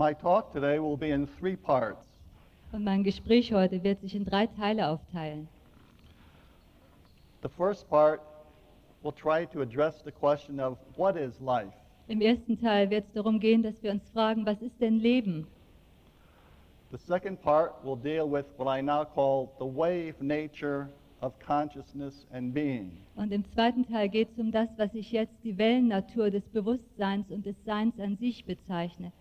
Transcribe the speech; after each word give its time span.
My 0.00 0.14
talk 0.14 0.50
today 0.50 0.78
will 0.78 0.96
be 0.96 1.10
in 1.10 1.26
three 1.38 1.56
parts. 1.56 2.00
Und 2.72 2.84
mein 2.84 3.04
Gespräch 3.04 3.52
heute 3.52 3.84
wird 3.84 4.00
sich 4.00 4.14
in 4.14 4.24
drei 4.24 4.46
Teile 4.46 4.88
aufteilen. 4.88 5.46
The 7.42 7.50
first 7.50 7.86
part 7.90 8.22
will 9.02 9.12
try 9.12 9.44
to 9.48 9.60
address 9.60 10.00
the 10.02 10.10
question 10.10 10.58
of 10.58 10.78
what 10.96 11.18
is 11.18 11.38
life? 11.38 11.74
Im 12.08 12.22
ersten 12.22 12.58
Teil 12.58 12.88
wird 12.88 13.04
es 13.08 13.12
darum 13.12 13.38
gehen, 13.40 13.62
dass 13.62 13.74
wir 13.82 13.90
uns 13.90 14.08
fragen, 14.14 14.46
was 14.46 14.62
ist 14.62 14.80
denn 14.80 15.00
Leben? 15.00 15.46
The 16.92 16.96
second 16.96 17.42
part 17.42 17.74
will 17.84 17.98
deal 17.98 18.26
with 18.26 18.46
what 18.56 18.74
I 18.74 18.80
now 18.80 19.04
call 19.04 19.50
the 19.58 19.66
wave 19.66 20.14
nature 20.22 20.88
of 21.20 21.34
consciousness 21.46 22.24
and 22.32 22.54
being. 22.54 22.92
Und 23.16 23.32
im 23.32 23.44
zweiten 23.52 23.86
Teil 23.86 24.08
geht 24.08 24.30
es 24.32 24.38
um 24.38 24.50
das, 24.50 24.70
was 24.78 24.94
ich 24.94 25.12
jetzt 25.12 25.34
die 25.44 25.58
Wellennatur 25.58 26.30
des 26.30 26.44
Bewusstseins 26.54 27.30
und 27.30 27.44
des 27.44 27.56
Seins 27.66 28.00
an 28.00 28.16
sich 28.16 28.46
bezeichne. 28.46 29.12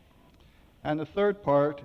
And 0.84 1.00
the 1.00 1.06
third 1.06 1.44
part, 1.44 1.82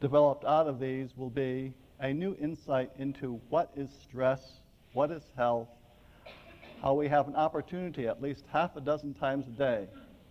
developed 0.00 0.44
out 0.44 0.66
of 0.66 0.78
these, 0.78 1.16
will 1.16 1.30
be 1.30 1.72
a 1.98 2.12
new 2.12 2.36
insight 2.40 2.90
into 2.98 3.40
what 3.48 3.70
is 3.74 3.90
stress, 4.02 4.60
what 4.92 5.10
is 5.10 5.22
health, 5.36 5.68
how 6.82 6.94
we 6.94 7.08
have 7.08 7.28
an 7.28 7.36
opportunity 7.36 8.06
at 8.06 8.20
least 8.20 8.44
half 8.52 8.76
a 8.76 8.80
dozen 8.80 9.14
times 9.14 9.46
a 9.46 9.50
day 9.50 9.86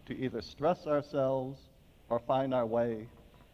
to 0.05 0.17
either 0.17 0.41
stress 0.41 0.87
ourselves 0.87 1.59
or 2.09 2.19
find 2.19 2.53
our 2.53 2.65
way 2.65 3.07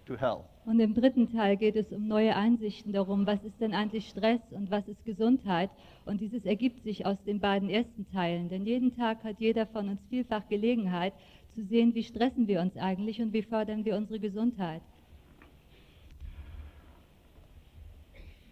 to 0.06 0.16
health. 0.16 0.46
Und 0.66 0.80
im 0.80 0.94
dritten 0.94 1.32
Teil 1.32 1.58
geht 1.58 1.76
es 1.76 1.92
um 1.92 2.08
neue 2.08 2.36
Einsichten 2.36 2.92
darum, 2.92 3.28
was 3.28 3.44
ist 3.44 3.62
denn 3.62 3.74
eigentlich 3.74 4.10
Stress 4.10 4.42
und 4.52 4.72
was 4.72 4.88
ist 4.88 5.04
Gesundheit. 5.06 5.70
Und 6.06 6.22
dieses 6.22 6.46
ergibt 6.46 6.84
sich 6.84 7.06
aus 7.06 7.18
den 7.26 7.40
beiden 7.40 7.70
ersten 7.70 8.08
Teilen. 8.12 8.50
Denn 8.50 8.66
jeden 8.66 8.96
Tag 8.96 9.24
hat 9.24 9.40
jeder 9.40 9.68
von 9.68 9.90
uns 9.90 10.00
vielfach 10.10 10.48
Gelegenheit 10.50 11.14
zu 11.56 11.64
sehen, 11.64 11.96
wie 11.96 12.04
stressen 12.04 12.48
wir 12.48 12.62
uns 12.62 12.78
eigentlich 12.78 13.22
und 13.22 13.34
wie 13.34 13.42
fördern 13.42 13.86
wir 13.86 13.96
unsere 13.96 14.20
Gesundheit. 14.20 14.82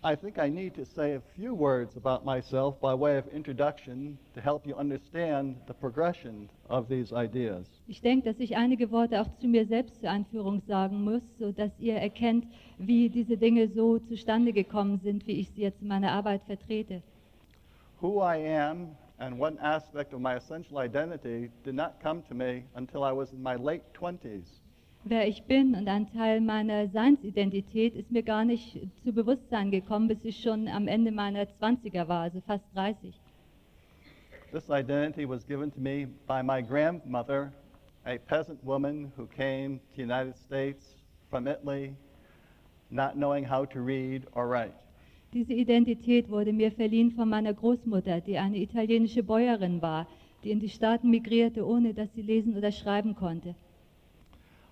I 0.05 0.17
think 0.17 0.37
I 0.37 0.49
need 0.49 0.73
to 0.75 0.83
say 0.83 1.15
a 1.15 1.21
few 1.33 1.55
words 1.55 1.95
about 1.95 2.25
myself 2.25 2.77
by 2.81 2.93
way 2.93 3.17
of 3.17 3.25
introduction 3.33 4.17
to 4.33 4.41
help 4.41 4.67
you 4.67 4.75
understand 4.75 5.55
the 5.65 5.73
progression 5.73 6.49
of 6.67 6.89
these 6.89 7.13
ideas. 7.13 7.65
Ich 7.87 8.01
denke, 8.01 8.25
dass 8.25 8.37
ich 8.41 8.57
einige 8.57 8.91
Worte 8.91 9.21
auch 9.21 9.29
zu 9.39 9.47
mir 9.47 9.65
selbst 9.65 10.01
zur 10.01 10.09
Einführung 10.09 10.61
sagen 10.67 11.05
muss, 11.05 11.21
sodass 11.39 11.71
ihr 11.79 11.95
erkennt, 11.95 12.45
wie 12.77 13.09
diese 13.09 13.37
Dinge 13.37 13.69
so 13.69 13.97
zustande 13.97 14.51
gekommen 14.51 14.99
sind, 15.01 15.25
wie 15.25 15.39
ich 15.39 15.49
sie 15.51 15.61
jetzt 15.61 15.81
in 15.81 15.87
meiner 15.87 16.11
Arbeit 16.11 16.41
vertrete. 16.43 17.01
Who 18.01 18.21
I 18.21 18.45
am 18.57 18.97
and 19.23 19.39
one 19.39 19.57
aspect 19.61 20.11
of 20.11 20.19
my 20.19 20.35
essential 20.35 20.79
identity 20.79 21.49
did 21.63 21.73
not 21.73 22.01
come 22.03 22.21
to 22.23 22.33
me 22.33 22.65
until 22.75 23.05
I 23.05 23.13
was 23.13 23.31
in 23.31 23.41
my 23.41 23.55
late 23.55 23.83
20s. 23.93 24.43
Wer 25.05 25.27
ich 25.27 25.43
bin 25.43 25.75
und 25.75 25.87
ein 25.87 26.11
Teil 26.11 26.41
meiner 26.41 26.89
Seinsidentität 26.89 27.95
ist 27.95 28.11
mir 28.11 28.23
gar 28.23 28.43
nicht 28.43 28.77
zu 29.03 29.13
Bewusstsein 29.13 29.71
gekommen, 29.71 30.09
bis 30.09 30.17
ich 30.23 30.41
schon 30.41 30.67
am 30.67 30.89
Ende 30.89 31.11
meiner 31.11 31.43
20er 31.43 32.07
war, 32.07 32.23
also 32.23 32.41
fast 32.41 32.65
30. 32.73 33.13
This 34.51 34.69
identity 34.69 35.25
was 35.25 35.45
given 35.45 35.71
to 35.71 35.79
me 35.79 36.07
by 36.27 36.43
my 36.43 36.61
grandmother, 36.61 37.53
a 38.05 38.17
peasant 38.17 38.61
woman 38.63 39.11
who 39.15 39.25
came 39.27 39.79
to 39.79 39.95
the 39.95 40.01
United 40.01 40.35
States 40.35 40.95
from 41.29 41.47
Italy, 41.47 41.95
not 42.89 43.15
knowing 43.15 43.45
how 43.45 43.65
to 43.65 43.79
read 43.79 44.27
or 44.33 44.47
write. 44.47 44.82
Diese 45.33 45.53
Identität 45.53 46.29
wurde 46.29 46.53
mir 46.53 46.71
verliehen 46.71 47.09
von 47.09 47.27
meiner 47.27 47.55
Großmutter, 47.55 48.21
die 48.21 48.37
eine 48.37 48.57
italienische 48.57 49.23
Bäuerin 49.23 49.81
war, 49.81 50.05
die 50.43 50.51
in 50.51 50.59
die 50.59 50.69
Staaten 50.69 51.09
migrierte, 51.09 51.65
ohne 51.65 51.95
dass 51.95 52.13
sie 52.13 52.21
lesen 52.21 52.55
oder 52.55 52.71
schreiben 52.71 53.15
konnte. 53.15 53.55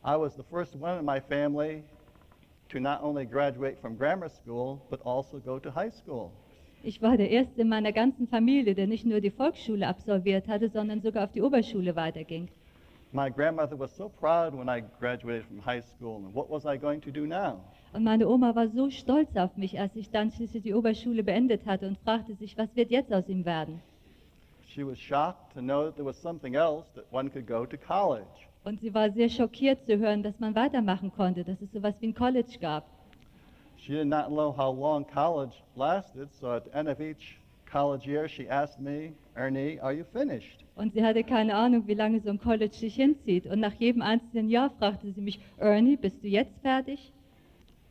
I 0.06 0.16
was 0.16 0.36
the 0.36 0.44
first 0.44 0.76
one 0.80 1.00
in 1.00 1.06
my 1.06 1.20
family 1.20 1.84
to 2.70 2.80
not 2.80 3.02
only 3.02 3.26
graduate 3.26 3.78
from 3.82 3.98
grammar 3.98 4.30
school, 4.30 4.80
but 4.92 5.04
also 5.04 5.40
go 5.40 5.58
to 5.58 5.74
high 5.74 5.92
school. 5.92 6.30
Ich 6.84 7.02
war 7.02 7.18
der 7.18 7.32
Erste 7.32 7.62
in 7.62 7.70
meiner 7.70 7.92
ganzen 7.92 8.28
Familie, 8.28 8.76
der 8.76 8.86
nicht 8.86 9.06
nur 9.06 9.20
die 9.20 9.32
Volksschule 9.32 9.88
absolviert 9.88 10.48
hatte, 10.48 10.70
sondern 10.70 11.02
sogar 11.02 11.24
auf 11.24 11.32
die 11.32 11.42
Oberschule 11.42 11.96
weiterging. 11.96 12.50
My 13.12 13.32
grandmother 13.32 13.78
was 13.80 13.96
so 13.96 14.10
proud 14.10 14.54
when 14.54 14.70
I 14.70 14.84
graduated 15.00 15.46
from 15.46 15.66
high 15.66 15.82
school, 15.82 16.18
and 16.18 16.36
what 16.36 16.52
was 16.52 16.66
I 16.66 16.78
going 16.78 17.02
to 17.02 17.12
do 17.12 17.26
now? 17.26 17.62
Und 17.94 18.04
meine 18.04 18.28
Oma 18.28 18.56
war 18.56 18.70
so 18.70 18.90
stolz 18.90 19.36
auf 19.36 19.58
mich, 19.58 19.80
als 19.80 19.96
ich 19.96 20.10
dann 20.10 20.32
schließlich 20.32 20.64
die 20.64 20.74
Oberschule 20.74 21.24
beendet 21.24 21.66
hatte 21.66 21.88
und 21.88 21.98
fragte 22.00 22.36
sich, 22.36 22.58
was 22.58 22.74
wird 22.76 22.90
jetzt 22.90 23.14
aus 23.14 23.28
ihm 23.28 23.46
werden? 23.46 23.82
She 24.68 24.86
was 24.86 24.98
shocked 24.98 25.54
to 25.54 25.60
know 25.60 25.84
that 25.86 25.96
there 25.96 26.06
was 26.06 26.22
something 26.22 26.56
else 26.56 26.86
that 26.96 27.06
one 27.12 27.30
could 27.30 27.46
go 27.46 27.66
to 27.66 27.78
college. 27.78 28.48
Und 28.64 28.80
sie 28.80 28.94
war 28.94 29.12
sehr 29.12 29.28
schockiert 29.28 29.86
zu 29.86 29.98
hören, 29.98 30.24
dass 30.24 30.40
man 30.40 30.56
weitermachen 30.56 31.12
konnte, 31.12 31.44
dass 31.44 31.60
es 31.62 31.72
sowas 31.74 31.96
wie 32.00 32.08
ein 32.08 32.16
College 32.16 32.58
gab. 32.62 32.86
She 33.78 33.94
did 33.94 34.08
not 34.08 34.28
know 34.28 34.56
how 34.56 34.74
long 34.74 35.06
college 35.06 35.56
lasted, 35.76 36.32
so 36.40 36.48
at 36.48 36.66
the 36.66 36.72
end 36.78 36.88
of 36.88 37.02
each 37.02 37.38
college 37.70 38.08
year, 38.08 38.30
she 38.30 38.48
asked 38.48 38.80
me, 38.80 39.14
Ernie, 39.36 39.80
are 39.82 39.92
you 39.92 40.06
finished? 40.14 40.64
Und 40.76 40.94
sie 40.94 41.04
hatte 41.04 41.24
keine 41.24 41.56
Ahnung, 41.56 41.88
wie 41.88 41.96
lange 41.96 42.22
so 42.22 42.30
ein 42.30 42.40
College 42.40 42.74
sich 42.74 42.96
hinzieht. 42.96 43.48
Und 43.48 43.60
nach 43.60 43.74
jedem 43.74 44.02
einzelnen 44.02 44.50
Jahr 44.50 44.70
fragte 44.80 45.12
sie 45.12 45.22
mich, 45.22 45.40
Ernie, 45.58 45.98
bist 45.98 46.24
du 46.24 46.28
jetzt 46.28 46.58
fertig? 46.62 47.12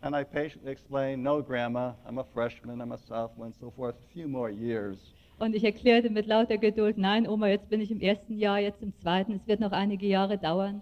And 0.02 0.16
I 0.16 0.24
patiently 0.24 0.72
explained, 0.72 1.22
no, 1.22 1.42
Grandma, 1.42 1.92
I'm 2.06 2.18
a 2.18 2.24
freshman, 2.32 2.80
I'm 2.80 2.92
a 2.92 2.98
sophomore, 2.98 3.46
and 3.46 3.54
so 3.54 3.70
forth, 3.70 3.96
a 3.96 4.12
few 4.14 4.28
more 4.28 4.50
years. 4.50 4.96
Und 5.38 5.54
ich 5.54 5.64
erklärte 5.64 6.10
mit 6.10 6.26
lauter 6.26 6.58
Geduld, 6.58 6.96
nein, 6.96 7.26
Oma, 7.26 7.48
jetzt 7.48 7.68
bin 7.68 7.80
ich 7.80 7.90
im 7.90 8.00
ersten 8.00 8.38
Jahr, 8.38 8.58
jetzt 8.58 8.82
im 8.82 8.94
zweiten, 8.94 9.32
es 9.32 9.46
wird 9.46 9.60
noch 9.60 9.72
einige 9.72 10.06
Jahre 10.06 10.38
dauern. 10.38 10.80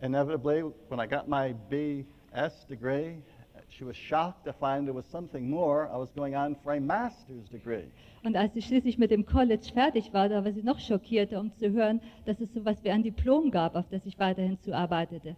Inevitably, 0.00 0.64
when 0.88 1.00
I 1.00 1.06
got 1.06 1.28
my 1.28 1.54
BS 1.70 2.66
degree, 2.68 3.22
she 3.68 3.84
was 3.84 3.96
shocked 3.96 4.44
to 4.44 4.52
find 4.52 4.86
there 4.86 4.94
was 4.94 5.06
something 5.06 5.48
more. 5.48 5.88
I 5.92 5.96
was 5.96 6.10
going 6.10 6.34
on 6.34 6.56
for 6.62 6.72
a 6.72 6.80
master's 6.80 7.48
degree. 7.50 7.90
Und 8.24 8.36
als 8.36 8.56
ich 8.56 8.66
schließlich 8.66 8.98
mit 8.98 9.12
dem 9.12 9.24
College 9.24 9.70
fertig 9.72 10.12
war, 10.12 10.28
da 10.28 10.44
war 10.44 10.52
sie 10.52 10.62
noch 10.62 10.80
schockierter, 10.80 11.38
um 11.38 11.52
zu 11.56 11.70
hören, 11.70 12.00
dass 12.24 12.40
es 12.40 12.52
sowas 12.52 12.82
wie 12.82 12.90
ein 12.90 13.04
Diplom 13.04 13.50
gab, 13.52 13.76
auf 13.76 13.86
das 13.90 14.04
ich 14.06 14.18
weiterhin 14.18 14.58
zuarbeitete. 14.60 15.36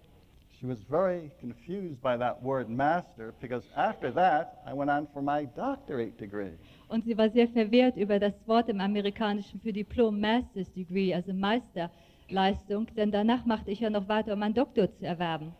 She 0.60 0.66
was 0.66 0.82
very 0.90 1.30
confused 1.38 2.00
by 2.02 2.16
that 2.16 2.42
word 2.42 2.68
master 2.68 3.32
because 3.40 3.62
after 3.76 4.10
that, 4.10 4.60
I 4.66 4.72
went 4.72 4.90
on 4.90 5.06
for 5.12 5.22
my 5.22 5.44
doctorate 5.44 6.18
degree. 6.18 6.58
Und 6.88 7.04
sie 7.04 7.16
war 7.16 7.30
sehr 7.30 7.46
verwehrt 7.46 7.96
über 7.96 8.18
das 8.18 8.34
Wort 8.46 8.68
im 8.68 8.80
Amerikanischen 8.80 9.60
für 9.60 9.72
Diplom 9.72 10.18
Master's 10.18 10.72
Degree, 10.72 11.14
also 11.14 11.32
Meisterleistung, 11.32 12.88
denn 12.96 13.12
danach 13.12 13.46
machte 13.46 13.70
ich 13.70 13.78
ja 13.78 13.90
noch 13.90 14.08
weiter, 14.08 14.32
um 14.32 14.42
einen 14.42 14.54
Doktor 14.54 14.92
zu 14.92 15.06
erwerben. 15.06 15.52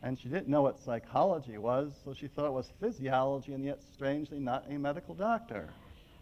And 0.00 0.18
she 0.18 0.30
didn't 0.30 0.46
know 0.46 0.62
what 0.62 0.78
psychology 0.78 1.58
was, 1.58 2.02
so 2.02 2.14
she 2.14 2.26
thought 2.26 2.46
it 2.46 2.54
was 2.54 2.70
physiology 2.80 3.52
and 3.52 3.62
yet 3.62 3.82
strangely 3.82 4.40
not 4.40 4.62
a 4.70 4.78
medical 4.78 5.14
doctor. 5.14 5.68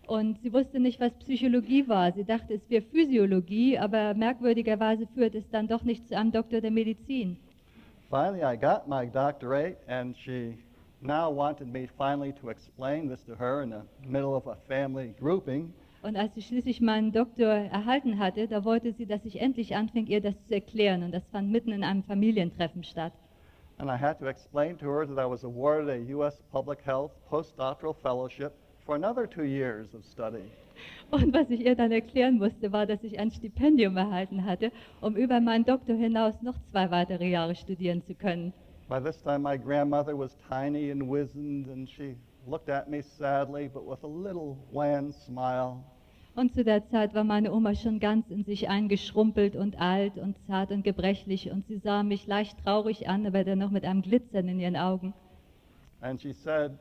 Und 0.08 0.40
sie 0.42 0.52
wusste 0.52 0.80
nicht, 0.80 0.98
was 0.98 1.12
Psychologie 1.20 1.86
war. 1.86 2.10
Sie 2.10 2.24
dachte, 2.24 2.54
es 2.54 2.68
wäre 2.68 2.82
Physiologie, 2.82 3.78
aber 3.78 4.14
merkwürdigerweise 4.14 5.06
führt 5.14 5.36
es 5.36 5.48
dann 5.50 5.68
doch 5.68 5.84
nicht 5.84 6.08
zu 6.08 6.16
einem 6.16 6.32
Doktor 6.32 6.60
der 6.60 6.72
Medizin. 6.72 7.36
Finally, 8.10 8.42
I 8.42 8.56
got 8.56 8.88
my 8.88 9.04
doctorate, 9.04 9.78
and 9.86 10.16
she 10.16 10.56
now 11.02 11.28
wanted 11.30 11.68
me 11.70 11.86
finally 11.98 12.32
to 12.40 12.48
explain 12.48 13.06
this 13.06 13.22
to 13.24 13.34
her 13.34 13.62
in 13.62 13.68
the 13.68 13.82
middle 14.02 14.34
of 14.34 14.46
a 14.46 14.56
family 14.66 15.14
grouping. 15.20 15.74
Und 16.02 16.16
als 16.16 16.34
sie 16.34 16.40
schließlich 16.40 16.80
meinen 16.80 17.12
Doktor 17.12 17.48
erhalten 17.48 18.18
hatte, 18.18 18.48
da 18.48 18.64
wollte 18.64 18.92
sie, 18.94 19.04
dass 19.04 19.26
ich 19.26 19.42
endlich 19.42 19.76
anfing, 19.76 20.06
ihr 20.06 20.22
das 20.22 20.42
zu 20.46 20.54
erklären. 20.54 21.02
Und 21.02 21.12
das 21.12 21.26
fand 21.28 21.50
mitten 21.50 21.70
in 21.70 21.84
einem 21.84 22.02
Familientreffen 22.02 22.82
statt. 22.82 23.12
And 23.78 23.90
I 23.90 23.96
had 23.96 24.18
to 24.20 24.26
explain 24.26 24.78
to 24.78 24.86
her 24.86 25.06
that 25.06 25.18
I 25.18 25.28
was 25.28 25.44
awarded 25.44 25.90
a 25.90 26.12
U.S. 26.14 26.40
Public 26.50 26.80
Health 26.84 27.12
postdoctoral 27.28 27.94
fellowship 27.94 28.54
for 28.86 28.94
another 28.94 29.26
two 29.26 29.44
years 29.44 29.94
of 29.94 30.02
study. 30.04 30.50
Und 31.10 31.32
was 31.34 31.48
ich 31.50 31.64
ihr 31.64 31.74
dann 31.74 31.92
erklären 31.92 32.38
musste, 32.38 32.72
war, 32.72 32.86
dass 32.86 33.02
ich 33.02 33.18
ein 33.18 33.30
Stipendium 33.30 33.96
erhalten 33.96 34.44
hatte, 34.44 34.70
um 35.00 35.16
über 35.16 35.40
meinen 35.40 35.64
Doktor 35.64 35.94
hinaus 35.94 36.40
noch 36.42 36.56
zwei 36.70 36.90
weitere 36.90 37.28
Jahre 37.28 37.54
studieren 37.54 38.02
zu 38.02 38.14
können. 38.14 38.52
By 38.88 39.00
this 39.00 39.22
time, 39.22 39.40
my 39.40 39.58
grandmother 39.58 40.16
was 40.16 40.36
tiny 40.48 40.90
and 40.90 41.10
wizened, 41.10 41.68
and 41.68 41.88
she 41.88 42.16
looked 42.46 42.70
at 42.70 42.88
me 42.88 43.02
sadly, 43.02 43.68
but 43.68 43.86
with 43.86 44.02
a 44.02 44.06
little 44.06 44.56
wan 44.72 45.12
smile. 45.12 45.84
Und 46.34 46.54
zu 46.54 46.62
der 46.62 46.88
Zeit 46.88 47.14
war 47.14 47.24
meine 47.24 47.52
Oma 47.52 47.74
schon 47.74 47.98
ganz 47.98 48.30
in 48.30 48.44
sich 48.44 48.68
eingeschrumpelt 48.68 49.56
und 49.56 49.80
alt 49.80 50.18
und 50.18 50.36
zart 50.46 50.70
und 50.70 50.84
gebrechlich 50.84 51.50
und 51.50 51.66
sie 51.66 51.78
sah 51.78 52.04
mich 52.04 52.28
leicht 52.28 52.62
traurig 52.62 53.08
an, 53.08 53.26
aber 53.26 53.42
dennoch 53.42 53.70
mit 53.70 53.84
einem 53.84 54.02
Glitzern 54.02 54.46
in 54.46 54.60
ihren 54.60 54.76
Augen. 54.76 55.14
And 56.00 56.20
she 56.20 56.32
said, 56.32 56.78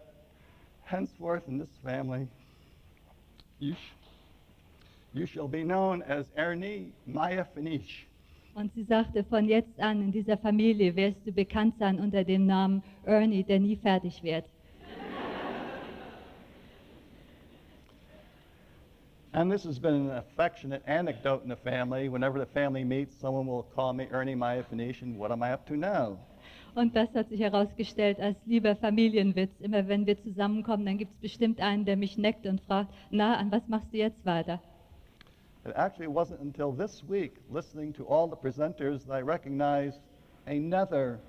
Henceforth 0.83 1.47
in 1.47 1.57
this 1.57 1.75
family, 1.83 2.27
you, 3.59 3.73
you 5.17 5.25
shall 5.25 5.47
be 5.47 5.63
known 5.63 6.03
as 6.03 6.25
Ernie 6.37 6.93
Maya 7.05 7.43
Finish. 7.43 8.07
Und 8.53 8.73
sie 8.73 8.83
sagte, 8.83 9.23
von 9.23 9.47
jetzt 9.47 9.79
an 9.79 10.01
in 10.01 10.11
dieser 10.11 10.37
Familie 10.37 10.95
wirst 10.95 11.25
du 11.25 11.31
bekannt 11.31 11.75
sein 11.79 11.99
unter 11.99 12.23
dem 12.23 12.45
Namen 12.45 12.83
Ernie, 13.05 13.43
der 13.43 13.59
nie 13.59 13.75
fertig 13.75 14.23
wird. 14.23 14.45
And 19.33 19.51
this 19.51 19.65
has 19.65 19.77
been 19.77 20.09
an 20.09 20.17
affectionate 20.17 20.81
anecdote 20.87 21.43
in 21.43 21.49
the 21.49 21.55
family. 21.55 22.09
Whenever 22.09 22.39
the 22.39 22.47
family 22.47 22.83
meets, 22.83 23.15
someone 23.19 23.45
will 23.45 23.67
call 23.75 23.93
me 23.93 24.07
Ernie 24.11 24.33
Maya 24.33 24.63
Phoenician. 24.63 25.19
What 25.19 25.31
am 25.31 25.43
I 25.43 25.51
up 25.51 25.67
to 25.67 25.75
now? 25.75 26.17
Und 26.73 26.95
das 26.95 27.13
hat 27.13 27.29
sich 27.29 27.39
herausgestellt 27.39 28.19
als 28.19 28.37
lieber 28.45 28.75
Familienwitz. 28.75 29.51
Immer 29.59 29.87
wenn 29.87 30.07
wir 30.07 30.17
zusammenkommen, 30.23 30.85
dann 30.85 30.97
gibt 30.97 31.11
es 31.13 31.19
bestimmt 31.19 31.59
einen, 31.59 31.85
der 31.85 31.97
mich 31.97 32.17
neckt 32.17 32.47
und 32.47 32.61
fragt, 32.61 32.91
na, 33.11 33.35
an 33.35 33.51
was 33.51 33.67
machst 33.67 33.93
du 33.93 33.97
jetzt 33.97 34.25
weiter? 34.25 34.59
It 35.67 35.73
actually 35.75 36.07
wasn't 36.07 36.39
until 36.39 36.71
this 36.71 37.03
week, 37.03 37.35
listening 37.49 37.91
to 37.93 38.05
all 38.05 38.25
the 38.27 38.37
presenters, 38.37 39.05
that 39.05 39.13
I 39.13 39.19
recognized 39.19 39.99
another 40.45 41.19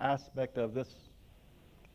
aspect 0.00 0.58
of 0.58 0.74
this 0.74 0.88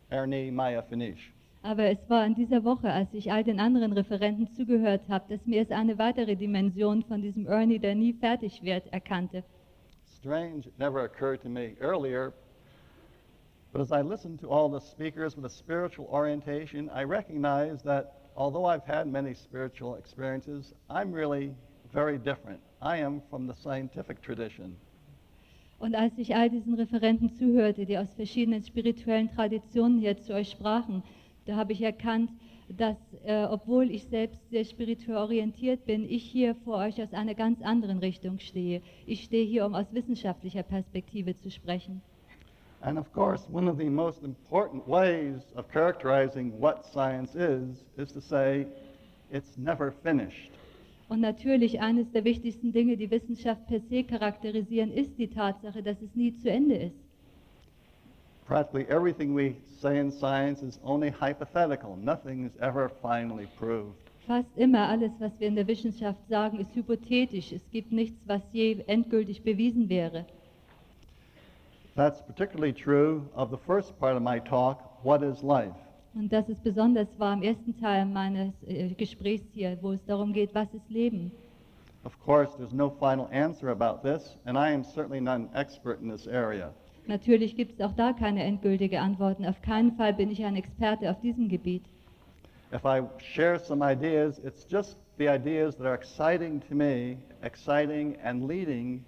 Ernie 0.09 0.49
Maya 0.49 0.81
Finish. 0.81 1.33
Aber 1.61 1.83
es 1.83 1.97
war 2.07 2.25
in 2.25 2.35
dieser 2.35 2.63
Woche, 2.63 2.89
als 2.89 3.13
ich 3.13 3.29
all 3.29 3.43
den 3.43 3.59
anderen 3.59 3.91
Referenten 3.91 4.47
zugehört 4.55 5.01
habe, 5.09 5.25
dass 5.27 5.45
mir 5.45 5.61
es 5.61 5.71
eine 5.71 5.97
weitere 5.97 6.37
Dimension 6.37 7.03
von 7.03 7.21
diesem 7.21 7.47
Ernie, 7.47 7.79
der 7.79 7.95
nie 7.95 8.13
fertig 8.13 8.63
wird, 8.63 8.87
erkannte. 8.93 9.43
Strange, 10.05 10.67
it 10.67 10.79
never 10.79 11.03
occurred 11.03 11.41
to 11.41 11.49
me 11.49 11.75
earlier. 11.81 12.31
But 13.73 13.81
as 13.81 13.91
I 13.91 14.01
listened 14.01 14.39
to 14.39 14.49
all 14.49 14.69
the 14.69 14.79
speakers 14.79 15.35
with 15.35 15.43
a 15.43 15.49
spiritual 15.49 16.07
orientation, 16.09 16.89
I 16.91 17.03
recognized 17.03 17.83
that 17.83 18.31
although 18.37 18.65
I've 18.65 18.85
had 18.85 19.05
many 19.07 19.33
spiritual 19.33 19.95
experiences, 19.95 20.73
I'm 20.89 21.11
really 21.11 21.53
very 21.93 22.17
different. 22.17 22.59
I 22.81 22.97
am 22.97 23.21
from 23.29 23.47
the 23.47 23.53
scientific 23.53 24.21
tradition. 24.21 24.75
Und 25.79 25.95
als 25.95 26.17
ich 26.17 26.35
all 26.35 26.49
diesen 26.49 26.73
Referenten 26.73 27.31
zuhörte, 27.31 27.85
die 27.85 27.97
aus 27.97 28.13
verschiedenen 28.13 28.63
spirituellen 28.63 29.29
Traditionen 29.29 29.99
hier 29.99 30.17
zu 30.17 30.33
euch 30.33 30.49
sprachen, 30.49 31.03
da 31.45 31.55
habe 31.55 31.71
ich 31.71 31.81
erkannt, 31.81 32.29
dass 32.77 32.97
äh, 33.23 33.45
obwohl 33.45 33.89
ich 33.89 34.05
selbst 34.05 34.39
sehr 34.49 34.65
spirituell 34.65 35.17
orientiert 35.17 35.85
bin, 35.85 36.03
ich 36.03 36.23
hier 36.23 36.53
vor 36.53 36.77
euch 36.77 37.01
aus 37.01 37.13
einer 37.13 37.33
ganz 37.33 37.61
anderen 37.61 37.99
Richtung 37.99 38.39
stehe. 38.39 38.81
Ich 39.05 39.23
stehe 39.23 39.45
hier, 39.45 39.65
um 39.65 39.73
aus 39.73 39.91
wissenschaftlicher 39.93 40.63
Perspektive 40.63 41.35
zu 41.35 41.49
sprechen. 41.49 42.01
And 42.81 42.97
of 42.97 43.11
course, 43.11 43.45
one 43.51 43.69
of 43.69 43.77
the 43.77 43.89
most 43.89 44.23
important 44.23 44.87
ways 44.87 45.41
of 45.55 45.67
characterizing 45.69 46.53
what 46.59 46.85
science 46.85 47.35
is 47.35 47.83
is 47.97 48.13
to 48.13 48.21
say 48.21 48.67
it's 49.31 49.57
never 49.57 49.91
finished. 49.91 50.51
Und 51.09 51.21
natürlich 51.21 51.81
eines 51.81 52.11
der 52.11 52.23
wichtigsten 52.23 52.71
Dinge, 52.71 52.95
die 52.95 53.09
Wissenschaft 53.09 53.65
per 53.65 53.79
se 53.79 54.03
charakterisieren, 54.03 54.91
ist 54.93 55.17
die 55.17 55.27
Tatsache, 55.27 55.81
dass 55.81 55.99
es 56.01 56.15
nie 56.15 56.35
zu 56.37 56.51
Ende 56.51 56.75
ist. 56.75 56.95
Practically 58.45 58.85
everything 58.89 59.35
we 59.35 59.55
say 59.79 59.99
in 59.99 60.11
science 60.11 60.61
is 60.61 60.79
only 60.83 61.11
hypothetical. 61.11 61.95
Nothing 61.97 62.45
is 62.45 62.55
ever 62.61 62.89
finally 62.89 63.47
proved. 63.57 63.95
Fast 64.27 64.49
immer 64.55 64.87
alles, 64.87 65.11
was 65.19 65.31
wir 65.39 65.47
in 65.47 65.55
der 65.55 65.67
Wissenschaft 65.67 66.19
sagen, 66.29 66.59
ist 66.59 66.75
hypothetisch. 66.75 67.51
Es 67.51 67.67
gibt 67.71 67.91
nichts, 67.91 68.19
was 68.27 68.41
je 68.51 68.83
endgültig 68.85 69.41
bewiesen 69.43 69.89
wäre. 69.89 70.25
That's 71.95 72.21
particularly 72.21 72.71
true 72.71 73.23
of 73.35 73.49
the 73.49 73.57
first 73.57 73.99
part 73.99 74.15
of 74.15 74.21
my 74.21 74.39
talk, 74.39 75.03
what 75.03 75.23
is 75.23 75.41
life? 75.41 75.73
Und 76.15 76.33
das 76.33 76.49
ist 76.49 76.63
besonders 76.63 77.07
wahr 77.17 77.33
im 77.33 77.43
ersten 77.43 77.77
Teil 77.79 78.05
meines 78.05 78.53
äh, 78.67 78.89
Gesprächs 78.89 79.45
hier, 79.53 79.77
wo 79.81 79.91
es 79.91 80.03
darum 80.05 80.33
geht, 80.33 80.53
was 80.55 80.73
ist 80.73 80.89
Leben. 80.89 81.31
Of 82.03 82.17
course, 82.25 82.55
there's 82.57 82.73
no 82.73 82.89
final 82.89 83.27
answer 83.31 83.69
about 83.69 84.01
this, 84.01 84.37
and 84.45 84.57
I 84.57 84.73
am 84.73 84.83
certainly 84.83 85.19
not 85.19 85.35
an 85.35 85.49
expert 85.53 86.01
in 86.01 86.09
this 86.09 86.27
area. 86.27 86.73
Natürlich 87.07 87.55
gibt 87.55 87.79
es 87.79 87.85
auch 87.85 87.93
da 87.93 88.13
keine 88.13 88.43
endgültige 88.43 88.99
Antworten. 88.99 89.45
Auf 89.45 89.61
keinen 89.61 89.91
Fall 89.93 90.13
bin 90.13 90.31
ich 90.31 90.43
ein 90.45 90.55
Experte 90.55 91.09
auf 91.09 91.19
diesem 91.21 91.49
Gebiet. 91.49 91.83
If 92.71 92.85
I 92.85 93.01
share 93.17 93.59
some 93.59 93.81
ideas, 93.83 94.39
it's 94.39 94.65
just 94.69 94.97
the 95.17 95.27
ideas 95.27 95.75
that 95.77 95.87
are 95.87 95.95
exciting 95.95 96.61
to 96.69 96.75
me, 96.75 97.17
exciting 97.41 98.15
and 98.23 98.47
leading 98.47 99.03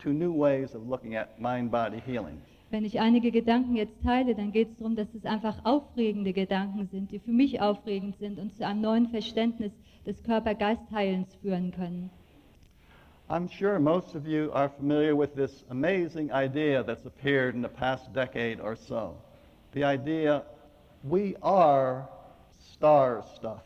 to 0.00 0.10
new 0.10 0.32
ways 0.32 0.74
of 0.74 0.86
looking 0.88 1.16
at 1.16 1.40
mind 1.40 1.70
body 1.70 2.02
healing. 2.04 2.40
Wenn 2.74 2.84
ich 2.84 2.98
einige 2.98 3.30
Gedanken 3.30 3.76
jetzt 3.76 4.02
teile, 4.02 4.34
dann 4.34 4.50
geht 4.50 4.70
es 4.72 4.76
darum, 4.78 4.96
dass 4.96 5.06
es 5.14 5.24
einfach 5.24 5.64
aufregende 5.64 6.32
Gedanken 6.32 6.88
sind, 6.90 7.12
die 7.12 7.20
für 7.20 7.30
mich 7.30 7.60
aufregend 7.60 8.18
sind 8.18 8.36
und 8.36 8.52
zu 8.52 8.66
einem 8.66 8.80
neuen 8.80 9.06
Verständnis 9.10 9.70
des 10.04 10.20
Körper-Geist-Heilens 10.24 11.36
führen 11.36 11.70
können. 11.70 12.10
I'm 13.28 13.48
sure 13.48 13.78
most 13.78 14.16
of 14.16 14.26
you 14.26 14.50
are 14.50 14.68
familiar 14.68 15.16
with 15.16 15.36
this 15.36 15.64
amazing 15.70 16.32
idea 16.32 16.82
that's 16.82 17.06
appeared 17.06 17.54
in 17.54 17.62
the 17.62 17.68
past 17.68 18.12
decade 18.12 18.60
or 18.60 18.74
so. 18.74 19.14
The 19.72 19.84
idea 19.84 20.42
we 21.04 21.36
are 21.42 22.08
star 22.58 23.22
stuff. 23.36 23.62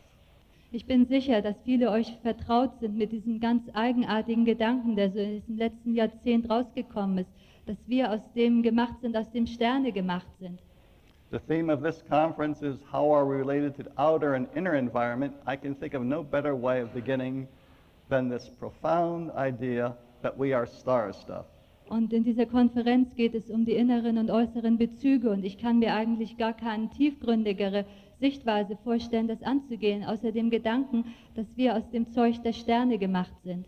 Ich 0.71 0.85
bin 0.85 1.07
sicher, 1.07 1.41
dass 1.41 1.55
viele 1.65 1.89
euch 1.89 2.15
vertraut 2.21 2.79
sind 2.79 2.95
mit 2.95 3.11
diesem 3.11 3.39
ganz 3.39 3.63
eigenartigen 3.73 4.45
Gedanken, 4.45 4.95
der 4.95 5.09
so 5.09 5.17
in 5.17 5.41
diesem 5.41 5.57
letzten 5.57 5.95
Jahrzehnt 5.95 6.47
rausgekommen 6.47 7.17
ist, 7.17 7.38
dass 7.69 7.77
wir 7.87 8.11
aus 8.11 8.21
dem 8.33 8.63
gemacht 8.63 8.95
sind, 8.99 9.15
aus 9.15 9.29
dem 9.29 9.45
Sterne 9.45 9.91
gemacht 9.91 10.25
sind. 10.39 10.59
The 11.29 11.37
theme 11.37 11.71
of 11.71 11.83
this 11.83 12.03
conference 12.09 12.63
is 12.63 12.79
how 12.91 13.13
are 13.13 13.23
we 13.23 13.35
related 13.35 13.75
to 13.75 13.83
the 13.83 13.91
outer 13.95 14.33
and 14.33 14.47
inner 14.55 14.73
environment. 14.73 15.35
I 15.45 15.55
can 15.55 15.75
think 15.75 15.93
of 15.93 16.01
no 16.01 16.23
better 16.23 16.55
way 16.59 16.81
of 16.81 16.91
beginning 16.95 17.47
than 18.09 18.27
this 18.27 18.49
profound 18.49 19.29
idea 19.37 19.95
that 20.23 20.35
we 20.35 20.51
are 20.55 20.65
star 20.65 21.13
stuff. 21.13 21.45
Und 21.89 22.11
in 22.11 22.23
dieser 22.23 22.47
Konferenz 22.47 23.15
geht 23.15 23.35
es 23.35 23.51
um 23.51 23.65
die 23.65 23.73
inneren 23.73 24.17
und 24.17 24.31
äußeren 24.31 24.79
Bezüge 24.79 25.29
und 25.29 25.45
ich 25.45 25.59
kann 25.59 25.77
mir 25.77 25.93
eigentlich 25.93 26.37
gar 26.37 26.53
keine 26.53 26.89
tiefgründigere 26.89 27.85
Sichtweise 28.19 28.77
vorstellen, 28.83 29.27
das 29.27 29.43
anzugehen, 29.43 30.03
außer 30.03 30.31
dem 30.31 30.49
Gedanken, 30.49 31.05
dass 31.35 31.45
wir 31.55 31.75
aus 31.75 31.87
dem 31.91 32.11
Zeug 32.11 32.41
der 32.41 32.53
Sterne 32.53 32.97
gemacht 32.97 33.33
sind. 33.43 33.67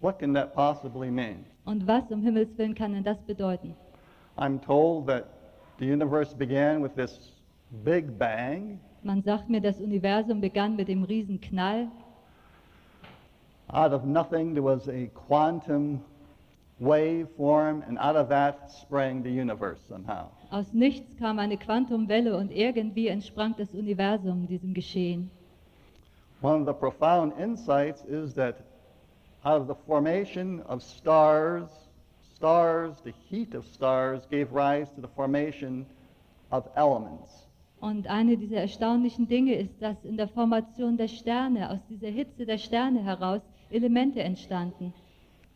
What 0.00 0.18
can 0.18 0.34
that 0.34 0.54
possibly 0.54 1.08
mean? 1.08 1.44
Und 1.68 1.86
was 1.86 2.10
um 2.10 2.22
Himmels 2.22 2.56
Willen 2.56 2.74
kann 2.74 2.94
denn 2.94 3.04
das 3.04 3.18
bedeuten? 3.26 3.74
I'm 4.38 4.58
told 4.58 5.06
that 5.06 5.26
the 5.78 5.84
universe 5.84 6.34
began 6.34 6.82
with 6.82 6.94
this 6.94 7.30
big 7.84 8.18
bang. 8.18 8.80
Man 9.02 9.22
sagt 9.22 9.50
mir, 9.50 9.60
das 9.60 9.78
Universum 9.78 10.40
begann 10.40 10.76
mit 10.76 10.88
dem 10.88 11.04
Riesenknall. 11.04 11.88
Out 13.70 13.92
of 13.92 14.06
nothing, 14.06 14.54
there 14.54 14.64
was 14.64 14.88
a 14.88 15.08
quantum 15.08 16.00
wave 16.80 17.28
form, 17.36 17.84
and 17.86 17.98
out 17.98 18.16
of 18.16 18.30
that 18.30 18.72
sprang 18.72 19.22
the 19.22 19.30
universe 19.30 19.82
somehow. 19.86 20.30
Aus 20.50 20.72
nichts 20.72 21.18
kam 21.18 21.38
eine 21.38 21.58
Quantumwelle 21.58 22.34
und 22.34 22.50
irgendwie 22.50 23.08
entsprang 23.08 23.54
das 23.58 23.74
Universum 23.74 24.46
diesem 24.46 24.72
Geschehen. 24.72 25.30
One 26.40 26.62
of 26.62 26.66
the 26.66 26.72
profound 26.72 27.38
insights 27.38 28.02
is 28.06 28.32
that 28.36 28.56
out 29.44 29.60
of 29.60 29.66
the 29.66 29.74
formation 29.86 30.62
of 30.66 30.82
stars, 30.82 31.68
stars, 32.34 32.94
the 33.04 33.14
heat 33.28 33.54
of 33.54 33.64
stars 33.66 34.22
gave 34.30 34.52
rise 34.52 34.88
to 34.94 35.00
the 35.00 35.08
formation 35.08 35.86
of 36.50 36.68
elements. 36.76 37.46
Und 37.80 38.08
eine 38.08 38.36
dieser 38.36 38.62
erstaunlichen 38.62 39.28
Dinge 39.28 39.54
ist, 39.54 39.80
dass 39.80 40.04
in 40.04 40.16
der 40.16 40.28
Formation 40.28 40.96
der 40.96 41.06
Sterne, 41.06 41.70
aus 41.70 41.78
dieser 41.88 42.08
Hitze 42.08 42.44
der 42.44 42.58
Sterne 42.58 43.04
heraus, 43.04 43.40
Elemente 43.70 44.20
entstanden. 44.20 44.92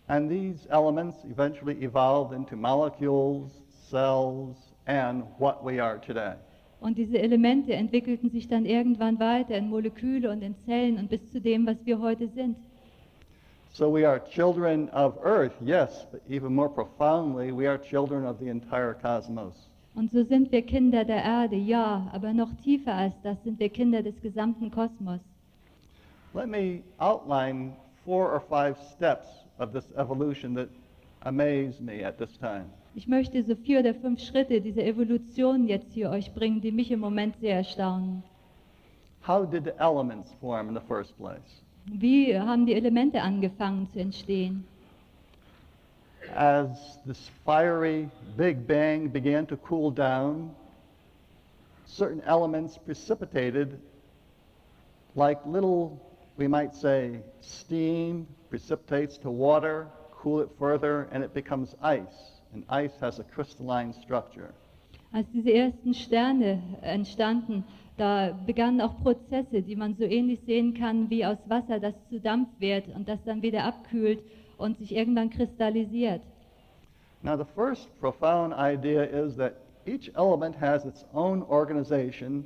And 0.06 0.28
these 0.28 0.68
elements 0.70 1.24
eventually 1.24 1.82
evolved 1.82 2.32
into 2.32 2.56
molecules, 2.56 3.50
cells, 3.90 4.56
and 4.86 5.24
what 5.38 5.64
we 5.64 5.82
are 5.82 6.00
today. 6.00 6.34
Und 6.80 6.98
diese 6.98 7.18
Elemente 7.18 7.74
entwickelten 7.74 8.30
sich 8.30 8.48
dann 8.48 8.66
irgendwann 8.66 9.18
weiter 9.20 9.56
in 9.56 9.70
Moleküle 9.70 10.30
und 10.30 10.42
in 10.42 10.56
Zellen 10.66 10.98
und 10.98 11.08
bis 11.08 11.30
zu 11.30 11.40
dem, 11.40 11.64
was 11.66 11.76
wir 11.84 12.00
heute 12.00 12.28
sind. 12.28 12.56
So 13.74 13.88
we 13.88 14.04
are 14.04 14.18
children 14.18 14.90
of 14.90 15.18
earth, 15.22 15.54
yes, 15.62 16.04
but 16.12 16.20
even 16.28 16.54
more 16.54 16.68
profoundly, 16.68 17.52
we 17.52 17.66
are 17.66 17.78
children 17.78 18.26
of 18.26 18.38
the 18.38 18.48
entire 18.48 18.92
cosmos. 18.92 19.54
Und 19.94 20.10
so 20.10 20.24
sind 20.24 20.52
wir 20.52 20.60
Kinder 20.60 21.04
der 21.06 21.22
Erde, 21.22 21.56
ja, 21.56 22.06
aber 22.12 22.34
noch 22.34 22.52
tiefer 22.62 22.94
als 22.94 23.14
das 23.22 23.42
sind 23.44 23.58
wir 23.58 23.70
Kinder 23.70 24.02
des 24.02 24.20
gesamten 24.20 24.70
Kosmos. 24.70 25.20
Let 26.34 26.48
me 26.48 26.82
outline 26.98 27.72
four 28.04 28.30
or 28.30 28.40
five 28.40 28.76
steps 28.94 29.26
of 29.58 29.72
this 29.72 29.90
evolution 29.96 30.54
that 30.54 30.68
amaze 31.22 31.80
me 31.80 32.04
at 32.04 32.18
this 32.18 32.36
time. 32.38 32.66
Ich 32.94 33.08
möchte 33.08 33.42
so 33.42 33.54
vier 33.54 33.80
oder 33.80 33.94
fünf 33.94 34.20
Schritte 34.20 34.60
dieser 34.60 34.84
Evolution 34.84 35.66
jetzt 35.66 35.92
hier 35.94 36.10
euch 36.10 36.34
bringen, 36.34 36.60
die 36.60 36.72
mich 36.72 36.90
im 36.90 37.00
Moment 37.00 37.36
sehr 37.40 37.56
erstaunen. 37.56 38.22
How 39.26 39.46
did 39.46 39.64
the 39.64 39.72
elements 39.78 40.30
form 40.40 40.68
in 40.68 40.74
the 40.74 40.86
first 40.86 41.16
place? 41.16 41.62
Wie 41.86 42.38
haben 42.38 42.66
die 42.66 42.74
Elemente 42.74 43.20
angefangen 43.20 43.88
zu 43.92 44.00
entstehen? 44.00 44.64
As 46.34 46.98
this 47.04 47.30
fiery 47.44 48.08
Big 48.36 48.66
Bang 48.66 49.08
began 49.08 49.46
to 49.46 49.56
cool 49.56 49.90
down, 49.90 50.54
certain 51.86 52.22
elements 52.22 52.78
precipitated 52.78 53.78
like 55.14 55.44
little, 55.44 56.00
we 56.36 56.48
might 56.48 56.74
say, 56.74 57.20
steam 57.40 58.26
precipitates 58.48 59.18
to 59.18 59.30
water, 59.30 59.88
cool 60.12 60.40
it 60.40 60.48
further, 60.58 61.08
and 61.12 61.22
it 61.22 61.34
becomes 61.34 61.74
ice. 61.82 62.40
And 62.54 62.64
ice 62.68 62.92
has 63.00 63.18
a 63.18 63.24
crystalline 63.24 63.92
structure. 63.92 64.54
Als 65.12 65.26
diese 65.34 65.50
ersten 65.52 65.92
Sterne 65.92 66.62
entstanden, 66.80 67.64
Da 67.96 68.36
begannen 68.46 68.80
auch 68.80 68.98
Prozesse, 69.02 69.62
die 69.62 69.76
man 69.76 69.94
so 69.94 70.04
ähnlich 70.04 70.40
sehen 70.46 70.74
kann 70.74 71.10
wie 71.10 71.24
aus 71.24 71.38
Wasser, 71.46 71.78
das 71.78 71.94
zu 72.08 72.20
Dampf 72.20 72.48
wird 72.58 72.88
und 72.88 73.08
das 73.08 73.18
dann 73.24 73.42
wieder 73.42 73.64
abkühlt 73.64 74.22
und 74.56 74.78
sich 74.78 74.94
irgendwann 74.94 75.30
kristallisiert. 75.30 76.22
Now, 77.22 77.36
the 77.36 77.44
first 77.54 77.88
profound 78.00 78.54
idea 78.54 79.04
is 79.04 79.36
that 79.36 79.54
each 79.86 80.10
element 80.16 80.56
has 80.60 80.84
its 80.84 81.04
own 81.12 81.42
organization, 81.42 82.44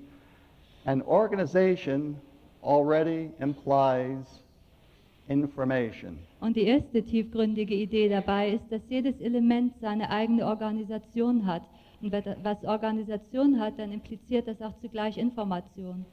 and 0.85 1.03
organization 1.07 2.21
already 2.63 3.31
implies 3.39 4.43
information. 5.29 6.19
Und 6.41 6.57
die 6.57 6.65
erste 6.65 7.03
tiefgründige 7.03 7.75
Idee 7.75 8.09
dabei 8.09 8.51
ist, 8.51 8.71
dass 8.71 8.83
jedes 8.89 9.19
Element 9.21 9.73
seine 9.81 10.11
eigene 10.11 10.47
Organisation 10.47 11.47
hat. 11.47 11.63
Und 12.03 12.13
was 12.13 12.65
Organisation 12.65 13.59
hat, 13.59 13.79
dann 13.79 13.93
impliziert 13.93 14.47
das 14.47 14.61
auch 14.61 14.77
zugleich 14.81 15.17
Information. 15.17 16.05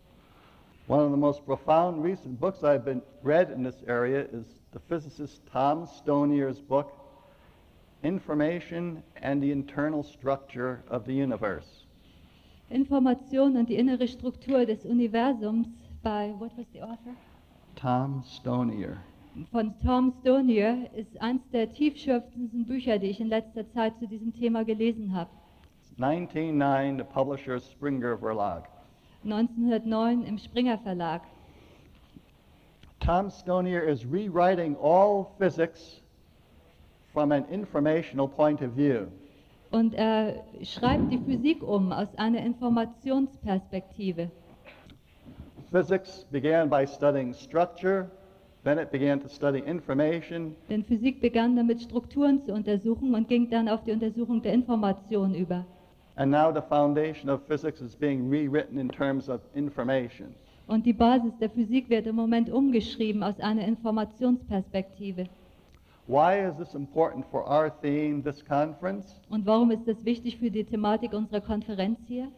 One 0.87 1.01
of 1.01 1.11
the 1.11 1.17
most 1.17 1.45
profound 1.45 2.03
recent 2.03 2.39
books 2.39 2.61
I've 2.61 2.83
been 2.83 3.01
read 3.23 3.49
in 3.51 3.63
this 3.63 3.83
area 3.87 4.25
is 4.33 4.59
the 4.73 4.79
physicist 4.79 5.41
Tom 5.45 5.85
Stonier's 5.85 6.59
book, 6.59 6.91
Information 8.03 9.01
and 9.21 9.41
the 9.41 9.51
Internal 9.51 10.03
Structure 10.03 10.83
of 10.89 11.05
the 11.05 11.13
Universe. 11.13 11.85
Information 12.69 13.55
und 13.55 13.69
die 13.69 13.75
innere 13.75 14.07
Struktur 14.07 14.65
des 14.65 14.83
Universums 14.85 15.67
bei, 16.01 16.33
what 16.37 16.51
was 16.57 16.65
the 16.73 16.81
author? 16.81 17.15
Tom 17.75 18.21
Stonier. 18.25 18.97
Von 19.51 19.73
Tom 19.83 20.13
Stonier 20.19 20.89
ist 20.95 21.19
eines 21.21 21.41
der 21.51 21.71
tiefschürfendsten 21.71 22.65
Bücher, 22.65 22.99
die 22.99 23.07
ich 23.07 23.19
in 23.21 23.29
letzter 23.29 23.69
Zeit 23.71 23.97
zu 23.99 24.07
diesem 24.07 24.33
Thema 24.33 24.65
gelesen 24.65 25.15
habe. 25.15 25.29
1909, 25.97 26.97
the 26.97 27.03
publisher 27.03 27.59
Springer 27.59 28.17
Verlag. 28.17 28.63
1909 29.23 30.23
im 30.25 30.37
Springer 30.37 30.77
Verlag. 30.79 31.21
Tom 32.99 33.29
Stonier 33.29 33.81
is 33.81 34.05
rewriting 34.05 34.75
all 34.77 35.35
physics 35.37 36.01
from 37.13 37.31
an 37.31 37.45
informational 37.51 38.27
point 38.27 38.61
of 38.61 38.71
view. 38.71 39.07
Und 39.71 39.93
er 39.93 40.43
schreibt 40.63 41.11
die 41.11 41.19
Physik 41.19 41.61
um 41.63 41.91
aus 41.91 42.07
einer 42.17 42.43
Informationsperspektive. 42.43 44.31
Physics 45.71 46.25
began 46.31 46.69
by 46.69 46.85
studying 46.85 47.33
structure, 47.33 48.09
then 48.63 48.77
it 48.77 48.91
began 48.91 49.19
to 49.19 49.27
study 49.27 49.59
information, 49.59 50.55
Denn 50.69 50.83
Physik 50.83 51.21
begann 51.21 51.55
damit, 51.55 51.81
Strukturen 51.81 52.43
zu 52.43 52.53
untersuchen 52.53 53.13
und 53.13 53.27
ging 53.27 53.49
dann 53.49 53.67
auf 53.67 53.83
die 53.83 53.91
Untersuchung 53.91 54.41
der 54.41 54.53
Information 54.53 55.35
über. 55.35 55.65
And 56.17 56.31
now 56.31 56.51
the 56.51 56.61
foundation 56.61 57.29
of 57.29 57.41
physics 57.47 57.81
is 57.81 57.95
being 57.95 58.29
rewritten 58.29 58.77
in 58.77 58.89
terms 58.89 59.29
of 59.29 59.41
information. 59.55 60.35
Und 60.67 60.85
die 60.85 60.93
Basis 60.93 61.33
der 61.39 61.49
Physik 61.49 61.89
wird 61.89 62.07
im 62.07 62.15
Moment 62.15 62.49
umgeschrieben 62.49 63.21
aus 63.23 63.39
einer 63.39 63.65
Informationsperspektive. 63.67 65.27
Why 66.07 66.39
is 66.39 66.55
this 66.57 66.73
important 66.73 67.25
for 67.31 67.47
our 67.49 67.69
theme, 67.69 68.21
this 68.21 68.43
conference? 68.43 69.19
Und 69.29 69.45
warum 69.45 69.71
ist 69.71 69.87
das 69.87 70.03
wichtig 70.03 70.37
für 70.37 70.51
die 70.51 70.63
Thematik 70.63 71.13
unserer 71.13 71.41
Konferenz 71.41 71.99
hier? 72.07 72.29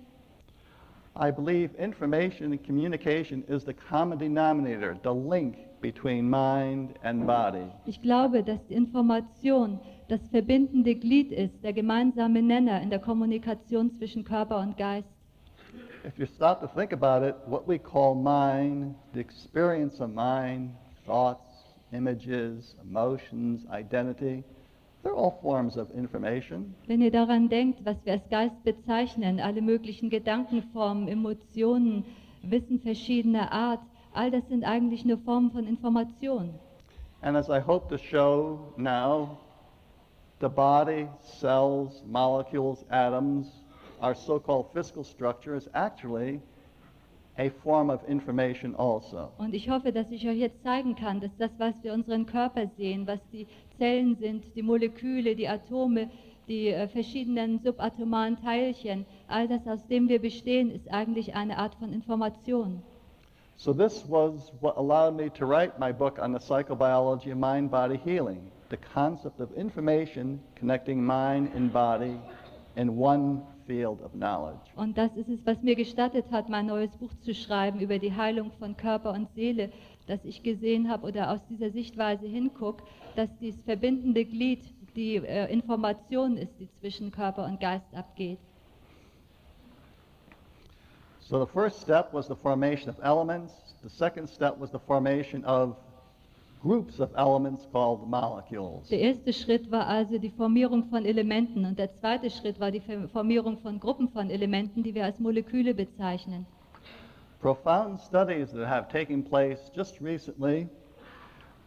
I 1.17 1.31
believe 1.31 1.73
information 1.77 2.51
and 2.51 2.63
communication 2.63 3.43
is 3.47 3.63
the 3.63 3.73
common 3.73 4.19
denominator, 4.19 4.97
the 5.03 5.13
link 5.13 5.55
between 5.81 6.29
mind 6.29 6.95
and 7.03 7.25
body. 7.25 7.71
Ich 7.85 8.01
glaube, 8.01 8.43
dass 8.43 8.59
Information 8.69 9.79
das 10.07 10.21
verbindende 10.29 10.95
Glied 10.95 11.31
ist, 11.31 11.63
der 11.63 11.73
gemeinsame 11.73 12.41
Nenner 12.41 12.81
in 12.81 12.89
der 12.89 12.99
Kommunikation 12.99 13.91
zwischen 13.97 14.23
Körper 14.23 14.59
und 14.59 14.77
Geist. 14.77 15.07
If 16.05 16.19
you 16.19 16.27
stop 16.27 16.61
to 16.61 16.67
think 16.67 16.93
about 16.93 17.25
it, 17.25 17.35
what 17.47 17.67
we 17.67 17.79
call 17.79 18.13
mind, 18.13 18.95
the 19.13 19.19
experience 19.19 19.99
of 19.99 20.11
mind, 20.11 20.71
thoughts, 21.05 21.41
images, 21.91 22.75
emotions, 22.83 23.65
identity, 23.71 24.43
they're 25.03 25.15
all 25.15 25.39
forms 25.41 25.77
of 25.77 25.89
information. 25.95 26.75
Wenn 26.85 27.01
ihr 27.01 27.11
daran 27.11 27.49
denkt, 27.49 27.83
was 27.85 27.97
wir 28.05 28.13
als 28.13 28.29
Geist 28.29 28.63
bezeichnen, 28.63 29.39
alle 29.39 29.61
möglichen 29.61 30.09
Gedankenformen, 30.11 31.07
Emotionen, 31.07 32.05
Wissen 32.43 32.79
verschiedener 32.79 33.51
Art, 33.51 33.81
all 34.13 34.29
das 34.29 34.47
sind 34.47 34.63
eigentlich 34.63 35.05
nur 35.05 35.17
Formen 35.17 35.51
von 35.51 35.65
Information. 35.65 36.53
And 37.21 37.35
as 37.35 37.49
I 37.49 37.59
hope 37.59 37.87
to 37.89 37.97
show 37.97 38.73
now, 38.77 39.39
the 40.45 40.49
body, 40.49 41.07
cells, 41.23 42.03
molecules, 42.05 42.85
atoms, 42.91 43.47
our 43.99 44.13
so-called 44.13 44.67
physical 44.75 45.03
structure 45.03 45.55
is 45.55 45.67
actually 45.73 46.39
a 47.39 47.49
form 47.63 47.89
of 47.89 47.99
information 48.07 48.75
also. 48.75 49.31
Und 49.39 49.55
ich 49.55 49.67
hoffe, 49.71 49.91
dass 49.91 50.11
ich 50.11 50.27
euch 50.27 50.37
jetzt 50.37 50.61
zeigen 50.61 50.95
kann, 50.95 51.19
dass 51.19 51.35
das, 51.39 51.49
was 51.57 51.73
wir 51.81 51.93
unseren 51.93 52.27
Körper 52.27 52.67
sehen, 52.77 53.07
was 53.07 53.19
die 53.33 53.47
Zellen 53.79 54.17
sind, 54.17 54.43
die 54.55 54.61
Moleküle, 54.61 55.35
die 55.35 55.47
Atome, 55.47 56.11
die 56.47 56.67
äh, 56.67 56.87
verschiedenen 56.89 57.59
subatomaren 57.63 58.37
Teilchen, 58.39 59.07
all 59.27 59.47
das, 59.47 59.65
aus 59.65 59.87
dem 59.87 60.07
wir 60.09 60.21
bestehen, 60.21 60.69
ist 60.69 60.91
eigentlich 60.91 61.33
eine 61.33 61.57
Art 61.57 61.73
von 61.73 61.91
Information. 61.91 62.83
So 63.57 63.73
this 63.73 64.05
was 64.07 64.51
what 64.61 64.77
allowed 64.77 65.15
me 65.15 65.31
to 65.39 65.47
write 65.47 65.79
my 65.79 65.91
book 65.91 66.19
on 66.19 66.33
the 66.33 66.39
psychobiology 66.39 67.31
of 67.31 67.39
mind-body 67.39 67.97
healing, 67.97 68.51
the 68.69 68.77
concept 68.77 69.39
of 69.39 69.51
information 69.55 70.39
connecting 70.55 71.03
mind 71.03 71.51
and 71.55 71.71
body 71.71 72.19
in 72.75 72.97
one 72.97 73.41
field 73.67 74.01
of 74.01 74.11
knowledge. 74.13 74.59
Und 74.75 74.97
das 74.97 75.15
ist 75.15 75.29
es, 75.29 75.45
was 75.45 75.61
mir 75.61 75.75
gestattet 75.75 76.25
hat, 76.31 76.49
mein 76.49 76.67
neues 76.67 76.95
Buch 76.97 77.11
zu 77.21 77.33
schreiben 77.33 77.79
über 77.79 77.99
die 77.99 78.15
Heilung 78.15 78.51
von 78.59 78.75
Körper 78.77 79.11
und 79.13 79.27
Seele, 79.33 79.71
dass 80.07 80.23
ich 80.23 80.43
gesehen 80.43 80.89
habe 80.89 81.07
oder 81.07 81.31
aus 81.31 81.39
dieser 81.49 81.71
Sichtweise 81.71 82.27
hinguck, 82.27 82.83
dass 83.15 83.29
dieses 83.39 83.61
verbindende 83.63 84.25
Glied 84.25 84.61
die 84.95 85.15
äh, 85.17 85.51
Information 85.51 86.37
ist, 86.37 86.53
die 86.59 86.69
zwischen 86.79 87.11
Körper 87.11 87.45
und 87.45 87.59
Geist 87.59 87.93
abgeht. 87.93 88.39
So 91.19 91.43
the 91.43 91.51
first 91.51 91.81
step 91.81 92.13
was 92.13 92.27
the 92.27 92.35
formation 92.35 92.89
of 92.89 92.99
elements. 93.03 93.51
The 93.81 93.89
second 93.89 94.29
step 94.29 94.59
was 94.59 94.71
the 94.71 94.79
formation 94.79 95.43
of 95.45 95.75
groups 96.65 96.99
of 96.99 97.09
elements 97.15 97.67
called 97.71 98.07
molecules. 98.07 98.89
Der 98.89 98.99
erste 98.99 99.31
Schritt 99.31 99.69
war 99.69 99.85
also 99.85 100.17
die 100.17 100.31
Formierung 100.31 100.85
von 100.85 101.05
Elementen 101.05 101.63
und 101.63 101.77
der 101.77 101.93
zweite 101.93 102.29
Schritt 102.31 102.59
war 102.59 102.71
die 102.71 102.81
Formierung 103.13 103.59
von 103.59 103.79
Gruppen 103.79 104.09
von 104.09 104.31
Elementen, 104.31 104.81
die 104.81 104.95
wir 104.95 105.05
als 105.05 105.19
Moleküle 105.19 105.75
bezeichnen. 105.75 106.47
Profound 107.39 108.01
studies 108.01 108.51
that 108.51 108.67
have 108.67 108.87
taken 108.91 109.23
place 109.23 109.71
just 109.75 110.01
recently 110.01 110.67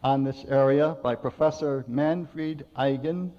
on 0.03 0.25
this 0.25 0.45
area 0.47 0.97
by 1.03 1.15
Professor 1.15 1.85
Manfred 1.87 2.65
Eigen 2.75 3.31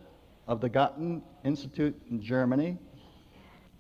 of 0.47 0.61
the 0.61 0.69
Gotten 0.69 1.21
Institute 1.43 1.95
in 2.09 2.21
Germany 2.21 2.77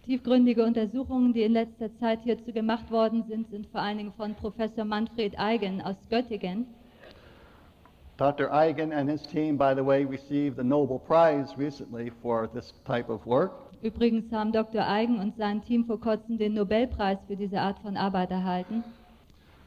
Tiefgründige 0.05 0.65
Untersuchungen, 0.65 1.33
die 1.33 1.43
in 1.43 1.53
letzter 1.53 1.95
Zeit 1.99 2.21
hierzu 2.23 2.51
gemacht 2.51 2.89
worden 2.89 3.25
sind, 3.29 3.47
sind 3.51 3.67
vor 3.67 3.81
allen 3.81 3.99
Dingen 3.99 4.13
von 4.13 4.33
Professor 4.33 4.83
Manfred 4.83 5.37
Eigen 5.37 5.83
aus 5.83 5.97
Göttingen. 6.09 6.65
Dr. 8.19 8.51
Eigen 8.51 8.91
and 8.91 9.09
his 9.09 9.21
team, 9.21 9.55
by 9.55 9.73
the 9.73 9.81
way, 9.81 10.03
received 10.03 10.57
the 10.57 10.63
Nobel 10.63 10.99
Prize 10.99 11.57
recently 11.57 12.11
for 12.21 12.49
this 12.53 12.73
type 12.85 13.07
of 13.09 13.25
work. 13.25 13.53
Übrigens 13.81 14.29
haben 14.33 14.51
Dr. 14.51 14.85
Eigen 14.85 15.19
und 15.19 15.37
sein 15.37 15.63
Team 15.63 15.85
vor 15.85 16.01
kurzem 16.01 16.37
den 16.37 16.53
Nobelpreis 16.53 17.17
für 17.27 17.37
diese 17.37 17.61
Art 17.61 17.79
von 17.79 17.95
Arbeit 17.95 18.31
erhalten. 18.31 18.83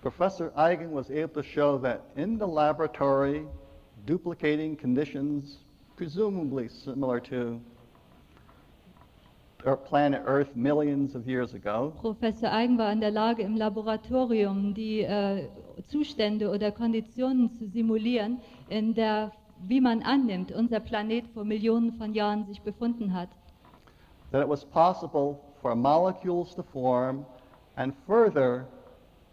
Professor 0.02 0.52
Eigen 0.54 0.94
was 0.94 1.10
able 1.10 1.32
to 1.32 1.42
show 1.42 1.78
that 1.78 2.02
in 2.14 2.38
the 2.38 2.44
laboratory, 2.44 3.46
duplicating 4.04 4.76
conditions 4.76 5.64
presumably 5.96 6.68
similar 6.68 7.20
to 7.20 7.58
Er, 9.64 9.76
planet 9.76 10.22
Earth 10.26 10.56
millions 10.56 11.14
of 11.14 11.26
years 11.26 11.54
ago, 11.54 11.92
Professor 12.00 12.50
Eigen 12.52 12.78
war 12.78 12.90
in 12.92 13.00
der 13.00 13.12
Lage, 13.12 13.42
im 13.42 13.56
Laboratorium 13.56 14.74
die 14.74 15.02
äh, 15.02 15.48
Zustände 15.88 16.50
oder 16.50 16.72
Konditionen 16.72 17.56
zu 17.58 17.68
simulieren, 17.68 18.40
in 18.68 18.94
der, 18.94 19.30
wie 19.66 19.80
man 19.80 20.02
annimmt, 20.02 20.50
unser 20.52 20.80
Planet 20.80 21.26
vor 21.32 21.44
Millionen 21.44 21.92
von 21.92 22.12
Jahren 22.12 22.44
sich 22.46 22.60
befunden 22.62 23.14
hat. 23.14 23.28
that 24.32 24.40
it 24.40 24.48
was 24.48 24.64
possible 24.64 25.44
for 25.60 25.76
molecules 25.76 26.54
to 26.54 26.62
form, 26.62 27.24
and 27.76 27.94
further, 28.06 28.66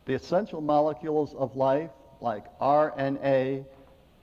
the 0.05 0.13
essential 0.13 0.61
molecules 0.61 1.33
of 1.35 1.55
life, 1.55 1.89
like 2.21 2.45
RNA, 2.59 3.65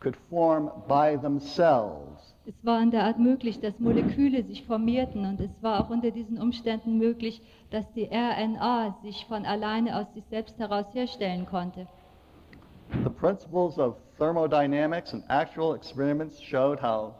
could 0.01 0.17
form 0.31 0.71
by 0.87 1.17
themselves. 1.17 2.26
Es 2.49 2.55
war 2.63 2.81
in 2.81 2.93
der 2.93 3.03
Art 3.03 3.19
möglich, 3.19 3.59
dass 3.59 3.81
Moleküle 3.81 4.45
sich 4.45 4.63
formierten 4.65 5.27
und 5.27 5.41
es 5.41 5.51
war 5.63 5.81
auch 5.81 5.91
unter 5.91 6.13
diesen 6.13 6.41
Umständen 6.41 6.97
möglich, 6.97 7.43
dass 7.71 7.85
die 7.95 8.09
RNA 8.09 8.99
sich 9.03 9.27
von 9.27 9.45
alleine 9.45 9.99
aus 9.99 10.07
sich 10.15 10.23
selbst 10.31 10.57
heraus 10.61 10.87
herstellen 10.93 11.45
konnte. 11.47 11.89
The 13.03 13.11
principles 13.11 13.79
of 13.79 13.97
thermodynamics 14.17 15.13
and 15.13 15.25
actual 15.29 15.75
experiments 15.75 16.41
showed 16.41 16.81
how 16.81 17.15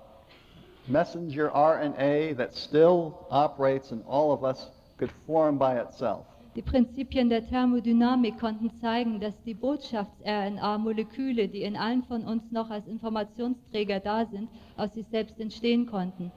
messenger 0.87 1.51
RNA 1.53 2.37
that 2.37 2.55
still 2.55 3.27
operates 3.29 3.91
in 3.91 4.05
all 4.07 4.31
of 4.31 4.45
us 4.45 4.71
could 4.97 5.11
form 5.27 5.59
by 5.59 5.81
itself. 5.81 6.25
Die 6.57 6.63
Prinzipien 6.63 7.29
der 7.29 7.47
Thermodynamik 7.47 8.39
konnten 8.41 8.71
zeigen, 8.81 9.21
dass 9.21 9.35
die 9.43 9.53
Botschafts-RNA-Moleküle, 9.53 11.49
die 11.49 11.61
in 11.61 11.77
allen 11.77 12.03
von 12.05 12.25
uns 12.25 12.51
noch 12.51 12.71
als 12.71 12.87
Informationsträger 12.87 14.01
da 14.01 14.25
sind, 14.25 14.49
aus 14.79 14.95
sich 14.95 15.07
selbst 15.09 15.39
entstehen 15.39 15.85
konnten. 15.85 16.33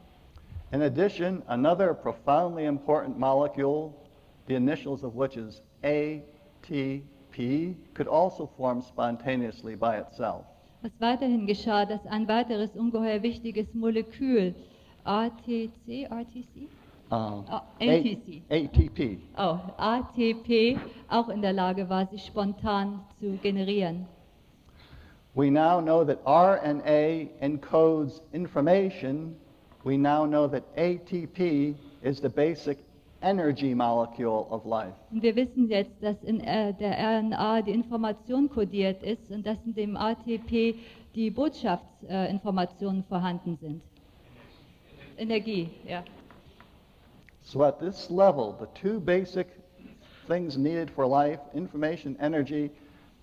In 0.73 0.81
addition, 0.81 1.41
another 1.47 1.93
profoundly 1.93 2.65
important 2.65 3.17
molecule, 3.17 3.93
the 4.47 4.55
initials 4.55 5.05
of 5.05 5.15
which 5.15 5.37
is 5.37 5.61
ATP, 5.83 7.77
could 7.93 8.09
also 8.09 8.45
form 8.57 8.81
spontaneously 8.81 9.77
by 9.77 9.99
itself. 9.99 10.43
Was 10.81 10.91
weiterhin 10.99 11.47
geschah, 11.47 11.85
dass 11.85 12.05
ein 12.05 12.27
weiteres 12.27 12.75
ungeheuer 12.75 13.23
wichtiges 13.23 13.73
Molekül, 13.73 14.53
ATC, 15.05 16.09
RTC? 16.09 16.67
Uh, 17.11 17.41
Ah, 17.49 17.63
ATC. 17.79 18.43
A- 18.51 18.55
ATP. 18.55 19.17
Oh, 19.37 19.57
ATP 19.77 20.77
auch 21.09 21.29
in 21.29 21.41
der 21.41 21.53
Lage 21.53 21.89
war, 21.89 22.05
sich 22.07 22.23
spontan 22.23 22.99
zu 23.19 23.31
generieren. 23.41 24.05
We 25.33 25.49
now 25.49 25.79
know 25.81 26.03
that 26.03 26.19
RNA 26.25 27.29
encodes 27.41 28.21
information. 28.31 29.35
We 29.83 29.97
now 29.97 30.25
know 30.25 30.47
that 30.47 30.63
ATP 30.75 31.75
is 32.03 32.19
the 32.21 32.29
basic 32.29 32.77
energy 33.21 33.73
molecule 33.73 34.45
of 34.51 34.65
life. 34.65 34.93
Und 35.11 35.23
wir 35.23 35.35
wissen 35.35 35.67
jetzt, 35.69 35.91
dass 36.01 36.21
in 36.23 36.41
äh, 36.41 36.73
der 36.73 36.95
RNA 36.97 37.63
die 37.63 37.71
Information 37.71 38.49
kodiert 38.49 39.01
ist 39.03 39.31
und 39.31 39.45
dass 39.45 39.57
in 39.65 39.73
dem 39.73 39.97
ATP 39.97 40.75
die 41.15 41.31
Botschaftsinformationen 41.31 43.01
äh, 43.01 43.09
vorhanden 43.09 43.57
sind. 43.61 43.81
Energie, 45.17 45.69
ja. 45.87 46.03
So 47.51 47.63
at 47.63 47.79
this 47.79 48.11
level, 48.11 48.55
the 48.59 48.67
two 48.79 48.99
basic 48.99 49.47
things 50.27 50.55
needed 50.55 50.91
for 50.91 51.07
life, 51.07 51.39
information, 51.55 52.15
energy, 52.21 52.69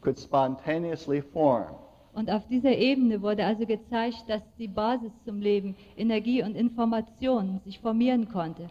could 0.00 0.18
spontaneously 0.18 1.20
form. 1.32 1.76
Und 2.12 2.28
auf 2.28 2.42
dieser 2.48 2.76
Ebene 2.76 3.22
wurde 3.22 3.44
also 3.44 3.64
gezeigt, 3.66 4.24
dass 4.26 4.42
die 4.58 4.66
Basis 4.66 5.12
zum 5.24 5.40
Leben, 5.40 5.76
Energie 5.96 6.42
und 6.42 6.56
Information, 6.56 7.60
sich 7.64 7.78
formieren 7.78 8.28
konnte. 8.28 8.68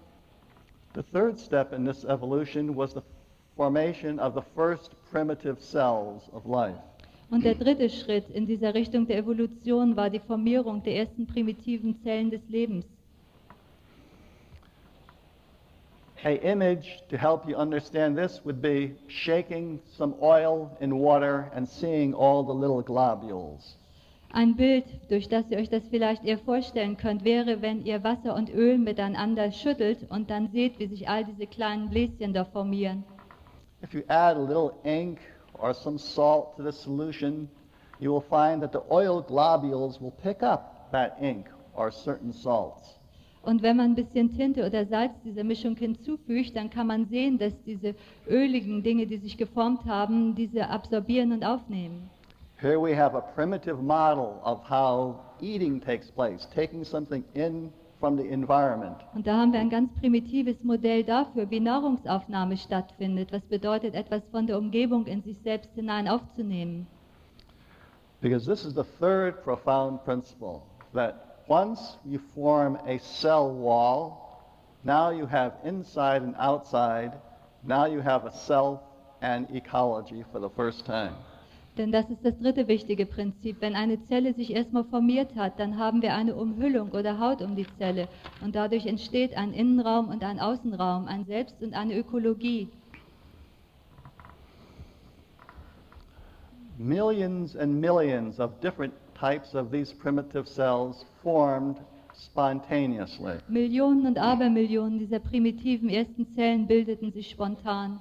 The 0.94 1.04
third 1.14 1.40
step 1.40 1.72
in 1.72 1.86
this 1.86 2.04
evolution 2.04 2.76
was 2.76 2.94
the 2.94 3.02
formation 3.56 4.20
of 4.20 4.34
the 4.34 4.44
first 4.56 4.92
primitive 5.10 5.62
cells 5.62 6.30
of 6.34 6.46
life. 6.46 6.82
Und 7.30 7.46
der 7.46 7.56
dritte 7.56 7.90
Schritt 7.90 8.30
in 8.30 8.46
dieser 8.46 8.74
Richtung 8.74 9.08
der 9.08 9.20
Evolution 9.20 9.96
war 9.96 10.10
die 10.10 10.20
Formierung 10.20 10.84
der 10.84 10.98
ersten 10.98 11.26
primitiven 11.26 11.98
Zellen 12.04 12.30
des 12.30 12.42
Lebens. 12.50 12.86
A 16.26 16.38
image 16.44 17.04
to 17.10 17.18
help 17.20 17.48
you 17.48 17.56
understand 17.56 18.18
this 18.18 18.42
would 18.44 18.60
be 18.60 18.96
shaking 19.08 19.80
some 19.96 20.16
oil 20.24 20.76
in 20.82 20.98
water 20.98 21.52
and 21.54 21.70
seeing 21.70 22.16
all 22.16 22.42
the 22.42 22.52
little 22.52 22.82
globules. 22.82 23.78
Ein 24.32 24.56
Bild, 24.56 24.86
durch 25.08 25.30
das 25.30 25.46
ihr 25.52 25.60
euch 25.60 25.70
das 25.70 25.84
vielleicht 25.88 26.26
eher 26.26 26.40
vorstellen 26.40 26.98
könnt, 26.98 27.24
wäre, 27.24 27.62
wenn 27.62 27.86
ihr 27.86 28.04
Wasser 28.04 28.34
und 28.34 28.50
Öl 28.50 28.80
miteinander 28.80 29.52
schüttelt 29.52 30.10
und 30.10 30.32
dann 30.32 30.48
seht, 30.48 30.80
wie 30.80 30.88
sich 30.88 31.08
all 31.08 31.26
diese 31.26 31.46
kleinen 31.46 31.92
Bläschen 31.92 32.34
da 32.34 32.44
formieren. 32.44 33.04
If 33.84 33.94
you 33.94 34.02
add 34.08 34.36
a 34.36 34.42
little 34.42 34.74
ink 34.84 35.20
or 35.54 35.76
some 35.76 36.00
salt 36.00 36.58
to 36.58 36.64
the 36.64 36.72
solution, 36.72 37.48
you 38.00 38.12
will 38.12 38.24
find 38.28 38.64
that 38.64 38.72
the 38.72 38.82
oil 38.90 39.22
globules 39.22 40.02
will 40.02 40.14
pick 40.24 40.42
up 40.42 40.90
that 40.92 41.22
ink 41.22 41.46
or 41.76 41.92
certain 41.92 42.34
salts. 42.34 42.98
Und 43.46 43.62
wenn 43.62 43.78
man 43.78 43.92
ein 43.92 43.96
bisschen 43.96 44.36
Tinte 44.36 44.66
oder 44.66 44.86
Salz 44.86 45.14
dieser 45.24 45.44
Mischung 45.44 45.76
hinzufügt, 45.76 46.56
dann 46.56 46.70
kann 46.70 46.88
man 46.88 47.06
sehen, 47.06 47.38
dass 47.38 47.54
diese 47.64 47.94
öligen 48.28 48.82
Dinge, 48.82 49.06
die 49.06 49.18
sich 49.18 49.38
geformt 49.38 49.86
haben, 49.86 50.34
diese 50.36 50.68
absorbieren 50.70 51.32
und 51.32 51.46
aufnehmen. 51.46 52.10
Here 52.60 52.82
we 52.82 52.96
have 52.98 53.16
a 53.16 53.22
primitive 53.22 53.82
model 53.82 54.42
of 54.44 54.68
how 54.70 55.18
eating 55.42 55.80
takes 55.80 56.10
place, 56.10 56.48
taking 56.56 56.84
something 56.84 57.24
in 57.34 57.72
from 58.00 58.18
the 58.18 58.28
environment. 58.28 58.98
Und 59.14 59.28
da 59.28 59.38
haben 59.38 59.54
wir 59.54 59.60
ein 59.60 59.70
ganz 59.70 59.92
primitives 60.00 60.64
Modell 60.64 61.04
dafür, 61.04 61.50
wie 61.50 61.60
Nahrungsaufnahme 61.60 62.58
stattfindet, 62.58 63.32
was 63.32 63.42
bedeutet, 63.44 63.94
etwas 63.94 64.22
von 64.32 64.48
der 64.48 64.58
Umgebung 64.58 65.06
in 65.06 65.22
sich 65.22 65.38
selbst 65.44 65.72
hinein 65.76 66.08
aufzunehmen. 66.08 66.88
Because 68.22 68.46
this 68.46 68.66
is 68.66 68.74
the 68.74 68.84
third 69.00 69.44
profound 69.44 70.04
principle 70.04 70.62
that 70.94 71.25
once 71.48 71.98
you 72.06 72.20
form 72.34 72.78
a 72.88 72.98
cell 73.00 73.52
wall, 73.52 74.44
now 74.84 75.10
you 75.10 75.26
have 75.26 75.54
inside 75.64 76.22
and 76.22 76.36
outside, 76.38 77.14
now 77.64 77.86
you 77.86 78.02
have 78.02 78.26
a 78.26 78.32
self 78.32 78.80
and 79.22 79.48
ecology 79.56 80.24
for 80.32 80.40
the 80.40 80.50
first 80.50 80.86
time. 80.86 81.14
Denn 81.78 81.92
das 81.92 82.10
ist 82.10 82.24
das 82.24 82.38
dritte 82.40 82.70
wichtige 82.70 83.06
Prinzip. 83.06 83.58
Wenn 83.60 83.76
eine 83.76 84.02
Zelle 84.06 84.34
sich 84.34 84.54
erstmal 84.54 84.86
formiert 84.86 85.36
hat, 85.36 85.60
dann 85.60 85.78
haben 85.78 86.02
wir 86.02 86.14
eine 86.14 86.34
Umhüllung 86.36 86.92
oder 86.92 87.20
Haut 87.20 87.42
um 87.42 87.56
die 87.58 87.68
Zelle. 87.78 88.08
Und 88.42 88.56
dadurch 88.56 88.86
entsteht 88.86 89.36
ein 89.36 89.52
Innenraum 89.52 90.08
und 90.08 90.24
ein 90.24 90.40
Außenraum, 90.40 91.08
ein 91.08 91.26
Selbst 91.26 91.62
und 91.62 91.74
eine 91.74 91.98
Ökologie. 91.98 92.70
Millions 96.78 97.58
and 97.58 97.82
millions 97.82 98.40
of 98.40 98.52
different 98.62 98.94
types 99.16 99.54
of 99.54 99.72
these 99.72 99.92
primitive 99.92 100.48
cells 100.48 101.06
formed 101.24 101.80
spontaneously. 102.14 103.40
Millionen 103.48 104.06
und 104.06 104.18
Abermillionen 104.18 105.00
dieser 105.00 105.20
primitiven 105.20 105.90
ersten 105.90 106.28
Zellen 106.34 106.68
bildeten 106.68 107.12
sich 107.12 107.30
spontan. 107.30 108.00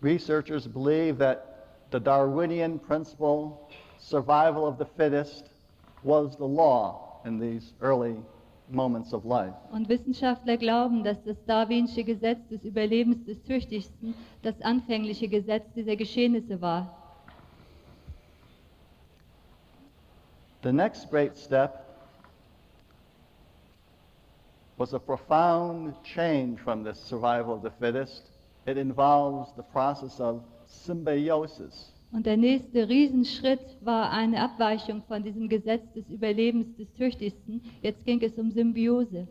Researchers 0.00 0.66
believe 0.66 1.18
that 1.18 1.52
the 1.92 2.00
Darwinian 2.00 2.78
principle, 2.80 3.68
survival 3.98 4.66
of 4.66 4.78
the 4.78 4.86
fittest, 4.96 5.50
was 6.02 6.36
the 6.36 6.44
law 6.44 7.20
in 7.24 7.38
these 7.38 7.72
early 7.80 8.16
moments 8.72 9.12
of 9.12 9.24
life. 9.24 9.54
Und 9.70 9.88
Wissenschaftler 9.88 10.56
glauben, 10.56 11.04
dass 11.04 11.22
das 11.24 11.36
Darwinsche 11.46 12.04
Gesetz 12.04 12.46
des 12.48 12.64
Überlebens 12.64 13.24
des 13.24 13.42
Tüchtigsten 13.42 14.14
das 14.42 14.60
anfängliche 14.62 15.28
Gesetz 15.28 15.64
dieser 15.74 15.96
Geschehnisse 15.96 16.60
war. 16.60 16.98
The 20.62 20.72
next 20.72 21.10
great 21.10 21.36
step 21.36 21.82
was 24.76 24.94
a 24.94 24.98
profound 24.98 25.94
change 26.02 26.60
from 26.60 26.82
the 26.82 26.92
survival 26.92 27.54
of 27.54 27.62
the 27.62 27.70
fittest. 27.78 28.22
It 28.66 28.76
involves 28.76 29.52
the 29.56 29.62
process 29.62 30.20
of 30.20 30.42
symbiosis. 30.66 31.91
Und 32.12 32.26
der 32.26 32.36
nächste 32.36 32.88
Riesenschritt 32.88 33.78
war 33.80 34.10
eine 34.10 34.42
Abweichung 34.42 35.02
von 35.08 35.22
diesem 35.22 35.48
Gesetz 35.48 35.82
des 35.94 36.06
Überlebens 36.10 36.76
des 36.76 36.92
Tüchtigsten. 36.92 37.62
Jetzt 37.80 38.04
ging 38.04 38.20
es 38.22 38.32
um 38.34 38.50
Symbiose. 38.50 39.26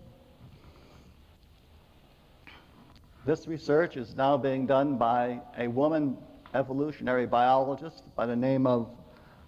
This 3.23 3.47
research 3.47 3.97
is 3.97 4.15
now 4.15 4.35
being 4.35 4.65
done 4.65 4.97
by 4.97 5.39
a 5.55 5.67
woman 5.67 6.17
evolutionary 6.55 7.27
biologist 7.27 8.03
by 8.15 8.25
the 8.25 8.35
name 8.35 8.65
of 8.65 8.87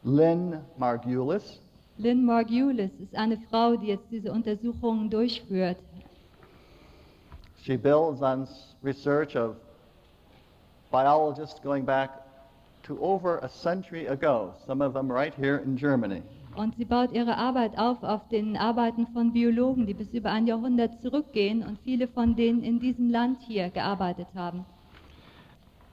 Lynn 0.03 0.61
Margulis. 0.77 1.59
Lynn 1.97 2.23
Margulis 2.23 2.91
ist 2.99 3.15
eine 3.15 3.37
Frau, 3.49 3.75
die 3.75 3.87
jetzt 3.87 4.11
diese 4.11 4.31
Untersuchungen 4.31 5.09
durchführt. 5.09 5.77
She 7.63 7.77
builds 7.77 8.21
on 8.21 8.47
research 8.83 9.35
of 9.35 9.55
biologists 10.91 11.59
going 11.63 11.83
back 11.83 12.22
to 12.83 12.99
over 13.01 13.39
a 13.39 13.49
century 13.49 14.07
ago, 14.07 14.53
some 14.67 14.81
of 14.81 14.93
them 14.93 15.11
right 15.11 15.33
here 15.33 15.57
in 15.57 15.75
Germany. 15.75 16.21
Und 16.55 16.75
sie 16.77 16.85
baut 16.85 17.11
ihre 17.11 17.35
Arbeit 17.35 17.77
auf 17.77 18.03
auf 18.03 18.27
den 18.29 18.57
Arbeiten 18.57 19.07
von 19.07 19.33
Biologen, 19.33 19.87
die 19.87 19.93
bis 19.93 20.09
über 20.13 20.31
ein 20.31 20.45
Jahrhundert 20.45 21.01
zurückgehen 21.01 21.63
und 21.63 21.79
viele 21.83 22.07
von 22.07 22.35
denen 22.35 22.63
in 22.63 22.79
diesem 22.79 23.09
Land 23.09 23.39
hier 23.47 23.69
gearbeitet 23.69 24.27
haben. 24.35 24.65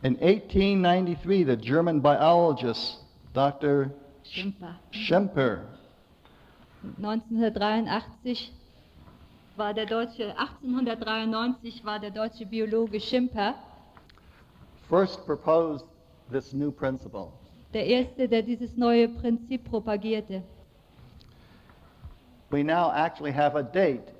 In 0.02 0.16
1893, 0.20 1.46
the 1.46 1.56
German 1.56 2.02
biologist 2.02 3.04
Dr. 3.32 3.90
Schimper. 4.22 4.76
Schemper 4.90 5.60
1983 6.96 8.52
war 9.56 9.74
der 9.74 9.86
deutsche, 9.86 10.34
1893 10.38 11.84
war 11.84 11.98
der 11.98 12.10
deutsche 12.10 12.46
Biologe 12.46 13.00
Schimper 13.00 13.54
first 14.90 15.24
proposed 15.24 15.84
this 16.30 16.52
new 16.52 16.70
principle. 16.70 17.32
der 17.72 17.86
erste, 17.86 18.28
der 18.28 18.42
dieses 18.42 18.76
neue 18.76 19.08
Prinzip 19.08 19.64
propagierte. 19.64 20.42
We 22.50 22.64
now 22.64 22.90
actually 22.90 23.32
have 23.32 23.56
a 23.56 23.62
date. 23.62 24.12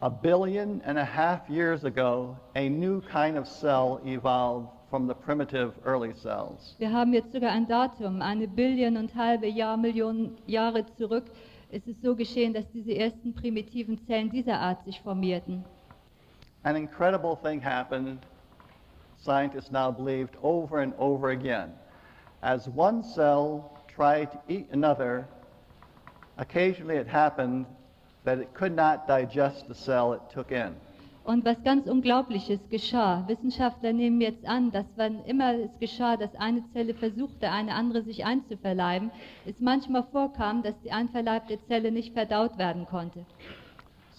A 0.00 0.10
billion 0.10 0.80
and 0.84 0.98
a 0.98 1.04
half 1.04 1.48
years 1.48 1.84
ago, 1.84 2.36
a 2.54 2.68
new 2.68 3.00
kind 3.02 3.36
of 3.36 3.46
cell 3.46 4.00
evolved 4.04 4.68
from 4.90 5.06
the 5.06 5.14
primitive 5.14 5.72
early 5.84 6.12
cells. 6.12 6.76
Wir 6.78 6.92
haben 6.92 7.12
jetzt 7.12 7.32
sogar 7.32 7.50
ein 7.50 7.66
Datum, 7.66 8.20
eine 8.20 8.46
Billion 8.46 8.96
und 8.96 9.14
halbe 9.14 9.46
Jahr, 9.48 9.76
Millionen 9.76 10.36
Jahre 10.46 10.84
zurück 10.96 11.24
ist 11.72 11.88
es 11.88 12.00
so 12.02 12.14
geschehen, 12.14 12.52
dass 12.52 12.70
diese 12.70 12.94
ersten 12.94 13.32
primitiven 13.32 13.98
Zellen 14.06 14.30
dieser 14.30 14.58
Art 14.60 14.84
sich 14.84 15.00
formierten. 15.00 15.64
An 16.64 16.76
incredible 16.76 17.36
thing 17.42 17.64
happened, 17.64 18.18
scientists 19.24 19.70
now 19.70 19.90
believed 19.90 20.36
over 20.42 20.80
and 20.80 20.92
over 20.98 21.30
again. 21.30 21.72
As 22.42 22.68
one 22.68 23.02
cell 23.02 23.78
tried 23.88 24.32
to 24.32 24.40
eat 24.48 24.68
another, 24.72 25.26
occasionally 26.38 26.96
it 26.96 27.06
happened 27.06 27.66
that 28.24 28.38
it 28.38 28.52
could 28.54 28.74
not 28.74 29.06
digest 29.06 29.68
the 29.68 29.74
cell 29.74 30.12
it 30.12 30.20
took 30.32 30.50
in. 30.52 30.74
Und 31.24 31.44
was 31.44 31.62
ganz 31.62 31.86
Unglaubliches 31.86 32.58
geschah. 32.68 33.22
Wissenschaftler 33.28 33.92
nehmen 33.92 34.20
jetzt 34.20 34.44
an, 34.44 34.72
dass 34.72 34.86
wann 34.96 35.24
immer 35.24 35.54
es 35.54 35.70
geschah, 35.78 36.16
dass 36.16 36.34
eine 36.34 36.64
Zelle 36.72 36.94
versuchte, 36.94 37.48
eine 37.48 37.74
andere 37.74 38.02
sich 38.02 38.24
einzuverleiben, 38.24 39.12
es 39.46 39.54
manchmal 39.60 40.02
vorkam, 40.02 40.64
dass 40.64 40.74
die 40.80 40.90
einverleibte 40.90 41.64
Zelle 41.68 41.92
nicht 41.92 42.12
verdaut 42.12 42.58
werden 42.58 42.86
konnte. 42.86 43.24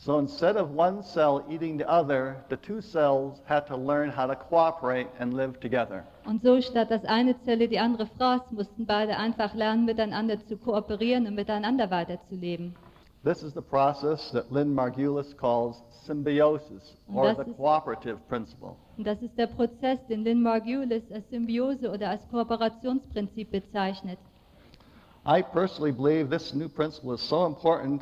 So 0.05 0.19
instead 0.19 0.57
of 0.57 0.71
one 0.71 1.01
cell 1.01 1.45
eating 1.49 1.77
the 1.77 1.89
other, 1.89 2.43
the 2.49 2.57
two 2.57 2.81
cells 2.81 3.39
had 3.45 3.65
to 3.67 3.77
learn 3.77 4.09
how 4.09 4.27
to 4.27 4.35
cooperate 4.35 5.07
and 5.17 5.33
live 5.33 5.61
together. 5.61 6.03
Und 6.25 6.43
so 6.43 6.59
statt 6.59 6.91
dass 6.91 7.05
eine 7.05 7.41
Zelle 7.45 7.69
die 7.69 7.79
andere 7.79 8.07
fraß, 8.17 8.51
mussten 8.51 8.85
beide 8.85 9.15
einfach 9.15 9.53
lernen, 9.53 9.85
miteinander 9.85 10.45
zu 10.45 10.57
kooperieren 10.57 11.25
und 11.25 11.35
miteinander 11.35 11.89
weiterzuleben. 11.89 12.75
This 13.23 13.43
is 13.43 13.53
the 13.53 13.61
process 13.61 14.29
that 14.33 14.51
Lynn 14.51 14.75
Margulis 14.75 15.37
calls 15.37 15.81
symbiosis, 16.05 16.97
or 17.07 17.33
the 17.33 17.45
cooperative 17.53 18.17
principle. 18.27 18.75
Und 18.97 19.07
das 19.07 19.21
ist 19.21 19.37
der 19.37 19.47
Prozess, 19.47 20.05
den 20.09 20.25
Lynn 20.25 20.43
Margulis 20.43 21.03
als 21.13 21.29
Symbiose 21.29 21.89
oder 21.89 22.09
als 22.09 22.27
Kooperationsprinzip 22.29 23.51
bezeichnet. 23.51 24.19
I 25.25 25.41
personally 25.41 25.93
believe 25.93 26.29
this 26.29 26.53
new 26.53 26.67
principle 26.67 27.13
is 27.13 27.21
so 27.21 27.45
important, 27.45 28.01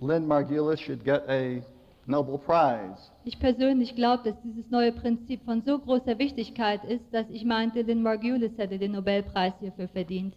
Lynn 0.00 0.26
Margulis 0.26 0.78
should 0.78 1.04
get 1.04 1.24
a 1.28 1.62
Nobel 2.06 2.38
Prize. 2.38 3.10
Ich 3.24 3.38
persönlich 3.38 3.94
glaube, 3.94 4.24
dass 4.24 4.40
dieses 4.42 4.70
neue 4.70 4.92
Prinzip 4.92 5.42
von 5.44 5.62
so 5.62 5.78
großer 5.78 6.18
Wichtigkeit 6.18 6.84
ist, 6.84 7.04
dass 7.12 7.28
ich 7.30 7.44
meinte, 7.44 7.82
Lynn 7.82 8.02
Margulis 8.02 8.52
hätte 8.58 8.78
den 8.78 8.92
Nobelpreis 8.92 9.54
hierfür 9.60 9.88
verdient. 9.88 10.34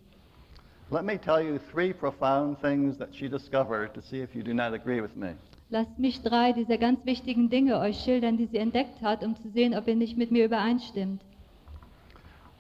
Let 0.92 1.04
me 1.04 1.20
tell 1.20 1.42
you 1.42 1.60
three 1.72 1.94
profound 1.94 2.60
things 2.62 2.98
that 2.98 3.14
she 3.14 3.30
discovered 3.30 3.94
to 3.94 4.02
see 4.02 4.22
if 4.22 4.34
you 4.34 4.42
do 4.42 4.54
not 4.54 4.74
agree 4.74 5.02
with 5.02 5.16
me. 5.16 5.36
Lasst 5.70 6.00
mich 6.00 6.24
drei 6.24 6.52
dieser 6.54 6.80
ganz 6.80 7.06
wichtigen 7.06 7.50
Dinge 7.50 7.80
euch 7.80 8.00
schildern, 8.00 8.38
die 8.38 8.48
sie 8.48 8.58
entdeckt 8.58 9.02
hat, 9.04 9.24
um 9.24 9.36
zu 9.36 9.50
sehen, 9.50 9.78
ob 9.78 9.88
ihr 9.88 9.96
nicht 9.96 10.18
mit 10.18 10.32
mir 10.32 10.46
übereinstimmt. 10.46 11.22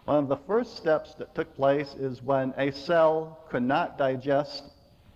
One 0.05 0.19
of 0.19 0.29
the 0.29 0.38
first 0.45 0.77
steps 0.77 1.15
that 1.15 1.33
took 1.33 1.55
place 1.55 1.95
is 1.95 2.21
when 2.23 2.53
a 2.57 2.71
cell 2.71 3.38
could 3.49 3.63
not 3.63 3.97
digest 3.97 4.63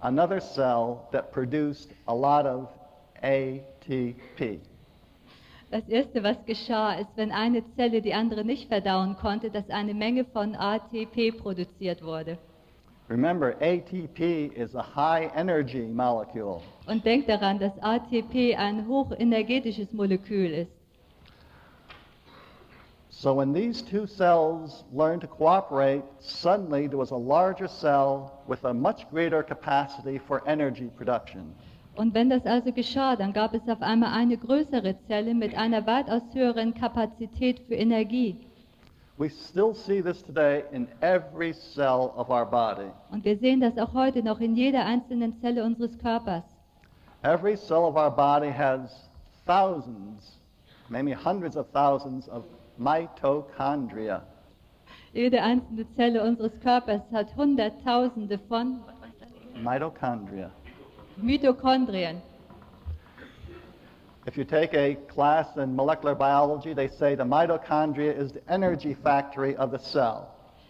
another 0.04 0.40
cell 0.40 1.08
that 1.12 1.32
produced 1.32 1.90
a 2.08 2.14
lot 2.14 2.46
of 2.46 2.70
ATP. 3.24 4.60
Das 5.72 5.88
Erste, 5.90 6.22
was 6.22 6.38
geschah, 6.46 7.00
ist, 7.00 7.10
wenn 7.16 7.32
eine 7.32 7.64
Zelle 7.76 8.02
die 8.02 8.14
andere 8.14 8.46
nicht 8.46 8.68
verdauen 8.68 9.16
konnte, 9.16 9.50
dass 9.50 9.68
eine 9.70 9.96
Menge 9.96 10.24
von 10.26 10.56
ATP 10.56 11.32
produziert 11.32 12.04
wurde. 12.04 12.38
Remember, 13.10 13.56
ATP 13.60 14.52
is 14.56 14.76
a 14.76 14.84
high 14.96 15.32
energy 15.36 15.88
molecule. 15.88 16.62
Und 16.86 17.04
denkt 17.06 17.28
daran, 17.28 17.60
dass 17.60 17.74
ATP 17.82 18.56
ein 18.56 18.88
hochenergetisches 18.88 19.92
Molekül 19.94 20.52
ist. 20.52 20.83
So 23.24 23.34
when 23.34 23.54
these 23.54 23.82
two 23.82 24.06
cells 24.06 24.84
learned 24.92 25.22
to 25.22 25.28
cooperate, 25.28 26.04
suddenly 26.20 26.88
there 26.88 26.98
was 26.98 27.12
a 27.12 27.16
larger 27.16 27.70
cell 27.70 28.44
with 28.48 28.66
a 28.66 28.74
much 28.74 29.10
greater 29.10 29.42
capacity 29.42 30.18
for 30.18 30.44
energy 30.46 30.90
production. 30.98 31.56
Und 31.96 32.14
wenn 32.14 32.30
das 32.30 32.46
also 32.46 32.74
geschah, 32.74 33.16
dann 33.16 33.32
gab 33.32 33.54
es 33.54 33.62
auf 33.70 33.82
einmal 33.82 34.12
eine 34.12 34.36
größere 34.36 34.98
Zelle 35.08 35.34
mit 35.34 35.56
einer 35.56 35.88
weitaus 35.88 36.22
höheren 36.34 36.74
Kapazität 36.74 37.62
für 37.66 37.76
Energie. 37.76 38.36
We 39.18 39.30
still 39.30 39.74
see 39.74 40.02
this 40.02 40.22
today 40.22 40.66
in 40.74 40.90
every 41.00 41.54
cell 41.54 42.12
of 42.18 42.30
our 42.30 42.46
body. 42.46 42.92
Und 43.10 43.24
wir 43.24 43.38
sehen 43.38 43.62
das 43.62 43.78
auch 43.78 43.94
heute 43.94 44.22
noch 44.22 44.42
in 44.42 44.54
jeder 44.54 44.86
einzelnen 44.86 45.40
Zelle 45.40 45.64
unseres 45.64 45.98
Körpers. 45.98 46.44
Every 47.22 47.56
cell 47.56 47.86
of 47.86 47.96
our 47.96 48.12
body 48.12 48.52
has 48.52 49.08
thousands, 49.46 50.40
maybe 50.90 51.14
hundreds 51.14 51.56
of 51.56 51.68
thousands 51.72 52.28
of 52.28 52.44
mitochondria. 52.78 54.24
Jede 55.14 55.42
einzelne 55.42 55.86
Zelle 55.96 56.24
unseres 56.24 56.60
Körpers 56.62 57.02
hat 57.12 57.36
Hunderttausende 57.36 58.40
von 58.48 58.82
Mitochondria. 59.62 60.50
Mitochondrien. 61.18 62.22
If 64.26 64.38
you 64.38 64.46
take 64.46 64.74
a 64.74 64.96
class 65.14 65.58
in 65.58 65.76
molecular 65.76 66.16
biology, 66.16 66.74
they 66.74 66.88
say 66.88 67.14
the 67.16 67.26
mitochondria 67.26 68.14
is 68.14 68.32
the 68.32 68.42
energy 68.48 68.96
factory 68.96 69.56
of 69.58 69.72
the 69.72 69.80
cell. 69.80 70.30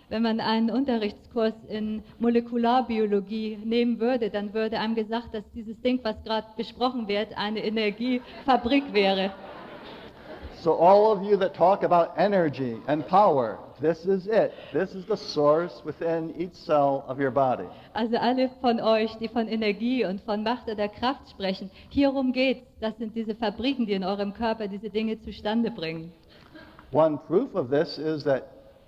Wenn 0.10 0.24
man 0.24 0.40
einen 0.40 0.70
Unterrichtskurs 0.70 1.54
in 1.70 2.04
Molekularbiologie 2.20 3.58
nehmen 3.64 4.00
würde, 4.00 4.30
dann 4.30 4.54
würde 4.54 4.80
einem 4.80 4.96
gesagt, 4.96 5.34
dass 5.34 5.44
dieses 5.56 5.80
Ding, 5.82 6.00
was 6.04 6.22
gerade 6.24 6.48
besprochen 6.58 7.08
wird, 7.08 7.36
eine 7.38 7.64
Energiefabrik 7.64 8.94
wäre. 8.94 9.32
So 10.64 10.76
all 10.76 11.12
of 11.12 11.22
you 11.24 11.36
that 11.38 11.56
talk 11.56 11.84
about 11.84 12.14
energy 12.18 12.78
and 12.88 13.06
power, 13.06 13.60
this 13.82 14.06
is 14.06 14.28
it. 14.28 14.54
This 14.72 14.96
is 14.96 15.06
the 15.06 15.18
source 15.18 15.82
within 15.84 16.34
each 16.40 16.54
cell 16.54 17.04
of 17.06 17.20
your 17.20 17.32
body. 17.32 17.68
Also 17.94 18.16
alle 18.16 18.50
von 18.62 18.80
euch, 18.80 19.14
die 19.20 19.28
von 19.28 19.50
Energie 19.50 20.06
und 20.06 20.22
von 20.22 20.42
Macht 20.42 20.70
oder 20.70 20.88
Kraft 20.88 21.30
sprechen, 21.30 21.70
hierum 21.90 22.32
geht's. 22.32 22.66
Das 22.80 22.98
sind 22.98 23.14
diese 23.14 23.36
Fabriken, 23.36 23.86
die 23.86 23.92
in 23.92 24.06
eurem 24.06 24.34
Körper 24.34 24.70
diese 24.70 24.90
Dinge 24.90 25.20
zustande 25.20 25.70
bringen. 25.70 26.14
One 26.94 27.18
proof 27.28 27.56
of 27.56 27.70
this 27.70 27.98
is 27.98 28.24
that 28.24 28.46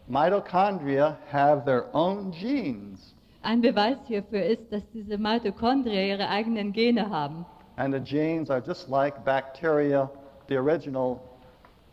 mitochondria 0.07 1.17
have 1.29 1.65
their 1.65 1.93
own 1.93 2.31
genes. 2.31 3.13
Ein 3.41 3.59
Beweis 3.59 3.97
hierfür 4.07 4.45
ist, 4.45 4.71
dass 4.71 4.83
diese 4.93 5.17
Mitochondrien 5.17 6.07
ihre 6.07 6.29
eigenen 6.29 6.71
Gene 6.71 7.09
haben. 7.09 7.45
And 7.75 7.93
the 7.93 7.99
genes 7.99 8.49
are 8.49 8.61
just 8.65 8.87
like 8.87 9.25
bacteria, 9.25 10.09
the 10.47 10.55
original 10.55 11.19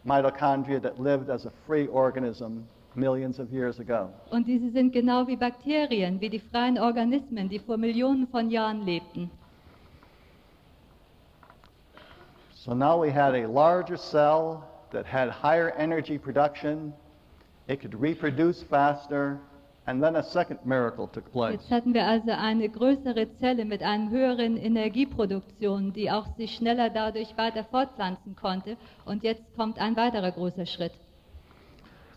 mitochondria 0.07 0.81
that 0.83 1.01
lived 1.01 1.31
as 1.31 1.47
a 1.47 1.53
free 1.67 1.87
organism 1.87 2.67
millions 2.95 3.39
of 3.39 3.51
years 3.53 3.79
ago. 3.79 4.11
Und 4.31 4.47
diese 4.47 4.71
sind 4.71 4.93
genau 4.93 5.27
wie 5.27 5.37
Bakterien, 5.37 6.21
wie 6.21 6.29
die 6.29 6.41
freien 6.41 6.79
Organismen, 6.79 7.49
die 7.49 7.59
vor 7.59 7.77
Millionen 7.77 8.27
von 8.27 8.51
Jahren 8.51 8.83
lebten. 8.83 9.31
So 12.55 12.75
now 12.75 12.97
we 12.97 13.11
had 13.11 13.35
a 13.35 13.47
larger 13.47 13.97
cell 13.97 14.63
that 14.93 15.05
had 15.05 15.31
higher 15.31 15.71
energy 15.71 16.19
production, 16.19 16.93
it 17.67 17.81
could 17.81 17.95
reproduce 17.95 18.63
faster, 18.63 19.41
and 19.87 20.03
then 20.03 20.17
a 20.17 20.23
second 20.23 20.65
miracle 20.65 21.09
took 21.09 21.31
place. 21.33 21.55
Jetzt 21.55 21.71
hatten 21.71 21.95
wir 21.95 22.07
also 22.07 22.31
eine 22.31 22.69
größere 22.69 23.27
Zelle 23.39 23.65
mit 23.65 23.83
einer 23.83 24.11
höheren 24.11 24.57
Energieproduktion, 24.57 25.93
die 25.93 26.11
auch 26.11 26.27
sich 26.37 26.55
schneller 26.55 26.91
dadurch 26.91 27.37
weiter 27.37 27.65
fortpflanzen 27.65 28.37
konnte. 28.37 28.77
Und 29.05 29.23
jetzt 29.25 29.43
kommt 29.57 29.79
ein 29.79 29.97
weiterer 29.97 30.31
großer 30.31 30.67
Schritt. 30.67 30.93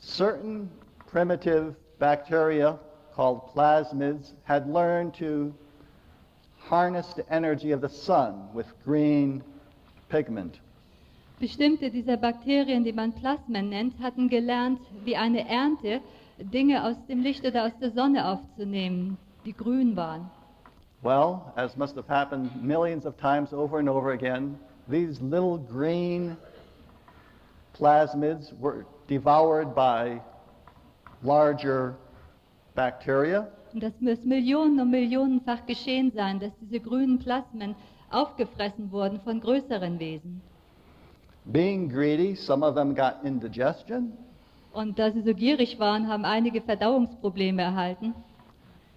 Certain 0.01 0.69
primitive 1.12 1.75
bacteria 1.97 2.78
called 3.15 3.41
plasmids 3.54 4.36
had 4.43 4.67
learned 4.67 5.13
to 5.17 5.54
harness 6.69 7.13
the 7.15 7.23
energy 7.30 7.73
of 7.73 7.82
the 7.82 7.89
sun 7.89 8.49
with 8.54 8.67
green 8.84 9.43
pigment. 10.10 10.60
Bestimmte 11.39 11.89
dieser 11.89 12.17
Bakterien, 12.17 12.84
die 12.84 12.93
man 12.93 13.12
Plasmen 13.12 13.69
nennt, 13.69 13.99
hatten 13.99 14.30
gelernt, 14.30 14.80
wie 15.04 15.17
eine 15.17 15.47
Ernte 15.49 16.01
Dinge 16.38 16.84
aus 16.84 16.95
dem 17.08 17.21
Licht 17.21 17.45
oder 17.45 17.65
aus 17.65 17.71
der 17.80 17.91
Sonne 17.91 18.28
aufzunehmen, 18.28 19.17
die 19.45 19.54
grün 19.54 19.95
waren. 19.95 20.30
Well, 21.02 21.41
as 21.56 21.78
must 21.78 21.95
have 21.95 22.08
happened 22.08 22.63
millions 22.63 23.06
of 23.06 23.15
times 23.17 23.54
over 23.54 23.80
and 23.80 23.88
over 23.88 24.12
again, 24.12 24.58
these 24.89 25.21
little 25.21 25.58
green 25.58 26.36
plasmids 27.74 28.54
were 28.60 28.86
devoured 29.08 29.76
by 29.76 30.21
larger 31.21 31.95
bacteria, 32.76 33.48
Und 33.76 33.84
das 33.84 33.93
muss 34.00 34.24
Millionen 34.24 34.80
und 34.80 34.89
Millionenfach 34.89 35.65
geschehen 35.65 36.10
sein, 36.15 36.39
dass 36.39 36.54
diese 36.62 36.80
grünen 36.80 37.19
Plasmen 37.19 37.76
aufgefressen 38.10 38.89
wurden 38.89 39.19
von 39.19 39.41
größeren 39.41 40.00
Wesen. 40.00 40.41
Being 41.43 41.89
greedy, 41.89 42.36
some 42.36 42.65
of 42.65 42.76
them 42.76 42.95
got 42.95 43.15
indigestion. 43.26 44.13
Und 44.76 45.00
da 45.00 45.10
sie 45.12 45.22
so 45.22 45.34
gierig 45.34 45.80
waren, 45.80 46.08
haben 46.10 46.26
einige 46.26 46.62
Verdauungsprobleme 46.62 47.62
erhalten. 47.62 48.14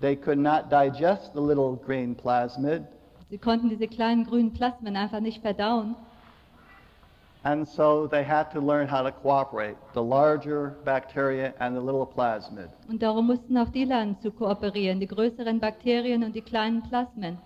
They 0.00 0.16
could 0.16 0.38
not 0.38 0.64
digest 0.70 1.32
the 1.34 1.40
little 1.40 1.76
green 1.86 2.14
plasmid, 2.16 2.82
Sie 3.30 3.38
konnten 3.38 3.68
diese 3.68 3.86
kleinen 3.86 4.24
grünen 4.24 4.52
Plasmen 4.52 4.96
einfach 4.96 5.20
nicht 5.20 5.40
verdauen. 5.42 5.94
and 7.44 7.66
so 7.68 8.06
they 8.08 8.24
had 8.24 8.50
to 8.50 8.60
learn 8.60 8.88
how 8.88 9.02
to 9.02 9.12
cooperate, 9.12 9.76
the 9.94 10.02
larger 10.02 10.76
bacteria 10.84 11.54
and 11.60 11.76
the 11.76 11.80
little 11.80 12.06
plasmid. 12.06 12.68
Und 12.88 13.00
darum 13.02 13.26
mussten 13.28 13.56
auch 13.56 13.68
die 13.68 13.84
lernen 13.84 14.18
zu 14.20 14.30
kooperieren, 14.32 14.98
die 14.98 15.06
größeren 15.06 15.60
Bakterien 15.60 16.24
und 16.24 16.34
die 16.34 16.42
kleinen 16.42 16.82
Plasmen. 16.82 17.38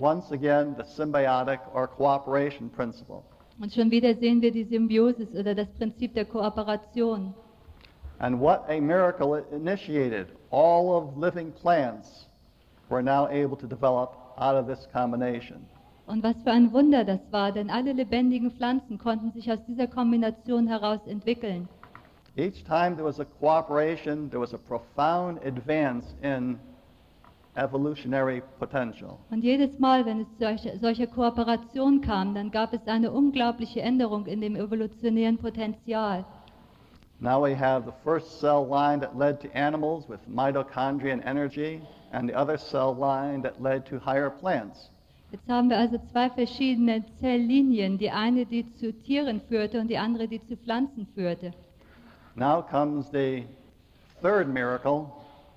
once 0.00 0.32
again 0.32 0.74
the 0.76 0.84
symbiotic 0.84 1.60
or 1.74 1.86
cooperation 1.86 2.68
principle. 2.70 3.22
Und 3.60 3.72
schon 3.72 3.90
wieder 3.90 4.14
sehen 4.14 4.40
wir 4.42 4.50
die 4.50 4.64
Symbiosis 4.64 5.28
oder 5.38 5.54
das 5.54 5.68
Prinzip 5.78 6.14
der 6.14 6.24
Kooperation. 6.24 7.34
And 8.20 8.38
what 8.38 8.66
a 8.68 8.80
miracle 8.80 9.34
it 9.34 9.46
initiated. 9.50 10.28
All 10.50 10.96
of 10.96 11.16
living 11.16 11.52
plants 11.52 12.26
were 12.90 13.02
now 13.02 13.28
able 13.28 13.56
to 13.56 13.66
develop 13.66 14.14
out 14.38 14.56
of 14.56 14.66
this 14.66 14.86
combination. 14.92 15.66
Und 16.06 16.22
was 16.22 16.36
für 16.42 16.50
ein 16.50 16.72
Wunder 16.72 17.04
das 17.04 17.20
war, 17.30 17.52
denn 17.52 17.70
alle 17.70 17.92
lebendigen 17.92 18.50
Pflanzen 18.50 18.98
konnten 18.98 19.30
sich 19.32 19.50
aus 19.50 19.58
dieser 19.66 19.86
Kombination 19.86 20.66
heraus 20.66 21.00
entwickeln. 21.06 21.68
Each 22.36 22.62
time 22.64 22.96
there 22.96 23.04
was 23.04 23.20
a 23.20 23.24
cooperation, 23.40 24.28
there 24.28 24.40
was 24.40 24.52
a 24.52 24.58
profound 24.58 25.38
advance 25.44 26.06
in 26.22 26.58
evolutionary 27.56 28.42
potential. 28.58 29.18
Und 29.30 29.42
jedes 29.42 29.78
Mal, 29.78 30.04
wenn 30.04 30.20
es 30.20 30.28
zu 30.32 30.44
solcher, 30.44 30.78
solcher 30.78 31.06
Kooperation 31.06 32.00
kam, 32.00 32.34
dann 32.34 32.50
gab 32.50 32.72
es 32.72 32.86
eine 32.86 33.10
unglaubliche 33.12 33.80
Änderung 33.80 34.26
in 34.26 34.40
dem 34.40 34.56
evolutionären 34.56 35.38
Potenzial. 35.38 36.24
Now 37.22 37.44
we 37.44 37.54
have 37.54 37.84
the 37.84 37.92
first 38.02 38.40
cell 38.40 38.66
line 38.66 39.00
that 39.00 39.16
led 39.16 39.40
to 39.42 39.54
animals 39.54 40.08
with 40.08 40.20
mitochondrial 40.26 41.20
energy, 41.26 41.82
and 42.12 42.26
the 42.26 42.34
other 42.34 42.56
cell 42.56 42.94
line 42.94 43.42
that 43.42 43.60
led 43.60 43.84
to 43.86 43.98
higher 43.98 44.30
plants. 44.30 44.88
Jetzt 45.30 45.46
haben 45.48 45.68
wir 45.68 45.78
also 45.78 45.98
zwei 46.10 46.30
verschiedene 46.30 47.04
Zelllinien, 47.20 47.98
die 47.98 48.10
eine, 48.10 48.46
die 48.46 48.64
zu 48.76 48.92
Tieren 48.92 49.40
führte 49.48 49.80
und 49.80 49.88
die 49.88 49.98
andere, 49.98 50.26
die 50.26 50.44
zu 50.46 50.56
Pflanzen 50.56 51.06
führte. 51.14 51.52
Now 52.36 52.62
comes 52.62 53.10
the 53.12 53.44
third 54.22 54.48
miracle, 54.48 55.12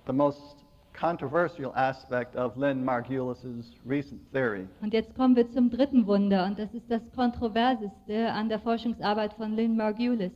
the 0.05 0.13
most 0.13 0.57
controversial 0.93 1.73
aspect 1.75 2.35
of 2.35 2.57
Lynn 2.57 2.83
Margulis's 2.83 3.71
recent 3.85 4.21
theory. 4.31 4.67
Und 4.81 4.93
jetzt 4.93 5.15
kommen 5.15 5.35
wir 5.35 5.49
zum 5.51 5.71
dritten 5.71 6.05
Wunder 6.05 6.45
und 6.45 6.59
das 6.59 6.73
ist 6.73 6.91
das 6.91 7.01
Kontroverseste 7.15 8.31
an 8.31 8.49
der 8.49 8.59
Forschungsarbeit 8.59 9.33
von 9.33 9.55
Lynn 9.55 9.77
Margulis. 9.77 10.33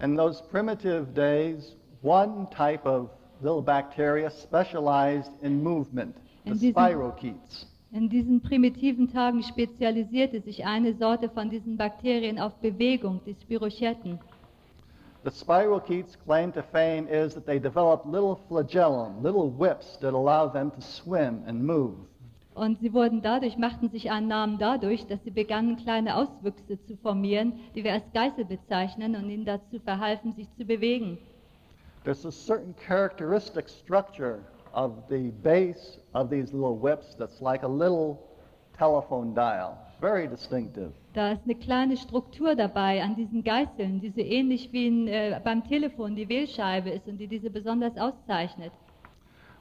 In 0.00 0.16
those 0.16 0.40
primitive 0.40 1.14
days, 1.14 1.76
one 2.00 2.46
type 2.50 2.86
of 2.86 3.10
little 3.42 3.60
bacteria 3.62 4.30
specialized 4.30 5.30
in 5.42 5.62
movement, 5.62 6.16
the 6.44 6.52
In 6.52 6.58
diesem- 6.58 6.72
spirochetes. 6.74 7.66
In 7.92 8.08
diesen 8.08 8.40
primitiven 8.40 9.08
Tagen 9.12 9.42
spezialisierte 9.42 10.40
sich 10.40 10.64
eine 10.64 10.94
Sorte 10.94 11.28
von 11.28 11.50
diesen 11.50 11.76
Bakterien 11.76 12.38
auf 12.38 12.54
Bewegung, 12.60 13.20
die 13.26 13.34
Spirochetten. 13.34 14.18
The 15.24 15.30
spirochetes' 15.30 16.16
claim 16.24 16.50
to 16.52 16.62
fame 16.62 17.06
is 17.06 17.34
that 17.34 17.44
they 17.44 17.58
develop 17.58 18.06
little 18.06 18.36
flagellum, 18.48 19.22
little 19.22 19.50
whips 19.50 19.98
that 19.98 20.14
allow 20.14 20.48
them 20.48 20.70
to 20.70 20.80
swim 20.80 21.42
and 21.46 21.62
move. 21.62 21.96
Und 22.60 22.78
sie 22.80 22.92
wurden 22.92 23.22
dadurch, 23.22 23.56
machten 23.56 23.88
sich 23.88 24.10
einen 24.10 24.28
Namen 24.28 24.58
dadurch, 24.58 25.06
dass 25.06 25.24
sie 25.24 25.30
begannen, 25.30 25.76
kleine 25.76 26.14
Auswüchse 26.14 26.78
zu 26.84 26.94
formieren, 26.98 27.54
die 27.74 27.84
wir 27.84 27.94
als 27.94 28.04
Geißel 28.12 28.44
bezeichnen 28.44 29.16
und 29.16 29.30
ihnen 29.30 29.46
dazu 29.46 29.80
verhalfen, 29.82 30.34
sich 30.34 30.46
zu 30.58 30.66
bewegen. 30.66 31.16
There's 32.04 32.26
a 32.26 32.30
certain 32.30 32.74
characteristic 32.76 33.66
structure 33.70 34.40
of 34.74 34.92
the 35.08 35.32
base 35.42 36.00
of 36.12 36.28
these 36.28 36.52
little 36.52 36.78
whips 36.78 37.16
that's 37.16 37.40
like 37.40 37.62
a 37.62 37.66
little 37.66 38.18
telephone 38.76 39.34
dial, 39.34 39.78
very 39.98 40.28
distinctive. 40.28 40.92
Da 41.14 41.32
ist 41.32 41.44
eine 41.44 41.54
kleine 41.54 41.96
Struktur 41.96 42.54
dabei 42.56 43.02
an 43.02 43.16
diesen 43.16 43.42
Geißeln, 43.42 44.02
die 44.02 44.10
so 44.10 44.20
ähnlich 44.20 44.70
wie 44.70 44.86
ein, 44.86 45.08
äh, 45.08 45.40
beim 45.42 45.64
Telefon 45.66 46.14
die 46.14 46.28
Wählscheibe 46.28 46.90
ist 46.90 47.08
und 47.08 47.16
die 47.16 47.26
diese 47.26 47.48
besonders 47.48 47.96
auszeichnet. 47.96 48.72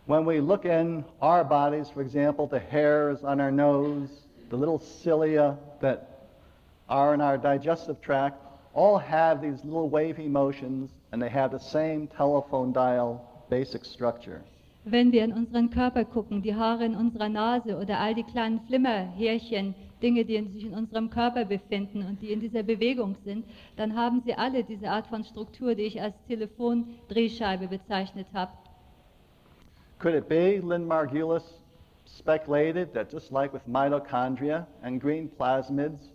When 0.10 0.26
we 0.26 0.42
look 0.42 0.66
in 0.66 1.06
our 1.22 1.44
bodies, 1.44 1.92
for 1.92 2.02
example, 2.02 2.48
the 2.48 2.58
hairs 2.58 3.24
on 3.24 3.40
our 3.40 3.52
nose, 3.52 4.10
the 4.50 4.56
little 4.58 4.80
cilia 4.80 5.56
that 5.82 6.26
are 6.90 7.14
in 7.14 7.22
our 7.22 7.38
digestive 7.38 8.02
tract, 8.02 8.44
all 8.74 8.98
have 8.98 9.40
these 9.40 9.64
little 9.64 9.88
wavy 9.88 10.28
motions 10.28 10.90
and 11.12 11.22
they 11.22 11.30
have 11.30 11.52
the 11.52 11.60
same 11.60 12.08
telephone 12.08 12.74
dial 12.74 13.22
basic 13.52 13.86
structure. 13.86 14.42
Wenn 14.84 15.12
wir 15.12 15.24
in 15.24 15.32
unseren 15.32 15.70
Körper 15.70 16.06
gucken, 16.06 16.42
die 16.42 16.56
Haare 16.56 16.86
in 16.86 16.96
unserer 16.96 17.30
Nase 17.30 17.78
oder 17.78 18.00
all 18.00 18.16
die 18.16 18.24
kleinen 18.24 18.62
Flimmerhärchen, 18.62 19.76
Dinge, 20.02 20.26
die 20.26 20.42
sich 20.56 20.66
in 20.66 20.74
unserem 20.74 21.12
Körper 21.12 21.46
befinden 21.46 22.04
und 22.04 22.20
die 22.24 22.32
in 22.32 22.40
dieser 22.40 22.64
Bewegung 22.64 23.16
sind, 23.26 23.46
dann 23.76 23.96
haben 23.96 24.24
sie 24.26 24.34
alle 24.34 24.64
diese 24.64 24.90
Art 24.90 25.06
von 25.06 25.24
Struktur, 25.24 25.76
die 25.76 25.84
ich 25.84 26.02
als 26.02 26.16
Telefondrehscheibe 26.28 27.68
bezeichnet 27.68 28.26
habe. 28.34 28.54
Could 30.00 30.16
it 30.16 30.30
be, 30.30 30.62
Lynn 30.62 30.88
Margulis 30.88 31.44
speculated 32.06 32.94
that 32.94 33.10
just 33.10 33.34
like 33.34 33.52
with 33.52 33.68
mitochondria 33.68 34.66
and 34.82 35.02
green 35.02 35.28
plasmids, 35.28 36.08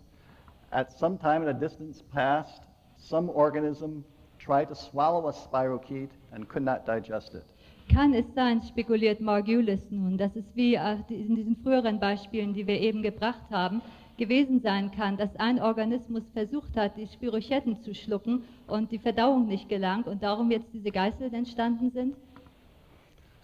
at 0.71 0.91
some 0.97 1.19
time 1.19 1.43
in 1.43 1.49
a 1.49 1.53
distance 1.53 2.01
past, 2.11 2.63
some 2.97 3.29
organism 3.29 4.03
tried 4.39 4.69
to 4.69 4.75
swallow 4.75 5.27
a 5.27 5.33
spirochete 5.33 6.09
and 6.31 6.49
could 6.49 6.63
not 6.63 6.87
digest 6.87 7.35
it? 7.35 7.45
Kann 7.93 8.15
es 8.15 8.25
sein, 8.33 8.63
spekuliert 8.63 9.21
Margulis 9.21 9.81
nun, 9.91 10.17
dass 10.17 10.35
es 10.35 10.45
wie 10.55 10.73
äh, 10.73 10.97
in 11.09 11.35
diesen 11.35 11.55
früheren 11.57 11.99
Beispielen, 11.99 12.55
die 12.55 12.65
wir 12.65 12.81
eben 12.81 13.03
gebracht 13.03 13.51
haben, 13.51 13.83
gewesen 14.17 14.61
sein 14.61 14.89
kann, 14.89 15.15
dass 15.15 15.35
ein 15.35 15.61
Organismus 15.61 16.23
versucht 16.33 16.75
hat, 16.75 16.97
die 16.97 17.05
Spirochetten 17.05 17.83
zu 17.83 17.93
schlucken 17.93 18.45
und 18.65 18.91
die 18.91 18.97
Verdauung 18.97 19.45
nicht 19.45 19.69
gelang 19.69 20.05
und 20.05 20.23
darum 20.23 20.49
jetzt 20.49 20.73
diese 20.73 20.89
Geißel 20.89 21.31
entstanden 21.31 21.91
sind? 21.91 22.15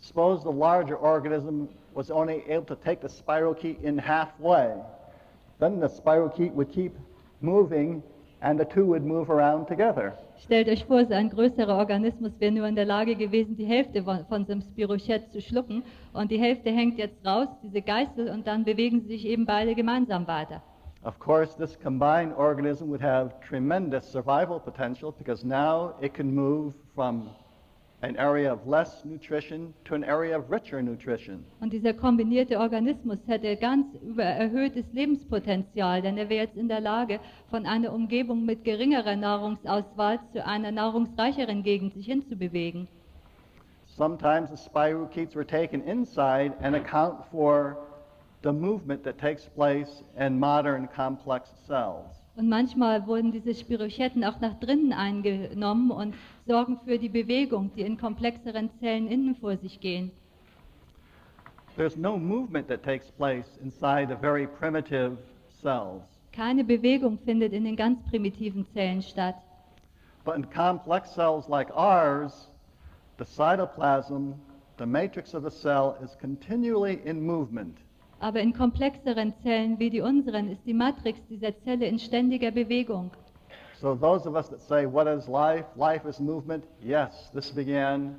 Suppose 0.02 0.44
the 0.44 0.52
larger 0.52 0.98
organism 0.98 1.70
was 1.94 2.10
only 2.10 2.44
able 2.48 2.66
to 2.66 2.76
take 2.76 3.02
the 3.02 3.08
spirochete 3.08 3.84
in 3.84 4.00
halfway. 4.00 4.76
Then 5.60 5.80
the 5.80 5.88
spirochete 5.88 6.54
would 6.54 6.72
keep 6.72 6.96
moving 7.42 8.02
and 8.42 8.60
the 8.60 8.66
two 8.66 8.86
would 8.86 9.04
move 9.04 9.30
around 9.30 9.68
together. 9.68 10.18
Stellt 10.40 10.68
euch 10.68 10.86
vor, 10.86 11.06
so 11.06 11.14
ein 11.14 11.30
größerer 11.30 11.78
Organismus 11.78 12.32
wäre 12.40 12.52
nur 12.52 12.68
in 12.68 12.76
der 12.76 12.86
Lage 12.86 13.16
gewesen, 13.16 13.56
die 13.56 13.66
Hälfte 13.66 14.02
von, 14.04 14.26
von 14.26 14.44
so 14.46 14.54
einem 14.54 14.64
Spirochett 14.64 15.32
zu 15.32 15.40
schlucken 15.40 15.84
und 16.14 16.32
die 16.32 16.40
Hälfte 16.40 16.72
hängt 16.72 16.98
jetzt 16.98 17.24
raus, 17.24 17.48
diese 17.62 17.84
Geißel, 17.84 18.30
und 18.30 18.48
dann 18.48 18.66
bewegen 18.66 19.02
sie 19.02 19.10
sich 19.10 19.28
eben 19.28 19.46
beide 19.46 19.76
gemeinsam 19.76 20.26
weiter. 20.26 20.64
Of 21.04 21.20
course, 21.20 21.56
this 21.56 21.78
combined 21.80 22.36
organism 22.36 22.90
would 22.90 23.02
have 23.02 23.34
tremendous 23.48 24.12
survival 24.12 24.60
potential 24.60 25.12
because 25.12 25.46
now 25.46 25.94
it 26.02 26.16
can 26.16 26.34
move 26.34 26.74
from 26.96 27.30
an 28.02 28.18
area 28.18 28.52
of 28.52 28.66
less 28.66 29.06
nutrition 29.06 29.74
to 29.86 29.94
an 29.94 30.04
area 30.04 30.38
of 30.38 30.50
richer 30.50 30.82
nutrition. 30.82 31.46
Und 31.60 31.72
dieser 31.72 31.94
kombinierte 31.94 32.60
Organismus 32.60 33.20
hätte 33.28 33.56
ganz 33.58 33.86
über 34.02 34.24
erhöhtes 34.24 34.86
Lebenspotenzial, 34.92 36.02
denn 36.02 36.18
er 36.18 36.30
wäre 36.30 36.46
jetzt 36.46 36.58
in 36.58 36.68
der 36.68 36.82
Lage, 36.82 37.20
von 37.50 37.66
einer 37.66 37.94
Umgebung 37.94 38.46
mit 38.46 38.64
geringerer 38.64 39.16
Nahrungsauswahl 39.16 40.20
zu 40.34 40.46
einer 40.46 40.72
nahrungsreicheren 40.72 41.62
Gegend 41.64 41.94
sich 41.94 42.08
hinzubewegen. 42.08 42.88
Sometimes 43.86 44.50
the 44.50 44.58
spirochetes 44.58 45.36
were 45.36 45.46
taken 45.46 45.82
inside 45.84 46.54
and 46.62 46.76
account 46.76 47.26
for 47.30 47.78
the 48.42 48.52
movement 48.52 49.04
that 49.04 49.20
takes 49.20 49.48
place 49.50 50.04
in 50.18 50.40
modern 50.40 50.88
complex 50.88 51.50
cells. 51.68 52.21
Und 52.36 52.48
manchmal 52.48 53.06
wurden 53.08 53.32
diese 53.32 53.54
Spirochetten 53.54 54.24
auch 54.24 54.40
nach 54.40 54.60
drinnen 54.60 54.94
eingenommen 54.94 55.92
und 55.92 56.16
sorgen 56.48 56.80
für 56.86 56.98
die 56.98 57.10
Bewegung, 57.10 57.72
die 57.76 57.82
in 57.82 57.98
komplexeren 57.98 58.70
Zellen 58.80 59.08
innen 59.08 59.36
vor 59.36 59.58
sich 59.58 59.80
gehen. 59.80 60.12
There's 61.76 61.98
no 61.98 62.18
movement 62.18 62.68
that 62.68 62.84
takes 62.84 63.12
place 63.12 63.58
inside 63.64 64.08
the 64.10 64.16
very 64.16 64.48
primitive 64.48 65.18
cells. 65.62 66.04
Keine 66.32 66.64
Bewegung 66.64 67.18
findet 67.20 67.54
in 67.54 67.66
den 67.66 67.76
ganz 67.76 68.00
primitiven 68.10 68.66
Zellen 68.74 69.02
statt. 69.02 69.36
But 70.24 70.36
in 70.36 70.50
complex 70.50 71.14
cells 71.14 71.48
like 71.50 71.70
ours, 71.76 72.50
the 73.18 73.26
cytoplasm, 73.26 74.36
the 74.78 74.86
matrix 74.86 75.34
of 75.34 75.44
the 75.44 75.50
cell, 75.50 75.98
is 76.04 76.18
continually 76.20 77.02
in 77.06 77.22
movement. 77.22 77.78
Aber 78.22 78.40
in 78.40 78.54
komplexeren 78.54 79.34
Zellen 79.42 79.80
wie 79.80 79.90
die 79.90 80.00
unseren 80.02 80.52
ist 80.52 80.62
die 80.66 80.76
Matrix 80.76 81.20
dieser 81.28 81.58
Zelle 81.64 81.88
in 81.88 81.98
ständiger 81.98 82.52
Bewegung. 82.52 83.10
So 83.80 83.96
those 83.96 84.30
of 84.30 84.36
us 84.36 84.48
that 84.50 84.62
say, 84.62 84.86
what 84.86 85.08
is 85.08 85.28
life? 85.28 85.66
Life 85.76 86.08
is 86.08 86.20
movement. 86.20 86.64
Yes, 86.84 87.32
this 87.34 87.52
began 87.52 88.16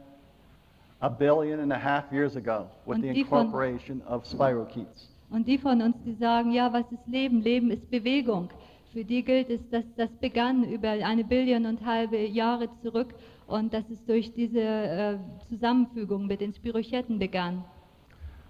a 1.01 1.09
billion 1.09 1.61
and 1.61 1.73
a 1.73 1.79
half 1.79 2.11
years 2.13 2.35
ago 2.37 2.67
with 2.85 2.97
Und 2.97 3.03
the 3.03 3.13
die 3.13 3.25
von- 3.25 3.47
incorporation 3.47 4.03
of 4.09 4.27
spirochetes. 4.27 5.09
Und 5.31 5.47
die 5.47 5.57
von 5.57 5.81
uns, 5.81 5.95
die 6.05 6.15
sagen, 6.15 6.51
ja, 6.51 6.73
was 6.73 6.85
ist 6.91 7.07
Leben? 7.07 7.41
Leben 7.41 7.71
ist 7.71 7.89
Bewegung. 7.89 8.49
Für 8.93 9.05
die 9.05 9.23
gilt 9.23 9.49
es, 9.51 9.61
dass 9.71 9.85
das 9.97 10.11
begann 10.21 10.65
über 10.65 10.89
eine 10.91 11.23
Billion 11.25 11.65
und 11.65 11.87
halbe 11.87 12.19
Jahre 12.19 12.69
zurück 12.83 13.15
und 13.47 13.73
dass 13.73 13.89
es 13.89 14.05
durch 14.05 14.35
diese 14.35 14.61
äh, 14.61 15.17
Zusammenfügung 15.49 16.27
mit 16.27 16.41
den 16.41 16.53
Spirochetten 16.53 17.21
begann. 17.21 17.65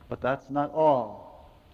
But 0.09 0.23
that's 0.23 0.49
not 0.49 0.71
all. 0.75 1.22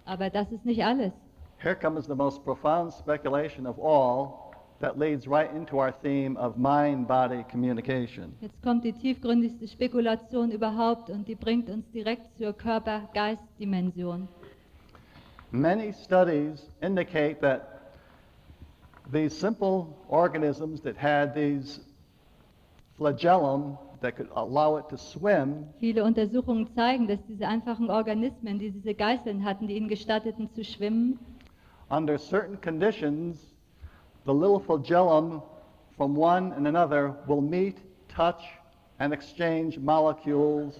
Aber 0.09 0.31
das 0.31 0.51
ist 0.51 0.65
nicht 0.65 0.83
alles. 0.83 1.13
Here 1.59 1.75
comes 1.75 2.07
the 2.07 2.15
most 2.15 2.43
profound 2.43 2.91
speculation 2.91 3.67
of 3.67 3.77
all 3.77 4.51
that 4.79 4.97
leads 4.97 5.27
right 5.27 5.53
into 5.53 5.77
our 5.77 5.91
theme 5.91 6.35
of 6.35 6.57
mind-body 6.57 7.43
communication. 7.51 8.33
Jetzt 8.41 8.59
kommt 8.63 8.83
die 8.85 8.93
tiefgründigste 8.93 9.67
Spekulation 9.67 10.49
überhaupt 10.49 11.11
und 11.11 11.27
die 11.27 11.35
bringt 11.35 11.69
uns 11.69 11.91
direkt 11.91 12.35
zur 12.37 12.53
Körper-Geist-Dimension. 12.53 14.27
Many 15.51 15.93
studies 15.93 16.67
indicate 16.81 17.39
that 17.41 17.81
these 19.11 19.37
simple 19.37 19.95
organisms 20.07 20.81
that 20.81 20.95
had 20.97 21.35
these 21.35 21.81
flagellum 22.97 23.77
that 24.01 24.15
could 24.15 24.29
allow 24.35 24.77
it 24.77 24.87
to 24.89 24.97
swim 24.97 25.67
Viele 25.79 26.03
Untersuchungen 26.03 26.67
zeigen, 26.75 27.07
dass 27.07 27.19
diese 27.27 27.47
einfachen 27.47 27.89
Organismen, 27.89 28.59
die 28.59 28.71
diese 28.71 28.93
Geißeln 28.93 29.43
hatten, 29.43 29.67
die 29.67 29.75
ihnen 29.75 29.87
gestatteten 29.87 30.49
zu 30.53 30.63
schwimmen, 30.63 31.19
under 31.89 32.17
certain 32.17 32.59
conditions, 32.61 33.53
the 34.25 34.33
little 34.33 34.59
flagellum 34.59 35.41
from 35.97 36.17
one 36.17 36.53
and 36.53 36.67
another 36.67 37.15
will 37.27 37.41
meet, 37.41 37.77
touch, 38.07 38.43
and 38.99 39.13
exchange 39.13 39.77
molecules, 39.79 40.75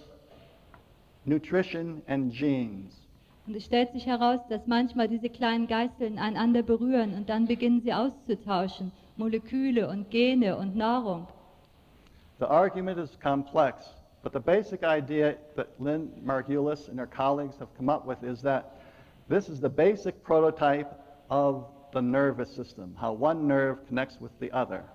nutrition, 1.26 2.02
and 2.08 2.32
genes. 2.32 2.96
Und 3.48 3.56
es 3.56 3.66
stellt 3.66 3.92
sich 3.94 4.06
heraus, 4.06 4.40
dass 4.50 4.68
manchmal 4.68 5.08
diese 5.08 5.30
kleinen 5.30 5.66
Geißeln 5.66 6.20
einander 6.20 6.62
berühren 6.62 7.16
und 7.16 7.30
dann 7.30 7.48
beginnen 7.48 7.82
sie 7.82 7.94
auszutauschen, 7.94 8.92
Moleküle 9.18 9.90
und 9.90 10.12
Gene 10.12 10.56
und 10.56 10.76
Nahrung. 10.76 11.28
The 12.40 12.48
argument 12.48 13.00
is 13.00 13.18
complex, 13.22 13.86
but 14.24 14.32
the 14.32 14.40
basic 14.40 14.84
idea 14.84 15.36
that 15.58 15.70
Lynn 15.78 16.10
Margulis 16.26 16.88
and 16.88 16.98
her 16.98 17.06
colleagues 17.06 17.58
have 17.60 17.68
come 17.76 17.90
up 17.90 18.06
with 18.06 18.24
is 18.24 18.42
that 18.44 18.80
this 19.28 19.50
is 19.50 19.60
the 19.60 19.70
basic 19.70 20.24
prototype 20.24 20.94
of 21.30 21.66
the 21.92 22.02
nervous 22.02 22.50
system, 22.56 22.96
how 22.98 23.12
one 23.12 23.46
nerve 23.46 23.86
connects 23.88 24.22
with 24.22 24.32
the 24.40 24.50
other. 24.52 24.86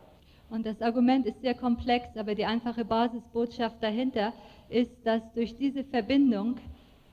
Und 0.51 0.65
das 0.65 0.81
Argument 0.81 1.27
ist 1.27 1.41
sehr 1.43 1.55
komplex, 1.55 2.17
aber 2.17 2.35
die 2.35 2.45
einfache 2.47 2.85
Basisbotschaft 2.85 3.83
dahinter 3.83 4.33
ist, 4.71 4.93
dass 5.05 5.23
durch 5.35 5.57
diese 5.57 5.85
Verbindung, 5.85 6.57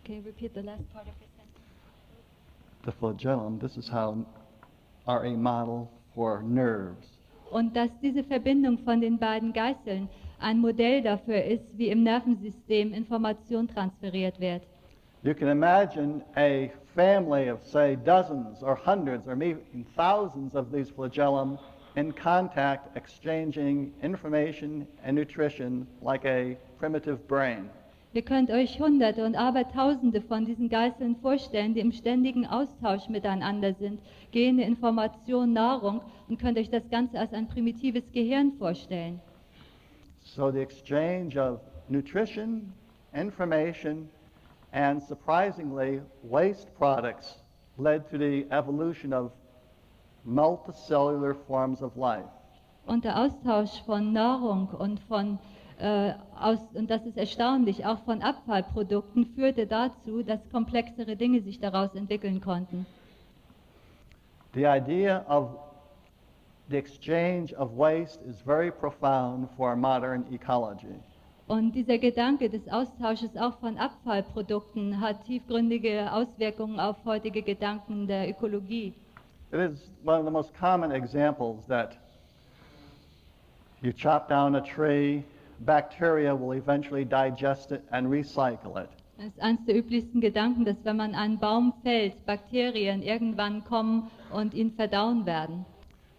can 0.06 0.16
you 0.16 0.22
repeat 0.24 0.54
the 0.54 0.62
last 0.62 0.88
part 0.94 1.08
of 1.08 1.14
your 1.20 1.28
sentence? 1.36 1.60
The 2.86 2.92
flagellum, 2.92 3.60
this 3.60 3.78
is 3.78 3.90
how 3.90 4.26
are 5.08 5.26
a 5.26 5.36
model 5.36 5.90
for 6.14 6.42
nerves. 6.42 7.21
Und 7.52 7.76
dass 7.76 7.90
diese 8.02 8.24
Verbindung 8.24 8.80
von 8.80 9.02
den 9.02 9.20
beiden 9.20 9.54
Geißeln 9.54 10.08
ein 10.40 10.60
Modell 10.60 11.02
dafür 11.02 11.44
ist, 11.44 11.78
wie 11.78 11.90
im 11.90 12.04
Nervensystem 12.04 12.94
Information 12.94 13.68
transferiert 13.68 14.40
wird. 14.40 14.64
You 15.24 15.36
can 15.36 15.50
imagine 15.50 16.24
a 16.36 16.70
family 16.96 17.52
of, 17.52 17.60
say, 17.64 17.96
dozens 17.96 18.64
or 18.64 18.76
hundreds 18.76 19.28
or 19.28 19.36
maybe 19.36 19.60
thousands 19.96 20.56
of 20.56 20.72
these 20.72 20.90
flagellum 20.90 21.60
in 21.96 22.12
contact, 22.14 22.96
exchanging 22.96 23.94
information 24.02 24.88
and 25.04 25.16
nutrition 25.16 25.86
like 26.02 26.26
a 26.26 26.58
primitive 26.80 27.28
brain. 27.28 27.70
Ihr 28.14 28.24
könnt 28.24 28.52
euch 28.52 28.78
Hunderte 28.78 29.26
und 29.26 29.38
Abertausende 29.38 30.22
von 30.22 30.44
diesen 30.44 30.68
Geißeln 30.68 31.16
vorstellen, 31.22 31.74
die 31.74 31.80
im 31.80 31.94
ständigen 31.94 32.46
Austausch 32.46 33.08
miteinander 33.08 33.74
sind, 33.74 34.02
Gene, 34.32 34.66
Information, 34.66 35.54
Nahrung 35.54 36.02
und 36.28 36.38
könnt 36.38 36.58
euch 36.58 36.70
das 36.70 36.90
Ganze 36.90 37.18
als 37.18 37.32
ein 37.32 37.48
primitives 37.48 38.04
Gehirn 38.12 38.52
vorstellen. 38.58 39.22
So 40.24 40.52
the 40.52 40.60
exchange 40.60 41.38
of 41.38 41.62
nutrition, 41.88 42.74
information, 43.14 44.10
and 44.74 45.02
surprisingly, 45.02 46.02
waste 46.22 46.68
products 46.78 47.42
led 47.78 48.10
to 48.10 48.18
the 48.18 48.46
evolution 48.52 49.14
of 49.14 49.32
multicellular 50.26 51.34
forms 51.48 51.82
of 51.82 51.96
life. 51.96 52.28
Und 52.86 53.06
der 53.06 53.18
Austausch 53.18 53.82
von 53.86 54.12
Nahrung 54.12 54.68
und 54.68 55.00
von 55.00 55.40
äh, 55.82 56.14
aus, 56.40 56.60
und 56.74 56.90
das 56.90 57.06
ist 57.06 57.18
erstaunlich, 57.18 57.86
auch 57.86 58.00
von 58.04 58.22
Abfallprodukten 58.22 59.26
führte 59.36 59.66
dazu, 59.66 60.24
dass 60.24 60.40
komplexere 60.52 61.16
Dinge 61.16 61.42
sich 61.42 61.60
daraus 61.60 61.94
entwickeln 61.96 62.40
konnten. 62.40 62.86
The 64.54 64.66
idea 64.66 65.26
of 65.28 65.50
the 66.70 66.78
exchange 66.78 67.54
of 67.58 67.78
waste 67.78 68.22
is 68.26 68.42
very 68.42 68.72
profound 68.72 69.50
for 69.58 69.76
modern 69.76 70.26
ecology. 70.32 70.96
Und 71.48 71.74
dieser 71.74 71.98
Gedanke 71.98 72.50
des 72.50 72.68
Austausches 72.70 73.36
auch 73.36 73.58
von 73.60 73.78
Abfallprodukten 73.78 75.02
hat 75.02 75.26
tiefgründige 75.26 76.12
Auswirkungen 76.14 76.80
auf 76.80 76.98
heutige 77.04 77.42
Gedanken 77.42 78.08
der 78.08 78.30
Ökologie. 78.30 78.94
It 79.52 79.60
is 79.60 79.92
one 80.06 80.20
of 80.20 80.26
the 80.26 80.32
most 80.32 80.54
common 80.58 80.92
examples 80.92 81.66
that 81.68 81.98
you 83.82 83.92
chop 83.92 84.30
down 84.30 84.56
a 84.56 84.62
tree, 84.62 85.24
bacteria 85.66 86.36
will 86.36 86.54
eventually 86.54 87.06
digest 87.06 87.72
it 87.72 87.84
and 87.92 88.08
recycle 88.08 88.78
it. 88.78 88.90
Es 89.18 89.28
ist 89.28 89.42
eines 89.42 89.64
der 89.66 89.76
üblichsten 89.76 90.20
Gedanken, 90.20 90.66
dass 90.66 90.78
wenn 90.84 90.98
man 90.98 91.14
einen 91.14 91.38
Baum 91.38 91.74
fällt, 91.84 92.26
Bakterien 92.26 93.04
irgendwann 93.04 93.64
kommen 93.64 94.10
und 94.32 94.54
ihn 94.54 94.72
verdauen 94.72 95.26
werden. 95.26 95.66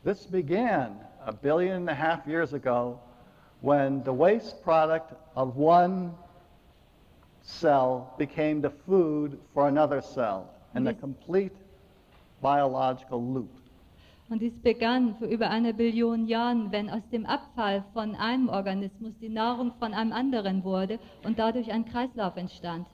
This 0.05 0.27
began 0.27 1.01
a 1.27 1.33
billion 1.33 1.89
and 1.89 1.91
a 1.91 1.95
half 1.95 2.27
years 2.27 2.55
ago 2.55 2.99
when 3.61 4.03
the 4.05 4.13
waste 4.13 4.63
product 4.63 5.15
of 5.35 5.57
one 5.57 6.13
cell 7.43 8.15
became 8.19 8.61
the 8.61 8.71
food 8.87 9.39
for 9.53 9.67
another 9.67 10.01
cell 10.01 10.49
in 10.75 10.87
a 10.87 10.95
complete 10.95 11.53
biological 12.41 13.21
loop. 13.21 13.62
Und 14.33 14.41
dies 14.41 14.59
begann 14.63 15.15
vor 15.19 15.29
über 15.29 15.51
einer 15.51 15.75
Billion 15.75 16.27
Jahren, 16.27 16.73
wenn 16.73 16.89
aus 16.89 17.03
dem 17.13 17.27
Abfall 17.27 17.85
von 17.93 18.15
einem 18.15 18.49
Organismus 18.49 19.13
die 19.21 19.29
Nahrung 19.29 19.73
von 19.79 19.93
einem 19.93 20.11
anderen 20.11 20.65
wurde 20.65 20.99
und 21.23 21.39
dadurch 21.39 21.71
ein 21.71 21.85
Kreislauf 21.85 22.35
entstand. 22.39 22.87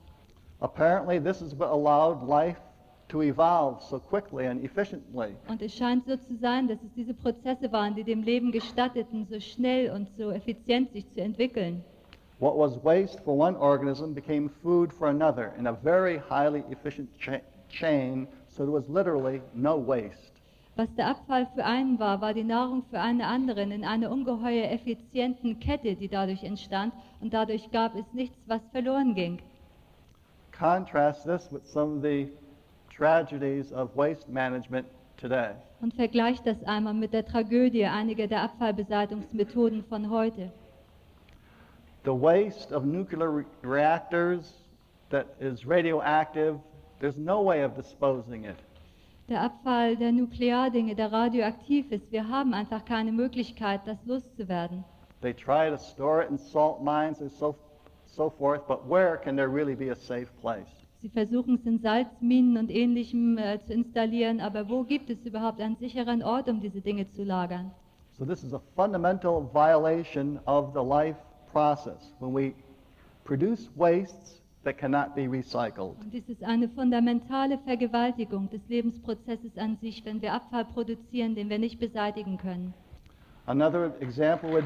Apparently, 0.59 1.20
this 1.20 1.40
is 1.40 1.57
what 1.57 1.68
allowed 1.68 2.29
life 2.29 2.59
to 3.07 3.22
evolve 3.22 3.81
so 3.81 4.01
quickly 4.01 4.48
and 4.48 4.64
efficiently. 4.64 5.37
Und 5.46 5.62
es 5.62 5.77
scheint 5.77 6.07
so 6.09 6.16
zu 6.16 6.37
sein, 6.40 6.66
dass 6.66 6.83
es 6.83 6.92
diese 6.96 7.14
Prozesse 7.14 7.70
waren, 7.70 7.94
die 7.94 8.03
dem 8.03 8.24
Leben 8.24 8.51
gestatteten, 8.51 9.24
so 9.31 9.38
schnell 9.38 9.92
und 9.92 10.09
so 10.16 10.33
effizient 10.33 10.90
sich 10.92 11.09
zu 11.14 11.20
entwickeln. 11.20 11.85
What 12.40 12.57
was 12.57 12.83
waste 12.83 13.22
for 13.22 13.38
one 13.38 13.57
organism 13.57 14.12
became 14.12 14.51
food 14.61 14.92
for 14.92 15.07
another 15.07 15.53
in 15.57 15.68
a 15.68 15.72
very 15.72 16.20
highly 16.29 16.64
efficient 16.68 17.16
cha- 17.16 17.42
chain, 17.68 18.27
so 18.48 18.64
there 18.64 18.72
was 18.72 18.88
literally 18.88 19.40
no 19.55 19.77
waste. 19.77 20.28
Was 20.79 20.95
der 20.95 21.09
Abfall 21.09 21.45
für 21.57 21.64
einen 21.64 21.99
war, 21.99 22.21
war 22.21 22.33
die 22.33 22.45
Nahrung 22.45 22.85
für 22.88 23.01
einen 23.01 23.21
anderen 23.21 23.73
in 23.73 23.85
einer 23.85 24.12
ungeheuer 24.12 24.71
effizienten 24.71 25.59
Kette, 25.59 25.97
die 25.97 26.07
dadurch 26.07 26.45
entstand 26.45 26.93
und 27.21 27.35
dadurch 27.35 27.69
gab 27.73 27.97
es 27.97 28.05
nichts, 28.12 28.37
was 28.47 28.61
verloren 28.71 29.17
ging. 29.17 29.41
Contrast 30.57 31.25
this 31.25 31.51
with 31.51 31.69
some 31.69 31.97
of 31.97 32.03
the 32.03 32.29
tragedies 32.97 33.73
of 33.73 33.91
waste 33.97 34.29
management 34.31 34.87
today. 35.17 35.51
Und 35.81 35.95
vergleicht 35.95 36.47
das 36.47 36.62
einmal 36.62 36.95
mit 36.95 37.12
der 37.12 37.27
Tragödie 37.27 37.85
einiger 37.87 38.29
der 38.29 38.43
Abfallbeseitigungsmethoden 38.43 39.83
von 39.83 40.09
heute. 40.11 40.53
The 42.05 42.12
waste 42.12 42.73
of 42.73 42.85
nuclear 42.85 43.29
re- 43.29 43.45
reactors 43.64 44.62
that 45.11 45.27
is 45.41 45.67
radioactive, 45.67 46.61
there's 47.01 47.17
no 47.17 47.45
way 47.45 47.64
of 47.64 47.75
disposing 47.75 48.45
it. 48.45 48.55
Der 49.29 49.43
Abfall 49.43 49.97
der 49.97 50.11
Nukleardinge, 50.11 50.95
der 50.95 51.12
radioaktiv 51.12 51.93
ist, 51.93 52.11
wir 52.11 52.29
haben 52.29 52.55
einfach 52.55 52.83
keine 52.87 53.12
Möglichkeit, 53.12 53.83
das 53.85 53.99
loszuwerden. 54.07 54.85
They 55.21 55.35
try 55.35 55.69
to 55.69 55.77
store 55.77 56.23
it 56.23 56.31
in 56.31 56.38
salt 56.38 56.83
mines 56.83 57.21
and 57.21 57.31
so, 57.31 57.55
so 58.07 58.31
forth, 58.31 58.67
but 58.67 58.88
where 58.88 59.19
can 59.19 59.37
there 59.37 59.53
really 59.53 59.75
be 59.75 59.91
a 59.91 59.95
safe 59.95 60.29
place? 60.41 60.67
Sie 61.03 61.11
versuchen 61.11 61.57
es 61.57 61.67
in 61.67 61.79
Salzminen 61.79 62.57
und 62.57 62.71
ähnlichem 62.71 63.37
äh, 63.37 63.61
zu 63.67 63.75
installieren, 63.75 64.41
aber 64.41 64.69
wo 64.69 64.83
gibt 64.83 65.11
es 65.11 65.19
überhaupt 65.27 65.61
einen 65.61 65.77
sicheren 65.77 66.23
Ort, 66.23 66.49
um 66.49 66.61
diese 66.62 66.81
Dinge 66.81 67.11
zu 67.11 67.23
lagern? 67.23 67.71
So 68.19 68.25
this 68.25 68.43
is 68.43 68.55
a 68.55 68.61
fundamental 68.75 69.43
violation 69.53 70.41
of 70.47 70.73
the 70.73 70.83
life 70.83 71.19
process 71.53 72.14
when 72.19 72.35
we 72.35 72.55
produce 73.25 73.71
wastes 73.77 74.41
that 74.64 74.79
cannot 74.79 75.14
be 75.14 75.29
recycled. 75.29 75.97
Und 76.01 76.12
dies 76.12 76.29
ist 76.29 76.42
eine 76.42 76.68
fundamentale 76.68 77.59
Vergewaltigung 77.59 78.49
des 78.51 78.61
Lebensprozesses 78.68 79.57
an 79.57 79.77
sich, 79.80 80.05
wenn 80.05 80.20
wir 80.20 80.33
Abfall 80.33 80.64
produzieren, 80.64 81.35
den 81.35 81.49
wir 81.49 81.59
nicht 81.59 81.78
beseitigen 81.78 82.39
können. 82.39 82.74
Another 83.47 83.93
example 84.01 84.51
would 84.51 84.64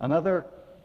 Another 0.00 0.44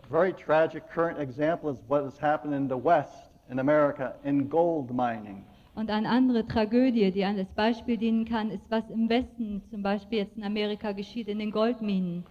very 0.09 0.33
tragic 0.33 0.89
current 0.89 1.19
example 1.19 1.69
is 1.69 1.77
what 1.87 2.03
has 2.03 2.17
happened 2.17 2.55
in 2.55 2.67
the 2.67 2.77
West 2.77 3.29
in 3.49 3.59
America 3.59 4.13
in 4.23 4.49
gold 4.49 4.91
mining. 4.91 5.43
Und 5.75 5.89
eine 5.89 6.07
andere 6.07 6.45
Tragödie, 6.45 7.11
die 7.11 7.25
als 7.25 7.49
Beispiel 7.55 7.97
dienen 7.97 8.25
kann, 8.25 8.51
ist, 8.51 8.63
was 8.69 8.87
im 8.89 9.09
Westen, 9.09 9.63
zum 9.71 9.81
Beispiel 9.81 10.19
jetzt 10.19 10.37
in 10.37 10.43
Amerika, 10.43 10.91
geschieht 10.91 11.27
in 11.27 11.39
den 11.39 11.51
Goldminen. 11.51 12.23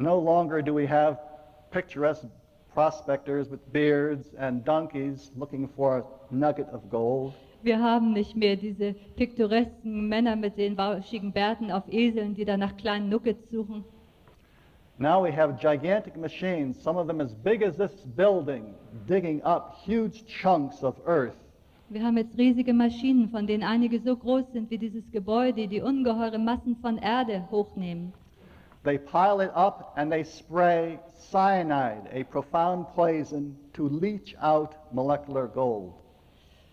No 0.00 0.18
longer 0.18 0.62
do 0.62 0.72
we 0.72 0.86
have 0.86 1.18
picturesque 1.70 2.26
prospectors 2.72 3.50
with 3.50 3.60
beards 3.70 4.28
and 4.38 4.64
donkeys 4.64 5.30
looking 5.36 5.68
for 5.76 5.98
a 5.98 6.04
nugget 6.34 6.68
of 6.72 6.88
gold. 6.88 7.34
Wir 7.62 7.78
haben 7.78 8.14
nicht 8.14 8.34
mehr 8.34 8.56
diese 8.56 8.94
piktoresken 9.16 10.08
Männer 10.08 10.36
mit 10.36 10.56
den 10.56 10.74
bauschigen 10.74 11.32
Bärten 11.32 11.70
auf 11.70 11.82
Eseln, 11.92 12.34
die 12.34 12.46
da 12.46 12.56
nach 12.56 12.78
kleinen 12.78 13.10
Nuggets 13.10 13.50
suchen. 13.50 13.84
Now 14.96 15.22
we 15.22 15.30
have 15.30 15.58
gigantic 15.60 16.16
machines, 16.16 16.82
some 16.82 16.98
of 16.98 17.06
them 17.06 17.20
as 17.20 17.34
big 17.34 17.62
as 17.62 17.76
this 17.76 17.92
building, 18.16 18.74
digging 19.06 19.42
up 19.44 19.76
huge 19.84 20.24
chunks 20.24 20.82
of 20.82 20.94
earth. 21.06 21.36
Wir 21.90 22.02
haben 22.02 22.16
jetzt 22.16 22.38
riesige 22.38 22.72
Maschinen, 22.72 23.28
von 23.28 23.46
denen 23.46 23.64
einige 23.64 24.00
so 24.00 24.16
groß 24.16 24.50
sind 24.52 24.70
wie 24.70 24.78
dieses 24.78 25.10
Gebäude, 25.12 25.68
die 25.68 25.82
ungeheure 25.82 26.38
Massen 26.38 26.76
von 26.76 26.96
Erde 26.96 27.46
hochnehmen. 27.50 28.14
They 28.82 28.96
pile 28.98 29.40
it 29.40 29.50
up 29.54 29.92
and 29.96 30.10
they 30.10 30.24
spray 30.24 30.98
cyanide, 31.30 32.08
a 32.12 32.24
profound 32.24 32.86
poison, 32.94 33.56
to 33.74 33.86
leach 33.86 34.34
out 34.40 34.74
molecular 34.92 35.48
gold. 35.48 35.92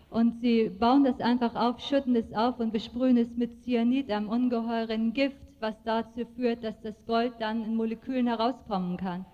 Und 0.10 0.40
sie 0.42 0.70
bauen 0.70 1.04
das 1.04 1.20
einfach 1.20 1.54
auf, 1.56 1.82
schütten 1.82 2.16
es 2.16 2.34
auf 2.34 2.60
und 2.62 2.72
besprühen 2.72 3.18
es 3.18 3.28
mit 3.36 3.62
Cyanid, 3.66 4.10
einem 4.10 4.30
ungeheuren 4.30 5.12
Gift, 5.12 5.36
was 5.60 5.76
dazu 5.84 6.26
führt, 6.38 6.64
dass 6.64 6.80
das 6.82 6.96
Gold 7.06 7.34
dann 7.40 7.66
in 7.66 7.76
Molekülen 7.76 8.28
herauskommen 8.28 8.96
kann. 8.96 9.26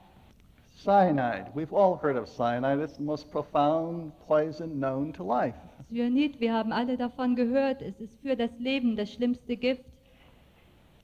Cyanide, 0.76 1.52
we've 1.54 1.72
all 1.72 1.96
heard 2.02 2.18
of 2.18 2.28
cyanide. 2.28 2.84
It's 2.84 2.98
the 2.98 3.04
most 3.04 3.32
profound 3.32 4.12
poison 4.26 4.80
known 4.80 5.14
to 5.14 5.24
life. 5.24 5.56
Cyanid, 5.92 6.40
wir 6.40 6.52
haben 6.52 6.72
alle 6.72 6.98
davon 6.98 7.36
gehört, 7.36 7.84
es 7.84 8.00
ist 8.02 8.20
für 8.22 8.36
das 8.36 8.50
Leben 8.58 8.96
das 8.96 9.12
schlimmste 9.12 9.56
Gift. 9.56 9.86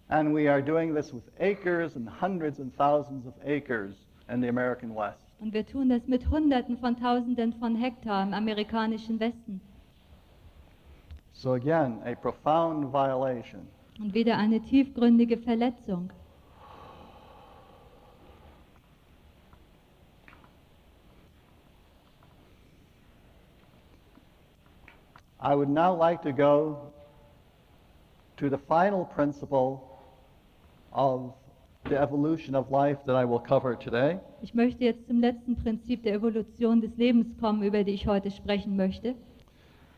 And 0.09 0.33
we 0.33 0.47
are 0.47 0.59
doing 0.59 0.95
this 0.95 1.13
with 1.13 1.23
acres 1.39 1.95
and 1.95 2.09
hundreds 2.09 2.57
and 2.57 2.75
thousands 2.75 3.27
of 3.27 3.33
acres 3.45 3.93
in 4.27 4.41
the 4.41 4.47
American 4.47 4.95
West. 4.95 5.23
Und 5.39 5.53
wir 5.53 5.65
tun 5.65 5.89
das 5.89 6.07
mit 6.07 6.29
Hunderten 6.29 6.77
von 6.79 6.95
Tausenden 6.95 7.53
von 7.53 7.75
Hektar 7.75 8.23
im 8.23 8.33
amerikanischen 8.33 9.19
Westen. 9.19 9.61
So 11.33 11.53
again, 11.53 12.01
a 12.05 12.15
profound 12.15 12.91
violation. 12.91 13.67
Und 13.99 14.13
wieder 14.15 14.37
eine 14.37 14.59
tiefgründige 14.61 15.37
Verletzung. 15.37 16.11
I 25.41 25.55
would 25.55 25.69
now 25.69 25.93
like 25.95 26.21
to 26.23 26.33
go 26.33 26.91
to 28.37 28.49
the 28.49 28.57
final 28.57 29.05
principle 29.05 29.88
of 30.91 31.33
the 31.89 31.95
evolution 31.95 32.55
of 32.55 32.69
life 32.71 32.97
that 33.05 33.15
I 33.15 33.25
will 33.25 33.39
cover 33.39 33.77
today. 33.77 34.19
Ich 34.41 34.53
möchte 34.53 34.83
jetzt 34.83 35.07
zum 35.07 35.19
letzten 35.19 35.55
Prinzip 35.55 36.03
der 36.03 36.13
Evolution 36.13 36.81
des 36.81 36.95
Lebens 36.97 37.27
kommen, 37.39 37.63
über 37.63 37.83
die 37.83 37.93
ich 37.93 38.07
heute 38.07 38.31
sprechen 38.31 38.75
möchte. 38.75 39.15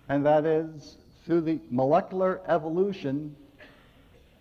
And 0.08 0.26
that 0.26 0.46
is 0.46 0.98
through 1.26 1.42
the 1.42 1.60
molecular 1.70 2.42
evolution, 2.48 3.36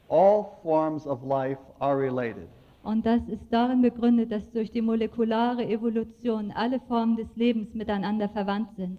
all 0.08 0.58
forms 0.62 1.06
of 1.06 1.22
life 1.22 1.58
are 1.80 1.96
related. 1.96 2.48
Und 2.82 3.04
das 3.04 3.20
ist 3.28 3.42
darin 3.50 3.82
begründet, 3.82 4.32
dass 4.32 4.50
durch 4.52 4.70
die 4.70 4.80
molekulare 4.80 5.64
Evolution 5.66 6.50
alle 6.54 6.80
Formen 6.80 7.16
des 7.16 7.28
Lebens 7.36 7.74
miteinander 7.74 8.28
verwandt 8.28 8.74
sind. 8.76 8.98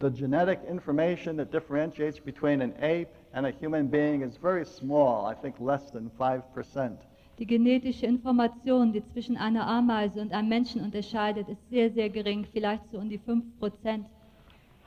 The 0.00 0.10
genetic 0.10 0.60
information 0.68 1.36
that 1.36 1.52
differentiates 1.52 2.18
between 2.18 2.62
an 2.62 2.72
ape 2.80 3.10
and 3.34 3.46
a 3.46 3.50
human 3.50 3.86
being 3.86 4.22
is 4.22 4.36
very 4.36 4.64
small, 4.64 5.26
I 5.26 5.34
think 5.34 5.56
less 5.58 5.90
than 5.90 6.10
5%. 6.18 6.96
Die 7.38 7.46
genetische 7.46 8.06
Information, 8.06 8.92
die 8.92 9.02
zwischen 9.12 9.36
einer 9.36 9.66
Ameise 9.66 10.20
und 10.20 10.32
einem 10.32 10.48
Menschen 10.48 10.82
unterscheidet, 10.82 11.48
ist 11.48 11.68
sehr, 11.70 11.90
sehr 11.90 12.10
gering, 12.10 12.44
vielleicht 12.52 12.90
so 12.90 12.98
um 12.98 13.08
die 13.08 13.18
5%. 13.18 14.04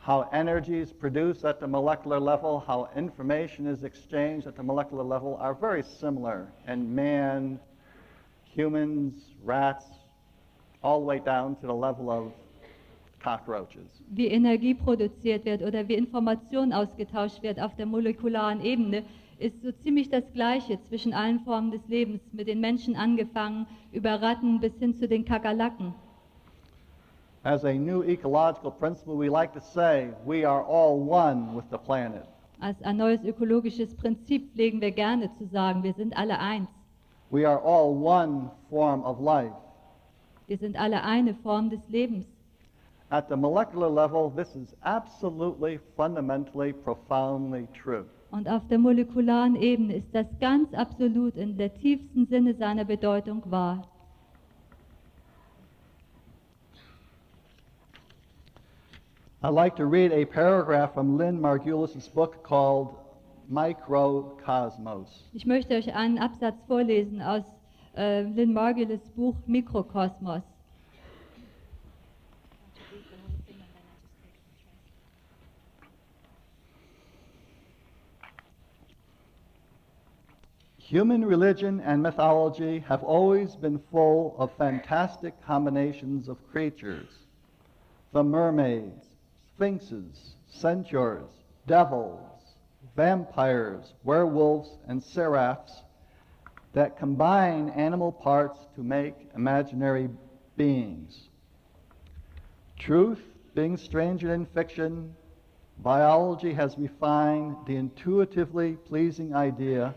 How 0.06 0.28
energy 0.32 0.80
is 0.80 0.94
produced 0.94 1.44
at 1.46 1.60
the 1.60 1.68
molecular 1.68 2.20
level, 2.20 2.60
how 2.60 2.88
information 2.96 3.66
is 3.66 3.84
exchanged 3.84 4.46
at 4.46 4.56
the 4.56 4.62
molecular 4.62 5.04
level 5.04 5.36
are 5.42 5.56
very 5.56 5.82
similar 5.82 6.48
in 6.68 6.94
man, 6.94 7.60
humans, 8.44 9.34
rats, 9.44 9.86
all 10.84 11.00
the 11.00 11.06
way 11.06 11.20
down 11.20 11.56
to 11.56 11.66
the 11.66 11.74
level 11.74 12.12
of 12.12 12.32
cockroaches. 13.26 14.04
Wie 14.10 14.28
Energie 14.28 14.76
produziert 14.76 15.46
wird 15.46 15.62
oder 15.64 15.88
wie 15.88 15.96
Information 15.96 16.72
ausgetauscht 16.72 17.42
wird 17.42 17.60
auf 17.60 17.76
der 17.76 17.88
molekularen 17.88 18.62
Ebene, 18.62 19.04
ist 19.40 19.62
so 19.62 19.72
ziemlich 19.84 20.10
das 20.10 20.24
Gleiche 20.34 20.80
zwischen 20.88 21.14
allen 21.14 21.40
Formen 21.42 21.72
des 21.72 21.82
Lebens, 21.88 22.22
mit 22.32 22.48
den 22.48 22.62
Menschen 22.62 22.96
angefangen, 22.96 23.66
über 23.92 24.22
Ratten 24.22 24.60
bis 24.60 24.74
hin 24.80 24.96
zu 24.96 25.08
den 25.08 25.26
Kakerlaken. 25.26 25.94
As 27.44 27.64
a 27.64 27.74
new 27.74 28.02
ecological 28.04 28.72
principle, 28.72 29.16
we 29.16 29.30
like 29.30 29.54
to 29.54 29.60
say 29.60 30.10
we 30.26 30.48
are 30.48 30.64
all 30.64 30.98
one 30.98 31.56
with 31.56 31.66
the 31.70 31.78
planet. 31.78 32.24
Als 32.60 32.82
ein 32.84 32.98
neues 32.98 33.24
ökologisches 33.24 33.94
Prinzip 33.96 34.52
pflegen 34.54 34.82
wir 34.82 34.92
gerne 34.92 35.30
zu 35.38 35.46
sagen, 35.48 35.84
wir 35.84 35.94
sind 35.94 36.16
alle 36.18 36.40
eins. 36.40 36.70
We 37.30 37.48
are 37.48 37.62
all 37.62 37.92
one 37.92 38.50
form 38.70 39.04
of 39.04 39.20
life. 39.20 39.54
Wir 40.48 40.58
sind 40.58 40.80
alle 40.80 41.04
eine 41.04 41.34
Form 41.36 41.70
des 41.70 41.88
Lebens. 41.90 42.26
At 43.12 43.30
the 43.30 43.36
molecular 43.36 43.88
level, 43.88 44.30
this 44.30 44.56
is 44.56 44.74
absolutely, 44.84 45.80
fundamentally, 45.96 46.74
profoundly 46.74 47.68
true. 47.74 48.06
Und 48.32 48.50
auf 48.50 48.68
der 48.68 48.80
molekularen 48.80 49.56
Ebene 49.56 49.98
ist 49.98 50.14
das 50.14 50.26
ganz 50.40 50.74
absolut 50.74 51.38
in 51.38 51.58
der 51.58 51.74
tiefsten 51.74 52.26
Sinne 52.26 52.56
seiner 52.56 52.84
Bedeutung 52.84 53.44
wahr. 53.46 53.84
I'd 59.44 59.54
like 59.54 59.76
to 59.76 59.86
read 59.86 60.12
a 60.12 60.26
paragraph 60.26 60.96
from 60.96 61.18
Lynn 61.18 61.40
Margulis' 61.40 62.12
book 62.12 62.44
called 62.44 62.96
Microcosmos. 63.48 65.30
Ich 65.34 65.46
möchte 65.46 65.76
euch 65.76 65.94
einen 65.94 66.18
Absatz 66.18 66.56
vorlesen 66.68 67.22
aus 67.22 67.44
äh, 67.96 68.24
Lynn 68.24 68.54
Margulis 68.54 69.08
Buch 69.16 69.36
Mikrokosmos. 69.46 70.42
Human 80.96 81.26
religion 81.26 81.82
and 81.82 82.02
mythology 82.02 82.80
have 82.88 83.04
always 83.04 83.54
been 83.58 83.80
full 83.92 84.34
of 84.40 84.54
fantastic 84.54 85.34
combinations 85.46 86.30
of 86.30 86.50
creatures. 86.50 87.10
The 88.14 88.24
mermaids, 88.24 89.06
sphinxes, 89.50 90.36
centaurs, 90.48 91.28
devils, 91.68 92.56
vampires, 92.96 93.92
werewolves, 94.06 94.70
and 94.88 95.04
seraphs 95.04 95.84
that 96.72 96.98
combine 96.98 97.72
animal 97.72 98.14
parts 98.14 98.60
to 98.76 98.82
make 98.82 99.16
imaginary 99.36 100.08
beings. 100.56 101.28
Truth 102.80 103.20
being 103.54 103.76
stranger 103.76 104.30
than 104.30 104.46
fiction, 104.46 105.14
biology 105.80 106.54
has 106.54 106.78
refined 106.78 107.58
the 107.68 107.76
intuitively 107.76 108.78
pleasing 108.88 109.36
idea 109.36 109.94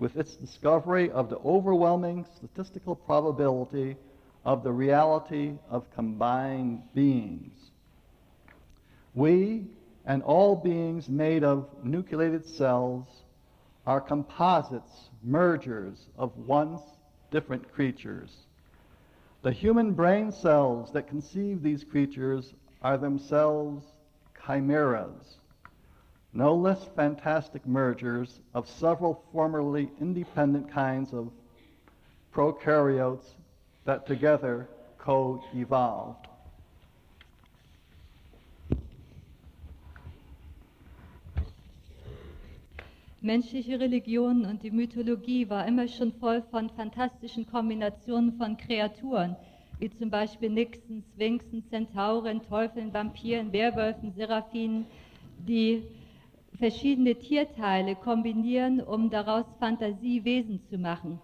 with 0.00 0.16
its 0.16 0.34
discovery 0.34 1.10
of 1.10 1.28
the 1.28 1.38
overwhelming 1.44 2.26
statistical 2.34 2.96
probability 2.96 3.96
of 4.44 4.64
the 4.64 4.72
reality 4.72 5.52
of 5.68 5.88
combined 5.94 6.82
beings. 6.94 7.70
We 9.14 9.66
and 10.06 10.22
all 10.22 10.56
beings 10.56 11.08
made 11.08 11.44
of 11.44 11.68
nucleated 11.84 12.46
cells 12.46 13.06
are 13.86 14.00
composites, 14.00 15.10
mergers 15.22 16.06
of 16.16 16.36
once 16.38 16.80
different 17.30 17.70
creatures. 17.70 18.30
The 19.42 19.52
human 19.52 19.92
brain 19.92 20.32
cells 20.32 20.92
that 20.92 21.08
conceive 21.08 21.62
these 21.62 21.84
creatures 21.84 22.54
are 22.82 22.96
themselves 22.96 23.84
chimeras, 24.46 25.36
no 26.32 26.54
less 26.54 26.84
fantastic 26.94 27.66
mergers 27.66 28.40
of 28.54 28.68
several 28.68 29.22
formerly 29.32 29.90
independent 30.00 30.70
kinds 30.72 31.12
of 31.12 31.30
prokaryotes 32.32 33.34
that 33.84 34.06
together 34.06 34.68
co 34.98 35.42
evolved. 35.54 36.26
Menschliche 43.22 43.78
Religion 43.78 44.46
und 44.46 44.62
die 44.62 44.70
Mythologie 44.70 45.50
war 45.50 45.66
immer 45.66 45.86
schon 45.88 46.12
voll 46.12 46.42
von 46.50 46.70
fantastischen 46.70 47.46
Kombinationen 47.46 48.32
von 48.38 48.56
Kreaturen, 48.56 49.36
wie 49.78 49.90
zum 49.90 50.08
Beispiel 50.08 50.48
Nixen, 50.48 51.04
Sphinxen, 51.12 51.62
Zentauren, 51.68 52.40
Teufeln, 52.48 52.94
Vampiren, 52.94 53.52
Werwölfen, 53.52 54.14
Seraphinen, 54.14 54.86
die 55.46 55.82
verschiedene 56.60 57.14
Tierteile 57.14 57.96
kombinieren, 57.96 58.80
um 58.82 59.10
daraus 59.10 59.46
Fantasiewesen 59.58 60.60
zu 60.68 60.76
machen. 60.78 61.18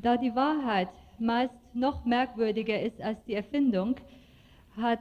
Da 0.00 0.16
die 0.16 0.34
Wahrheit 0.34 0.88
meist 1.18 1.52
noch 1.74 2.04
merkwürdiger 2.04 2.80
ist 2.80 3.00
als 3.02 3.22
die 3.24 3.34
Erfindung, 3.34 3.96
hat 4.76 5.00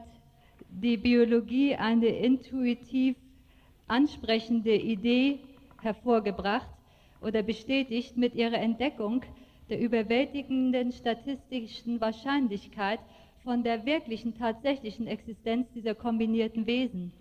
die 0.70 0.98
Biologie 0.98 1.76
eine 1.76 2.08
intuitiv 2.08 3.16
ansprechende 3.88 4.76
Idee 4.76 5.40
hervorgebracht 5.82 6.68
oder 7.22 7.44
bestätigt 7.44 8.18
mit 8.18 8.34
ihrer 8.34 8.58
Entdeckung, 8.58 9.22
der 9.70 9.80
überwältigenden 9.80 10.92
statistischen 10.92 12.02
Wahrscheinlichkeit 12.02 13.00
von 13.44 13.64
der 13.64 13.86
wirklichen, 13.86 14.36
tatsächlichen 14.38 15.06
Existenz 15.08 15.68
dieser 15.74 15.94
kombinierten 15.94 16.66
Wesen. 16.66 17.14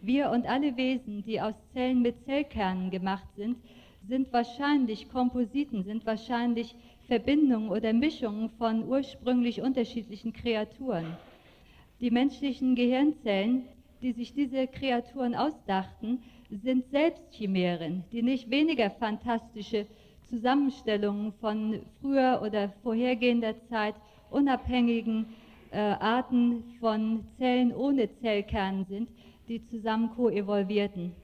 Wir 0.00 0.30
und 0.30 0.46
alle 0.46 0.76
Wesen, 0.76 1.24
die 1.24 1.40
aus 1.40 1.54
Zellen 1.72 2.02
mit 2.02 2.24
Zellkernen 2.24 2.90
gemacht 2.90 3.26
sind, 3.36 3.56
sind 4.08 4.32
wahrscheinlich 4.32 5.08
Kompositen, 5.08 5.84
sind 5.84 6.06
wahrscheinlich 6.06 6.74
Verbindungen 7.06 7.70
oder 7.70 7.92
Mischungen 7.92 8.50
von 8.58 8.86
ursprünglich 8.86 9.62
unterschiedlichen 9.62 10.32
Kreaturen. 10.32 11.16
Die 12.00 12.10
menschlichen 12.10 12.74
Gehirnzellen, 12.74 13.64
die 14.02 14.12
sich 14.12 14.34
diese 14.34 14.66
Kreaturen 14.66 15.34
ausdachten, 15.34 16.22
sind 16.50 16.88
selbst 16.90 17.22
Chimären, 17.32 18.04
die 18.12 18.22
nicht 18.22 18.50
weniger 18.50 18.90
fantastische 18.90 19.86
Zusammenstellungen 20.28 21.32
von 21.40 21.80
früher 22.00 22.40
oder 22.44 22.68
vorhergehender 22.82 23.54
Zeit 23.68 23.94
unabhängigen 24.30 25.26
äh, 25.70 25.78
Arten 25.78 26.64
von 26.80 27.24
Zellen 27.38 27.74
ohne 27.74 28.08
Zellkern 28.20 28.84
sind, 28.88 29.08
die 29.48 29.62
zusammen 29.64 30.10
koevolvierten. 30.14 31.14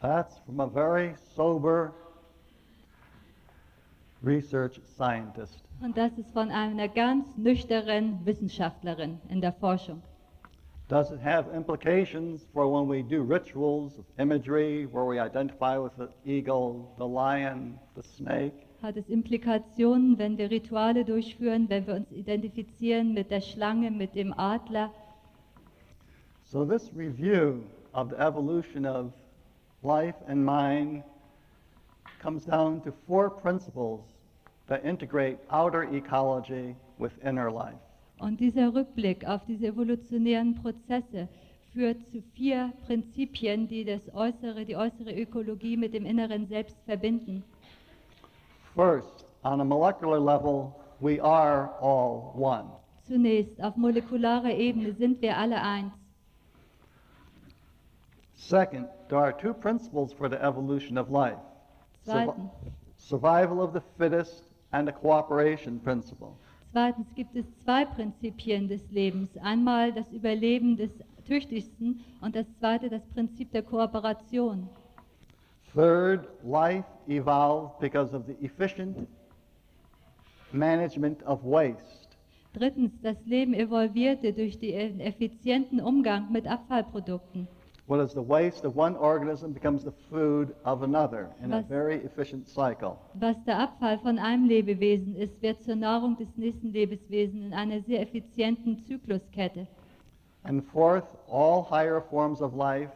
That's 0.00 0.38
from 0.44 0.60
a 0.60 0.66
very 0.66 1.14
sober 1.34 1.92
research 4.22 4.80
scientist. 4.96 5.62
Und 5.80 5.96
das 5.96 6.16
ist 6.18 6.30
von 6.32 6.50
einer 6.50 6.88
ganz 6.88 7.24
nüchternen 7.36 8.24
Wissenschaftlerin 8.24 9.18
in 9.28 9.40
der 9.40 9.52
Forschung. 9.52 10.02
Does 10.88 11.10
it 11.10 11.18
have 11.18 11.48
implications 11.52 12.46
for 12.52 12.68
when 12.68 12.88
we 12.88 13.02
do 13.02 13.22
rituals 13.22 13.98
of 13.98 14.04
imagery 14.18 14.86
where 14.86 15.04
we 15.04 15.18
identify 15.18 15.76
with 15.76 15.92
the 15.96 16.08
eagle, 16.24 16.94
the 16.96 17.06
lion, 17.06 17.78
the 17.96 18.02
snake? 18.02 18.65
Hat 18.82 18.96
es 18.96 19.08
Implikationen, 19.08 20.18
wenn 20.18 20.36
wir 20.36 20.50
Rituale 20.50 21.04
durchführen, 21.04 21.68
wenn 21.68 21.86
wir 21.86 21.94
uns 21.94 22.12
identifizieren 22.12 23.14
mit 23.14 23.30
der 23.30 23.40
Schlange, 23.40 23.90
mit 23.90 24.14
dem 24.14 24.32
Adler? 24.38 24.90
So, 26.44 26.64
this 26.64 26.90
review 26.94 27.64
of 27.92 28.10
the 28.10 28.16
evolution 28.16 28.86
of 28.86 29.12
life 29.82 30.16
and 30.28 30.44
mind 30.44 31.02
comes 32.22 32.44
down 32.44 32.82
to 32.82 32.92
four 33.06 33.30
principles 33.30 34.00
that 34.68 34.84
integrate 34.84 35.38
outer 35.50 35.82
ecology 35.82 36.76
with 36.98 37.12
inner 37.24 37.50
life. 37.50 37.78
Und 38.18 38.40
dieser 38.40 38.74
Rückblick 38.74 39.26
auf 39.26 39.44
diese 39.46 39.66
evolutionären 39.66 40.54
Prozesse 40.54 41.28
führt 41.72 41.98
zu 42.10 42.22
vier 42.34 42.72
Prinzipien, 42.86 43.68
die 43.68 43.84
das 43.84 44.00
äußere, 44.14 44.64
die 44.64 44.76
äußere 44.76 45.12
Ökologie 45.12 45.76
mit 45.76 45.92
dem 45.92 46.06
inneren 46.06 46.46
Selbst 46.46 46.76
verbinden. 46.86 47.42
First, 48.76 49.24
on 49.42 49.60
a 49.62 49.64
molecular 49.64 50.20
level, 50.20 50.78
we 51.00 51.18
are 51.18 51.70
all 51.80 52.32
one. 52.36 52.66
Zunächst, 53.08 53.58
auf 53.62 53.74
molekularer 53.76 54.50
Ebene 54.50 54.92
sind 54.92 55.22
wir 55.22 55.36
alle 55.38 55.62
eins. 55.62 55.92
Second, 58.34 58.86
there 59.08 59.18
are 59.20 59.32
two 59.32 59.54
principles 59.54 60.12
for 60.12 60.28
the 60.28 60.36
evolution 60.42 60.98
of 60.98 61.10
life 61.10 61.38
Survi- 62.06 62.26
Zweitens, 62.26 62.50
survival 62.98 63.60
of 63.62 63.72
the 63.72 63.80
fittest 63.98 64.44
and 64.72 64.86
the 64.86 64.92
cooperation 64.92 65.80
principle. 65.80 66.36
zweitens 66.72 67.06
gibt 67.14 67.34
es 67.34 67.46
zwei 67.64 67.86
Prinzipien 67.86 68.68
des 68.68 68.82
Lebens. 68.90 69.30
Einmal 69.42 69.92
das 69.92 70.12
Überleben 70.12 70.76
des 70.76 70.90
Tüchtigsten 71.26 72.04
und 72.20 72.36
das 72.36 72.46
zweite 72.58 72.90
das 72.90 73.02
Prinzip 73.14 73.50
der 73.52 73.62
Kooperation. 73.62 74.68
Third, 75.76 76.28
life 76.42 76.86
evolved 77.06 77.80
because 77.80 78.14
of 78.14 78.26
the 78.26 78.34
efficient 78.40 79.06
management 80.50 81.22
of 81.24 81.44
waste. 81.44 82.16
Drittens, 82.54 82.92
das 83.02 83.16
Leben 83.26 83.52
evolvierte 83.52 84.32
durch 84.32 84.58
den 84.58 85.00
effizienten 85.00 85.78
Umgang 85.78 86.32
mit 86.32 86.46
Abfallprodukten. 86.46 87.46
What 87.88 88.00
is 88.00 88.12
the 88.12 88.26
waste 88.26 88.66
of 88.66 88.74
one 88.74 88.96
organism 88.96 89.52
becomes 89.52 89.84
the 89.84 89.92
food 90.08 90.54
of 90.64 90.82
another 90.82 91.28
in 91.44 91.52
a 91.52 91.62
very 91.62 91.96
efficient 91.96 92.48
cycle. 92.48 92.96
Was 93.12 93.36
der 93.44 93.58
Abfall 93.58 93.98
von 93.98 94.18
einem 94.18 94.48
Lebewesen 94.48 95.14
ist, 95.14 95.42
wird 95.42 95.62
zur 95.62 95.76
Nahrung 95.76 96.16
des 96.16 96.28
nächsten 96.36 96.72
Lebewesens 96.72 97.44
in 97.44 97.52
einer 97.52 97.82
sehr 97.82 98.00
effizienten 98.00 98.82
Zykluskette. 98.86 99.66
And 100.44 100.64
fourth, 100.64 101.04
all 101.30 101.66
higher 101.68 102.00
forms 102.00 102.40
of 102.40 102.54
life 102.54 102.90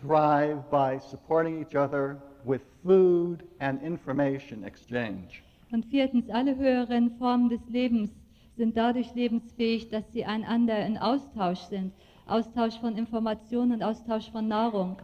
thrive 0.00 0.70
by 0.70 0.98
supporting 0.98 1.60
each 1.60 1.74
other 1.74 2.18
with 2.44 2.62
food 2.84 3.44
and 3.60 3.82
information 3.82 4.64
exchange. 4.64 5.42
Und 5.72 5.84
viertens, 5.86 6.30
alle 6.30 6.56
höheren 6.56 7.10
Formen 7.18 7.48
des 7.48 7.60
Lebens 7.68 8.10
sind 8.56 8.76
dadurch 8.76 9.14
lebensfähig, 9.14 9.90
dass 9.90 10.04
sie 10.12 10.24
einander 10.24 10.84
in 10.84 10.98
Austausch 10.98 11.60
sind. 11.68 11.92
Austausch 12.26 12.78
von 12.78 12.96
Informationen 12.96 13.72
und 13.72 13.82
Austausch 13.82 14.30
von 14.30 14.48
Nahrung. 14.48 14.96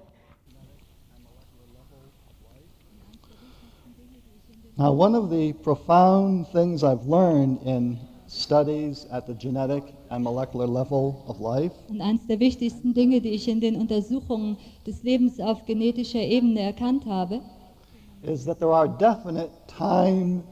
Now, 4.76 4.92
one 4.92 5.14
of 5.14 5.30
the 5.30 5.52
profound 5.52 6.48
things 6.50 6.82
I've 6.82 7.06
learned 7.06 7.62
in 7.62 7.96
studies 8.34 9.06
at 9.10 9.26
the 9.26 9.34
genetic 9.34 9.84
and 10.10 10.22
molecular 10.24 10.66
level 10.66 11.22
of 11.26 11.38
life 11.40 11.72
Und 11.88 12.00
eines 12.00 12.26
der 12.26 12.40
wichtigsten 12.40 12.92
Dinge, 12.94 13.20
die 13.20 13.30
ich 13.30 13.48
in 13.48 13.60
den 13.60 13.76
Untersuchungen 13.76 14.56
des 14.86 15.02
Lebens 15.02 15.38
auf 15.40 15.64
genetischer 15.66 16.20
Ebene 16.20 16.60
erkannt 16.60 17.06
habe, 17.06 17.40
is 18.22 18.44
that 18.44 18.58
there 18.58 18.72
are 18.72 18.88
definite 18.88 19.50
time 19.66 20.42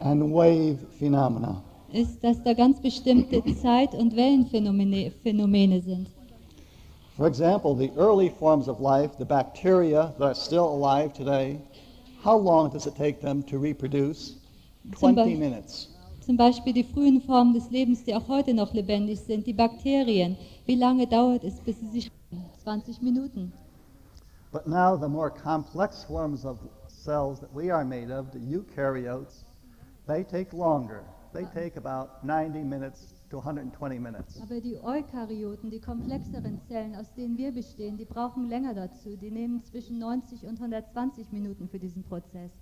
and 0.00 0.32
wave 0.32 0.78
phenomena. 0.98 1.62
ist, 1.92 2.22
dass 2.24 2.42
da 2.42 2.52
ganz 2.54 2.80
bestimmte 2.80 3.42
Zeit- 3.62 3.94
und 3.94 4.16
Wellenphänomene 4.16 5.12
Phänomene 5.22 5.80
sind. 5.80 6.08
For 7.16 7.28
example, 7.28 7.76
the 7.76 7.92
early 7.96 8.28
forms 8.28 8.66
of 8.68 8.80
life, 8.80 9.12
the 9.18 9.24
bacteria 9.24 10.12
that 10.18 10.24
are 10.26 10.34
still 10.34 10.64
alive 10.66 11.12
today, 11.12 11.60
how 12.24 12.36
long 12.36 12.68
does 12.70 12.86
it 12.86 12.96
take 12.96 13.20
them 13.20 13.44
to 13.46 13.56
reproduce? 13.56 14.36
Zum 14.82 15.14
20 15.14 15.14
Beispiel- 15.16 15.38
minutes. 15.38 15.88
Zum 16.24 16.38
Beispiel 16.38 16.72
die 16.72 16.84
frühen 16.84 17.20
Formen 17.20 17.52
des 17.52 17.70
Lebens, 17.70 18.02
die 18.04 18.14
auch 18.14 18.28
heute 18.28 18.54
noch 18.54 18.72
lebendig 18.72 19.20
sind, 19.20 19.46
die 19.46 19.52
Bakterien. 19.52 20.38
Wie 20.64 20.74
lange 20.74 21.06
dauert 21.06 21.44
es, 21.44 21.60
bis 21.60 21.78
sie 21.80 21.88
sich 21.88 22.10
20 22.62 23.02
Minuten. 23.02 23.52
But 24.50 24.66
now 24.66 24.96
the 24.96 25.08
more 25.08 25.30
complex 25.30 26.02
forms 26.04 26.46
of 26.46 26.58
cells 26.88 27.40
that 27.40 27.54
we 27.54 27.70
are 27.70 27.84
made 27.84 28.10
of, 28.10 28.32
the 28.32 28.38
eukaryotes, 28.38 29.44
they 30.06 30.24
take 30.24 30.56
longer. 30.56 31.02
They 31.34 31.44
take 31.52 31.76
about 31.76 32.24
90 32.24 32.64
minutes 32.64 33.20
to 33.28 33.36
120 33.36 33.98
minutes. 33.98 34.40
Aber 34.40 34.62
die 34.62 34.78
Eukaryoten, 34.82 35.68
die 35.68 35.80
komplexeren 35.80 36.58
Zellen, 36.68 36.94
aus 36.94 37.12
denen 37.12 37.36
wir 37.36 37.52
bestehen, 37.52 37.98
die 37.98 38.06
brauchen 38.06 38.48
länger 38.48 38.72
dazu. 38.72 39.14
Die 39.16 39.30
nehmen 39.30 39.62
zwischen 39.64 39.98
90 39.98 40.46
und 40.46 40.58
120 40.58 41.32
Minuten 41.32 41.68
für 41.68 41.78
diesen 41.78 42.02
Prozess. 42.02 42.52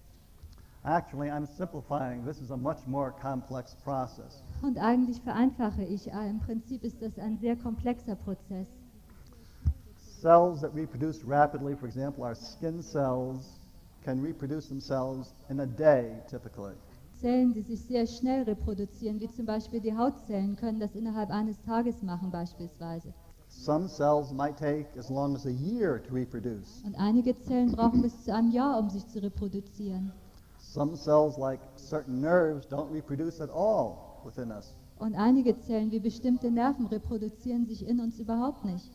Actually, 0.85 1.31
I'm 1.31 1.47
simplifying. 1.47 2.25
This 2.25 2.41
is 2.41 2.51
a 2.51 2.57
much 2.57 2.79
more 2.87 3.13
complex 3.13 3.77
process. 3.85 4.43
Und 4.63 4.79
eigentlich 4.79 5.21
vereinfache 5.21 5.85
ich, 5.85 6.13
äh, 6.13 6.29
im 6.29 6.41
Prinzip 6.41 6.83
ist 6.83 7.01
das 7.01 7.19
ein 7.21 7.39
sehr 7.39 7.55
komplexer 7.55 8.17
Prozess. 8.17 8.67
Cells 10.21 10.61
that 10.61 10.75
reproduce 10.75 11.25
rapidly, 11.25 11.77
for 11.77 11.87
example, 11.87 12.25
our 12.25 12.35
skin 12.35 12.83
cells, 12.83 13.61
can 14.05 14.21
reproduce 14.21 14.69
themselves 14.69 15.35
in 15.49 15.61
a 15.61 15.67
day 15.67 16.21
typically. 16.29 16.75
Zellen, 17.21 17.53
die 17.53 17.63
sich 17.63 17.81
sehr 17.83 18.05
schnell 18.05 18.43
reproduzieren, 18.43 19.21
wie 19.21 19.31
zum 19.31 19.47
Beispiel 19.47 19.81
die 19.81 19.97
Hautzellen, 19.97 20.57
können 20.57 20.81
das 20.81 20.97
innerhalb 20.97 21.31
eines 21.31 21.61
Tages 21.63 22.03
machen 22.03 22.33
beispielsweise. 22.33 23.15
Some 23.49 23.87
cells 23.87 24.33
might 24.33 24.57
take 24.57 24.87
as 24.99 25.11
long 25.11 25.37
as 25.37 25.47
a 25.47 25.51
year 25.51 26.03
to 26.03 26.13
reproduce. 26.13 26.83
Und 26.85 26.97
einige 26.97 27.39
Zellen 27.39 27.71
brauchen 27.71 28.03
bis 28.03 28.25
zu 28.25 28.35
einem 28.35 28.51
Jahr, 28.51 28.79
um 28.81 28.91
sich 28.91 29.07
zu 29.07 29.23
reproduzieren. 29.23 30.11
Some 30.73 30.97
cells, 30.97 31.37
like 31.37 31.61
certain 31.77 32.23
nerves, 32.23 32.65
don't 32.65 32.91
reproduce 32.91 33.43
at 33.43 33.51
all 33.51 34.23
within 34.25 34.51
us. 34.51 34.73
Und 34.99 35.15
einige 35.17 35.61
Zellen, 35.61 35.91
wie 35.91 36.01
bestimmte 36.01 36.51
Nerven, 36.51 36.87
reproduzieren 36.87 37.67
sich 37.67 37.87
in 37.87 38.01
uns 38.01 38.19
überhaupt 38.19 38.65
nicht. 38.65 38.91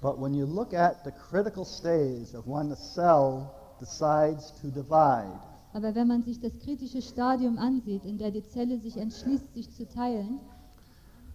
But 0.00 0.18
when 0.18 0.34
you 0.34 0.44
look 0.44 0.74
at 0.74 1.04
the 1.04 1.12
critical 1.12 1.64
stage 1.64 2.34
of 2.34 2.48
when 2.48 2.72
a 2.72 2.76
cell 2.76 3.52
decides 3.78 4.52
to 4.60 4.70
divide, 4.70 5.38
Aber 5.72 5.94
wenn 5.94 6.08
man 6.08 6.24
sich 6.24 6.40
das 6.40 6.58
kritische 6.58 7.00
Stadium 7.00 7.58
ansieht, 7.58 8.04
in 8.04 8.18
der 8.18 8.32
die 8.32 8.42
Zelle 8.42 8.80
sich 8.80 8.96
entschließt, 8.96 9.54
sich 9.54 9.72
zu 9.72 9.88
teilen, 9.88 10.40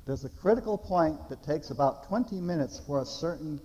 there's 0.05 0.25
a 0.25 0.29
critical 0.41 0.77
point 0.77 1.17
that 1.29 1.41
takes 1.41 1.71
about 1.71 2.05
20 2.09 2.41
minutes 2.41 2.79
for 2.79 2.99
a 2.99 3.05
certain 3.05 3.61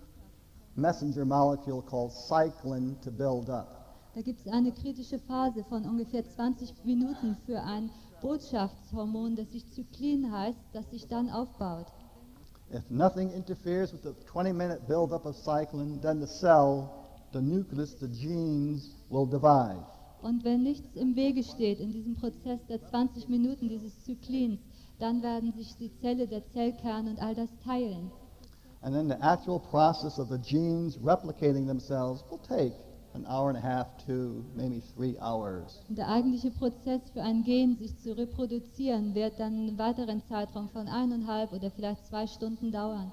messenger 0.77 1.25
molecule 1.25 1.83
called 1.83 2.13
cyclin 2.13 2.97
to 3.03 3.11
build 3.11 3.51
up. 3.51 3.82
Da 4.15 4.21
gibt 4.21 4.41
es 4.41 4.53
eine 4.53 4.73
kritische 4.73 5.19
Phase 5.19 5.65
von 5.65 5.85
ungefähr 5.85 6.25
20 6.29 6.85
Minuten 6.85 7.37
für 7.47 7.61
ein 7.63 7.91
Botschaftshormon, 8.21 9.37
das 9.37 9.51
sich 9.51 9.69
Zyklin 9.71 10.31
heißt, 10.31 10.59
das 10.73 10.91
sich 10.91 11.09
dann 11.09 11.31
aufbaut. 11.31 11.87
If 12.73 12.91
nothing 12.91 13.31
interferes 13.31 13.93
with 13.93 14.03
the 14.03 14.15
20 14.27 14.53
minute 14.53 14.81
buildup 14.87 15.27
of 15.27 15.37
cyclin, 15.37 16.01
then 16.01 16.21
the 16.21 16.27
cell 16.27 16.89
the 17.33 17.41
nucleus, 17.41 17.95
the 17.95 18.09
genes, 18.09 18.95
will 19.11 19.27
divide. 19.27 19.83
Und 20.23 20.45
wenn 20.45 20.63
nichts 20.63 20.95
im 20.95 21.17
Wege 21.17 21.43
steht 21.43 21.81
in 21.81 21.93
diesem 21.93 22.15
Prozess 22.15 22.61
der 22.69 22.85
20 22.85 23.29
Minuten 23.29 23.69
dieses 23.69 24.05
Zyklins, 24.05 24.61
dann 25.01 25.23
werden 25.23 25.53
sich 25.53 25.77
die 25.79 25.91
Zelle, 26.01 26.29
der 26.29 26.47
Zellkern 26.51 27.09
und 27.09 27.21
all 27.21 27.35
das 27.35 27.51
teilen. 27.65 28.11
And 28.83 28.95
then 28.95 29.09
the 29.09 29.17
actual 29.21 29.59
process 29.59 30.19
of 30.19 30.29
the 30.29 30.39
genes 30.39 30.99
replicating 31.03 31.67
themselves 31.67 32.23
will 32.31 32.39
take 32.39 32.75
an 33.15 33.27
hour 33.27 33.49
and 33.49 33.59
a 33.59 33.61
half 33.61 33.87
to 34.07 34.45
maybe 34.55 34.83
three 34.95 35.17
hours. 35.21 35.81
Der 35.89 36.09
eigentliche 36.09 36.51
Prozess 36.51 37.01
für 37.13 37.23
ein 37.23 37.43
Gen, 37.45 37.77
sich 37.77 37.97
zu 37.99 38.17
reproduzieren, 38.17 39.15
wird 39.15 39.39
dann 39.39 39.55
einen 39.55 39.79
weiteren 39.79 40.23
Zeitraum 40.29 40.69
von 40.71 40.89
eineinhalb 40.89 41.53
oder 41.53 41.71
vielleicht 41.71 42.07
zwei 42.07 42.27
Stunden 42.27 42.73
dauern. 42.73 43.13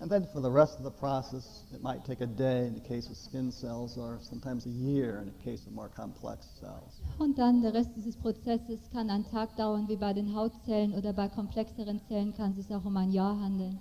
And 0.00 0.10
then 0.10 0.26
for 0.32 0.40
the 0.40 0.50
rest 0.50 0.78
of 0.78 0.84
the 0.84 0.90
process, 0.90 1.64
it 1.74 1.82
might 1.82 2.06
take 2.06 2.22
a 2.22 2.26
day 2.26 2.66
in 2.66 2.74
the 2.74 2.80
case 2.80 3.10
of 3.10 3.18
skin 3.18 3.52
cells 3.52 3.98
or 3.98 4.18
sometimes 4.22 4.64
a 4.64 4.70
year 4.70 5.18
in 5.18 5.26
the 5.26 5.44
case 5.44 5.66
of 5.66 5.74
more 5.74 5.90
complex 5.90 6.46
cells. 6.58 7.02
Und 7.18 7.38
dann 7.38 7.60
der 7.60 7.74
Rest 7.74 7.90
dieses 7.94 8.16
Prozesses 8.16 8.80
kann 8.92 9.10
einen 9.10 9.26
Tag 9.30 9.54
dauern, 9.56 9.86
wie 9.88 9.96
bei 9.96 10.14
den 10.14 10.34
Hautzellen 10.34 10.94
oder 10.94 11.12
bei 11.12 11.28
komplexeren 11.28 12.00
Zellen 12.08 12.32
kann 12.34 12.52
es 12.52 12.66
sich 12.66 12.74
auch 12.74 12.84
um 12.86 12.96
ein 12.96 13.12
Jahr 13.12 13.38
handeln. 13.38 13.78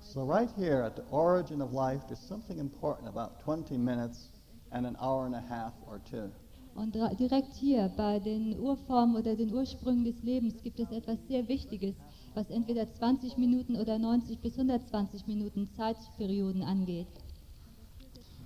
So 0.00 0.22
right 0.22 0.50
here 0.56 0.84
at 0.84 0.94
the 0.94 1.02
origin 1.10 1.60
of 1.60 1.72
life, 1.72 2.06
there's 2.06 2.26
something 2.26 2.58
important 2.58 3.08
about 3.08 3.32
20 3.44 3.76
minutes 3.76 4.30
and 4.70 4.86
an 4.86 4.96
hour 5.00 5.26
and 5.26 5.34
a 5.34 5.42
half 5.48 5.72
or 5.86 6.00
two. 6.04 6.30
Und 6.74 6.94
direkt 6.94 7.54
hier 7.54 7.90
bei 7.96 8.20
den 8.20 8.58
Urformen 8.58 9.16
oder 9.16 9.34
den 9.34 9.52
Ursprüngen 9.52 10.04
des 10.04 10.22
Lebens 10.22 10.62
gibt 10.62 10.78
es 10.78 10.90
etwas 10.90 11.18
sehr 11.28 11.48
Wichtiges, 11.48 11.94
was 12.34 12.48
entweder 12.48 12.92
20 12.94 13.36
Minuten 13.36 13.76
oder 13.76 13.98
90 13.98 14.38
bis 14.38 14.54
120 14.54 15.26
Minuten 15.26 15.68
Zeitperioden 15.76 16.62
angeht. 16.62 17.08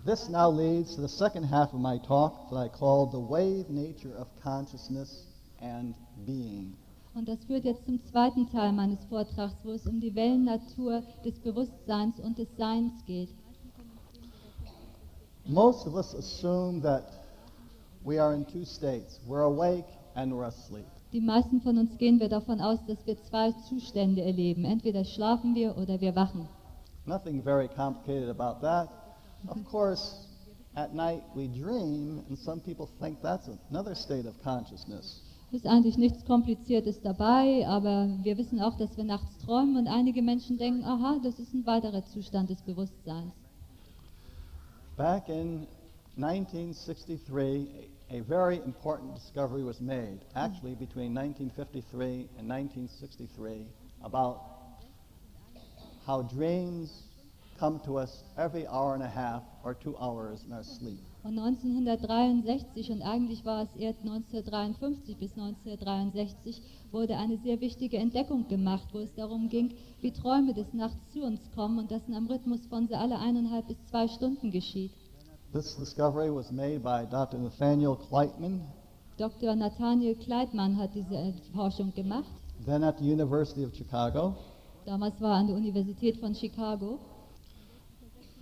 This 0.05 0.29
now 0.29 0.51
leads 0.51 0.97
to 0.97 1.03
the 1.03 1.09
second 1.09 1.45
half 1.51 1.73
of 1.73 1.81
my 1.81 1.99
talk 1.99 2.51
that 2.51 2.59
I 2.59 2.69
call 2.69 3.09
the 3.11 3.19
wave 3.19 3.71
nature 3.71 4.15
of 4.19 4.29
consciousness 4.43 5.27
and 5.61 5.95
being. 6.27 6.75
Und 7.15 7.29
das 7.29 7.45
führt 7.45 7.65
jetzt 7.65 7.87
zum 7.87 8.05
zweiten 8.05 8.51
Teil 8.51 8.73
meines 8.73 9.05
Vortrags, 9.05 9.55
wo 9.63 9.71
es 9.71 9.87
um 9.87 10.01
die 10.01 10.15
Wellennatur 10.15 11.03
des 11.25 11.39
Bewusstseins 11.39 12.19
und 12.19 12.39
des 12.39 12.49
Seins 12.57 12.93
geht. 13.07 13.31
Most 15.47 15.87
of 15.87 15.95
us 15.95 16.15
assume 16.15 16.81
that 16.83 17.05
we 18.03 18.19
are 18.19 18.33
in 18.33 18.47
two 18.47 18.65
states. 18.65 19.21
We're 19.27 19.43
awake 19.43 19.85
and 20.17 20.33
we're 20.33 20.47
asleep. 20.47 20.87
Die 21.13 21.21
meisten 21.21 21.61
von 21.61 21.79
uns 21.79 21.97
gehen 21.99 22.19
wir 22.19 22.29
davon 22.29 22.61
aus, 22.61 22.79
dass 22.87 23.07
wir 23.07 23.17
zwei 23.31 23.53
Zustände 23.69 24.23
erleben. 24.23 24.65
Entweder 24.65 25.05
schlafen 25.05 25.55
wir 25.55 25.77
oder 25.77 26.01
wir 26.01 26.17
wachen. 26.17 26.49
Nothing 27.07 27.43
very 27.43 27.69
complicated 27.69 28.31
about 28.31 28.61
that. 28.63 28.89
Of 29.47 29.63
course, 29.71 30.27
at 30.75 30.95
night 30.95 31.23
we 31.35 31.47
dream, 31.49 32.25
and 32.29 32.39
some 32.39 32.61
people 32.61 32.89
think 32.99 33.21
that's 33.21 33.49
another 33.71 33.95
state 33.95 34.27
of 34.27 34.35
consciousness. 34.43 35.21
Es 35.53 35.61
ist 35.61 35.67
eigentlich 35.67 35.99
nichts 35.99 36.25
Kompliziertes 36.25 37.01
dabei, 37.03 37.65
aber 37.69 38.09
wir 38.23 38.39
wissen 38.39 38.61
auch, 38.61 38.77
dass 38.79 38.97
wir 38.97 39.05
nachts 39.05 39.39
träumen 39.45 39.77
und 39.77 39.87
einige 39.87 40.23
Menschen 40.23 40.57
denken, 40.57 40.85
aha, 40.85 41.21
das 41.23 41.39
ist 41.39 41.53
ein 41.53 41.67
weiterer 41.67 42.05
Zustand 42.07 42.49
des 42.49 42.63
Bewusstseins. 42.63 43.33
Back 44.97 45.29
in 45.29 45.67
1963, 46.15 47.89
a, 48.11 48.21
very 48.21 48.59
important 48.59 49.17
discovery 49.17 49.65
was 49.65 49.81
made, 49.81 50.21
actually 50.37 50.77
between 50.77 51.13
1953 51.13 52.29
and 52.39 52.49
1963, 52.49 53.67
about 54.05 54.41
how 56.07 56.23
dreams 56.23 57.09
come 57.59 57.81
to 57.87 57.97
us 57.97 58.23
every 58.39 58.69
hour 58.69 58.95
and 58.95 59.03
a 59.03 59.09
half 59.09 59.43
or 59.65 59.75
two 59.75 59.97
hours 59.99 60.45
in 60.47 60.53
our 60.53 60.63
sleep. 60.63 61.01
Und 61.25 61.39
1963 61.39 62.91
und 62.93 63.01
eigentlich 63.01 63.47
war 63.47 63.63
es 63.63 63.75
erst 63.77 64.01
1953 64.01 65.17
bis 65.17 65.33
1963 65.33 66.61
wurde 66.93 67.17
eine 67.17 67.39
sehr 67.39 67.63
wichtige 67.63 67.97
Entdeckung 67.97 68.47
gemacht, 68.47 68.87
wo 68.93 68.99
es 68.99 69.15
darum 69.15 69.49
ging, 69.49 69.73
wie 70.03 70.13
Träume 70.13 70.53
des 70.53 70.75
Nachts 70.75 70.99
zu 71.15 71.23
uns 71.23 71.41
kommen 71.55 71.79
und 71.79 71.91
das 71.91 72.07
in 72.07 72.15
einem 72.15 72.27
Rhythmus 72.27 72.67
von 72.67 72.89
so 72.89 72.95
alle 72.95 73.19
eineinhalb 73.19 73.67
bis 73.69 73.79
zwei 73.87 74.07
Stunden 74.07 74.51
geschieht. 74.51 74.93
This 75.55 75.77
discovery 75.77 76.29
was 76.31 76.53
made 76.53 76.81
by 76.81 77.07
Dr. 77.11 77.41
Nathaniel 77.41 77.97
Kleitman, 77.97 78.61
Dr. 79.17 79.55
Nathaniel 79.55 80.17
Kleitmann 80.17 80.77
hat 80.77 80.95
diese 80.95 81.33
Forschung 81.55 81.95
gemacht. 81.95 82.29
then 82.67 82.83
at 82.85 82.99
the 82.99 83.05
University 83.05 83.65
of 83.65 83.75
Chicago. 83.75 84.35
Damals 84.85 85.19
war 85.23 85.37
er 85.37 85.39
an 85.39 85.47
der 85.47 85.57
Universität 85.57 86.19
von 86.19 86.35
Chicago. 86.35 86.99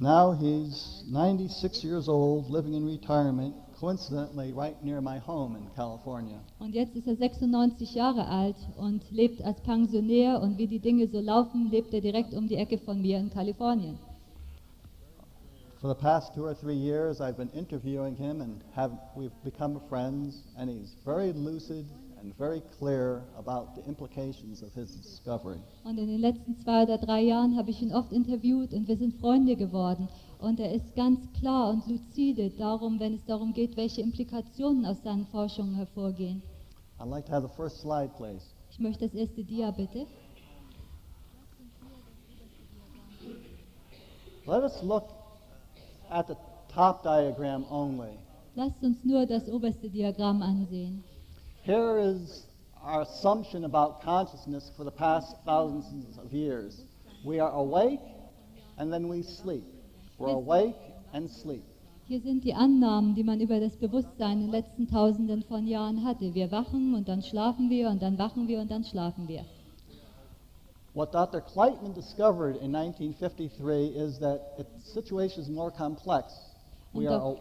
Now 0.03 0.33
he's 0.33 1.05
96 1.13 1.85
years 1.85 2.09
old, 2.09 2.51
living 2.51 2.75
in 2.75 2.85
retirement, 2.85 3.55
coincidentally 3.79 4.53
right 4.53 4.75
near 4.83 5.01
my 5.01 5.21
home 5.21 5.55
in 5.55 5.71
California. 5.77 6.41
Und 6.59 6.75
jetzt 6.75 6.97
ist 6.97 7.07
er 7.07 7.15
96 7.15 7.95
Jahre 7.95 8.27
alt 8.27 8.57
und 8.77 9.09
lebt 9.13 9.41
als 9.43 9.61
Pensionär 9.61 10.41
und 10.43 10.59
wie 10.59 10.67
die 10.67 10.81
Dinge 10.81 11.07
so 11.07 11.21
laufen, 11.21 11.71
lebt 11.71 11.95
er 11.95 12.01
direkt 12.01 12.35
um 12.35 12.49
die 12.49 12.57
Ecke 12.57 12.79
von 12.79 13.01
mir 13.01 13.17
in 13.17 13.31
Kalifornien. 13.31 13.97
For 15.81 15.89
the 15.89 16.01
past 16.01 16.35
two 16.35 16.45
or 16.45 16.57
three 16.57 16.75
years, 16.75 17.21
I've 17.21 17.37
been 17.37 17.51
interviewing 17.51 18.17
him 18.17 18.41
and 18.41 18.61
have, 18.75 18.91
we've 19.15 19.31
become 19.45 19.81
friends, 19.89 20.43
and 20.59 20.69
he's 20.69 20.97
very 21.05 21.33
lucid 21.33 21.87
and 22.23 22.37
very 22.39 22.63
clear 22.79 23.23
about 23.37 23.75
the 23.75 23.83
implications 23.87 24.63
of 24.63 24.73
his 24.75 24.95
discovery. 24.97 25.61
Und 25.85 25.99
in 25.99 26.07
den 26.07 26.21
letzten 26.21 26.57
zwei 26.61 26.85
oder 26.85 26.99
drei 26.99 27.21
Jahren 27.23 27.57
habe 27.57 27.71
ich 27.71 27.83
ihn 27.83 27.93
oft 27.93 28.13
interviewt 28.13 28.73
und 28.73 28.87
wir 28.89 28.97
sind 28.97 29.15
Freunde 29.21 29.57
geworden. 29.57 30.09
Und 30.39 30.61
er 30.61 30.73
ist 30.73 30.95
ganz 30.95 31.21
klar 31.39 31.71
und 31.71 31.87
lucide 31.87 32.51
darum, 32.51 32.99
wenn 33.01 33.15
es 33.15 33.25
darum 33.27 33.53
geht, 33.53 33.77
welche 33.77 34.01
Implikationen 34.01 34.87
aus 34.87 35.03
seinen 35.03 35.27
Forschungen 35.27 35.75
hervorgehen. 35.75 36.43
I'd 36.99 37.09
like 37.09 37.27
to 37.27 37.33
have 37.33 37.43
the 37.43 37.55
first 37.57 37.81
slide, 37.81 38.11
please. 38.17 38.45
Ich 38.71 38.79
möchte 38.79 39.07
das 39.07 39.15
erste 39.15 39.43
Dia 39.45 39.71
bitte. 39.71 40.07
Let 44.47 44.63
us 44.63 44.83
look 44.83 45.05
at 46.11 46.27
the 46.27 46.37
top 46.69 47.03
diagram 47.03 47.65
only. 47.71 48.19
Lasst 48.55 48.83
uns 48.83 49.05
nur 49.05 49.27
das 49.27 49.49
oberste 49.49 49.89
Diagramm 49.89 50.43
ansehen. 50.43 51.05
Here 51.63 51.97
is 51.97 52.47
our 52.83 53.03
assumption 53.03 53.65
about 53.65 54.03
consciousness 54.03 54.73
for 54.77 54.83
the 54.83 54.91
past 54.91 55.37
thousands 55.45 56.19
of 56.19 56.33
years. 56.33 56.83
We 57.25 57.39
are 57.39 57.53
awake 57.53 58.01
and 58.79 58.93
then 58.93 59.07
we 59.07 59.23
sleep. 59.23 59.63
We're 60.19 60.35
awake 60.35 60.75
and 61.13 61.31
sleep. 61.31 61.63
Hier 62.09 62.21
sind 62.21 62.43
die 62.43 62.53
Annahmen, 62.53 63.15
die 63.15 63.23
man 63.23 63.41
über 63.41 63.61
das 63.61 63.77
Bewusstsein 63.77 64.39
in 64.39 64.41
den 64.47 64.51
letzten 64.51 64.89
Tausenden 64.89 65.45
von 65.45 65.69
Jahren 65.69 66.05
hatte. 66.05 66.35
Wir 66.35 66.51
wachen 66.51 66.95
und 66.95 67.09
dann 67.09 67.23
schlafen 67.23 67.71
wir 67.71 67.91
und 67.91 68.03
dann 68.03 68.19
wachen 68.19 68.49
wir 68.49 68.61
und 68.61 68.69
dann 68.69 68.83
schlafen 68.83 69.29
wir. 69.29 69.45
What 70.95 71.15
Dr. 71.15 71.41
Kleitman 71.41 71.95
discovered 71.95 72.57
in 72.57 72.75
1953 72.75 73.95
is 73.95 74.19
that 74.19 74.41
it, 74.59 74.67
the 74.85 74.91
situation 74.91 75.41
is 75.41 75.49
more 75.49 75.71
complex. 75.71 76.35
We 76.93 77.07
are, 77.07 77.37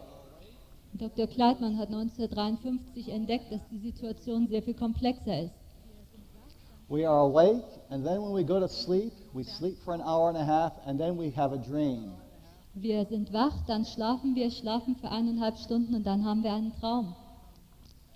Dr. 0.94 1.26
Kleitmann 1.26 1.78
hat 1.78 1.88
1953 1.88 3.08
entdeckt, 3.08 3.50
dass 3.50 3.60
die 3.70 3.78
Situation 3.78 4.46
sehr 4.48 4.62
viel 4.62 4.74
komplexer 4.74 5.44
ist. 5.44 5.54
we 6.88 7.06
are 7.08 7.20
awake, 7.20 7.64
and 7.90 8.04
then 8.04 8.20
when 8.20 8.34
we 8.34 8.44
go 8.44 8.60
to 8.60 8.68
sleep, 8.68 9.12
we 9.32 9.42
sleep 9.42 9.78
for 9.82 9.94
an 9.94 10.02
hour 10.02 10.28
and 10.28 10.36
a 10.36 10.44
half, 10.44 10.72
and 10.86 10.98
then 11.00 11.16
we 11.16 11.30
have 11.34 11.52
a 11.54 11.56
dream. 11.56 12.12
Wir 12.74 13.04
sind 13.06 13.32
wach, 13.32 13.54
dann 13.66 13.84
schlafen 13.86 14.34
wir, 14.34 14.50
schlafen 14.50 14.96
für 14.96 15.08
eineinhalb 15.10 15.56
Stunden 15.58 15.94
und 15.94 16.04
dann 16.06 16.24
haben 16.24 16.42
wir 16.42 16.52
einen 16.52 16.72
Traum. 16.80 17.14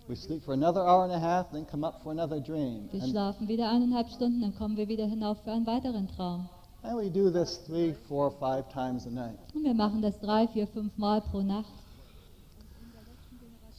We 0.09 0.15
sleep 0.17 0.43
for 0.43 0.53
another 0.55 0.83
hour 0.85 1.05
and 1.05 1.13
a 1.13 1.21
half, 1.21 1.51
then 1.53 1.67
come 1.67 1.87
up 1.87 2.03
for 2.03 2.13
another 2.13 2.39
dream. 2.41 2.89
Wir 2.93 3.03
And, 3.03 3.11
schlafen 3.11 3.49
wieder 3.49 3.71
eineinhalb 3.71 4.09
Stunden, 4.11 4.43
dann 4.43 4.55
kommen 4.55 4.77
wir 4.77 4.89
wieder 4.89 5.07
hinauf 5.07 5.39
für 5.43 5.53
einen 5.53 5.67
weiteren 5.67 6.09
Traum. 6.09 6.49
and 6.83 6.97
we 6.99 7.11
do 7.11 7.31
this 7.31 7.59
three, 7.67 7.95
four, 8.09 8.31
five 8.31 8.69
times 8.69 9.07
a 9.07 9.11
night. 9.11 9.39
Und 9.55 9.65
wir 9.65 9.75
machen 9.75 10.03
das 10.03 10.21
drei, 10.21 10.47
vier, 10.49 10.67
fünf 10.69 10.97
Mal 10.99 11.21
pro 11.23 11.41
Nacht. 11.41 11.73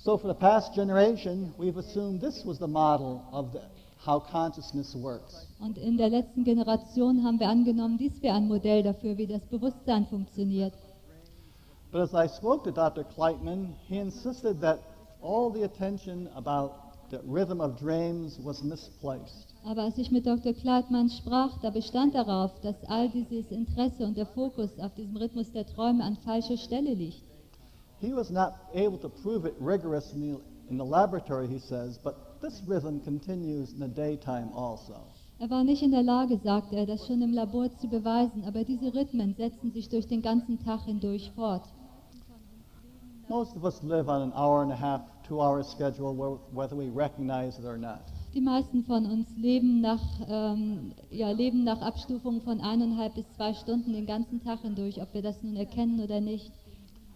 So 0.08 0.18
for 0.18 0.30
the 0.30 0.40
past 0.40 0.74
generation, 0.74 1.54
we've 1.58 1.76
assumed 1.76 2.22
this 2.22 2.46
was 2.46 2.60
the 2.60 2.68
model 2.68 3.28
of 3.34 3.52
the, 3.52 3.60
how 3.98 4.22
consciousness 4.22 4.96
works. 4.96 5.48
Und 5.60 5.78
in 5.78 5.98
der 5.98 6.08
letzten 6.08 6.46
Generation 6.46 7.26
haben 7.26 7.42
wir 7.42 7.50
angenommen, 7.50 7.98
dies 7.98 8.22
wäre 8.22 8.38
ein 8.38 8.48
Modell 8.48 8.84
dafür, 8.84 9.18
wie 9.18 9.28
das 9.28 9.42
Bewusstsein 9.48 10.06
funktioniert. 10.06 10.72
But 11.92 12.00
as 12.00 12.14
I 12.14 12.34
spoke 12.34 12.64
to 12.64 12.72
Dr. 12.72 13.04
Kleitman, 13.04 13.76
he 13.90 13.98
insisted 13.98 14.62
that 14.62 14.80
all 15.22 15.52
the 15.52 15.66
attention 15.66 16.30
about 16.36 16.72
the 17.10 17.20
rhythm 17.28 17.60
of 17.60 17.76
dreams 17.78 18.40
was 18.42 18.64
misplaced. 18.64 19.54
Aber 19.66 19.82
als 19.82 19.98
ich 19.98 20.10
mit 20.10 20.26
Dr. 20.26 20.54
Kleitmann 20.54 21.10
sprach, 21.10 21.60
da 21.62 21.70
bestand 21.70 22.16
darauf, 22.16 22.58
dass 22.62 22.82
all 22.88 23.10
dieses 23.10 23.52
Interesse 23.52 24.06
und 24.06 24.16
der 24.16 24.28
Fokus 24.28 24.70
auf 24.80 24.94
diesem 24.94 25.18
Rhythmus 25.18 25.52
der 25.52 25.66
Träume 25.66 26.02
an 26.06 26.16
falscher 26.24 26.56
Stelle 26.56 26.94
liegt. 26.94 27.27
He 28.00 28.14
was 28.14 28.30
not 28.30 28.54
able 28.74 28.98
to 29.00 29.10
prove 29.10 29.46
it 29.46 29.56
rigorously 29.60 30.36
in 30.70 30.78
the 30.78 30.86
laboratory, 30.86 31.48
he 31.48 31.60
says, 31.60 31.98
but 32.04 32.40
this 32.42 32.62
rhythm 32.68 33.00
continues 33.02 33.74
in 33.74 33.80
the 33.80 33.88
daytime 33.88 34.50
also. 34.54 34.96
Er 35.40 35.50
war 35.50 35.64
nicht 35.64 35.82
in 35.84 35.92
der 35.92 36.04
Lage, 36.04 36.38
sagte 36.44 36.76
er, 36.76 36.86
das 36.86 37.06
schon 37.06 37.22
im 37.22 37.32
Labor 37.34 37.70
zu 37.78 37.88
beweisen, 37.88 38.44
aber 38.46 38.64
diese 38.64 38.94
Rhythmen 38.94 39.36
setzen 39.36 39.72
sich 39.72 39.88
durch 39.90 40.08
den 40.08 40.22
ganzen 40.22 40.60
Tag 40.64 40.82
hindurch 40.86 41.32
fort. 41.36 41.64
Most 43.30 43.56
of 43.56 43.64
us 43.64 43.82
live 43.84 44.08
on 44.08 44.22
an 44.22 44.34
hour 44.34 44.62
and 44.64 44.72
a 44.72 44.76
half, 44.76 45.02
two 45.28 45.42
hour 45.42 45.64
schedule, 45.64 46.14
wh- 46.16 46.56
whether 46.56 46.76
we 46.76 46.90
recognize 46.90 47.60
it 47.60 47.66
or 47.66 47.78
not. 47.78 48.00
Die 48.34 48.42
meisten 48.42 48.84
von 48.84 49.06
uns 49.06 49.28
leben 49.38 49.82
nach, 49.82 50.02
ähm, 50.30 50.94
ja, 51.10 51.32
leben 51.32 51.64
nach 51.64 51.82
Abstufungen 51.82 52.42
von 52.42 52.62
eineinhalb 52.62 53.16
bis 53.16 53.26
zwei 53.36 53.54
Stunden 53.54 53.94
den 53.94 54.06
ganzen 54.06 54.42
Tag 54.44 54.62
hindurch, 54.62 55.02
ob 55.02 55.14
wir 55.14 55.22
das 55.22 55.42
nun 55.44 55.56
erkennen 55.56 56.00
oder 56.00 56.22
nicht. 56.22 56.52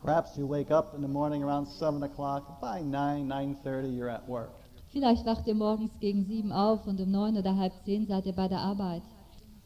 Perhaps 0.04 0.36
you 0.36 0.47
wake 0.47 0.72
up 0.72 0.95
in 0.95 1.02
the 1.02 1.08
morning 1.08 1.43
around 1.43 1.68
7 1.68 2.02
o'clock. 2.02 2.60
By 2.60 2.82
9, 2.82 3.28
9.30, 3.28 3.95
you're 3.95 4.10
at 4.10 4.28
work. 4.28 4.49
Vielleicht 4.91 5.26
wacht 5.26 5.47
ihr 5.47 5.54
morgens 5.54 5.91
gegen 5.99 6.26
sieben 6.26 6.52
auf 6.52 6.86
und 6.88 6.99
um 6.99 7.12
neun 7.12 7.38
oder 7.38 7.56
halb 7.56 7.72
zehn 7.86 8.08
seid 8.08 8.26
ihr 8.26 8.34
bei 8.34 8.47
der 8.47 8.60
Arbeit. 8.60 9.04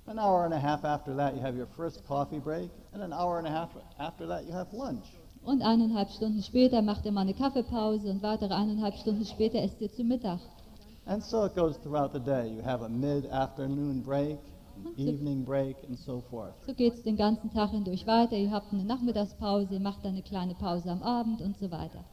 An 0.07 0.19
hour 0.19 0.43
and 0.43 0.53
a 0.53 0.59
half 0.59 0.83
after 0.83 1.15
that, 1.15 1.35
you 1.35 1.41
have 1.41 1.55
your 1.57 1.65
first 1.65 2.05
coffee 2.05 2.39
break, 2.39 2.69
and 2.93 3.01
an 3.01 3.11
hour 3.11 3.39
and 3.39 3.47
a 3.47 3.49
half 3.49 3.69
after 3.97 4.27
that, 4.27 4.45
you 4.45 4.53
have 4.53 4.71
lunch. 4.75 5.05
Und 5.43 5.61
eineinhalb 5.61 6.09
Stunden 6.09 6.43
später 6.43 6.81
macht 6.81 7.05
ihr 7.05 7.11
mal 7.11 7.21
eine 7.21 7.33
Kaffeepause 7.33 8.09
und 8.09 8.21
weitere 8.21 8.53
eineinhalb 8.53 8.95
Stunden 8.95 9.25
später 9.25 9.59
esst 9.59 9.79
ihr 9.79 9.91
zu 9.91 10.03
Mittag. 10.03 10.39
And 11.05 11.23
so 11.23 11.45
it 11.45 11.55
goes 11.55 11.77
throughout 11.77 12.11
the 12.13 12.19
day. 12.19 12.49
You 12.49 12.61
have 12.63 12.83
a 12.83 12.89
mid 12.89 13.31
afternoon 13.31 14.03
break. 14.03 14.37
Evening 14.97 15.43
break, 15.45 15.75
and 15.87 15.97
so 15.97 16.21
forth. 16.29 16.53
So 16.65 16.73
geht 16.73 16.93
es 16.93 17.03
den 17.03 17.17
ganzen 17.17 17.51
Tag 17.51 17.71
hindurch 17.71 18.05
weiter. 18.07 18.35
Ihr 18.35 18.51
habt 18.51 18.71
eine 18.73 18.83
Nachmittagspause, 18.83 19.73
ihr 19.73 19.79
macht 19.79 20.03
dann 20.03 20.13
eine 20.13 20.21
kleine 20.23 20.55
Pause 20.55 20.89
am 20.91 21.03
Abend 21.03 21.41
und 21.41 21.57
so 21.57 21.69
weiter. 21.71 22.03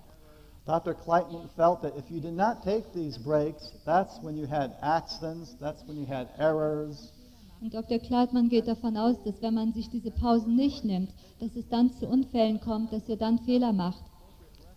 Dr. 0.65 0.95
Kleitman 0.95 1.49
felt 1.57 1.83
that 1.83 1.97
if 1.97 2.09
you 2.11 2.21
did 2.21 2.37
not 2.37 2.63
take 2.63 2.85
these 2.93 3.19
breaks, 3.19 3.73
that's 3.85 4.23
when 4.23 4.37
you 4.37 4.47
had 4.49 4.71
accidents, 4.81 5.57
that's 5.59 5.83
when 5.89 5.97
you 5.97 6.07
had 6.07 6.29
errors, 6.39 7.13
Und 7.61 7.73
Dr. 7.75 7.99
Kleitmann 8.01 8.49
geht 8.49 8.67
davon 8.67 8.97
aus, 8.97 9.17
dass 9.25 9.41
wenn 9.41 9.55
man 9.55 9.73
sich 9.73 9.89
diese 9.91 10.11
Pausen 10.11 10.57
nicht 10.57 10.85
nimmt, 10.85 11.11
dass 11.41 11.55
es 11.57 11.69
dann 11.69 11.93
zu 11.93 12.07
Unfällen 12.09 12.61
kommt, 12.61 12.93
dass 12.93 13.09
ihr 13.09 13.17
dann 13.17 13.39
Fehler 13.41 13.73
macht. 13.73 14.03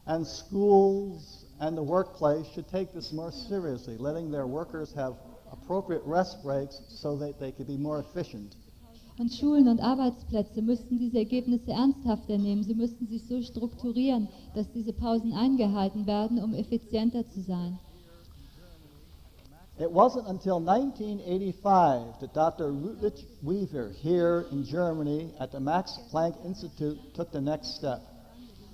and 0.08 0.26
schools 0.28 1.46
and 1.60 1.76
the 1.78 1.82
workplace 1.84 2.46
should 2.54 2.68
take 2.68 2.92
this 2.94 3.12
more 3.12 3.32
seriously, 3.32 3.98
letting 3.98 4.32
their 4.32 4.48
workers 4.48 4.94
have 4.96 5.16
appropriate 5.62 6.04
rest 6.06 6.42
breaks 6.44 6.82
so 6.90 7.18
that 7.18 7.40
they 7.40 7.52
could 7.52 7.68
be 7.68 7.78
more 7.78 8.00
efficient. 8.00 8.56
Und 9.18 9.34
Schulen 9.34 9.70
und 9.70 9.80
Arbeitsplätze 9.80 10.62
müssten 10.62 11.00
diese 11.00 11.20
Ergebnisse 11.20 11.72
ernsthafter 11.72 12.38
nehmen. 12.38 12.64
Sie 12.64 12.76
müssten 12.76 13.08
sich 13.08 13.26
so 13.26 13.42
strukturieren, 13.42 14.28
dass 14.56 14.70
diese 14.74 14.92
Pausen 14.92 15.32
eingehalten 15.32 16.06
werden, 16.06 16.44
um 16.44 16.54
effizienter 16.54 17.26
zu 17.30 17.42
sein. 17.42 17.80
It 19.78 19.92
wasn't 19.92 20.28
until 20.28 20.58
1985 20.58 22.20
that 22.22 22.34
Dr. 22.34 22.72
Rutlich 22.72 23.26
Weaver 23.42 23.90
here 23.90 24.46
in 24.52 24.64
Germany 24.64 25.34
at 25.38 25.52
the 25.52 25.60
Max 25.60 26.00
Planck 26.12 26.36
Institute 26.46 26.98
took 27.14 27.32
the 27.32 27.42
next 27.42 27.76
step. 27.76 28.02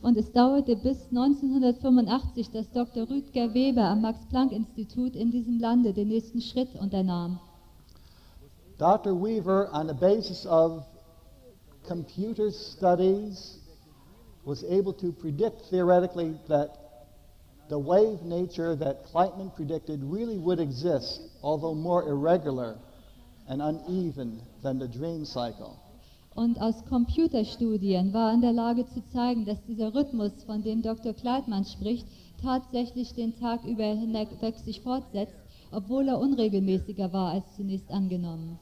Und 0.01 0.17
es 0.17 0.31
dauerte 0.31 0.75
bis 0.75 0.97
1985, 1.09 2.49
dass 2.49 2.71
Dr. 2.71 3.07
Rüdger 3.07 3.53
Weber 3.53 3.83
am 3.83 4.01
Max-Planck-Institut 4.01 5.15
in 5.15 5.29
diesem 5.29 5.59
Lande 5.59 5.93
den 5.93 6.07
nächsten 6.07 6.41
Schritt 6.41 6.75
unternahm. 6.75 7.39
Dr. 8.79 9.13
Weaver, 9.13 9.69
on 9.71 9.87
the 9.87 9.93
basis 9.93 10.45
of 10.47 10.83
computer 11.87 12.51
studies, 12.51 13.59
was 14.43 14.63
able 14.63 14.93
to 14.93 15.11
predict 15.11 15.69
theoretically 15.69 16.33
that 16.47 16.77
the 17.69 17.77
wave 17.77 18.23
nature 18.23 18.75
that 18.75 19.05
Kleitman 19.13 19.55
predicted 19.55 20.03
really 20.03 20.39
would 20.39 20.59
exist, 20.59 21.21
although 21.43 21.75
more 21.75 22.07
irregular 22.09 22.77
and 23.47 23.61
uneven 23.61 24.41
than 24.63 24.79
the 24.79 24.87
dream 24.87 25.25
cycle. 25.25 25.80
Und 26.33 26.61
aus 26.61 26.85
Computerstudien 26.85 28.13
war 28.13 28.33
in 28.33 28.41
der 28.41 28.53
Lage 28.53 28.87
zu 28.87 29.05
zeigen, 29.09 29.45
dass 29.45 29.61
dieser 29.65 29.93
Rhythmus, 29.93 30.31
von 30.45 30.63
dem 30.63 30.81
Dr. 30.81 31.13
Kleitmann 31.13 31.65
spricht, 31.65 32.07
tatsächlich 32.41 33.13
den 33.13 33.35
Tag 33.37 33.65
über 33.65 33.83
hinweg 33.83 34.29
sich 34.63 34.81
fortsetzt, 34.81 35.35
obwohl 35.71 36.07
er 36.07 36.19
unregelmäßiger 36.19 37.11
war 37.11 37.31
als 37.31 37.55
zunächst 37.55 37.91
angenommen. 37.91 38.57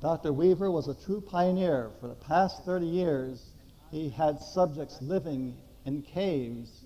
Dr. 0.00 0.36
Weaver 0.36 0.72
was 0.72 0.88
a 0.88 0.94
true 0.94 1.20
pioneer. 1.20 1.90
For 2.00 2.08
the 2.08 2.26
past 2.26 2.64
30 2.64 2.86
years, 2.86 3.54
he 3.90 4.10
had 4.10 4.40
subjects 4.40 5.00
living 5.00 5.54
in 5.84 6.02
caves, 6.02 6.84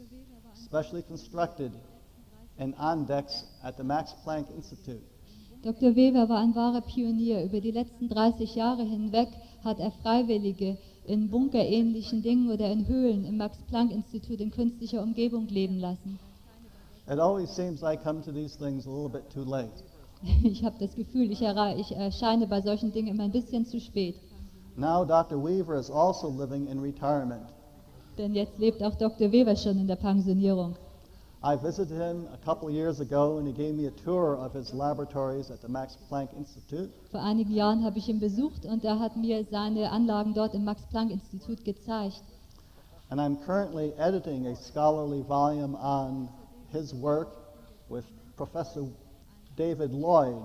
specially 0.55 1.03
constructed, 1.03 1.73
and 2.59 2.75
on 2.79 3.07
decks 3.07 3.45
at 3.63 3.77
the 3.77 3.85
Max 3.85 4.15
Planck 4.25 4.51
Institute. 4.55 5.03
Dr. 5.63 5.97
Weber 5.97 6.29
war 6.29 6.39
ein 6.39 6.55
wahrer 6.55 6.83
Pionier. 6.83 7.43
Über 7.45 7.61
die 7.61 7.73
letzten 7.73 8.09
30 8.09 8.55
Jahre 8.55 8.85
hinweg 8.85 9.29
hat 9.65 9.81
er 9.81 9.91
Freiwillige 9.91 10.79
in 11.05 11.31
bunkerähnlichen 11.31 12.23
Dingen 12.23 12.51
oder 12.51 12.71
in 12.71 12.87
Höhlen 12.87 13.25
im 13.25 13.39
Max-Planck-Institut 13.39 14.41
in 14.41 14.51
künstlicher 14.53 15.03
Umgebung 15.03 15.49
leben 15.49 15.81
lassen. 15.81 16.19
It 17.11 17.19
always 17.19 17.55
seems 17.55 17.83
I 17.83 17.97
come 17.97 18.23
to 18.23 18.31
these 18.31 18.57
things 18.57 18.87
a 18.87 18.91
little 18.91 19.09
bit 19.09 19.29
too 19.31 19.45
late. 19.45 19.73
Ich 20.45 20.65
habe 20.65 20.77
das 20.79 20.95
Gefühl, 20.95 21.31
ich, 21.31 21.43
ich 21.43 21.97
erscheine 21.97 22.47
bei 22.47 22.61
solchen 22.61 22.93
Dingen 22.93 23.09
immer 23.09 23.25
ein 23.25 23.33
bisschen 23.33 23.65
zu 23.67 23.81
spät. 23.81 24.17
Now, 24.77 25.05
Dr. 25.05 25.43
Weaver 25.43 25.79
is 25.79 25.91
also 25.91 26.29
living 26.29 26.67
in 26.69 26.79
retirement. 26.79 27.47
Denn 28.17 28.35
jetzt 28.35 28.59
lebt 28.59 28.83
auch 28.83 28.95
Dr. 28.95 29.33
Weber 29.33 29.57
schon 29.57 29.79
in 29.79 29.89
der 29.89 29.97
Pensionierung. 29.97 30.77
I 31.41 31.55
visited 31.55 31.97
him 31.97 32.27
a 32.33 32.45
couple 32.45 32.69
years 32.69 32.99
ago, 32.99 33.39
and 33.39 33.47
he 33.47 33.53
gave 33.53 33.73
me 33.73 33.87
a 33.87 33.93
tour 33.93 34.37
of 34.37 34.53
his 34.53 34.75
laboratories 34.75 35.53
at 35.53 35.63
the 35.63 35.69
Max 35.69 35.97
Planck 36.11 36.37
Institute. 36.37 36.91
Vor 37.13 37.21
einigen 37.21 37.55
Jahren 37.55 37.85
habe 37.85 37.97
ich 37.99 38.09
ihn 38.09 38.19
besucht 38.19 38.67
und 38.67 38.85
er 38.85 38.99
hat 38.99 39.17
mir 39.17 39.45
seine 39.49 39.93
Anlagen 39.93 40.35
dort 40.35 40.55
im 40.55 40.65
Max-Planck-Institut 40.65 41.65
gezeigt. 41.65 42.25
And 43.11 43.21
I'm 43.21 43.37
currently 43.47 43.93
editing 43.99 44.49
a 44.49 44.57
scholarly 44.57 45.23
volume 45.23 45.77
on 45.77 46.29
his 46.73 46.93
work 46.93 47.29
with 47.89 48.05
Professor 48.37 48.89
David 49.57 49.93
Lloyd. 49.93 50.43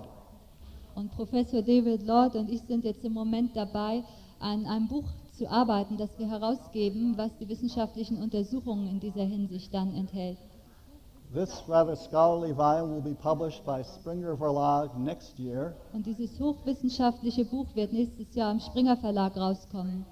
Und 0.93 1.11
Professor 1.15 1.63
David 1.63 2.05
Lord 2.05 2.35
und 2.35 2.51
ich 2.51 2.61
sind 2.67 2.85
jetzt 2.85 3.03
im 3.03 3.13
Moment 3.13 3.55
dabei, 3.55 4.03
an 4.39 4.67
einem 4.67 4.87
Buch 4.87 5.05
zu 5.31 5.49
arbeiten, 5.49 5.97
das 5.97 6.19
wir 6.19 6.29
herausgeben, 6.29 7.17
was 7.17 7.35
die 7.39 7.49
wissenschaftlichen 7.49 8.21
Untersuchungen 8.21 8.87
in 8.87 8.99
dieser 8.99 9.23
Hinsicht 9.23 9.73
dann 9.73 9.95
enthält. 9.95 10.37
This 11.34 11.63
rather 11.67 11.95
scholarly 11.95 12.51
volume 12.51 12.93
will 12.93 13.01
be 13.01 13.15
published 13.15 13.65
by 13.65 13.81
Springer 13.81 14.36
Verlag 14.36 14.95
next 14.99 15.39
year, 15.39 15.73
Und 15.91 16.05
dieses 16.05 16.39
hochwissenschaftliche 16.39 17.45
Buch 17.45 17.65
wird 17.73 17.91
nächstes 17.91 18.36
Jahr 18.36 18.51
im 18.51 18.59
Springer 18.59 18.97
Verlag 18.97 19.36
rauskommen. 19.36 20.05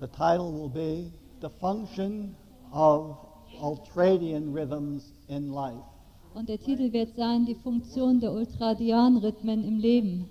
The 0.00 0.06
title 0.06 0.52
will 0.52 0.70
be 0.70 1.12
The 1.42 1.50
Function 1.60 2.34
of 2.72 3.18
Ultradian 3.60 4.54
Rhythms 4.54 5.12
in 5.28 5.52
Life. 5.52 5.84
Und 6.32 6.48
der 6.48 6.58
Titel 6.58 6.90
wird 6.94 7.14
sein, 7.16 7.44
die 7.44 7.56
Funktion 7.56 8.20
der 8.20 8.32
Ultradian-Rhythmen 8.32 9.64
im 9.64 9.78
Leben. 9.78 10.30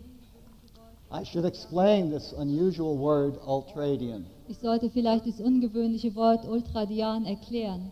I 1.11 1.23
should 1.23 1.45
explain 1.45 2.09
this 2.09 2.33
unusual 2.33 2.97
word 2.97 3.37
ultradian. 3.45 4.25
Ich 4.47 4.57
sollte 4.57 4.89
vielleicht 4.89 5.27
das 5.27 5.39
ungewöhnliche 5.39 6.15
Wort 6.15 6.47
Ultradian 6.47 7.25
erklären. 7.25 7.91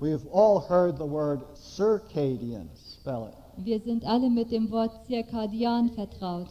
We've 0.00 0.26
all 0.30 0.60
heard 0.60 0.96
the 0.96 1.06
word 1.06 1.40
circadian. 1.54 2.68
Spell 2.76 3.26
it. 3.26 3.34
Wir 3.64 3.80
sind 3.80 4.04
alle 4.04 4.30
mit 4.30 4.50
dem 4.50 4.70
Wort 4.70 4.92
circadian 5.08 5.90
vertraut. 5.94 6.48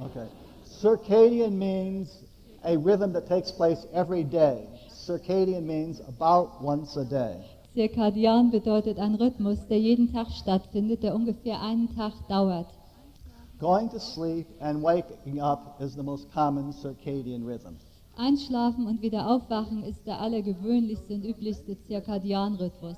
Okay. 0.00 0.28
Circadian 0.64 1.58
means 1.58 2.24
a 2.64 2.76
rhythm 2.76 3.12
that 3.12 3.26
takes 3.28 3.50
place 3.50 3.86
every 3.92 4.24
day. 4.24 4.66
Circadian 4.88 5.64
means 5.64 6.00
about 6.08 6.62
once 6.62 6.96
a 6.96 7.04
day. 7.04 7.44
Zirkadian 7.74 8.50
bedeutet 8.50 8.98
ein 8.98 9.14
Rhythmus, 9.14 9.66
der 9.68 9.78
jeden 9.78 10.12
Tag 10.12 10.30
stattfindet, 10.30 11.02
der 11.02 11.14
ungefähr 11.14 11.60
einen 11.60 11.94
Tag 11.94 12.12
dauert. 12.28 12.66
Going 13.58 13.88
to 13.90 13.98
sleep 13.98 14.46
and 14.60 14.82
waking 14.82 15.40
up 15.40 15.80
is 15.80 15.94
the 15.94 16.02
most 16.02 16.30
common 16.32 16.72
circadian 16.72 17.46
rhythm. 17.46 17.76
Einschlafen 18.16 18.86
und 18.86 19.00
wieder 19.02 19.28
aufwachen 19.30 19.82
ist 19.84 20.06
der 20.06 20.20
allergewöhnlichste 20.20 21.14
und 21.14 21.24
üblichste 21.24 21.76
Zirkadian-Rhythmus. 21.86 22.96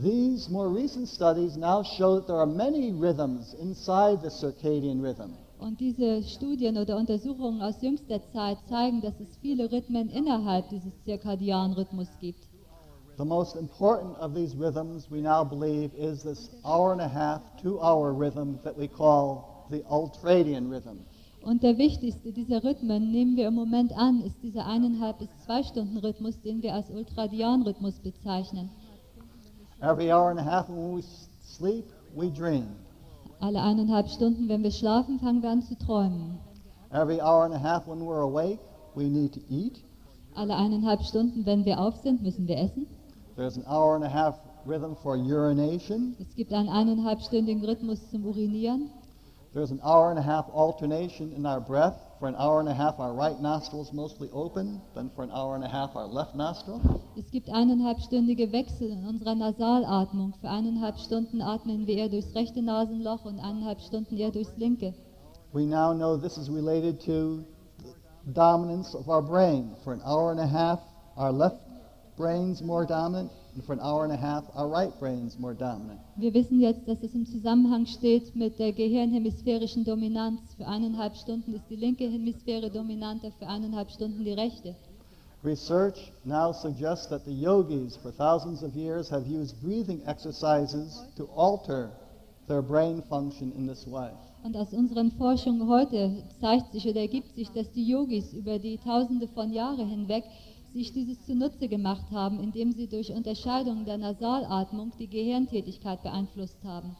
These 0.00 0.50
more 0.50 0.68
recent 0.68 1.08
studies 1.08 1.56
now 1.56 1.82
show 1.82 2.16
that 2.16 2.26
there 2.26 2.38
are 2.38 2.46
many 2.46 2.92
rhythms 2.92 3.54
inside 3.54 4.22
the 4.22 4.30
circadian 4.30 5.00
rhythm. 5.00 5.36
Und 5.58 5.78
diese 5.78 6.22
Studien 6.22 6.78
oder 6.78 6.96
Untersuchungen 6.96 7.60
aus 7.60 7.82
jüngster 7.82 8.20
Zeit 8.32 8.56
zeigen, 8.68 9.02
dass 9.02 9.20
es 9.20 9.36
viele 9.42 9.70
Rhythmen 9.70 10.08
innerhalb 10.08 10.70
dieses 10.70 10.92
Zirkadian-Rhythmus 11.04 12.08
gibt. 12.20 12.48
The 13.18 13.24
most 13.26 13.56
important 13.56 14.16
of 14.18 14.32
these 14.32 14.56
rhythms, 14.56 15.10
we 15.10 15.20
now 15.20 15.44
believe, 15.44 15.90
is 15.94 16.22
this 16.22 16.48
hour 16.64 16.92
and 16.92 17.02
a 17.02 17.08
half, 17.08 17.42
two 17.60 17.78
hour 17.82 18.14
rhythm 18.14 18.58
that 18.64 18.78
we 18.78 18.88
call 18.88 19.66
the 19.70 19.82
ultradian 19.90 20.70
rhythm. 20.70 21.04
Und 21.42 21.62
der 21.62 21.78
wichtigste 21.78 22.32
dieser 22.32 22.62
Rhythmen, 22.62 23.10
nehmen 23.10 23.36
wir 23.36 23.48
im 23.48 23.54
Moment 23.54 23.96
an, 23.96 24.20
ist 24.22 24.42
dieser 24.42 24.66
eineinhalb 24.66 25.18
bis 25.18 25.28
zwei 25.44 25.62
Stunden 25.62 25.96
Rhythmus, 25.96 26.40
den 26.42 26.62
wir 26.62 26.74
als 26.74 26.90
Ultradian-Rhythmus 26.90 27.98
bezeichnen. 28.00 28.68
Every 29.80 30.12
hour 30.12 30.30
and 30.30 30.38
a 30.38 30.44
half 30.44 30.68
when 30.68 30.96
we 30.96 31.02
sleep, 31.42 31.86
we 32.14 32.30
dream. 32.30 32.66
Alle 33.40 33.62
eineinhalb 33.62 34.08
Stunden, 34.08 34.48
wenn 34.48 34.62
wir 34.62 34.70
schlafen, 34.70 35.18
fangen 35.18 35.42
wir 35.42 35.50
an 35.50 35.62
zu 35.62 35.74
träumen. 35.78 36.38
Every 36.92 37.20
hour 37.20 37.44
and 37.44 37.54
a 37.54 37.58
half 37.58 37.86
when 37.86 38.00
we're 38.00 38.20
awake, 38.20 38.58
we 38.94 39.04
need 39.04 39.32
to 39.32 39.40
eat. 39.48 39.82
Alle 40.34 40.54
eineinhalb 40.54 41.02
Stunden, 41.02 41.46
wenn 41.46 41.64
wir 41.64 41.80
auf 41.80 41.96
sind, 41.96 42.22
müssen 42.22 42.46
wir 42.46 42.58
essen. 42.58 42.86
There's 43.36 43.56
an 43.56 43.64
hour 43.64 43.94
and 43.94 44.04
a 44.04 44.12
half 44.12 44.38
rhythm 44.66 44.94
for 44.94 45.16
urination. 45.16 46.14
Es 46.20 46.34
gibt 46.34 46.52
einen 46.52 46.68
eineinhalbstündigen 46.68 47.64
Rhythmus 47.64 48.10
zum 48.10 48.26
Urinieren. 48.26 48.90
There's 49.52 49.72
an 49.72 49.80
hour 49.82 50.10
and 50.10 50.18
a 50.18 50.22
half 50.22 50.48
alternation 50.50 51.32
in 51.32 51.44
our 51.44 51.60
breath. 51.60 51.96
For 52.20 52.28
an 52.28 52.36
hour 52.36 52.60
and 52.60 52.68
a 52.68 52.74
half, 52.74 53.00
our 53.00 53.12
right 53.12 53.40
nostril 53.40 53.82
is 53.82 53.92
mostly 53.92 54.30
open. 54.32 54.80
Then 54.94 55.10
for 55.16 55.24
an 55.24 55.32
hour 55.32 55.56
and 55.56 55.64
a 55.64 55.68
half, 55.68 55.96
our 55.96 56.06
left 56.06 56.36
nostril. 56.36 56.80
Es 57.18 57.28
gibt 57.32 57.48
eineinhalbstündige 57.48 58.52
Wechsel 58.52 58.90
in 58.90 59.04
unserer 59.04 59.34
Nasalatmung. 59.34 60.34
Für 60.40 60.50
eineinhalb 60.50 60.98
Stunden 60.98 61.42
atmen 61.42 61.88
wir 61.88 61.96
eher 61.96 62.08
durchs 62.08 62.32
rechte 62.32 62.62
Nasenloch 62.62 63.24
und 63.24 63.40
eineinhalb 63.40 63.80
Stunden 63.80 64.16
eher 64.16 64.30
durchs 64.30 64.56
linke. 64.56 64.94
We 65.52 65.66
now 65.66 65.92
know 65.92 66.16
this 66.16 66.38
is 66.38 66.48
related 66.48 67.00
to 67.06 67.42
the 68.24 68.32
dominance 68.32 68.94
of 68.94 69.08
our 69.08 69.22
brain. 69.22 69.74
For 69.82 69.92
an 69.92 70.02
hour 70.04 70.30
and 70.30 70.38
a 70.38 70.46
half, 70.46 70.78
our 71.16 71.32
left 71.32 71.58
brain's 72.16 72.62
more 72.62 72.86
dominant, 72.86 73.32
Wir 76.16 76.34
wissen 76.34 76.60
jetzt, 76.60 76.86
dass 76.86 77.02
es 77.02 77.14
im 77.14 77.26
Zusammenhang 77.26 77.86
steht 77.86 78.36
mit 78.36 78.58
der 78.58 78.72
gehirnhemisphärischen 78.72 79.84
Dominanz. 79.84 80.40
Für 80.56 80.66
eineinhalb 80.66 81.16
Stunden 81.16 81.54
ist 81.54 81.68
die 81.68 81.76
linke 81.76 82.04
Hemisphäre 82.08 82.70
dominanter, 82.70 83.32
für 83.38 83.46
eineinhalb 83.46 83.90
Stunden 83.90 84.24
die 84.24 84.32
rechte. 84.32 84.76
Research 85.42 86.12
now 86.24 86.52
suggests 86.52 87.08
that 87.08 87.24
the 87.24 87.32
yogis 87.32 87.96
for 87.96 88.12
thousands 88.12 88.62
of 88.62 88.76
years 88.76 89.08
have 89.10 89.26
used 89.26 89.60
breathing 89.62 90.02
exercises 90.06 91.02
to 91.16 91.26
alter 91.34 91.90
their 92.46 92.60
brain 92.60 93.02
function 93.08 93.50
in 93.56 93.66
this 93.66 93.86
way. 93.86 94.10
Und 94.42 94.56
aus 94.56 94.72
unseren 94.72 95.10
Forschungen 95.12 95.68
heute 95.68 96.24
zeigt 96.40 96.72
sich 96.72 96.86
oder 96.86 97.00
ergibt 97.00 97.34
sich, 97.34 97.50
dass 97.50 97.70
die 97.72 97.86
Yogis 97.86 98.32
über 98.32 98.58
die 98.58 98.78
Tausende 98.78 99.28
von 99.28 99.52
Jahren 99.52 99.88
hinweg 99.88 100.24
sich 100.72 100.92
dieses 100.92 101.24
zunutze 101.26 101.68
gemacht 101.68 102.10
haben, 102.10 102.40
indem 102.40 102.72
sie 102.72 102.86
durch 102.86 103.12
Unterscheidung 103.12 103.84
der 103.84 103.98
Nasalatmung 103.98 104.92
die 104.98 105.08
Gehirntätigkeit 105.08 106.02
beeinflusst 106.02 106.62
haben. 106.64 106.96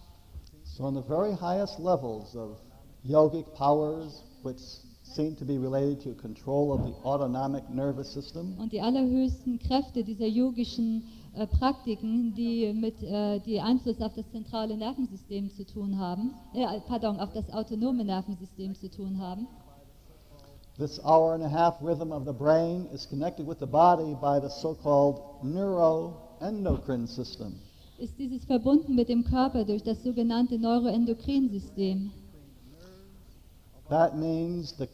So, 0.64 0.84
on 0.84 0.94
the 0.94 1.02
very 1.02 1.34
highest 1.34 1.78
levels 1.78 2.36
of 2.36 2.56
yogic 3.02 3.52
powers, 3.54 4.22
which 4.42 4.60
seem 5.02 5.36
to 5.36 5.44
be 5.44 5.58
related 5.58 6.00
to 6.00 6.14
control 6.14 6.72
of 6.72 6.86
the 6.86 6.94
autonomic 7.04 7.68
nervous 7.70 8.12
system, 8.12 8.56
Und 8.58 8.72
die 8.72 8.80
allerhöchsten 8.80 9.58
Kräfte 9.58 10.04
dieser 10.04 10.26
yogischen 10.26 11.04
äh, 11.34 11.46
Praktiken, 11.46 12.34
die 12.34 12.72
mit 12.72 13.02
äh, 13.02 13.40
die 13.40 13.60
Einfluss 13.60 14.00
auf 14.00 14.12
das 14.14 14.30
zentrale 14.30 14.76
Nervensystem 14.76 15.50
zu 15.50 15.64
tun 15.64 15.98
haben, 15.98 16.34
äh, 16.54 16.80
pardon, 16.86 17.18
auf 17.18 17.32
das 17.32 17.50
autonome 17.52 18.04
Nervensystem 18.04 18.74
zu 18.74 18.90
tun 18.90 19.18
haben, 19.18 19.46
this 20.80 20.98
hour 21.04 21.34
and 21.34 21.44
a 21.44 21.48
half 21.48 21.76
rhythm 21.82 22.10
of 22.10 22.24
the 22.24 22.32
brain 22.32 22.88
is 22.92 23.06
connected 23.06 23.46
with 23.46 23.60
the 23.60 23.66
body 23.66 24.16
by 24.20 24.40
the 24.40 24.48
so 24.48 24.74
called 24.74 25.20
neuroendocrine 25.44 27.06
system. 27.06 27.54
ist 27.98 28.18
dieses 28.18 28.44
verbunden 28.46 28.94
mit 28.94 29.10
dem 29.10 29.22
Körper 29.24 29.64
durch 29.64 29.82
das 29.82 30.02
sogenannte 30.02 30.58
Neuroendokrinsystem. 30.58 32.10
That 33.90 34.16
means 34.16 34.72
the 34.78 34.88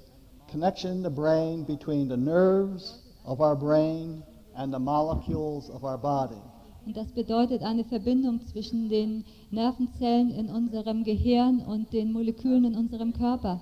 connection 0.51 0.91
in 0.91 1.03
the 1.05 1.11
brain 1.11 1.65
between 1.65 2.09
the 2.09 2.17
nerves 2.17 2.99
of 3.25 3.41
our 3.41 3.55
brain 3.55 4.25
and 4.57 4.73
the 4.73 4.81
molecules 4.81 5.71
of 5.71 5.85
our 5.85 5.99
body. 5.99 6.43
Und 6.85 6.97
das 6.97 7.13
bedeutet 7.13 7.63
eine 7.63 7.85
Verbindung 7.85 8.41
zwischen 8.47 8.89
den 8.89 9.25
Nervenzellen 9.51 10.31
in 10.31 10.49
unserem 10.51 11.05
Gehirn 11.05 11.61
und 11.61 11.93
den 11.93 12.13
Molekülen 12.13 12.65
in 12.65 12.75
unserem 12.75 13.13
Körper. 13.13 13.61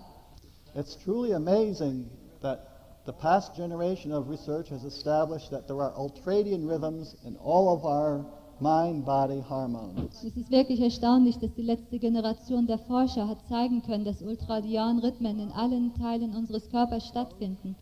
It's 0.74 0.96
truly 0.96 1.32
amazing 1.32 2.10
that 2.42 2.68
the 3.06 3.12
past 3.12 3.54
generation 3.54 4.12
of 4.12 4.28
research 4.28 4.70
has 4.70 4.84
established 4.84 5.50
that 5.50 5.68
there 5.68 5.80
are 5.80 5.92
ultradian 5.92 6.66
rhythms 6.68 7.14
in 7.24 7.36
all 7.36 7.76
of 7.76 7.84
our 7.84 8.24
mind 8.60 9.04
body 9.04 9.40
hormones. 9.40 10.24
Es 10.24 10.36
ist 10.36 10.50
wirklich 10.50 10.80
erstaunlich, 10.80 11.38
dass 11.38 11.52
die 11.54 11.62
letzte 11.62 11.98
Generation 11.98 12.66
der 12.66 12.78
Forscher 12.78 13.28
hat 13.28 13.38
zeigen 13.48 13.82
können, 13.82 14.04
dass 14.04 14.22
Ultradian-Rhythmen 14.22 15.38
in 15.38 15.52
allen 15.52 15.94
Teilen 15.94 16.34
unseres 16.34 16.68
Körpers 16.70 17.06
stattfinden. 17.06 17.76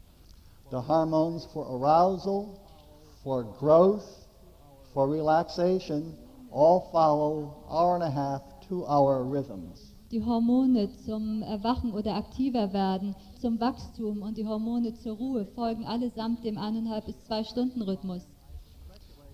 The 0.71 0.81
hormones 0.81 1.45
for 1.47 1.67
arousal, 1.67 2.59
for 3.23 3.45
growth, 3.45 4.27
for 4.93 5.09
relaxation 5.09 6.15
all 6.51 6.91
follow 6.93 7.65
hour 7.71 7.95
and 7.95 8.05
a 8.05 8.11
half, 8.11 8.43
two 8.69 8.87
hour 8.87 9.23
rhythms. 9.25 9.92
Die 10.13 10.23
Hormone 10.23 10.91
zum 11.07 11.41
Erwachen 11.41 11.95
oder 11.95 12.17
aktiver 12.17 12.75
werden, 12.75 13.17
zum 13.41 13.59
Wachstum 13.59 14.21
und 14.21 14.37
die 14.37 14.47
Hormone 14.47 14.93
zur 14.93 15.17
Ruhe 15.17 15.47
folgen 15.47 15.87
allesamt 15.87 16.45
dem 16.45 16.59
eineinhalb 16.59 17.07
bis 17.07 17.15
zwei 17.25 17.43
Stunden 17.45 17.81
Rhythmus. 17.81 18.21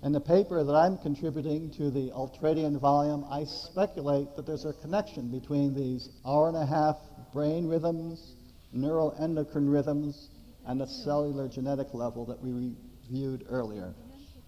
In 0.04 0.14
the 0.14 0.20
paper 0.20 0.64
that 0.64 0.76
I'm 0.76 0.96
contributing 1.02 1.72
to 1.72 1.90
the 1.90 2.12
ultradian 2.12 2.78
volume, 2.78 3.24
I 3.28 3.44
speculate 3.44 4.36
that 4.36 4.46
there's 4.46 4.64
a 4.66 4.72
connection 4.72 5.32
between 5.32 5.74
these 5.74 6.10
hour 6.24 6.46
and 6.46 6.56
a 6.56 6.64
half 6.64 6.96
brain 7.32 7.68
rhythms, 7.68 8.36
neuroendocrine 8.72 9.68
rhythms, 9.68 10.28
and 10.64 10.80
the 10.80 10.86
cellular 10.86 11.48
genetic 11.48 11.92
level 11.92 12.24
that 12.26 12.40
we 12.40 12.52
reviewed 12.52 13.44
earlier. 13.50 13.96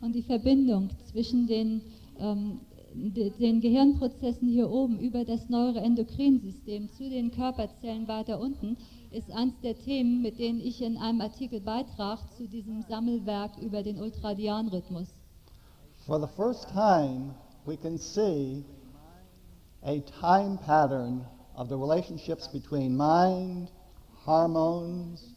Und 0.01 0.15
die 0.15 0.23
Verbindung 0.23 0.91
zwischen 1.11 1.49
den, 1.49 1.81
ähm, 2.21 2.61
den 2.95 3.61
Gehirnprozessen 3.61 4.49
hier 4.49 4.71
oben 4.71 4.99
über 4.99 5.25
das 5.25 5.49
Neuroendokrinsystem 5.49 6.91
zu 6.91 7.09
den 7.09 7.31
Körperzellen 7.31 8.09
weiter 8.09 8.41
unten 8.41 8.77
ist 9.11 9.31
eines 9.33 9.55
der 9.63 9.77
Themen, 9.79 10.23
mit 10.23 10.39
denen 10.39 10.61
ich 10.61 10.83
in 10.83 10.97
einem 10.97 11.21
Artikel 11.21 11.61
beitrag 11.61 12.19
zu 12.37 12.47
diesem 12.49 12.83
Sammelwerk 12.83 13.59
über 13.59 13.83
den 13.83 14.01
Ultradian-Rhythmus. 14.01 15.09
For 16.07 16.21
the 16.21 16.29
first 16.37 16.69
time, 16.69 17.35
we 17.67 17.77
can 17.77 17.99
see 17.99 18.65
a 19.83 20.01
time 20.21 20.59
pattern 20.59 21.27
of 21.57 21.69
the 21.69 21.77
relationships 21.77 22.49
between 22.49 22.97
mind, 22.97 23.71
hormones, 24.25 25.35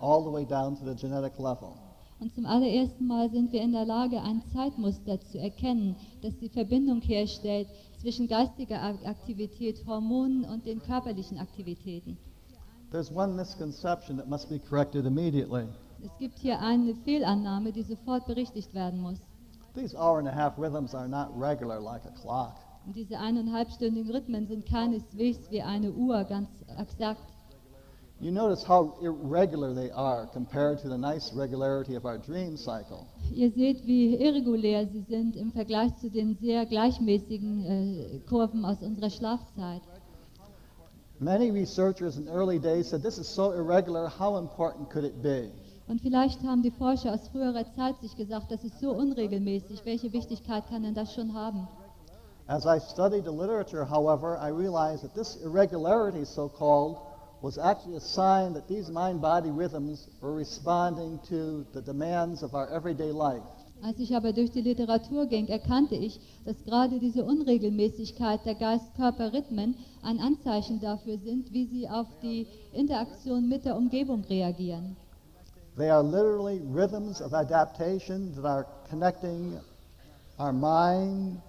all 0.00 0.22
the 0.22 0.30
way 0.30 0.44
down 0.44 0.76
to 0.76 0.84
the 0.84 0.94
genetic 0.94 1.38
level. 1.38 1.89
Und 2.20 2.34
zum 2.34 2.44
allerersten 2.44 3.06
Mal 3.06 3.30
sind 3.30 3.50
wir 3.52 3.62
in 3.62 3.72
der 3.72 3.86
Lage, 3.86 4.20
ein 4.20 4.42
Zeitmuster 4.52 5.18
zu 5.20 5.38
erkennen, 5.38 5.96
das 6.20 6.36
die 6.38 6.50
Verbindung 6.50 7.00
herstellt 7.00 7.66
zwischen 7.98 8.28
geistiger 8.28 8.82
Ak- 8.82 9.06
Aktivität, 9.06 9.86
Hormonen 9.86 10.44
und 10.44 10.66
den 10.66 10.82
körperlichen 10.82 11.38
Aktivitäten. 11.38 12.18
There's 12.90 13.10
one 13.10 13.34
misconception 13.34 14.18
that 14.18 14.28
must 14.28 14.48
be 14.50 14.58
corrected 14.58 15.06
immediately. 15.06 15.64
Es 16.04 16.10
gibt 16.18 16.38
hier 16.38 16.58
eine 16.60 16.94
Fehlannahme, 16.94 17.72
die 17.72 17.82
sofort 17.82 18.26
berichtigt 18.26 18.74
werden 18.74 19.00
muss. 19.00 19.18
These 19.74 19.96
hour 19.96 20.18
and 20.18 20.28
a 20.28 20.34
half 20.34 20.58
rhythms 20.58 20.94
are 20.94 21.08
not 21.08 21.28
regular 21.38 21.80
like 21.80 22.04
a 22.04 22.10
clock. 22.10 22.54
Und 22.86 22.96
diese 22.96 23.18
eineinhalbstündigen 23.18 24.10
Rhythmen 24.10 24.46
sind 24.46 24.66
keineswegs 24.66 25.50
wie 25.50 25.62
eine 25.62 25.92
Uhr 25.92 26.24
ganz 26.24 26.48
exakt. 26.78 27.22
You 28.20 28.30
notice 28.30 28.62
how 28.62 28.98
irregular 29.00 29.72
they 29.72 29.90
are 29.92 30.26
compared 30.26 30.80
to 30.80 30.88
the 30.90 30.98
nice 30.98 31.32
regularity 31.32 31.94
of 31.94 32.04
our 32.04 32.18
dream 32.18 32.58
cycle. 32.58 33.06
Ihr 33.32 33.50
seht, 33.50 33.86
wie 33.86 34.14
irregulär 34.16 34.86
sie 34.86 35.00
sind 35.08 35.36
im 35.36 35.52
Vergleich 35.52 35.96
zu 35.96 36.10
den 36.10 36.36
sehr 36.36 36.66
gleichmäßigen 36.66 37.64
äh, 37.64 38.18
Kurven 38.28 38.66
aus 38.66 38.82
unserer 38.82 39.08
Schlafzeit. 39.08 39.80
Many 41.18 41.50
researchers 41.50 42.18
in 42.18 42.28
early 42.28 42.58
days 42.58 42.90
said 42.90 43.02
this 43.02 43.16
is 43.16 43.26
so 43.26 43.52
irregular, 43.52 44.10
how 44.10 44.36
important 44.38 44.90
could 44.90 45.04
it 45.04 45.22
be? 45.22 45.50
Und 45.88 46.02
vielleicht 46.02 46.42
haben 46.42 46.62
die 46.62 46.70
Forscher 46.70 47.14
aus 47.14 47.26
früherer 47.28 47.64
Zeit 47.74 47.98
sich 48.02 48.14
gesagt, 48.16 48.52
das 48.52 48.62
ist 48.64 48.78
so 48.80 48.90
unregelmäßig, 48.92 49.84
welche 49.86 50.12
Wichtigkeit 50.12 50.68
kann 50.68 50.82
denn 50.82 50.94
das 50.94 51.14
schon 51.14 51.32
haben? 51.32 51.66
As 52.48 52.66
I 52.66 52.78
studied 52.80 53.24
the 53.24 53.32
literature, 53.32 53.86
however, 53.88 54.36
I 54.36 54.50
realized 54.50 55.02
that 55.04 55.14
this 55.14 55.36
irregularity, 55.42 56.26
so 56.26 56.48
called, 56.48 56.98
was 57.42 57.58
actually 57.58 57.96
a 57.96 58.00
sign 58.00 58.52
that 58.54 58.68
these 58.68 58.90
mind 58.90 59.20
body 59.20 59.50
rhythms 59.50 60.08
were 60.20 60.34
responding 60.34 61.18
to 61.28 61.66
the 61.72 61.80
demands 61.80 62.42
of 62.42 62.54
our 62.54 62.68
everyday 62.68 63.12
life. 63.12 63.42
Als 63.82 63.98
ich 63.98 64.14
aber 64.14 64.34
durch 64.34 64.50
die 64.50 64.60
Literatur 64.60 65.24
ging, 65.26 65.48
erkannte 65.48 65.94
ich, 65.94 66.20
dass 66.44 66.62
gerade 66.64 66.98
diese 66.98 67.24
Unregelmäßigkeit 67.24 68.44
der 68.44 68.54
Geist-Körper-Rhythmen 68.54 69.74
ein 70.02 70.18
Anzeichen 70.18 70.80
dafür 70.80 71.16
sind, 71.18 71.50
wie 71.54 71.64
sie 71.64 71.88
auf 71.88 72.06
die 72.22 72.46
Interaktion 72.74 73.48
mit 73.48 73.64
der 73.64 73.76
Umgebung 73.76 74.22
reagieren. 74.24 74.96
They 75.78 75.88
are 75.88 76.02
literally 76.02 76.60
rhythms 76.70 77.22
of 77.22 77.32
adaptation 77.32 78.34
that 78.34 78.44
are 78.44 78.66
connecting 78.90 79.58
our 80.38 80.52
mind, 80.52 81.40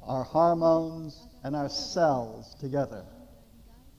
our 0.00 0.24
hormones, 0.24 1.28
and 1.42 1.54
our 1.54 1.68
cells 1.68 2.54
together. 2.58 3.04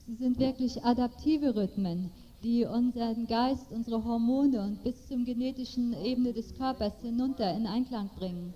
Sie 0.08 0.16
sind 0.16 0.40
wirklich 0.40 0.84
adaptive 0.84 1.56
Rhythmen, 1.56 2.10
die 2.44 2.66
unseren 2.66 3.28
Geist, 3.28 3.72
unsere 3.72 4.04
Hormone 4.04 4.62
und 4.62 4.84
bis 4.84 5.08
zum 5.08 5.26
genetischen 5.26 5.94
Ebene 5.94 6.34
des 6.34 6.56
Körpers 6.56 6.94
hinunter 7.02 7.54
in 7.54 7.68
Einklang 7.68 8.10
bringen. 8.18 8.54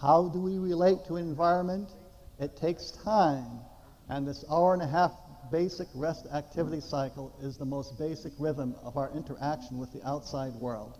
How 0.00 0.28
do 0.30 0.40
we 0.44 0.58
relate 0.58 1.04
to 1.06 1.16
environment? 1.16 1.88
It 2.38 2.54
takes 2.56 2.92
time, 2.92 3.60
and 4.08 4.26
this 4.26 4.44
hour 4.50 4.74
and 4.74 4.82
a 4.82 4.86
half 4.86 5.12
basic 5.50 5.88
rest 5.94 6.26
activity 6.32 6.80
cycle 6.80 7.30
is 7.42 7.56
the 7.56 7.64
most 7.64 7.96
basic 7.98 8.32
rhythm 8.38 8.74
of 8.84 8.96
our 8.96 9.10
interaction 9.14 9.78
with 9.78 9.90
the 9.92 10.02
outside 10.06 10.54
world. 10.60 10.98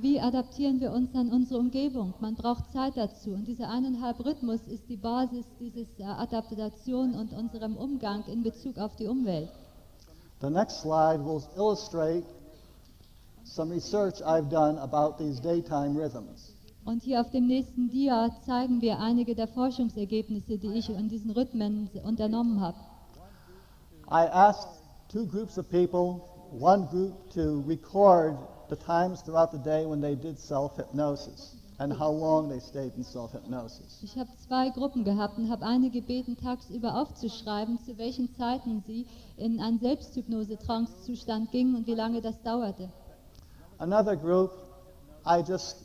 Wie 0.00 0.20
adaptieren 0.20 0.80
wir 0.80 0.90
uns 0.90 1.14
an 1.14 1.30
unsere 1.30 1.60
Umgebung? 1.60 2.14
Man 2.18 2.34
braucht 2.34 2.72
Zeit 2.72 2.96
dazu. 2.96 3.30
Und 3.30 3.46
dieser 3.46 3.70
eineinhalb 3.70 4.18
Rhythmus 4.24 4.60
ist 4.66 4.88
die 4.88 4.96
Basis 4.96 5.46
dieses 5.60 5.86
äh, 6.00 6.02
Adaptation 6.02 7.14
und 7.14 7.32
unserem 7.32 7.76
Umgang 7.76 8.24
in 8.26 8.42
Bezug 8.42 8.76
auf 8.78 8.96
die 8.96 9.06
Umwelt. 9.06 9.50
The 10.40 10.50
next 10.50 10.80
slide 10.80 11.24
will 11.24 11.40
illustrate 11.56 12.24
some 13.44 13.72
research 13.72 14.20
I've 14.24 14.48
done 14.48 14.80
about 14.80 15.16
these 15.16 15.40
daytime 15.40 15.96
rhythms. 15.96 16.56
Und 16.84 17.04
hier 17.04 17.20
auf 17.20 17.30
dem 17.30 17.46
nächsten 17.46 17.88
Dia 17.88 18.30
zeigen 18.44 18.80
wir 18.80 18.98
einige 18.98 19.36
der 19.36 19.46
Forschungsergebnisse, 19.46 20.58
die 20.58 20.72
ich 20.72 20.90
in 20.90 21.08
diesen 21.08 21.30
Rhythmen 21.30 21.88
unternommen 22.02 22.60
habe. 22.60 22.78
I 24.10 24.26
asked 24.32 24.68
two 25.08 25.24
groups 25.24 25.56
of 25.56 25.70
people, 25.70 26.20
one 26.50 26.88
group 26.90 27.30
to 27.32 27.62
record 27.68 28.36
the 28.74 28.84
times 28.84 29.22
throughout 29.22 29.52
the 29.52 29.58
day 29.58 29.86
when 29.86 30.00
they 30.00 30.14
did 30.14 30.38
self-hypnosis 30.38 31.54
and 31.78 31.92
how 31.92 32.10
long 32.10 32.48
they 32.48 32.60
stayed 32.60 32.92
in 32.96 33.04
self-hypnosis. 33.04 34.00
Ich 34.02 34.16
habe 34.16 34.30
zwei 34.46 34.70
Gruppen 34.70 35.04
gehabt 35.04 35.38
und 35.38 35.50
habe 35.50 35.64
eine 35.64 35.90
gebeten, 35.90 36.36
tagsüber 36.36 36.94
aufzuschreiben, 37.00 37.78
zu 37.84 37.98
welchen 37.98 38.34
Zeiten 38.36 38.82
sie 38.86 39.06
in 39.36 39.60
einen 39.60 39.80
Selbsthypnose-Trance-Zustand 39.80 41.50
gingen 41.50 41.74
und 41.74 41.86
wie 41.86 41.94
lange 41.94 42.20
das 42.20 42.40
dauerte. 42.42 42.88
Another 43.78 44.16
group, 44.16 44.52
I 45.26 45.42
just, 45.46 45.76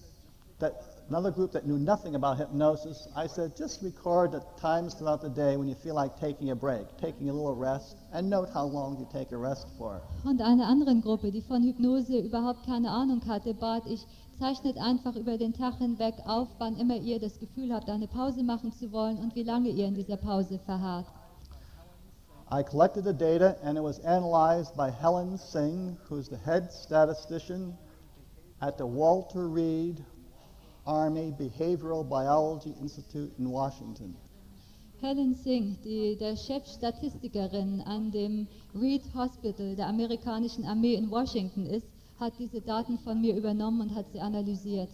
that, 0.60 0.74
another 1.10 1.32
group 1.32 1.52
that 1.52 1.66
knew 1.66 1.80
nothing 1.80 2.16
about 2.16 2.38
hypnosis, 2.38 3.08
I 3.16 3.26
said, 3.28 3.58
just 3.58 3.82
record 3.82 4.32
the 4.32 4.44
times 4.62 4.94
throughout 4.94 5.22
the 5.22 5.30
day 5.30 5.58
when 5.58 5.68
you 5.68 5.76
feel 5.76 5.96
like 5.96 6.20
taking 6.20 6.52
a 6.52 6.56
break, 6.56 6.86
taking 7.02 7.30
a 7.30 7.34
little 7.34 7.56
rest, 7.56 7.98
and 8.14 8.30
note 8.30 8.50
how 8.54 8.66
long 8.66 8.98
you 9.00 9.08
take 9.12 9.32
a 9.32 9.38
rest 9.38 9.68
for. 9.78 10.02
Und 10.24 10.42
einer 10.42 10.68
anderen 10.68 11.02
Gruppe, 11.02 11.32
die 11.32 11.42
von 11.42 11.64
Hypnose 11.64 12.20
überhaupt 12.20 12.64
keine 12.66 12.92
Ahnung 12.92 13.22
hatte, 13.28 13.56
bat 13.56 13.84
ich, 13.88 14.06
zeichnet 14.40 14.78
einfach 14.78 15.16
über 15.16 15.38
den 15.38 15.54
Tag 15.54 15.80
hinweg 15.80 16.14
auf, 16.26 16.48
wann 16.60 16.78
immer 16.78 16.96
ihr 16.96 17.20
das 17.20 17.40
Gefühl 17.40 17.74
habt, 17.74 17.90
eine 17.90 18.08
Pause 18.08 18.44
machen 18.44 18.72
zu 18.72 18.92
wollen 18.92 19.18
und 19.18 19.36
wie 19.36 19.44
lange 19.44 19.70
ihr 19.70 19.88
in 19.88 19.96
dieser 19.96 20.18
Pause 20.18 20.60
verharrt. 20.60 21.08
I 22.52 22.64
collected 22.64 23.04
the 23.04 23.14
data 23.14 23.56
and 23.64 23.78
it 23.78 23.84
was 23.84 24.00
analyzed 24.06 24.76
by 24.76 24.90
Helen 24.92 25.38
Singh, 25.38 25.98
who's 26.08 26.30
the 26.30 26.38
head 26.38 26.72
statistician 26.72 27.78
at 28.62 28.78
the 28.78 28.86
Walter 28.86 29.48
Reed 29.48 30.04
Army 30.90 31.32
Behavioral 31.38 32.04
Biology 32.04 32.74
Institute 32.82 33.32
in 33.38 33.52
Washington. 33.52 34.16
Helen 35.00 35.36
Singh, 35.36 35.78
die 35.84 36.18
der 36.18 36.36
Chefstatistikerin 36.36 37.82
an 37.82 38.10
dem 38.10 38.48
Reed 38.74 39.04
Hospital 39.14 39.76
der 39.76 39.88
amerikanischen 39.88 40.66
Armee 40.66 40.96
in 40.96 41.12
Washington 41.12 41.68
ist, 41.68 41.86
hat 42.20 42.34
diese 42.40 42.60
Daten 42.62 42.98
von 42.98 43.22
mir 43.22 43.36
übernommen 43.36 43.82
und 43.82 43.96
hat 43.96 44.08
sie 44.12 44.20
analysiert. 44.20 44.90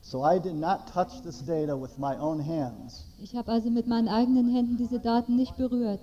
So 0.00 0.24
I 0.24 0.38
did 0.38 0.54
not 0.54 0.86
touch 0.86 1.20
this 1.22 1.44
data 1.44 1.74
with 1.74 1.98
my 1.98 2.16
own 2.20 2.38
hands. 2.38 3.04
Ich 3.20 3.34
habe 3.34 3.50
also 3.50 3.68
mit 3.68 3.88
meinen 3.88 4.06
eigenen 4.06 4.48
Händen 4.48 4.76
diese 4.76 5.00
Daten 5.00 5.34
nicht 5.34 5.56
berührt. 5.56 6.00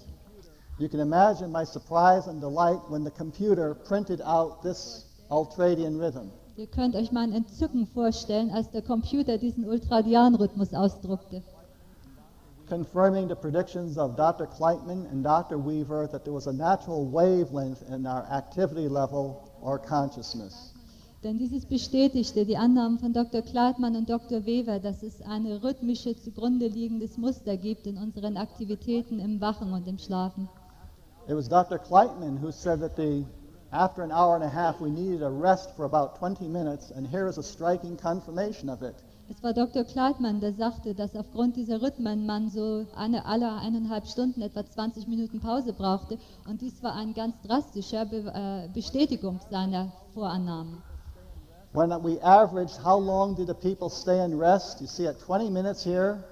You 0.79 0.89
can 0.89 0.99
imagine 0.99 1.49
my 1.49 1.63
surprise 1.65 2.29
and 2.29 2.41
delight 2.41 2.81
when 2.89 3.05
the 3.05 3.11
computer 3.11 3.73
printed 3.73 4.21
out 4.21 4.61
this 4.61 5.05
ultradian 5.29 5.97
rhythm. 5.97 6.29
Ihr 6.55 6.67
könnt 6.67 6.95
euch 6.95 7.11
mein 7.11 7.33
Entzücken 7.33 7.87
vorstellen, 7.87 8.51
als 8.51 8.69
der 8.69 8.81
Computer 8.81 9.37
diesen 9.37 9.65
Ultradian-Rhythmus 9.67 10.73
ausdruckte. 10.73 11.41
confirming 12.67 13.27
the 13.27 13.35
predictions 13.35 13.97
of 13.97 14.15
Dr. 14.15 14.47
Kleitman 14.47 15.05
and 15.11 15.23
Dr. 15.23 15.57
Weaver 15.57 16.07
that 16.07 16.23
there 16.23 16.33
was 16.33 16.47
a 16.47 16.53
natural 16.53 17.05
wavelength 17.05 17.83
in 17.89 18.07
our 18.07 18.25
activity 18.31 18.87
level 18.87 19.47
or 19.61 19.77
consciousness. 19.77 20.73
Denn 21.23 21.37
dieses 21.37 21.65
bestätigte 21.65 22.45
die 22.45 22.57
Annahmen 22.57 22.99
von 22.99 23.13
Dr. 23.13 23.41
Kleitmann 23.41 23.95
und 23.95 24.09
Dr. 24.09 24.45
Weber, 24.45 24.79
dass 24.79 25.03
es 25.03 25.21
eine 25.21 25.63
rhythmische 25.63 26.15
zugrunde 26.17 26.67
liegendes 26.67 27.17
Muster 27.17 27.55
gibt 27.55 27.87
in 27.87 27.97
unseren 27.97 28.35
Aktivitäten 28.35 29.19
im 29.19 29.39
Wachen 29.39 29.71
und 29.71 29.87
im 29.87 29.97
Schlafen. 29.97 30.49
It 31.27 31.35
was 31.35 31.47
Dr. 31.47 31.77
Kleitman 31.77 32.41
who 32.41 32.51
said 32.51 32.81
that 32.81 32.97
the, 32.97 33.25
after 33.73 34.03
an 34.03 34.11
hour 34.11 34.35
and 34.35 34.43
a 34.43 34.49
half 34.49 34.79
we 34.79 34.89
needed 34.89 35.23
a 35.23 35.29
rest 35.29 35.75
for 35.75 35.85
about 35.85 36.17
20 36.19 36.47
minutes, 36.47 36.91
and 36.91 37.07
here 37.07 37.27
is 37.27 37.37
a 37.37 37.43
striking 37.43 37.97
confirmation 37.97 38.69
of 38.69 38.83
it. 38.83 38.95
Es 39.29 39.41
war 39.41 39.53
Dr. 39.53 39.83
Kleitmann, 39.83 40.41
der 40.41 40.53
sagte, 40.53 40.93
dass 40.93 41.15
aufgrund 41.15 41.55
dieser 41.55 41.81
Rhythmen 41.81 42.25
man 42.25 42.49
so 42.49 42.85
eine, 42.95 43.25
alle 43.25 43.51
eineinhalb 43.53 44.05
Stunden 44.05 44.41
etwa 44.41 44.65
20 44.65 45.07
Minuten 45.07 45.39
Pause 45.39 45.73
brauchte. 45.73 46.19
Und 46.47 46.61
dies 46.61 46.83
war 46.83 46.93
ein 46.93 47.13
ganz 47.13 47.33
drastischer 47.41 48.05
Be 48.05 48.17
äh, 48.17 48.67
Bestätigung 48.73 49.39
seiner 49.49 49.91
Vorannahmen. 50.13 50.83
When 51.73 51.89
we 52.03 52.21
averaged 52.21 52.77
how 52.83 52.99
long 52.99 53.35
did 53.35 53.47
the 53.47 53.55
people 53.55 53.89
stay 53.89 54.23
in 54.23 54.37
rest, 54.37 54.81
you 54.81 54.87
see 54.87 55.07
at 55.07 55.19
20 55.19 55.49
minutes 55.49 55.83
here, 55.83 56.23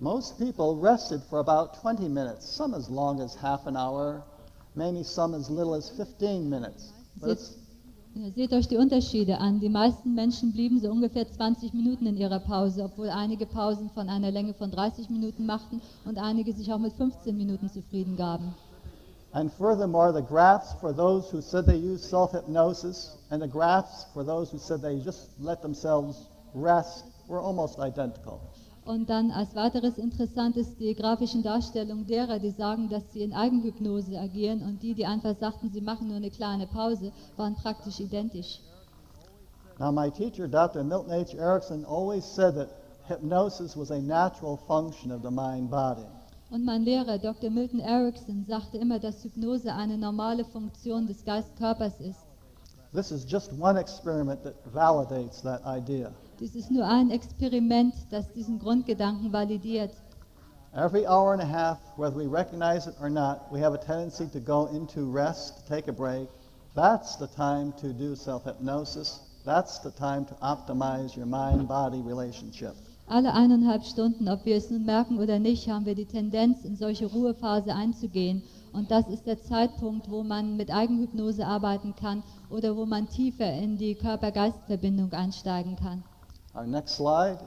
most 0.00 0.36
people 0.36 0.76
rested 0.76 1.22
for 1.30 1.38
about 1.38 1.80
20 1.80 2.08
minutes, 2.08 2.44
some 2.44 2.74
as 2.74 2.90
long 2.90 3.20
as 3.22 3.34
half 3.34 3.66
an 3.66 3.76
hour, 3.76 4.22
maybe 4.74 5.02
some 5.02 5.36
as 5.36 5.48
little 5.48 5.74
as 5.74 5.90
15 5.90 6.48
minutes. 6.48 6.92
Seht 8.34 8.52
euch 8.52 8.66
die 8.66 8.76
Unterschiede 8.76 9.38
an. 9.38 9.60
Die 9.60 9.68
meisten 9.68 10.14
Menschen 10.14 10.52
blieben 10.52 10.80
so 10.80 10.90
ungefähr 10.90 11.30
20 11.30 11.72
Minuten 11.74 12.06
in 12.06 12.16
ihrer 12.16 12.40
Pause, 12.40 12.84
obwohl 12.84 13.08
einige 13.08 13.46
Pausen 13.46 13.88
von 13.90 14.08
einer 14.08 14.30
Länge 14.32 14.52
von 14.54 14.70
30 14.70 15.10
Minuten 15.10 15.46
machten 15.46 15.80
und 16.04 16.18
einige 16.18 16.52
sich 16.52 16.72
auch 16.72 16.78
mit 16.78 16.92
15 16.94 17.36
Minuten 17.36 17.68
zufrieden 17.68 18.16
gaben. 18.16 18.52
and 19.32 19.52
furthermore, 19.52 20.12
the 20.12 20.22
graphs 20.22 20.74
for 20.80 20.92
those 20.92 21.30
who 21.30 21.40
said 21.40 21.64
they 21.66 21.76
used 21.76 22.04
self-hypnosis 22.10 23.16
and 23.30 23.40
the 23.40 23.46
graphs 23.46 24.06
for 24.12 24.24
those 24.24 24.50
who 24.50 24.58
said 24.58 24.82
they 24.82 24.98
just 24.98 25.28
let 25.38 25.62
themselves 25.62 26.26
rest 26.52 27.04
were 27.28 27.40
almost 27.40 27.78
identical. 27.78 28.40
Und 28.90 29.08
dann 29.08 29.30
als 29.30 29.54
weiteres 29.54 29.98
interessant 29.98 30.56
ist 30.56 30.80
die 30.80 30.96
grafischen 30.96 31.44
Darstellungen 31.44 32.08
derer, 32.08 32.40
die 32.40 32.50
sagen, 32.50 32.88
dass 32.88 33.12
sie 33.12 33.22
in 33.22 33.32
Eigenhypnose 33.32 34.18
agieren 34.18 34.62
und 34.62 34.82
die, 34.82 34.94
die 34.94 35.06
einfach 35.06 35.36
sagten, 35.38 35.70
sie 35.70 35.80
machen 35.80 36.08
nur 36.08 36.16
eine 36.16 36.30
kleine 36.30 36.66
Pause, 36.66 37.12
waren 37.36 37.54
praktisch 37.54 38.00
identisch. 38.00 38.60
Now, 39.78 39.92
my 39.92 40.10
teacher, 40.10 40.48
Dr. 40.48 40.82
Milton 40.82 41.12
H. 41.12 41.36
Erickson, 41.38 41.84
always 41.84 42.24
said 42.24 42.56
that 42.56 42.68
hypnosis 43.06 43.76
was 43.76 43.92
a 43.92 44.00
natural 44.00 44.56
function 44.66 45.12
of 45.12 45.22
the 45.22 45.30
mind-body. 45.30 46.06
Und 46.50 46.64
mein 46.64 46.82
Lehrer, 46.82 47.16
Dr. 47.16 47.48
Milton 47.48 47.78
Erickson, 47.78 48.44
sagte 48.48 48.78
immer, 48.78 48.98
dass 48.98 49.22
Hypnose 49.22 49.72
eine 49.72 49.98
normale 49.98 50.44
Funktion 50.44 51.06
des 51.06 51.24
Geist-Körpers 51.24 52.00
ist. 52.00 52.26
This 52.92 53.12
is 53.12 53.24
just 53.24 53.52
one 53.52 53.78
experiment 53.78 54.42
that 54.42 54.54
validates 54.74 55.40
that 55.42 55.60
idea. 55.64 56.10
Dies 56.40 56.54
ist 56.54 56.70
nur 56.70 56.86
ein 56.86 57.10
Experiment, 57.10 57.94
das 58.08 58.32
diesen 58.32 58.58
Grundgedanken 58.58 59.30
validiert. 59.30 59.90
Every 60.72 61.06
hour 61.06 61.34
and 61.34 61.42
a 61.42 61.46
half, 61.46 61.78
whether 61.98 62.16
we 62.16 62.26
recognize 62.26 62.88
it 62.88 62.94
or 62.98 63.10
not, 63.10 63.52
we 63.52 63.60
have 63.60 63.74
a 63.74 63.78
tendency 63.78 64.26
to 64.28 64.40
go 64.40 64.66
into 64.74 65.12
rest, 65.12 65.66
take 65.68 65.86
a 65.90 65.92
break. 65.92 66.28
That's 66.74 67.16
the 67.18 67.26
time 67.26 67.74
to 67.82 67.92
do 67.92 68.16
self-hypnosis. 68.16 69.20
That's 69.44 69.80
the 69.80 69.90
time 69.90 70.24
to 70.28 70.34
optimize 70.40 71.14
your 71.14 71.26
mind-body 71.26 72.00
relationship. 72.00 72.74
Alle 73.06 73.34
eineinhalb 73.34 73.84
Stunden, 73.84 74.26
ob 74.28 74.46
wir 74.46 74.56
es 74.56 74.70
nun 74.70 74.86
merken 74.86 75.18
oder 75.18 75.38
nicht, 75.38 75.68
haben 75.68 75.84
wir 75.84 75.94
die 75.94 76.06
Tendenz, 76.06 76.64
in 76.64 76.76
solche 76.76 77.04
Ruhephase 77.04 77.74
einzugehen. 77.74 78.42
Und 78.72 78.90
das 78.90 79.06
ist 79.08 79.26
der 79.26 79.42
Zeitpunkt, 79.42 80.10
wo 80.10 80.22
man 80.22 80.56
mit 80.56 80.70
Eigenhypnose 80.70 81.46
arbeiten 81.46 81.94
kann 81.96 82.22
oder 82.48 82.76
wo 82.76 82.86
man 82.86 83.10
tiefer 83.10 83.52
in 83.52 83.76
die 83.76 83.94
Körper-Geist-Verbindung 83.94 85.12
einsteigen 85.12 85.76
kann. 85.76 86.02
Our 86.54 86.66
next 86.66 86.96
slide. 86.96 87.38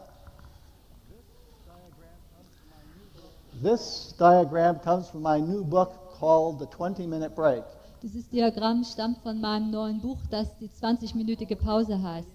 This 3.61 4.13
diagram 4.17 4.79
comes 4.79 5.09
from 5.09 5.21
my 5.21 5.39
new 5.39 5.63
book 5.65 5.91
called 6.19 6.59
The 6.59 6.67
20 6.67 7.05
Minute 7.07 7.35
Break. 7.35 7.63
Dieses 8.01 8.29
Diagramm 8.29 8.83
stammt 8.83 9.19
von 9.21 9.41
meinem 9.41 9.71
neuen 9.71 10.01
Buch, 10.01 10.19
das 10.29 10.57
die 10.57 10.69
20-minütige 10.69 11.55
Pause 11.55 12.01
heißt. 12.01 12.27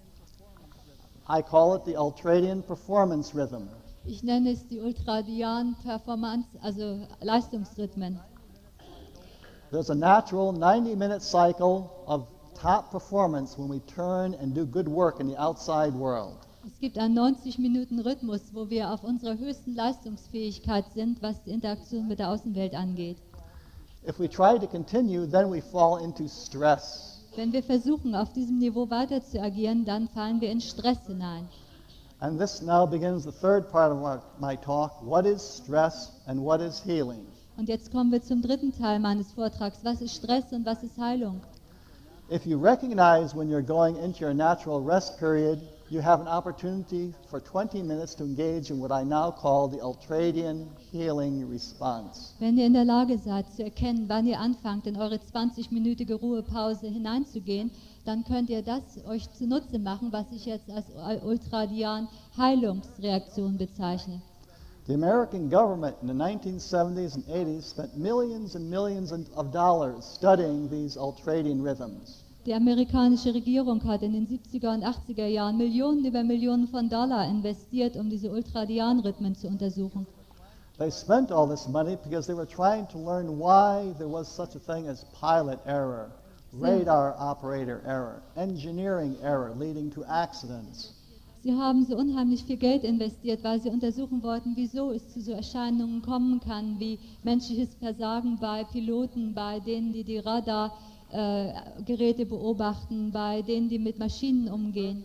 I 1.27 1.41
call 1.41 1.75
it 1.75 1.85
the 1.85 1.95
ultradian 1.95 2.61
performance 2.63 3.35
rhythm. 3.35 3.69
Ich 4.05 4.23
nenne 4.23 4.51
es 4.51 4.67
die 4.67 4.79
Ultradian 4.79 5.75
Performance, 5.83 6.47
also 6.61 7.07
Leistungsrhythmen. 7.21 8.19
There's 9.71 9.89
a 9.89 9.95
natural 9.95 10.51
90 10.51 10.95
minute 10.95 11.21
cycle 11.21 11.91
of 12.07 12.27
top 12.55 12.91
performance 12.91 13.57
when 13.57 13.69
we 13.69 13.79
turn 13.81 14.33
and 14.35 14.53
do 14.55 14.65
good 14.65 14.87
work 14.87 15.19
in 15.19 15.27
the 15.27 15.37
outside 15.37 15.93
world. 15.93 16.37
Es 16.67 16.79
gibt 16.79 16.97
einen 16.97 17.17
90-Minuten-Rhythmus, 17.17 18.53
wo 18.53 18.69
wir 18.69 18.91
auf 18.91 19.03
unserer 19.03 19.37
höchsten 19.37 19.75
Leistungsfähigkeit 19.75 20.85
sind, 20.93 21.21
was 21.21 21.41
die 21.43 21.51
Interaktion 21.51 22.07
mit 22.07 22.19
der 22.19 22.29
Außenwelt 22.29 22.75
angeht. 22.75 23.17
If 24.07 24.19
we 24.19 24.29
try 24.29 24.59
to 24.59 24.67
continue, 24.67 25.25
then 25.25 25.51
we 25.51 25.61
fall 25.61 26.03
into 26.03 26.27
stress. 26.27 27.19
Wenn 27.35 27.53
wir 27.53 27.63
versuchen, 27.63 28.15
auf 28.15 28.33
diesem 28.33 28.57
Niveau 28.57 28.89
weiter 28.89 29.23
zu 29.23 29.41
agieren, 29.41 29.85
dann 29.85 30.09
fallen 30.09 30.41
wir 30.41 30.51
in 30.51 30.59
Stress 30.59 30.97
hinein. 31.07 31.47
And 32.21 32.37
this 32.37 32.61
now 32.61 32.85
begins 32.85 33.23
the 33.23 33.31
third 33.31 33.69
part 33.71 33.93
of 33.93 34.21
my 34.39 34.57
talk 34.57 34.91
what 35.01 35.25
is 35.25 35.41
stress 35.41 36.11
and 36.25 36.43
what 36.43 36.59
is 36.59 36.83
healing? 36.83 37.25
Und 37.55 37.69
jetzt 37.69 37.91
kommen 37.91 38.11
wir 38.11 38.21
zum 38.21 38.41
dritten 38.41 38.73
Teil 38.73 38.99
meines 38.99 39.31
Vortrags. 39.31 39.79
Was 39.83 40.01
ist 40.01 40.15
Stress 40.15 40.51
und 40.51 40.65
was 40.65 40.83
ist 40.83 40.97
Heilung? 40.97 41.39
If 42.29 42.45
you 42.45 42.59
recognize 42.59 43.33
when 43.33 43.49
you're 43.49 43.65
going 43.65 43.95
into 43.95 44.25
your 44.25 44.33
natural 44.33 44.83
rest 44.83 45.17
period, 45.17 45.59
you 45.91 46.01
have 46.01 46.21
an 46.21 46.27
opportunity 46.27 47.13
for 47.29 47.39
20 47.39 47.81
minutes 47.81 48.13
to 48.15 48.23
engage 48.23 48.69
in 48.69 48.79
what 48.79 48.91
I 48.91 49.03
now 49.03 49.31
call 49.31 49.67
the 49.67 49.77
ultradian 49.77 50.67
healing 50.91 51.49
response. 51.49 52.33
Wenn 52.39 52.57
ihr 52.57 52.67
in 52.67 52.73
der 52.73 52.85
Lage 52.85 53.17
seid 53.17 53.51
zu 53.51 53.63
erkennen, 53.63 54.07
wann 54.07 54.27
ihr 54.27 54.39
anfangt, 54.39 54.85
in 54.85 54.97
eure 54.97 55.15
20-minütige 55.15 56.13
Ruhepause 56.13 56.87
hineinzugehen, 56.87 57.71
dann 58.05 58.23
könnt 58.23 58.49
ihr 58.49 58.61
das 58.61 58.81
euch 59.07 59.31
zunutze 59.33 59.79
machen, 59.79 60.11
was 60.11 60.25
ich 60.31 60.45
jetzt 60.45 60.69
als 60.69 60.85
Ultradian 61.23 62.07
Heilungsreaktion 62.37 63.57
bezeichne. 63.57 64.21
The 64.85 64.93
American 64.93 65.49
government 65.49 65.95
in 66.01 66.07
the 66.07 66.13
1970s 66.13 67.15
and 67.15 67.25
80s 67.27 67.69
spent 67.69 67.97
millions 67.97 68.55
and 68.55 68.69
millions 68.69 69.11
of 69.11 69.51
dollars 69.51 70.05
studying 70.05 70.69
these 70.69 70.97
ultradian 70.97 71.63
rhythms. 71.63 72.23
Die 72.45 72.53
amerikanische 72.53 73.33
Regierung 73.33 73.83
hat 73.83 74.01
in 74.01 74.13
den 74.13 74.25
70er 74.25 74.73
und 74.73 74.83
80er 74.83 75.25
Jahren 75.25 75.57
Millionen 75.57 76.05
über 76.05 76.23
Millionen 76.23 76.67
von 76.69 76.87
Dollar 76.87 77.27
investiert, 77.27 77.97
um 77.97 78.09
diese 78.09 78.31
Ultradian-Rhythmen 78.31 79.35
zu 79.35 79.47
untersuchen. 79.47 80.07
They 80.77 80.89
spent 80.89 81.33
all 81.33 81.49
this 81.49 81.67
money 81.67 81.97
because 82.01 82.27
they 82.27 82.33
were 82.33 82.47
trying 82.47 82.87
to 82.87 82.97
learn 82.97 83.37
why 83.37 83.93
there 83.97 84.09
was 84.09 84.33
such 84.33 84.55
a 84.55 84.59
thing 84.59 84.87
as 84.87 85.05
pilot 85.19 85.59
error, 85.65 86.11
radar 86.53 87.13
operator 87.19 87.81
error, 87.85 88.21
engineering 88.37 89.17
error 89.21 89.53
leading 89.59 89.91
to 89.91 90.05
accidents. 90.05 90.93
Sie 91.43 91.53
haben 91.53 91.85
so 91.85 91.97
unheimlich 91.97 92.45
viel 92.45 92.55
Geld 92.55 92.85
investiert, 92.85 93.43
weil 93.43 93.61
sie 93.61 93.69
untersuchen 93.69 94.23
wollten, 94.23 94.55
wieso 94.55 94.91
es 94.91 95.09
zu 95.09 95.21
so 95.21 95.33
Erscheinungen 95.33 96.01
kommen 96.01 96.39
kann, 96.39 96.79
wie 96.79 96.99
menschliches 97.23 97.75
Versagen 97.75 98.37
bei 98.39 98.63
Piloten, 98.63 99.33
bei 99.33 99.59
denen, 99.59 99.91
die 99.91 100.05
die 100.05 100.17
Radargeräte 101.11 102.25
beobachten, 102.25 103.11
bei 103.11 103.41
denen, 103.41 103.69
die 103.69 103.79
mit 103.79 103.99
Maschinen 103.99 104.51
umgehen. 104.51 105.03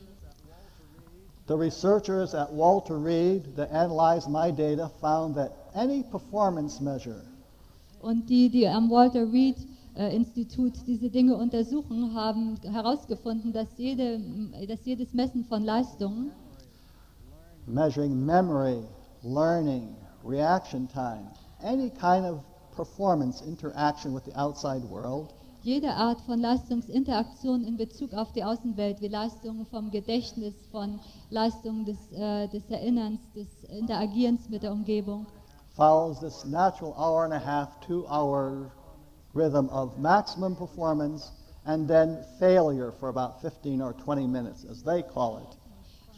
The 1.47 1.55
researchers 1.55 2.35
at 2.35 2.51
Walter 2.53 2.97
Reed 2.97 3.55
that 3.57 3.71
analyzed 3.71 4.31
my 4.31 4.51
data 4.51 4.89
found 5.01 5.35
that 5.37 5.53
any 5.75 6.03
performance 6.03 6.81
measure 6.81 7.23
Und 8.01 8.29
die, 8.29 8.49
die 8.49 8.67
am 8.67 8.91
Walter 8.91 9.31
Reed 9.31 9.57
äh, 9.95 10.15
Institut 10.15 10.73
diese 10.87 11.11
Dinge 11.11 11.37
untersuchen, 11.37 12.15
haben 12.15 12.59
herausgefunden, 12.63 13.53
dass, 13.53 13.69
jede, 13.77 14.21
dass 14.67 14.85
jedes 14.85 15.13
Messen 15.13 15.45
von 15.45 15.65
Leistungen, 15.65 16.33
measuring 17.67 18.25
memory, 18.25 18.83
learning, 19.23 19.95
reaction 20.25 20.89
time, 20.89 21.31
any 21.63 21.91
kind 21.91 22.27
of 22.27 22.43
performance 22.75 23.43
interaction 23.43 24.15
with 24.15 24.25
the 24.25 24.35
outside 24.35 24.83
world, 24.85 25.33
jede 25.65 25.95
Art 25.95 26.21
von 26.21 26.39
Leistungsinteraktion 26.39 27.65
in 27.65 27.79
Bezug 27.79 28.13
auf 28.13 28.33
die 28.33 28.45
Außenwelt, 28.45 29.01
wie 29.01 29.09
Leistungen 29.09 29.65
vom 29.67 29.91
Gedächtnis, 29.91 30.55
von 30.71 31.01
Leistungen 31.31 31.87
des, 31.87 31.97
äh, 32.13 32.49
des 32.49 32.69
Erinnerns, 32.71 33.21
des 33.35 33.49
Interagierens 33.71 34.51
mit 34.51 34.63
der 34.63 34.73
Umgebung, 34.73 35.27
follows 35.75 36.21
this 36.21 36.45
natural 36.45 36.95
hour 36.97 37.25
and 37.25 37.33
a 37.33 37.39
half, 37.39 37.81
two 37.81 38.07
hour 38.09 38.71
rhythm 39.33 39.69
of 39.71 39.99
maximum 39.99 40.55
performance 40.55 41.33
and 41.65 41.89
then 41.89 42.23
failure 42.39 42.93
for 42.93 43.09
about 43.09 43.41
15 43.41 43.81
or 43.81 43.95
20 43.95 44.27
minutes, 44.27 44.65
as 44.71 44.83
they 44.83 45.03
call 45.03 45.39
it. 45.39 45.64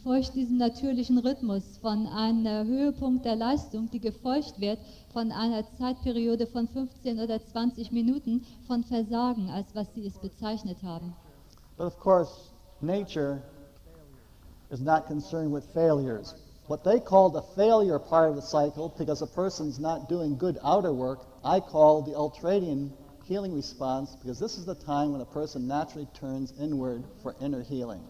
Folgt 0.07 0.37
diesem 0.37 0.57
natürlichen 0.57 1.19
Rhythmus 1.19 1.79
von 1.79 2.07
einem 2.07 2.69
Höhepunkt 2.69 3.25
der 3.25 3.35
Leistung, 3.35 3.91
die 3.91 3.99
gefolgt 3.99 4.61
wird 4.61 4.79
von 5.13 5.33
einer 5.33 5.65
Zeitperiode 5.79 6.47
von 6.47 6.69
15 6.69 7.19
oder 7.19 7.45
20 7.45 7.91
Minuten 7.91 8.47
von 8.69 8.85
Versagen, 8.85 9.51
als 9.51 9.67
was 9.75 9.93
sie 9.97 10.07
es 10.07 10.17
bezeichnet 10.21 10.81
haben. 10.85 11.13
But 11.77 11.89
of 11.89 11.99
course, 11.99 12.31
nature 12.81 13.43
is 14.71 14.81
not 14.81 15.09
concerned 15.09 15.53
with 15.53 15.65
failures. 15.75 16.37
What 16.69 16.85
they 16.85 17.01
call 17.01 17.29
the 17.29 17.43
failure 17.57 17.99
part 17.99 18.31
of 18.31 18.37
the 18.37 18.47
cycle, 18.47 18.93
because 18.97 19.23
a 19.23 19.27
person's 19.27 19.81
not 19.81 20.09
doing 20.09 20.39
good 20.39 20.57
outer 20.63 20.93
work, 20.93 21.27
I 21.43 21.59
call 21.59 22.03
the 22.03 22.15
ultradian 22.15 22.93
healing 23.25 23.53
response, 23.53 24.15
because 24.15 24.39
this 24.39 24.57
is 24.57 24.67
the 24.67 24.77
time 24.77 25.11
when 25.11 25.21
a 25.21 25.33
person 25.33 25.67
naturally 25.67 26.07
turns 26.15 26.53
inward 26.61 27.03
for 27.25 27.35
inner 27.41 27.65
healing. 27.65 28.03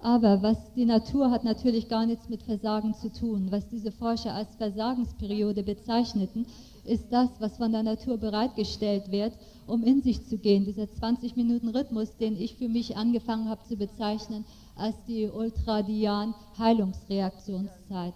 Aber 0.00 0.42
was 0.42 0.58
die 0.74 0.84
Natur 0.84 1.30
hat 1.30 1.44
natürlich 1.44 1.88
gar 1.88 2.04
nichts 2.06 2.28
mit 2.28 2.42
Versagen 2.42 2.92
zu 2.94 3.10
tun. 3.12 3.48
Was 3.50 3.66
diese 3.68 3.90
Forscher 3.90 4.34
als 4.34 4.54
Versagensperiode 4.56 5.62
bezeichneten, 5.62 6.46
ist 6.84 7.10
das, 7.10 7.30
was 7.40 7.56
von 7.56 7.72
der 7.72 7.82
Natur 7.82 8.18
bereitgestellt 8.18 9.10
wird, 9.10 9.32
um 9.66 9.82
in 9.82 10.02
sich 10.02 10.24
zu 10.26 10.36
gehen. 10.38 10.64
Dieser 10.64 10.84
20-Minuten-Rhythmus, 10.84 12.16
den 12.18 12.36
ich 12.36 12.56
für 12.56 12.68
mich 12.68 12.96
angefangen 12.96 13.48
habe 13.48 13.64
zu 13.64 13.76
bezeichnen 13.76 14.44
als 14.76 14.94
die 15.08 15.28
Ultradian-Heilungsreaktionszeit. 15.28 18.14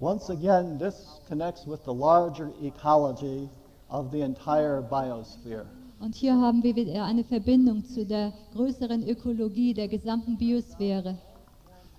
Once 0.00 0.30
again, 0.30 0.78
this 0.78 1.18
connects 1.28 1.66
with 1.66 1.84
the 1.84 1.92
larger 1.92 2.52
ecology 2.62 3.48
of 3.88 4.12
the 4.12 4.20
entire 4.20 4.82
biosphere. 4.82 5.66
Und 6.00 6.14
hier 6.14 6.40
haben 6.40 6.62
wir 6.62 6.76
wieder 6.76 7.04
eine 7.04 7.24
Verbindung 7.24 7.84
zu 7.84 8.06
der 8.06 8.32
größeren 8.52 9.08
Ökologie 9.08 9.74
der 9.74 9.88
gesamten 9.88 10.38
Biosphäre. 10.38 11.18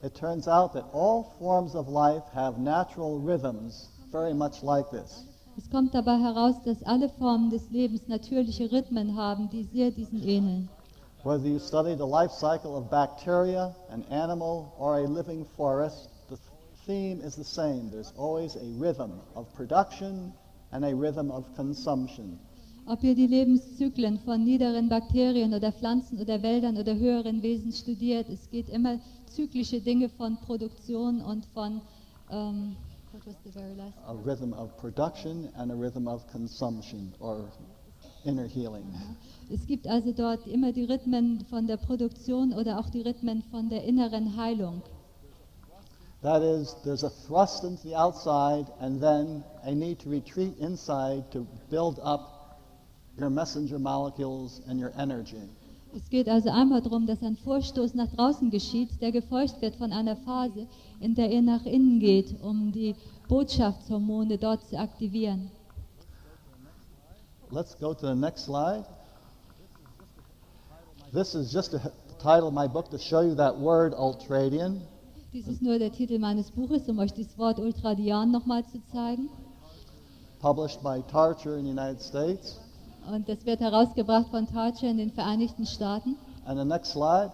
It 0.02 0.14
turns 0.14 0.48
out 0.48 0.72
that 0.74 0.86
all 0.94 1.26
forms 1.38 1.76
of 1.76 1.90
life 1.90 2.24
have 2.34 2.58
natural 2.58 3.20
rhythms 3.20 3.90
very 4.12 4.34
much 4.34 4.64
like 4.64 4.90
this. 4.90 5.26
Es 5.58 5.70
kommt 5.70 5.94
dabei 5.94 6.18
heraus, 6.18 6.56
dass 6.64 6.82
alle 6.84 7.10
Formen 7.10 7.50
des 7.50 7.70
Lebens 7.70 8.08
natürliche 8.08 8.72
Rhythmen 8.72 9.18
haben, 9.18 9.50
die 9.50 9.64
sehr 9.64 9.92
diesen 9.92 10.26
ähneln. 10.26 10.70
Whether 11.26 11.48
you 11.48 11.60
study 11.60 11.98
the 11.98 12.08
life 12.08 12.32
cycle 12.32 12.78
of 12.78 12.90
bacteria, 12.90 13.76
an 13.90 14.06
animal, 14.10 14.72
or 14.80 14.96
a 14.96 15.06
living 15.06 15.46
forest, 15.58 16.10
the 16.30 16.38
theme 16.86 17.20
is 17.20 17.36
the 17.36 17.44
same. 17.44 17.92
There's 17.92 18.14
always 18.18 18.56
a 18.56 18.80
rhythm 18.80 19.20
of 19.36 19.54
production 19.54 20.32
and 20.72 20.86
a 20.86 20.96
rhythm 20.96 21.30
of 21.30 21.44
consumption. 21.58 22.40
Ob 22.90 23.04
ihr 23.04 23.14
die 23.14 23.28
Lebenszyklen 23.28 24.18
von 24.18 24.44
niederen 24.44 24.90
Bakterien 24.90 25.54
oder 25.54 25.72
Pflanzen 25.72 26.20
oder 26.20 26.42
Wäldern 26.42 26.76
oder 26.76 26.96
höheren 26.96 27.44
Wesen 27.44 27.72
studiert, 27.72 28.28
es 28.30 28.50
geht 28.50 28.68
immer 28.68 28.98
zyklische 29.28 29.80
Dinge 29.80 30.10
von 30.10 30.38
Produktion 30.38 31.22
und 31.22 31.46
von 31.54 31.82
ähm, 32.32 32.76
what 33.12 33.28
was 33.28 33.36
the 33.44 33.52
very 33.52 33.76
last? 33.76 33.96
A 34.08 34.14
rhythm 34.26 34.54
of 34.54 34.76
production 34.78 35.50
and 35.56 35.72
a 35.72 35.76
rhythm 35.76 36.08
of 36.08 36.26
consumption 36.32 37.14
or 37.20 37.52
inner 38.24 38.48
healing. 38.48 38.86
Es 39.52 39.68
gibt 39.68 39.88
also 39.88 40.12
dort 40.12 40.48
immer 40.48 40.72
die 40.72 40.86
Rhythmen 40.86 41.46
von 41.48 41.68
der 41.68 41.78
Produktion 41.78 42.54
oder 42.54 42.80
auch 42.80 42.90
die 42.90 43.02
Rhythmen 43.02 43.44
von 43.52 43.70
der 43.70 43.84
inneren 43.84 44.36
Heilung. 44.36 44.82
That 46.24 46.42
is, 46.42 46.76
there's 46.84 47.04
a 47.04 47.12
thrust 47.28 47.64
into 47.64 47.84
the 47.84 47.96
outside 47.96 48.66
and 48.80 49.00
then 49.00 49.44
a 49.64 49.76
need 49.76 50.00
to 50.00 50.10
retreat 50.10 50.58
inside 50.58 51.26
to 51.30 51.46
build 51.70 52.00
up 52.00 52.39
your 53.20 53.30
messenger 53.30 53.80
molecules 53.80 54.62
and 54.68 54.80
your 54.80 54.92
energy. 54.98 55.50
Es 55.96 56.08
geht 56.10 56.30
also 56.30 56.50
einmal 56.50 56.82
darum, 56.82 57.08
dass 57.08 57.22
ein 57.24 57.36
Vorstoß 57.36 57.96
nach 57.96 58.12
draußen 58.16 58.52
geschieht, 58.52 59.02
der 59.02 59.12
gefolgt 59.12 59.60
wird 59.62 59.76
von 59.76 59.92
einer 59.92 60.16
Phase, 60.16 60.68
in 61.00 61.16
der 61.16 61.32
ihr 61.32 61.42
nach 61.42 61.66
innen 61.66 62.00
geht, 62.00 62.36
um 62.44 62.72
die 62.72 62.96
Botschaftshormone 63.28 64.38
dort 64.38 64.64
zu 64.70 64.78
aktivieren. 64.78 65.50
Let's 67.50 67.76
go 67.80 67.96
to 67.96 68.08
the 68.08 68.16
next 68.16 68.46
slide. 68.46 68.86
This 71.12 71.34
is 71.34 71.52
just 71.52 71.72
the 71.72 71.80
title 72.20 72.48
of 72.48 72.54
my 72.54 72.68
book 72.68 72.92
to 72.92 73.00
show 73.00 73.22
you 73.22 73.34
that 73.36 73.60
word 73.60 73.96
ultradian. 73.96 74.82
Dies 75.34 75.48
ist 75.48 75.62
nur 75.62 75.80
der 75.80 75.92
Titel 75.92 76.20
meines 76.20 76.52
Buches, 76.52 76.88
um 76.88 77.00
euch 77.00 77.14
das 77.14 77.36
Wort 77.38 77.60
Ultradian 77.60 78.32
nochmal 78.32 78.64
zu 78.66 78.80
zeigen. 78.92 79.30
published 80.40 80.82
by 80.82 81.02
Tarcher 81.02 81.58
in 81.58 81.66
the 81.66 81.70
United 81.70 82.02
States. 82.02 82.58
Und 83.14 83.28
das 83.28 83.46
wird 83.46 83.60
herausgebracht 83.60 84.28
von 84.30 84.48
Tarcher 84.48 84.88
in 84.88 84.98
den 84.98 85.12
Vereinigten 85.12 85.66
Staaten. 85.66 86.16
And 86.46 86.58
the 86.60 86.66
next 86.66 86.92
slide. 86.92 87.32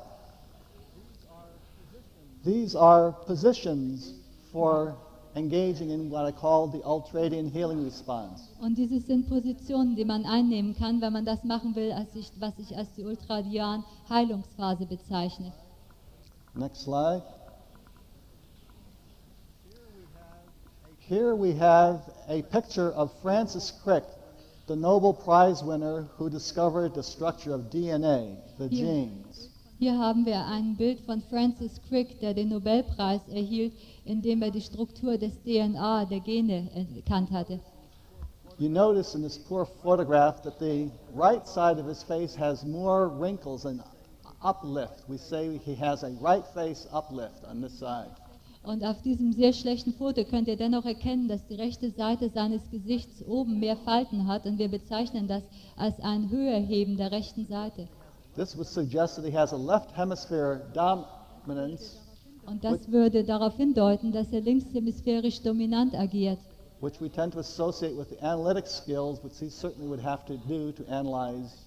These 2.44 2.76
are 2.78 3.12
positions 3.26 4.14
for 4.52 4.96
engaging 5.36 5.90
in 5.90 6.10
what 6.10 6.26
I 6.26 6.32
call 6.32 6.68
the 6.68 6.82
ultradian 6.84 7.52
healing 7.52 7.84
response. 7.84 8.44
Und 8.62 8.78
dieses 8.78 9.06
sind 9.06 9.28
Positionen, 9.28 9.96
die 9.96 10.06
man 10.06 10.26
einnehmen 10.26 10.76
kann, 10.76 11.02
wenn 11.02 11.12
man 11.12 11.26
das 11.26 11.44
machen 11.44 11.76
will, 11.76 11.94
ich, 12.14 12.32
was 12.40 12.54
ich 12.58 12.76
als 12.78 12.94
die 12.94 13.04
Ultradian-Heilungsphase 13.04 14.86
bezeichne. 14.86 15.52
Next 16.54 16.84
slide. 16.84 17.24
Here 21.08 21.36
we 21.36 21.54
have 21.60 22.00
a 22.28 22.42
picture 22.42 22.92
of 22.96 23.12
Francis 23.22 23.74
Crick, 23.84 24.06
the 24.68 24.76
Nobel 24.76 25.14
Prize 25.14 25.64
winner 25.64 26.08
who 26.18 26.30
discovered 26.30 26.94
the 26.96 27.04
structure 27.04 27.54
of 27.54 27.70
DNA, 27.70 28.36
the 28.58 28.68
Hier. 28.68 28.86
genes. 28.86 29.50
Hier 29.78 29.98
haben 29.98 30.26
wir 30.26 30.46
ein 30.46 30.76
Bild 30.78 31.02
von 31.02 31.22
Francis 31.30 31.82
Crick, 31.90 32.20
der 32.22 32.34
den 32.34 32.50
Nobelpreis 32.50 33.22
erhielt, 33.28 33.74
indem 34.06 34.42
er 34.42 34.52
die 34.52 34.62
Struktur 34.62 35.18
des 35.18 35.34
DNA, 35.44 36.06
der 36.06 36.22
Gene, 36.22 36.70
erkannt 36.96 37.32
hatte. 37.32 37.60
you 38.58 38.70
notice 38.70 39.16
in 39.16 39.22
this 39.22 39.38
poor 39.38 39.66
photograph 39.84 40.42
that 40.44 40.60
the 40.60 40.90
right 41.14 41.46
side 41.46 41.78
of 41.78 41.86
his 41.86 42.02
face 42.04 42.34
has 42.36 42.64
more 42.64 43.10
wrinkles 43.10 43.66
and 43.66 43.84
uplift. 44.42 45.04
We 45.10 45.18
say 45.18 45.58
he 45.58 45.76
has 45.76 46.04
a 46.04 46.12
right 46.22 46.46
face 46.54 46.88
uplift 46.94 47.44
on 47.46 47.60
this 47.62 47.78
side. 47.78 48.12
Und 48.66 48.84
auf 48.84 49.02
diesem 49.04 49.32
sehr 49.32 49.54
schlechten 49.54 49.94
Foto 49.94 50.24
könnt 50.24 50.48
ihr 50.48 50.58
dennoch 50.58 50.86
erkennen, 50.86 51.28
dass 51.28 51.46
die 51.46 51.56
rechte 51.56 51.92
Seite 51.92 52.30
seines 52.30 52.62
Gesichts 52.72 53.24
oben 53.28 53.60
mehr 53.60 53.78
Falten 53.78 54.28
hat 54.28 54.46
und 54.46 54.58
wir 54.58 54.70
bezeichnen 54.70 55.28
das 55.28 55.44
als 55.78 56.00
ein 56.00 56.30
Höherheben 56.32 56.98
der 56.98 57.12
rechten 57.12 57.46
Seite. 57.46 57.88
This 58.36 58.58
would 58.58 58.68
suggest 58.68 59.16
that 59.18 59.26
he 59.26 59.32
has 59.38 59.54
a 59.54 59.58
left 59.58 59.96
hemisphere 59.96 60.62
dominance, 60.74 61.98
Und 62.48 62.64
das 62.64 62.92
würde 62.92 63.24
darauf 63.24 63.56
hindeuten, 63.56 64.12
dass 64.12 64.32
er 64.32 64.42
linkshemisphärisch 64.42 65.42
dominant 65.42 65.94
agiert. 65.96 66.40
which 66.82 67.00
we 67.00 67.10
tend 67.10 67.34
to 67.34 67.40
associate 67.40 67.96
with 67.98 68.10
the 68.10 68.20
analytic 68.22 68.68
skills, 68.68 69.24
which 69.24 69.40
he 69.40 69.50
certainly 69.50 69.88
would 69.88 70.04
have 70.04 70.26
to 70.26 70.38
do 70.48 70.72
to 70.72 70.84
analyze 70.92 71.65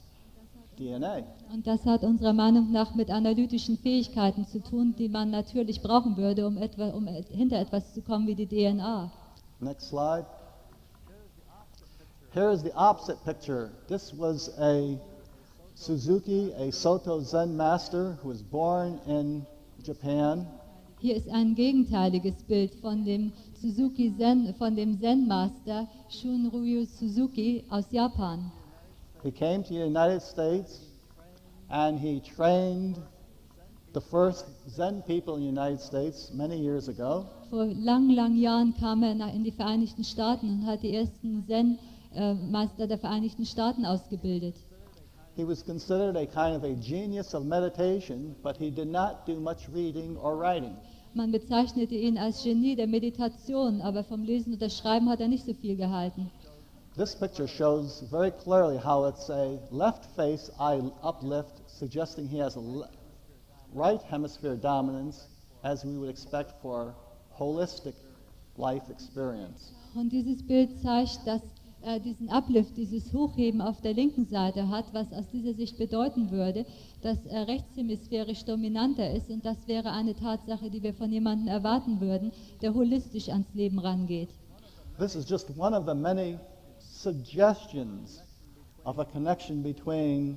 DNA. 0.79 1.23
Und 1.53 1.67
das 1.67 1.85
hat 1.85 2.03
unserer 2.03 2.33
Meinung 2.33 2.71
nach 2.73 2.95
mit 2.95 3.11
analytischen 3.11 3.77
Fähigkeiten 3.79 4.47
zu 4.47 4.61
tun, 4.61 4.95
die 4.99 5.09
man 5.09 5.31
natürlich 5.31 5.83
brauchen 5.83 6.17
würde, 6.17 6.47
um, 6.47 6.57
etwa, 6.57 6.89
um 6.91 7.07
hinter 7.07 7.59
etwas 7.59 7.93
zu 7.95 8.03
kommen 8.03 8.27
wie 8.27 8.35
die 8.35 8.47
DNA. 8.47 9.11
Next 9.61 9.89
slide. 9.89 10.27
Here 12.33 12.53
is 12.53 12.63
the 12.63 12.73
opposite 12.75 13.19
picture. 13.25 13.71
This 13.89 14.13
was 14.17 14.51
a 14.59 14.99
Suzuki, 15.75 16.53
a 16.57 16.71
Soto 16.71 17.21
Zen 17.23 17.57
master 17.57 18.19
who 18.23 18.31
was 18.31 18.43
born 18.43 19.01
in 19.07 19.47
Japan. 19.85 20.47
Hier 21.01 21.17
ist 21.17 21.29
ein 21.29 21.55
gegenteiliges 21.55 22.35
Bild 22.43 22.75
von 22.77 23.05
dem 23.05 23.33
Suzuki 23.61 24.13
Zen, 24.19 24.53
von 24.59 24.75
dem 24.75 25.01
Zen-Master 25.01 25.87
Shunryu 26.09 26.85
Suzuki 26.87 27.65
aus 27.71 27.85
Japan. 27.93 28.51
He 29.23 29.31
came 29.33 29.65
to 29.65 29.69
the 29.69 29.81
United 29.81 30.23
States 30.23 30.81
and 31.71 31.99
he 31.99 32.21
trained 32.21 32.99
the 33.93 34.01
first 34.01 34.45
Zen 34.71 35.03
people 35.03 35.35
in 35.35 35.41
the 35.41 35.47
United 35.47 35.81
States 35.81 36.31
many 36.33 36.57
years 36.57 36.89
ago. 36.89 37.27
Vor 37.51 37.67
langen, 37.67 38.15
langen 38.15 38.41
Jahren 38.41 38.75
kam 38.79 39.03
er 39.03 39.33
in 39.35 39.43
die 39.43 39.51
Vereinigten 39.51 40.05
Staaten 40.05 40.49
und 40.51 40.67
hat 40.67 40.83
die 40.83 40.95
ersten 40.95 41.45
Zen-Meister 41.47 42.87
der 42.87 42.99
Vereinigten 42.99 43.45
Staaten 43.45 43.85
ausgebildet. 43.85 44.55
He 45.35 45.45
was 45.45 45.65
considered 45.65 46.17
a 46.17 46.27
kind 46.27 46.57
of 46.57 46.65
a 46.65 46.75
genius 46.75 47.35
of 47.35 47.45
meditation, 47.45 48.35
but 48.43 48.57
he 48.57 48.71
did 48.71 48.89
not 48.89 49.27
do 49.27 49.41
much 49.41 49.69
reading 49.73 50.17
or 50.17 50.37
writing. 50.37 50.77
Man 51.15 51.33
bezeichnete 51.33 51.95
ihn 51.95 52.19
als 52.19 52.43
Genie 52.43 52.77
der 52.77 52.87
Meditation, 52.87 53.81
aber 53.81 54.05
vom 54.05 54.23
Lesen 54.23 54.55
und 54.55 54.73
Schreiben 54.73 55.09
hat 55.09 55.21
er 55.21 55.29
nicht 55.29 55.47
so 55.47 55.55
viel 55.55 55.77
gehalten. 55.77 56.31
This 56.99 57.15
picture 57.15 57.47
shows 57.47 58.03
very 58.11 58.33
clearly 58.33 58.77
how 58.77 59.05
it's 59.05 59.31
a 59.31 59.61
left 59.71 60.05
face 60.17 60.51
eye 60.59 60.83
uplift, 61.05 61.61
suggesting 61.69 62.27
he 62.27 62.39
has 62.39 62.57
a 62.57 62.89
right 63.73 64.03
hemisphere 64.03 64.57
dominance, 64.57 65.29
as 65.63 65.85
we 65.85 65.97
would 65.97 66.11
expect 66.11 66.61
for 66.61 66.93
holistic 67.39 67.95
life 68.57 68.91
experience. 68.91 69.73
Und 69.95 70.11
dieses 70.11 70.43
Bild 70.43 70.71
zeigt, 70.83 71.25
dass 71.25 71.41
er 71.83 72.01
diesen 72.01 72.31
Uplift, 72.31 72.77
dieses 72.77 73.13
Hochheben 73.13 73.61
auf 73.61 73.81
der 73.81 73.95
linken 73.95 74.27
Seite 74.27 74.69
hat, 74.69 74.87
was 74.93 75.13
aus 75.13 75.29
dieser 75.33 75.55
Sicht 75.55 75.79
bedeuten 75.79 76.33
würde, 76.33 76.67
dass 77.03 77.25
er 77.27 77.47
rechtshemisphärisch 77.47 78.45
dominanter 78.45 79.09
ist. 79.15 79.31
Und 79.31 79.45
das 79.45 79.69
wäre 79.69 79.93
eine 79.93 80.17
Tatsache, 80.17 80.69
die 80.69 80.83
wir 80.83 80.95
von 80.95 81.13
jemandem 81.13 81.47
erwarten 81.47 82.01
würden, 82.01 82.33
der 82.61 82.75
holistisch 82.75 83.29
ans 83.29 83.55
Leben 83.55 83.79
rangeht. 83.79 84.31
This 84.99 85.15
is 85.15 85.31
just 85.31 85.57
one 85.57 85.77
of 85.77 85.87
the 85.87 85.95
many 85.95 86.41
suggestions 86.99 88.21
of 88.85 88.99
a 88.99 89.05
connection 89.05 89.63
between 89.63 90.37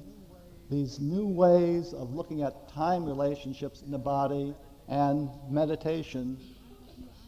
these 0.69 0.99
new 0.99 1.27
ways 1.27 1.93
of 1.93 2.13
looking 2.13 2.43
at 2.43 2.69
time 2.69 3.03
relationships 3.03 3.81
in 3.81 3.91
the 3.91 3.97
body 3.97 4.53
and 4.87 5.29
meditation 5.49 6.37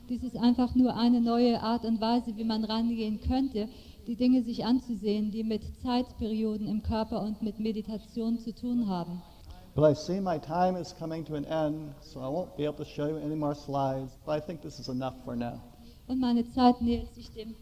Dies 0.10 0.22
ist 0.22 0.36
einfach 0.36 0.76
nur 0.76 0.96
eine 0.98 1.22
neue 1.22 1.62
Art 1.62 1.86
und 1.86 2.02
Weise, 2.02 2.36
wie 2.36 2.44
man 2.44 2.66
rangehen 2.66 3.22
könnte, 3.22 3.70
die 4.06 4.18
Dinge 4.18 4.44
sich 4.44 4.66
anzusehen, 4.66 5.32
die 5.32 5.46
mit 5.46 5.64
Zeitperioden 5.82 6.68
im 6.68 6.84
Körper 6.84 7.22
und 7.22 7.42
mit 7.42 7.58
Meditation 7.58 8.38
zu 8.38 8.54
tun 8.54 8.90
haben. 8.90 9.22
But 9.76 9.90
I 9.90 9.96
see 9.96 10.20
my 10.20 10.38
time 10.38 10.78
is 10.78 10.94
coming 10.94 11.24
to 11.26 11.36
an 11.36 11.46
end, 11.46 11.96
so 12.02 12.20
I 12.20 12.26
won't 12.26 12.56
be 12.58 12.66
able 12.66 12.84
to 12.84 12.86
show 12.86 13.08
you 13.08 13.16
any 13.16 13.36
more 13.36 13.56
slides, 13.56 14.12
but 14.26 14.38
I 14.38 14.42
think 14.46 14.62
this 14.62 14.78
is 14.78 14.90
enough 14.90 15.16
for 15.24 15.38
now. 15.38 15.62
Und 16.08 16.20
meine 16.20 16.48
Zeit 16.50 16.82
nähert 16.82 17.16
sich 17.16 17.32
dem 17.32 17.56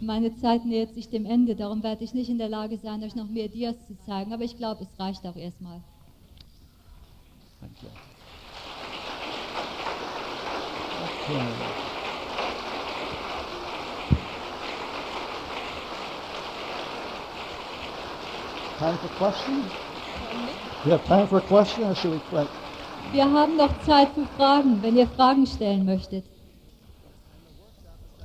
meine 0.00 0.34
Zeit 0.36 0.64
nähert 0.64 0.94
sich 0.94 1.08
dem 1.08 1.26
Ende, 1.26 1.54
darum 1.54 1.82
werde 1.82 2.04
ich 2.04 2.14
nicht 2.14 2.28
in 2.28 2.38
der 2.38 2.48
Lage 2.48 2.78
sein, 2.78 3.02
euch 3.02 3.14
noch 3.14 3.28
mehr 3.28 3.48
Dias 3.48 3.76
zu 3.86 3.96
zeigen, 4.06 4.32
aber 4.32 4.44
ich 4.44 4.56
glaube, 4.56 4.84
es 4.84 5.00
reicht 5.00 5.26
auch 5.26 5.36
erstmal. 5.36 5.80
You. 7.82 7.88
Okay. 11.04 11.40
Time 18.78 18.98
for 18.98 19.08
question? 19.16 19.64
You 20.84 20.90
have 20.90 21.04
time 21.06 21.26
for 21.26 21.38
a 21.38 21.40
question 21.40 21.84
or 21.84 21.94
should 21.94 22.12
we 22.12 22.20
quit? 22.28 22.48
Wir 23.12 23.24
haben 23.24 23.56
noch 23.56 23.80
Zeit 23.86 24.08
für 24.14 24.26
Fragen, 24.36 24.82
wenn 24.82 24.96
ihr 24.96 25.06
Fragen 25.06 25.46
stellen 25.46 25.84
möchtet. 25.84 26.24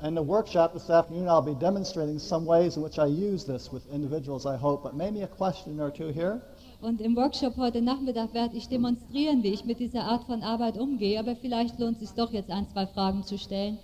In 0.01 0.15
the 0.15 0.23
workshop 0.23 0.73
this 0.73 0.89
afternoon, 0.89 1.27
I'll 1.27 1.41
be 1.41 1.55
demonstrating 1.55 2.19
some 2.19 2.45
ways 2.45 2.77
in 2.77 2.83
which 2.83 2.99
I 2.99 3.07
use 3.07 3.43
this 3.43 3.69
with 3.69 3.83
individuals, 3.93 4.45
I 4.45 4.55
hope, 4.55 4.81
but 4.81 4.95
maybe 4.95 5.23
a 5.23 5.27
question 5.27 5.81
or 5.81 5.91
two 5.91 6.07
here. 6.07 6.41
Und 6.79 7.01
im 7.01 7.17
Workshop 7.17 7.57
heute 7.57 7.81
Nachmittag 7.81 8.33
werde 8.33 8.55
ich 8.55 8.69
demonstrieren, 8.69 9.43
wie 9.43 9.49
ich 9.49 9.65
mit 9.65 9.79
dieser 9.79 10.03
Art 10.05 10.23
von 10.23 10.41
Arbeit 10.41 10.77
umgehe, 10.77 11.19
aber 11.19 11.35
vielleicht 11.35 11.77
lohnt 11.79 12.01
es 12.01 12.07
sich 12.07 12.11
doch 12.11 12.31
jetzt 12.31 12.49
ein, 12.49 12.65
zwei 12.69 12.87
Fragen 12.87 13.25
zu 13.25 13.37
stellen. 13.37 13.77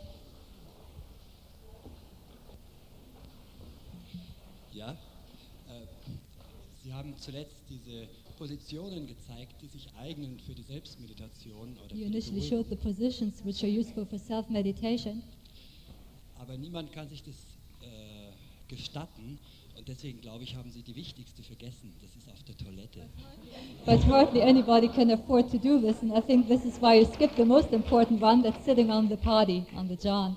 Ja, 4.72 4.92
äh, 4.92 4.96
Sie 6.82 6.94
haben 6.94 7.14
zuletzt 7.18 7.58
diese 7.70 8.08
Positionen 8.38 9.06
gezeigt, 9.06 9.62
die 9.62 9.68
sich 9.68 9.90
eignen 10.00 10.40
für 10.40 10.54
die 10.54 10.64
Selbstmeditation 10.64 11.78
oder 11.84 11.94
You 11.94 12.06
initially 12.06 12.42
showed 12.42 12.70
the 12.70 12.78
positions 12.78 13.44
which 13.44 13.62
are 13.64 13.70
useful 13.70 14.06
for 14.06 14.18
self-meditation, 14.18 15.22
Aber 16.48 16.58
niemand 16.58 16.92
kann 16.92 17.08
sich 17.10 17.24
das 17.24 17.36
äh, 17.82 17.88
gestatten 18.68 19.40
und 19.78 19.88
deswegen 19.88 20.22
glaube 20.22 20.44
ich, 20.44 20.56
haben 20.56 20.70
Sie 20.70 20.84
die 20.84 20.96
wichtigste 20.96 21.42
vergessen. 21.42 21.92
Das 22.02 22.16
ist 22.16 22.32
auf 22.32 22.44
der 22.44 22.56
Toilette. 22.56 23.10
but 23.86 24.06
hardly 24.06 24.44
anybody 24.44 24.88
can 24.88 25.10
afford 25.10 25.50
to 25.50 25.58
do 25.58 25.80
this, 25.80 26.04
and 26.04 26.16
I 26.16 26.22
think 26.22 26.48
this 26.48 26.64
is 26.64 26.80
why 26.80 27.00
you 27.00 27.06
skipped 27.06 27.36
the 27.38 27.46
most 27.46 27.74
important 27.74 28.22
one, 28.22 28.44
that's 28.44 28.64
sitting 28.64 28.92
on 28.92 29.10
the 29.10 29.18
potty, 29.18 29.66
on 29.76 29.88
the 29.88 29.96
John. 29.96 30.36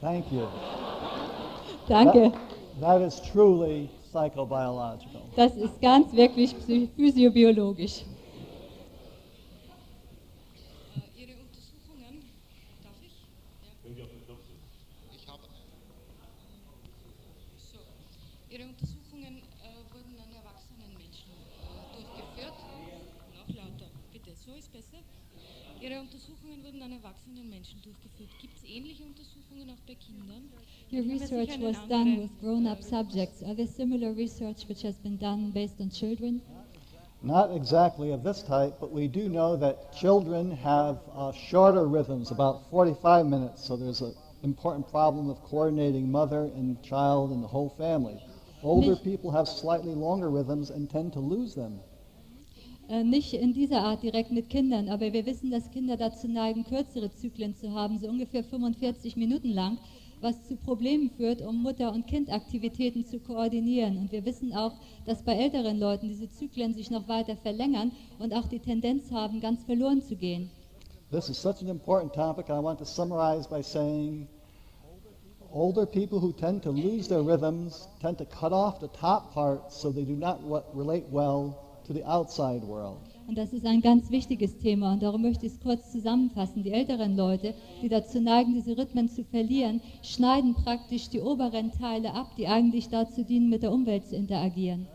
Thank 0.00 0.32
you. 0.32 0.48
Danke. 1.88 2.32
That, 2.32 2.80
that 2.80 3.02
is 3.02 3.20
truly 3.32 3.88
psychobiological. 4.12 5.22
Das 5.36 5.54
ist 5.56 5.80
ganz 5.80 6.12
wirklich 6.12 6.56
physiobiologisch. 6.96 8.02
An 27.40 27.46
erwachsenen 27.46 27.50
Menschen 27.50 27.80
durchgeführt. 27.82 28.30
Gibt 28.40 28.56
es 28.56 28.64
ähnliche 28.64 29.04
Untersuchungen 29.04 29.70
auch 29.70 29.80
bei 29.86 29.94
Kindern? 29.94 30.50
Your 30.92 31.02
Haben 31.02 31.10
wir 31.10 31.18
sicher 31.18 31.36
research 31.38 31.62
was 31.62 31.88
done 31.88 32.18
with 32.18 32.30
grown-up 32.40 32.82
subjects. 32.82 33.42
Are 33.42 33.54
there 33.54 33.66
similar 33.66 34.12
research 34.12 34.68
which 34.68 34.82
has 34.82 34.96
been 34.98 35.18
done 35.18 35.50
based 35.52 35.80
on 35.80 35.90
children? 35.90 36.42
Not 37.22 37.54
exactly 37.54 38.12
of 38.12 38.22
this 38.22 38.42
type, 38.42 38.74
but 38.80 38.90
we 38.90 39.06
do 39.06 39.28
know 39.28 39.56
that 39.56 39.92
children 39.92 40.50
have 40.50 40.98
uh, 41.14 41.32
shorter 41.32 41.86
rhythms, 41.86 42.30
about 42.30 42.68
45 42.70 43.26
minutes, 43.26 43.64
so 43.64 43.76
there's 43.76 44.00
an 44.00 44.14
important 44.42 44.88
problem 44.88 45.28
of 45.28 45.42
coordinating 45.42 46.10
mother 46.10 46.50
and 46.56 46.82
child 46.82 47.30
and 47.30 47.42
the 47.42 47.48
whole 47.48 47.70
family. 47.76 48.18
Older 48.62 48.96
people 48.96 49.30
have 49.30 49.48
slightly 49.48 49.94
longer 49.94 50.30
rhythms 50.30 50.70
and 50.70 50.88
tend 50.88 51.12
to 51.12 51.20
lose 51.20 51.54
them. 51.54 51.80
Äh, 52.90 53.04
nicht 53.04 53.34
in 53.34 53.52
dieser 53.52 53.82
Art 53.82 54.02
direkt 54.02 54.32
mit 54.32 54.50
Kindern, 54.50 54.88
aber 54.88 55.12
wir 55.12 55.24
wissen, 55.24 55.48
dass 55.52 55.70
Kinder 55.70 55.96
dazu 55.96 56.26
neigen, 56.26 56.64
kürzere 56.64 57.14
Zyklen 57.14 57.54
zu 57.54 57.70
haben, 57.70 58.00
so 58.00 58.08
ungefähr 58.08 58.42
45 58.42 59.16
Minuten 59.16 59.50
lang, 59.50 59.78
was 60.20 60.42
zu 60.42 60.56
Problemen 60.56 61.08
führt, 61.08 61.40
um 61.40 61.62
Mutter- 61.62 61.92
und 61.92 62.08
Kindaktivitäten 62.08 63.06
zu 63.06 63.20
koordinieren. 63.20 63.96
Und 63.96 64.10
wir 64.10 64.24
wissen 64.24 64.52
auch, 64.52 64.72
dass 65.06 65.22
bei 65.22 65.36
älteren 65.36 65.78
Leuten 65.78 66.08
diese 66.08 66.28
Zyklen 66.30 66.74
sich 66.74 66.90
noch 66.90 67.06
weiter 67.06 67.36
verlängern 67.36 67.92
und 68.18 68.34
auch 68.34 68.48
die 68.48 68.58
Tendenz 68.58 69.12
haben, 69.12 69.40
ganz 69.40 69.62
verloren 69.62 70.02
zu 70.02 70.16
gehen. 70.16 70.50
This 71.12 71.28
is 71.28 71.40
such 71.40 71.62
an 71.62 71.68
important 71.68 72.12
topic. 72.12 72.48
I 72.48 72.60
want 72.60 72.80
to 72.80 72.84
summarize 72.84 73.48
by 73.48 73.62
saying 73.62 74.26
older 75.52 75.86
people 75.86 76.18
who 76.20 76.32
tend 76.32 76.64
to 76.64 76.72
lose 76.72 77.06
their 77.08 77.22
rhythms 77.22 77.88
tend 78.00 78.18
to 78.18 78.24
cut 78.24 78.52
off 78.52 78.80
the 78.80 78.88
top 78.88 79.32
part 79.32 79.70
so 79.70 79.92
they 79.92 80.04
do 80.04 80.16
not 80.16 80.40
relate 80.74 81.04
well 81.12 81.69
to 81.90 81.94
the 81.94 82.04
outside 82.04 82.62
world. 82.62 82.98
Und 83.26 83.36
das 83.36 83.52
ist 83.52 83.66
ein 83.66 83.80
ganz 83.80 84.10
wichtiges 84.10 84.58
Thema 84.58 84.92
und 84.92 85.02
darum 85.02 85.22
möchte 85.22 85.46
ich 85.46 85.52
es 85.52 85.60
kurz 85.60 85.90
zusammenfassen. 85.90 86.62
Die 86.62 86.72
älteren 86.72 87.16
Leute, 87.16 87.54
die 87.82 87.88
dazu 87.88 88.20
neigen, 88.20 88.54
diese 88.54 88.76
Rhythmen 88.76 89.08
zu 89.08 89.24
verlieren, 89.24 89.80
schneiden 90.02 90.54
praktisch 90.54 91.08
die 91.10 91.20
oberen 91.20 91.72
Teile 91.72 92.14
ab, 92.14 92.28
die 92.36 92.46
eigentlich 92.46 92.88
dazu 92.88 93.24
dienen, 93.24 93.48
mit 93.48 93.62
der 93.62 93.72
Umwelt 93.72 94.06
zu 94.06 94.16
interagieren. 94.16 94.86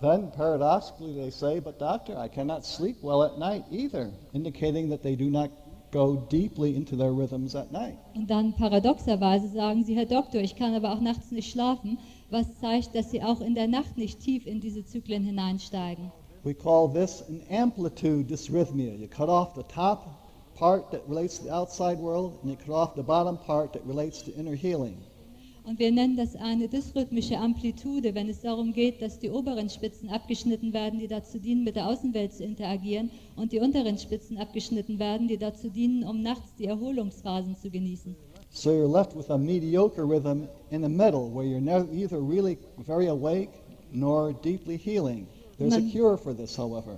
Then, 0.00 0.30
paradoxically, 0.30 1.14
they 1.14 1.30
say, 1.30 1.60
But 1.60 1.78
doctor, 1.78 2.16
I 2.22 2.28
cannot 2.28 2.64
sleep 2.64 3.02
well 3.02 3.22
at 3.22 3.38
night 3.38 3.64
either, 3.70 4.10
indicating 4.32 4.88
that 4.88 5.02
they 5.02 5.14
do 5.14 5.28
not 5.28 5.50
go 5.90 6.16
deeply 6.30 6.74
into 6.74 6.96
their 6.96 7.12
rhythms 7.12 7.54
at 7.54 7.70
night. 7.70 7.98
Und 8.14 8.30
dann 8.30 8.54
paradoxerweise 8.54 9.48
sagen 9.48 9.84
sie, 9.84 9.94
Herr 9.94 10.06
Doktor, 10.06 10.40
ich 10.40 10.56
kann 10.56 10.74
aber 10.74 10.92
auch 10.92 11.00
nachts 11.00 11.30
nicht 11.32 11.50
schlafen, 11.50 11.98
was 12.30 12.46
zeigt, 12.60 12.94
dass 12.94 13.10
sie 13.10 13.22
auch 13.22 13.40
in 13.40 13.54
der 13.54 13.68
Nacht 13.68 13.98
nicht 13.98 14.20
tief 14.20 14.46
in 14.46 14.60
diese 14.60 14.84
Zyklen 14.84 15.24
hineinsteigen. 15.24 16.12
We 16.42 16.54
call 16.54 16.88
this 16.88 17.22
an 17.28 17.42
amplitude 17.50 18.28
dysrhythmia. 18.28 18.98
You 18.98 19.08
cut 19.08 19.28
off 19.28 19.54
the 19.54 19.62
top 19.64 20.54
part 20.54 20.90
that 20.90 21.06
relates 21.06 21.36
to 21.36 21.44
the 21.44 21.54
outside 21.54 21.98
world, 21.98 22.38
and 22.40 22.50
you 22.50 22.56
cut 22.56 22.72
off 22.72 22.94
the 22.94 23.02
bottom 23.02 23.36
part 23.36 23.74
that 23.74 23.84
relates 23.84 24.22
to 24.22 24.32
inner 24.32 24.54
healing. 24.54 24.96
Und 25.66 25.78
wir 25.78 25.92
nennen 25.92 26.16
das 26.16 26.36
eine 26.36 26.66
dysrhythmische 26.68 27.36
Amplitude, 27.36 28.14
wenn 28.14 28.30
es 28.30 28.40
darum 28.40 28.72
geht, 28.72 29.02
dass 29.02 29.18
die 29.18 29.30
oberen 29.30 29.68
Spitzen 29.68 30.08
abgeschnitten 30.08 30.72
werden, 30.72 30.98
die 30.98 31.08
dazu 31.08 31.38
dienen, 31.38 31.62
mit 31.62 31.76
der 31.76 31.86
Außenwelt 31.86 32.32
zu 32.32 32.42
interagieren, 32.42 33.10
und 33.36 33.52
die 33.52 33.60
unteren 33.60 33.98
Spitzen 33.98 34.38
abgeschnitten 34.38 34.98
werden, 34.98 35.28
die 35.28 35.36
dazu 35.36 35.68
dienen, 35.68 36.04
um 36.04 36.22
nachts 36.22 36.54
die 36.58 36.66
Erholungsphasen 36.66 37.54
zu 37.54 37.70
genießen. 37.70 38.16
So 38.48 38.70
you're 38.70 38.90
left 38.90 39.14
with 39.14 39.28
a 39.28 39.36
mediocre 39.36 40.06
rhythm 40.06 40.48
in 40.70 40.82
the 40.82 40.88
middle, 40.88 41.30
where 41.32 41.44
you're 41.44 41.60
neither 41.60 42.18
really 42.18 42.56
very 42.86 43.08
awake 43.08 43.50
nor 43.92 44.32
deeply 44.32 44.78
healing. 44.78 45.26
There's 45.60 45.76
a 45.76 45.82
cure 45.92 46.16
for 46.16 46.32
this, 46.34 46.56
however. 46.56 46.96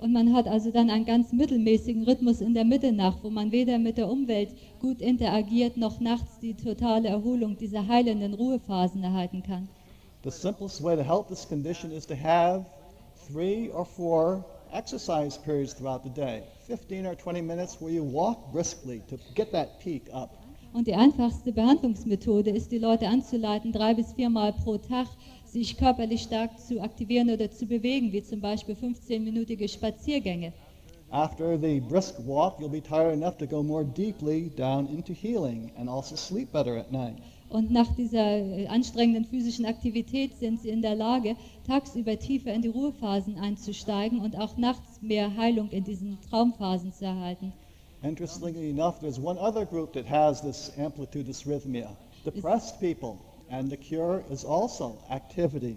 Und 0.00 0.12
man 0.12 0.34
hat 0.34 0.46
also 0.46 0.70
dann 0.70 0.90
einen 0.90 1.06
ganz 1.06 1.32
mittelmäßigen 1.32 2.04
Rhythmus 2.04 2.42
in 2.42 2.52
der 2.52 2.66
Mitte 2.66 2.92
nach, 2.92 3.24
wo 3.24 3.30
man 3.30 3.50
weder 3.52 3.78
mit 3.78 3.96
der 3.96 4.10
Umwelt 4.10 4.50
gut 4.80 5.00
interagiert, 5.00 5.78
noch 5.78 5.98
nachts 5.98 6.38
die 6.40 6.52
totale 6.52 7.08
Erholung 7.08 7.56
dieser 7.56 7.88
heilenden 7.88 8.34
Ruhephasen 8.34 9.02
erhalten 9.02 9.42
kann. 9.42 9.66
The 10.24 10.30
simplest 10.30 10.82
way 10.82 10.94
to 10.94 11.02
help 11.02 11.28
this 11.28 11.48
condition 11.48 11.90
is 11.90 12.06
to 12.06 12.14
have 12.14 12.66
three 13.32 13.70
or 13.70 13.86
four 13.86 14.44
exercise 14.74 15.38
periods 15.38 15.72
throughout 15.72 16.02
the 16.04 16.10
day 16.10 16.42
15 16.66 17.06
or 17.06 17.16
20 17.16 17.40
minutes 17.40 17.80
where 17.80 17.90
you 17.90 18.04
walk 18.04 18.52
briskly 18.52 19.00
to 19.08 19.16
get 19.34 19.50
that 19.52 19.80
peak 19.80 20.02
up. 20.12 20.36
Und 20.74 20.86
die 20.86 20.94
einfachste 20.94 21.52
Behandlungsmethode 21.52 22.50
ist, 22.50 22.70
die 22.70 22.78
Leute 22.78 23.08
anzuleiten, 23.08 23.72
drei 23.72 23.94
bis 23.94 24.12
viermal 24.12 24.52
pro 24.52 24.76
Tag 24.76 25.06
sich 25.56 25.78
körperlich 25.78 26.22
stark 26.22 26.58
zu 26.58 26.80
aktivieren 26.82 27.30
oder 27.30 27.50
zu 27.50 27.66
bewegen, 27.66 28.12
wie 28.12 28.22
zum 28.22 28.40
Beispiel 28.40 28.74
15-minütige 28.74 29.68
Spaziergänge. 29.68 30.52
After 31.10 31.58
the 31.58 31.80
brisk 31.80 32.14
walk, 32.26 32.58
you'll 32.60 32.68
be 32.68 32.82
tired 32.82 33.14
enough 33.14 33.38
to 33.38 33.46
go 33.46 33.62
more 33.62 33.84
deeply 33.84 34.50
down 34.56 34.86
into 34.88 35.14
healing 35.14 35.70
and 35.78 35.88
also 35.88 36.16
sleep 36.16 36.52
better 36.52 36.76
at 36.76 36.92
night. 36.92 37.16
Und 37.48 37.70
nach 37.70 37.86
dieser 37.94 38.38
äh, 38.38 38.66
anstrengenden 38.66 39.24
physischen 39.24 39.64
Aktivität 39.64 40.36
sind 40.38 40.60
sie 40.60 40.68
in 40.68 40.82
der 40.82 40.96
Lage, 40.96 41.36
tagsüber 41.66 42.18
tiefer 42.18 42.52
in 42.52 42.60
die 42.60 42.68
Ruhephasen 42.68 43.38
einzusteigen 43.38 44.20
und 44.20 44.36
auch 44.36 44.56
nachts 44.56 45.00
mehr 45.00 45.36
Heilung 45.36 45.70
in 45.70 45.84
diesen 45.84 46.18
Traumphasen 46.28 46.92
zu 46.92 47.04
erhalten. 47.04 47.52
Interestingly 48.02 48.70
enough, 48.70 48.98
there's 48.98 49.18
one 49.18 49.38
other 49.38 49.64
group 49.64 49.92
that 49.94 50.04
has 50.10 50.42
this 50.42 50.72
amplitude 50.76 51.26
dysrhythmia 51.26 51.88
depressed 52.24 52.78
people. 52.80 53.16
And 53.50 53.70
the 53.70 53.76
cure 53.76 54.24
is 54.30 54.44
also 54.44 54.96
activity. 55.10 55.76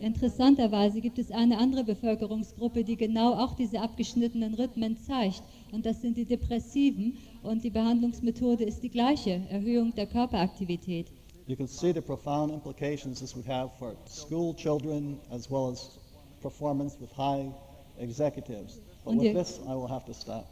Interessanterweise 0.00 1.00
gibt 1.02 1.18
es 1.18 1.30
eine 1.30 1.58
andere 1.58 1.84
Bevölkerungsgruppe, 1.84 2.84
die 2.84 2.96
genau 2.96 3.34
auch 3.34 3.54
diese 3.54 3.80
abgeschnittenen 3.80 4.54
Rhythmen 4.54 4.96
zeigt. 4.96 5.42
Und 5.72 5.84
das 5.84 6.00
sind 6.00 6.16
die 6.16 6.24
Depressiven. 6.24 7.18
Und 7.42 7.64
die 7.64 7.70
Behandlungsmethode 7.70 8.64
ist 8.64 8.82
die 8.82 8.88
gleiche, 8.88 9.42
Erhöhung 9.50 9.94
der 9.94 10.06
Körperaktivität. 10.06 11.06
You 11.46 11.56
can 11.56 11.66
see 11.66 11.92
the 11.92 12.00
profound 12.00 12.52
implications 12.52 13.18
this 13.20 13.34
would 13.34 13.46
have 13.48 13.70
for 13.78 13.94
school 14.06 14.54
children 14.54 15.18
as 15.30 15.50
well 15.50 15.70
as 15.70 15.98
performance 16.40 16.96
with 17.00 17.10
high 17.16 17.50
executives. 17.98 18.78
But 19.04 19.12
Und 19.14 19.18
with 19.20 19.24
ihr- 19.26 19.34
this, 19.34 19.60
I 19.66 19.74
will 19.74 19.88
have 19.88 20.06
to 20.06 20.12
stop. 20.14 20.46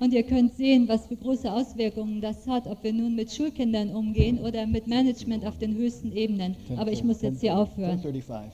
Und 0.00 0.14
ihr 0.14 0.22
könnt 0.22 0.54
sehen, 0.54 0.88
was 0.88 1.06
für 1.06 1.16
große 1.16 1.52
Auswirkungen 1.52 2.22
das 2.22 2.46
hat, 2.46 2.66
ob 2.66 2.82
wir 2.82 2.92
nun 2.92 3.14
mit 3.14 3.30
Schulkindern 3.30 3.90
umgehen 3.94 4.38
oder 4.38 4.66
mit 4.66 4.86
Management 4.86 5.44
auf 5.46 5.58
den 5.58 5.76
höchsten 5.76 6.10
Ebenen. 6.12 6.56
Aber 6.78 6.90
ich 6.90 7.04
muss 7.04 7.20
jetzt 7.20 7.42
hier 7.42 7.56
aufhören. 7.56 8.00
10:35. 8.00 8.50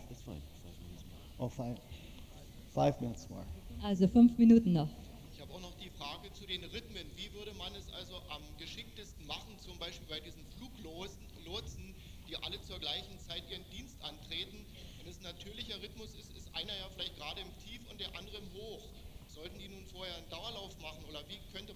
Oh, 1.38 1.48
five. 1.48 1.76
Five 2.74 3.00
minutes 3.00 3.28
more. 3.30 3.42
Also 3.82 4.08
fünf 4.08 4.36
Minuten 4.36 4.72
noch. 4.72 4.88
Ich 5.34 5.40
habe 5.40 5.52
auch 5.52 5.60
noch 5.60 5.74
die 5.80 5.90
Frage 5.90 6.32
zu 6.32 6.46
den 6.46 6.64
Rhythmen. 6.64 6.85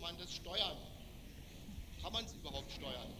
Man 0.00 0.14
das 0.18 0.32
steuern? 0.32 0.76
Kann 2.02 2.12
man 2.12 2.24
es 2.24 2.32
überhaupt 2.32 2.70
steuern? 2.72 3.10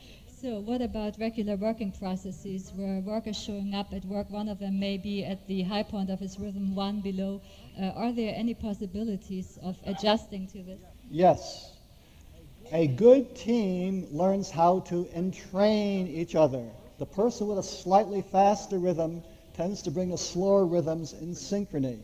So, 0.41 0.59
what 0.61 0.81
about 0.81 1.19
regular 1.19 1.57
working 1.57 1.93
processes 1.93 2.73
where 2.75 3.01
workers 3.01 3.37
showing 3.37 3.75
up 3.75 3.93
at 3.93 4.07
work, 4.07 4.31
one 4.31 4.49
of 4.49 4.59
them 4.59 4.81
may 4.81 4.97
be 4.97 5.23
at 5.23 5.47
the 5.47 5.63
high 5.63 5.83
point 5.83 6.09
of 6.09 6.19
his 6.19 6.39
rhythm, 6.39 6.75
one 6.75 7.01
below? 7.03 7.43
Uh, 7.79 7.89
are 7.95 8.11
there 8.11 8.35
any 8.35 8.55
possibilities 8.55 9.59
of 9.63 9.77
adjusting 9.85 10.47
to 10.47 10.63
this? 10.63 10.81
Yes. 11.11 11.77
A 12.73 12.87
good 12.87 13.37
team 13.37 14.07
learns 14.13 14.51
how 14.51 14.81
to 14.81 15.07
entrain 15.15 16.07
each 16.07 16.35
other. 16.35 16.65
The 16.99 17.07
person 17.07 17.47
with 17.49 17.59
a 17.59 17.63
slightly 17.63 18.23
faster 18.23 18.79
rhythm 18.79 19.23
tends 19.55 19.83
to 19.83 19.91
bring 19.91 20.09
the 20.09 20.19
slower 20.19 20.65
rhythms 20.65 21.13
in 21.13 21.35
synchrony. 21.35 21.99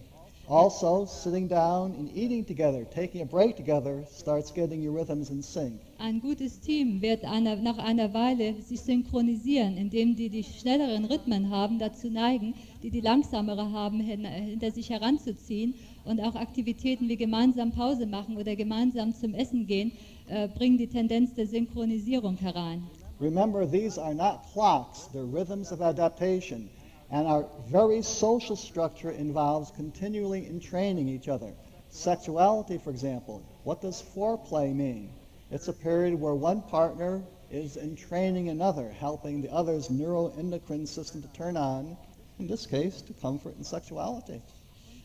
Also, 0.49 1.07
sitting 1.07 1.49
down 1.49 1.97
and 1.99 2.09
eating 2.15 2.45
together, 2.45 2.85
taking 2.85 3.21
a 3.21 3.25
break 3.25 3.57
together, 3.57 4.05
starts 4.17 4.53
getting 4.53 4.81
your 4.81 4.93
rhythms 4.93 5.29
in 5.29 5.43
sync. 5.43 5.81
Ein 5.99 6.21
gutes 6.21 6.61
Team 6.61 7.03
wird 7.03 7.25
einer, 7.25 7.57
nach 7.57 7.79
einer 7.79 8.15
Weile 8.15 8.55
sich 8.63 8.81
synchronisieren, 8.81 9.77
indem 9.77 10.15
die 10.15 10.29
die 10.29 10.45
schnelleren 10.45 11.05
Rhythmen 11.07 11.51
haben, 11.51 11.81
dazu 11.81 12.09
neigen, 12.09 12.55
die 12.85 12.91
die 12.91 13.01
langsamere 13.01 13.73
haben, 13.73 13.99
hin, 13.99 14.25
hinter 14.25 14.71
sich 14.71 14.89
heranzuziehen 14.89 15.75
und 16.05 16.21
auch 16.21 16.37
Aktivitäten 16.37 17.09
wie 17.09 17.17
gemeinsam 17.17 17.73
Pause 17.73 18.07
machen 18.07 18.37
oder 18.37 18.55
gemeinsam 18.55 19.17
zum 19.17 19.35
Essen 19.35 19.67
gehen, 19.67 19.91
äh, 20.29 20.47
bringen 20.47 20.79
die 20.79 20.87
Tendenz 20.87 21.35
der 21.35 21.49
Synchronisierung 21.49 22.37
herein. 22.37 22.85
Remember, 23.19 23.69
these 23.69 24.01
are 24.01 24.15
not 24.15 24.43
clocks, 24.53 25.09
they're 25.13 25.25
rhythms 25.25 25.73
of 25.73 25.81
adaptation. 25.81 26.69
And 27.11 27.27
our 27.27 27.47
very 27.69 28.03
social 28.03 28.57
structure 28.57 29.11
involves 29.11 29.71
continually 29.71 30.47
entraining 30.47 31.09
each 31.09 31.29
other. 31.29 31.53
Sexuality, 31.89 32.79
for 32.79 32.91
example, 32.91 33.43
what 33.63 33.81
does 33.81 34.03
foreplay 34.15 34.75
mean? 34.75 35.11
It's 35.51 35.69
a 35.69 35.73
period 35.73 36.21
where 36.21 36.35
one 36.35 36.63
partner 36.63 37.23
is 37.51 37.77
entraining 37.77 38.49
another, 38.49 38.91
helping 38.91 39.41
the 39.41 39.53
other's 39.53 39.89
neuroendocrine 39.89 40.89
system 40.89 41.23
to 41.23 41.29
turn 41.29 41.57
on, 41.57 41.97
in 42.41 42.49
this 42.49 42.67
case, 42.67 43.01
to 43.03 43.13
comfort 43.15 43.55
and 43.55 43.65
sexuality. 43.65 44.43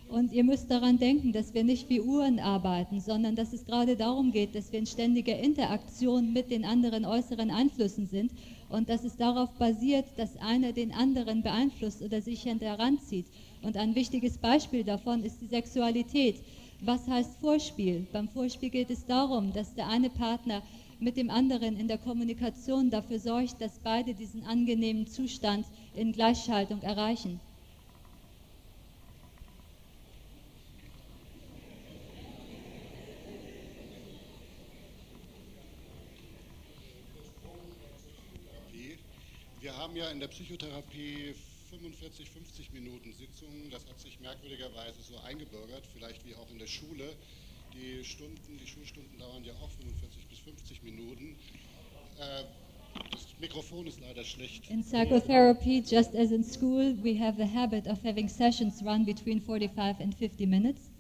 Und 0.10 0.34
ihr 0.34 0.44
müsst 0.44 0.70
daran 0.70 0.98
denken, 0.98 1.32
dass 1.32 1.54
wir 1.54 1.64
nicht 1.64 1.88
wie 1.88 2.02
Uhren 2.02 2.40
arbeiten, 2.40 3.00
sondern 3.00 3.36
dass 3.36 3.54
es 3.54 3.64
gerade 3.66 3.96
darum 3.96 4.34
geht, 4.34 4.56
dass 4.56 4.72
wir 4.74 4.80
in 4.80 4.86
ständiger 4.86 5.38
Interaktion 5.38 6.34
mit 6.34 6.52
den 6.52 6.66
anderen 6.66 7.06
äußeren 7.06 7.50
Einflüssen 7.50 8.08
sind 8.08 8.32
und 8.72 8.90
dass 8.90 9.04
es 9.04 9.18
darauf 9.18 9.52
basiert, 9.58 10.06
dass 10.18 10.38
einer 10.38 10.72
den 10.72 10.94
anderen 10.94 11.44
beeinflusst 11.44 12.02
oder 12.02 12.22
sich 12.22 12.46
heranzieht. 12.46 13.26
Und 13.62 13.78
ein 13.78 13.96
wichtiges 13.96 14.38
Beispiel 14.38 14.84
davon 14.84 15.24
ist 15.24 15.42
die 15.42 15.48
Sexualität. 15.48 16.42
Was 16.80 17.08
heißt 17.08 17.40
Vorspiel? 17.40 18.08
Beim 18.12 18.28
Vorspiel 18.30 18.70
geht 18.70 18.90
es 18.90 19.06
darum, 19.06 19.54
dass 19.54 19.76
der 19.76 19.88
eine 19.88 20.10
Partner 20.10 20.64
mit 21.00 21.18
dem 21.18 21.30
anderen 21.30 21.78
in 21.78 21.88
der 21.88 21.98
Kommunikation 21.98 22.90
dafür 22.90 23.20
sorgt, 23.20 23.62
dass 23.62 23.80
beide 23.80 24.14
diesen 24.14 24.44
angenehmen 24.46 25.06
Zustand 25.08 25.66
in 25.94 26.12
Gleichschaltung 26.12 26.82
erreichen. 26.82 27.40
Psychotherapie. 38.72 38.98
Wir 39.62 39.78
haben 39.92 39.98
ja 39.98 40.10
in 40.10 40.22
der 40.22 40.30
Psychotherapie 40.30 41.36
45, 41.70 42.30
50 42.30 42.72
Minuten 42.72 43.12
Sitzungen. 43.12 43.70
Das 43.72 43.86
hat 43.86 44.00
sich 44.00 44.22
merkwürdigerweise 44.22 45.02
so 45.02 45.18
eingebürgert, 45.28 45.84
vielleicht 45.94 46.26
wie 46.26 46.34
auch 46.36 46.50
in 46.50 46.60
der 46.60 46.68
Schule. 46.68 47.14
Die 47.74 48.02
Stunden, 48.06 48.58
die 48.58 48.68
Schulstunden 48.68 49.20
dauern 49.20 49.44
ja 49.44 49.52
auch 49.62 49.70
45 49.70 50.28
bis 50.28 50.40
50 50.40 50.84
Minuten. 50.84 51.36
Äh, 52.20 52.44
Das 53.12 53.28
Mikrofon 53.42 53.86
ist 53.88 54.00
leider 54.00 54.24
schlecht. 54.24 54.70
In 54.70 54.82
psychotherapy, 54.82 55.84
just 55.86 56.16
as 56.16 56.32
in 56.32 56.44
school, 56.44 56.96
we 57.04 57.20
have 57.20 57.36
the 57.36 57.48
habit 57.54 57.86
of 57.88 58.02
having 58.06 58.30
sessions 58.30 58.82
run 58.86 59.04
between 59.04 59.42
45 59.42 60.00
and 60.00 60.16
50 60.16 60.46
minutes. 60.46 60.91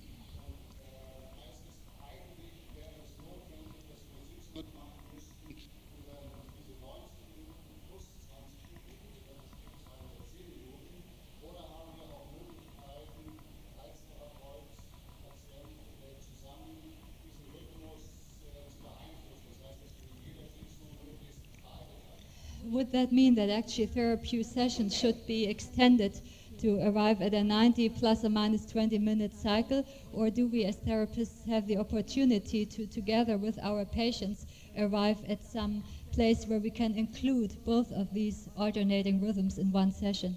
Would 22.91 23.07
that 23.07 23.13
mean 23.13 23.35
that 23.35 23.49
actually 23.49 23.85
therapy 23.85 24.43
sessions 24.43 24.93
should 24.93 25.25
be 25.25 25.45
extended 25.45 26.19
to 26.57 26.77
arrive 26.85 27.21
at 27.21 27.33
a 27.33 27.41
90 27.41 27.87
plus 27.87 28.25
or 28.25 28.29
minus 28.29 28.65
20 28.65 28.97
minute 28.97 29.33
cycle? 29.33 29.85
Or 30.11 30.29
do 30.29 30.49
we 30.49 30.65
as 30.65 30.75
therapists 30.75 31.47
have 31.47 31.67
the 31.67 31.77
opportunity 31.77 32.65
to, 32.65 32.85
together 32.85 33.37
with 33.37 33.57
our 33.63 33.85
patients, 33.85 34.45
arrive 34.77 35.23
at 35.29 35.41
some 35.41 35.85
place 36.11 36.45
where 36.47 36.59
we 36.59 36.69
can 36.69 36.93
include 36.95 37.55
both 37.63 37.93
of 37.93 38.13
these 38.13 38.49
alternating 38.57 39.21
rhythms 39.21 39.57
in 39.57 39.71
one 39.71 39.93
session? 39.93 40.35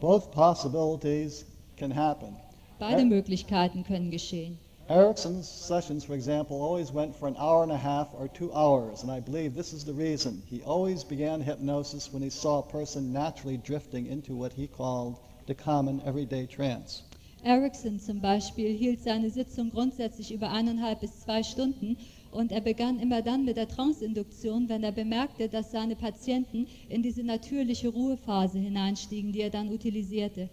Both 0.00 0.32
possibilities 0.32 1.44
can 1.76 1.90
happen. 1.90 2.34
Beide 2.80 3.04
Möglichkeiten 3.04 3.84
können 3.84 4.10
geschehen. 4.10 4.56
Erickson's 4.90 5.48
sessions, 5.48 6.04
for 6.04 6.12
example, 6.12 6.60
always 6.60 6.92
went 6.92 7.16
for 7.16 7.26
an 7.26 7.36
hour 7.38 7.62
and 7.62 7.72
a 7.72 7.76
half 7.76 8.08
or 8.12 8.28
two 8.28 8.52
hours, 8.52 9.02
and 9.02 9.10
I 9.10 9.18
believe 9.18 9.54
this 9.54 9.72
is 9.72 9.82
the 9.82 9.94
reason. 9.94 10.42
He 10.46 10.62
always 10.62 11.04
began 11.04 11.40
hypnosis 11.40 12.12
when 12.12 12.22
he 12.22 12.28
saw 12.28 12.58
a 12.58 12.62
person 12.62 13.10
naturally 13.10 13.56
drifting 13.56 14.04
into 14.06 14.36
what 14.36 14.52
he 14.52 14.66
called 14.66 15.16
the 15.46 15.54
common 15.54 16.02
everyday 16.04 16.44
trance. 16.46 17.02
Erickson 17.42 17.98
zum 17.98 18.20
Beispiel 18.20 18.76
hielt 18.76 19.02
seine 19.02 19.30
Sitzung 19.30 19.70
grundsätzlich 19.70 20.30
über 20.32 20.50
eineinhalb 20.50 21.00
bis 21.00 21.20
zwei 21.20 21.42
Stunden 21.42 21.96
und 22.30 22.52
er 22.52 22.60
begann 22.60 22.98
immer 23.00 23.22
dann 23.22 23.46
mit 23.46 23.56
der 23.56 23.68
Trance-Induktion, 23.68 24.68
wenn 24.68 24.82
er 24.82 24.92
bemerkte, 24.92 25.48
dass 25.48 25.70
seine 25.70 25.96
Patienten 25.96 26.66
in 26.90 27.02
diese 27.02 27.22
natürliche 27.22 27.88
Ruhephase 27.88 28.58
hineinstiegen, 28.58 29.32
die 29.32 29.40
er 29.40 29.50
dann 29.50 29.72
utilisierte. 29.72 30.50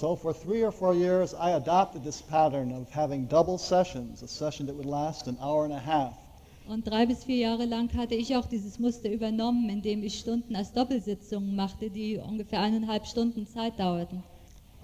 So 0.00 0.16
for 0.16 0.32
three 0.32 0.64
or 0.64 0.72
four 0.72 0.92
years, 0.92 1.34
I 1.34 1.50
adopted 1.50 2.02
this 2.02 2.20
pattern 2.20 2.72
of 2.72 2.90
having 2.90 3.26
double 3.26 3.58
sessions, 3.58 4.24
a 4.24 4.26
session 4.26 4.66
that 4.66 4.74
would 4.74 4.86
last 4.86 5.28
an 5.28 5.38
hour 5.40 5.64
and 5.64 5.72
a 5.72 5.78
half. 5.78 6.16
Und 6.66 6.84
drei 6.84 7.06
bis 7.06 7.22
vier 7.22 7.36
Jahre 7.36 7.64
lang 7.64 7.88
hatte 7.96 8.16
ich 8.16 8.34
auch 8.34 8.46
dieses 8.46 8.80
Muster 8.80 9.08
übernommen, 9.08 9.68
indem 9.68 10.02
ich 10.02 10.18
Stunden 10.18 10.56
als 10.56 10.72
Doppelsitzungen 10.72 11.54
machte, 11.54 11.90
die 11.90 12.18
ungefähr 12.18 12.60
eineinhalb 12.60 13.06
Stunden 13.06 13.46
Zeit 13.46 13.78
dauerten. 13.78 14.24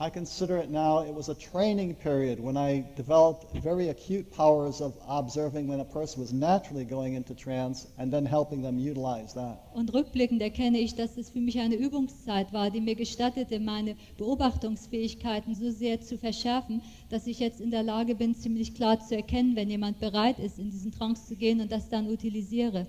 I 0.03 0.09
consider 0.09 0.57
it 0.57 0.71
now, 0.71 1.01
it 1.01 1.15
was 1.15 1.29
a 1.29 1.35
training 1.35 1.95
period 1.95 2.41
when 2.41 2.57
I 2.57 2.87
developed 2.97 3.55
very 3.63 3.91
acute 3.91 4.33
powers 4.35 4.81
of 4.81 4.95
observing 5.07 5.69
when 5.69 5.81
a 5.81 5.85
person 5.85 6.23
was 6.23 6.33
naturally 6.33 6.87
going 6.87 7.13
into 7.13 7.35
trance 7.35 7.87
and 7.99 8.11
then 8.11 8.25
helping 8.25 8.63
them 8.63 8.79
utilize 8.79 9.35
that. 9.35 9.59
Und 9.75 9.93
rückblickend 9.93 10.41
erkenne 10.41 10.79
ich, 10.79 10.95
dass 10.95 11.19
es 11.19 11.29
für 11.29 11.41
mich 11.43 11.59
eine 11.61 11.75
Übungszeit 11.75 12.51
war, 12.55 12.71
die 12.71 12.81
mir 12.81 12.95
gestattete, 12.95 13.61
meine 13.61 13.95
Beobachtungsfähigkeiten 14.17 15.55
so 15.55 15.71
sehr 15.71 16.01
zu 16.01 16.17
verschärfen, 16.17 16.81
dass 17.11 17.27
ich 17.27 17.39
jetzt 17.39 17.61
in 17.61 17.71
der 17.71 17.83
Lage 17.83 18.15
bin, 18.15 18.35
ziemlich 18.35 18.73
klar 18.73 18.99
zu 19.01 19.15
erkennen, 19.15 19.55
wenn 19.55 19.69
jemand 19.69 20.01
bereit 20.01 20.39
ist, 20.39 20.59
in 20.59 20.71
diesen 20.71 20.93
Trance 20.93 21.27
zu 21.27 21.37
gehen 21.37 21.61
und 21.61 21.71
das 21.71 21.91
dann 21.91 22.09
utilisiere. 22.09 22.87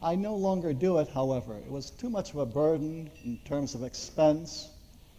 I 0.00 0.14
no 0.14 0.36
longer 0.36 0.72
do 0.72 1.00
it, 1.00 1.12
however. 1.12 1.58
It 1.58 1.72
was 1.72 1.90
too 1.90 2.08
much 2.08 2.32
of 2.32 2.36
a 2.36 2.44
burden 2.44 3.10
in 3.24 3.40
terms 3.44 3.74
of 3.74 3.82
expense 3.82 4.68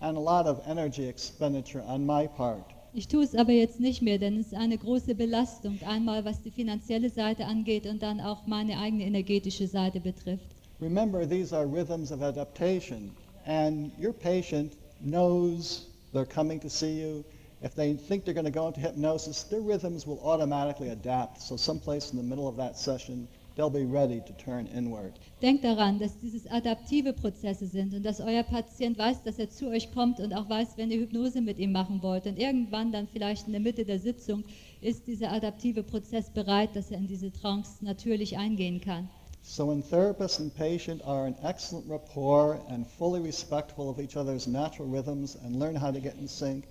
and 0.02 0.18
a 0.18 0.19
lot 0.19 0.45
of 0.45 0.61
energy 0.68 1.07
expenditure 1.07 1.84
on 1.88 2.06
my 2.06 2.28
part. 2.28 2.64
Ich 2.94 3.07
tue 3.07 3.24
es 3.24 3.36
aber 3.36 3.52
jetzt 3.52 3.80
nicht 3.80 4.02
mehr, 4.02 4.18
denn 4.18 4.40
es 4.40 4.48
ist 4.48 4.56
eine 4.56 4.78
große 4.78 5.14
Belastung, 5.14 5.80
einmal 5.86 6.26
was 6.26 6.41
die 6.41 6.52
finanzielle 6.52 7.10
Seite 7.10 7.45
angeht 7.45 7.86
und 7.86 8.02
dann 8.02 8.19
auch 8.19 8.48
meine 8.48 8.80
eigene 8.80 9.03
energetische 9.03 9.68
Seite 9.68 9.99
betrifft. 9.99 10.48
Remember, 10.80 11.28
these 11.28 11.56
are 11.56 11.65
rhythms 11.65 12.11
of 12.11 12.22
adaptation, 12.22 13.11
and 13.45 13.91
your 13.99 14.14
patient 14.14 14.74
knows 14.99 15.88
they're 16.14 16.26
coming 16.26 16.60
to 16.60 16.69
see 16.69 17.02
you. 17.02 17.24
If 17.61 17.76
they 17.76 17.95
think 17.95 18.26
they're 18.26 18.36
going 18.36 18.52
to 18.52 18.52
go 18.52 18.68
into 18.68 18.80
hypnosis, 18.80 19.44
their 19.44 19.61
rhythms 19.61 20.06
will 20.06 20.19
automatically 20.24 20.90
adapt. 20.90 21.41
So, 21.41 21.57
someplace 21.57 22.11
in 22.11 22.18
the 22.18 22.24
middle 22.24 22.48
of 22.48 22.56
that 22.57 22.78
session, 22.78 23.28
they'll 23.57 23.69
be 23.69 23.85
ready 23.85 24.21
to 24.21 24.34
turn 24.34 24.67
inward. 24.67 25.13
Denkt 25.41 25.63
daran, 25.63 25.99
dass 25.99 26.17
dieses 26.19 26.47
adaptive 26.47 27.13
Prozesse 27.13 27.67
sind 27.67 27.93
und 27.93 28.03
dass 28.03 28.21
euer 28.21 28.43
Patient 28.43 28.97
weiß, 28.97 29.23
dass 29.23 29.39
er 29.39 29.49
zu 29.49 29.67
euch 29.67 29.91
kommt 29.91 30.19
und 30.19 30.34
auch 30.34 30.47
weiß, 30.47 30.77
wenn 30.77 30.91
ihr 30.91 30.99
Hypnose 30.99 31.41
mit 31.41 31.57
ihm 31.57 31.71
machen 31.71 32.01
wollt. 32.01 32.27
Und 32.27 32.38
irgendwann 32.39 32.91
dann 32.91 33.07
vielleicht 33.07 33.47
in 33.47 33.53
der 33.53 33.61
Mitte 33.61 33.84
der 33.84 33.99
Sitzung 33.99 34.43
ist 34.81 35.07
dieser 35.07 35.31
adaptive 35.31 35.84
Prozess 35.84 36.29
bereit, 36.29 36.75
dass 36.75 36.91
er 36.91 36.99
in 36.99 37.07
diese 37.07 37.31
Trance 37.31 37.84
natürlich 37.84 38.38
eingehen 38.38 38.79
kann. 38.79 39.09
So, 39.43 39.65
when 39.65 39.81
therapist 39.81 40.39
and 40.39 40.53
patient 40.53 41.01
are 41.05 41.25
in 41.25 41.35
excellent 41.41 41.89
rapport 41.89 42.59
and 42.69 42.85
fully 42.85 43.21
respectful 43.21 43.89
of 43.89 43.97
each 43.97 44.17
other's 44.17 44.45
natural 44.45 44.89
rhythms 44.89 45.38
and 45.38 45.57
learn 45.57 45.75
how 45.75 45.89
to 45.91 46.01
get 46.01 46.15
in 46.15 46.27
sync, 46.27 46.65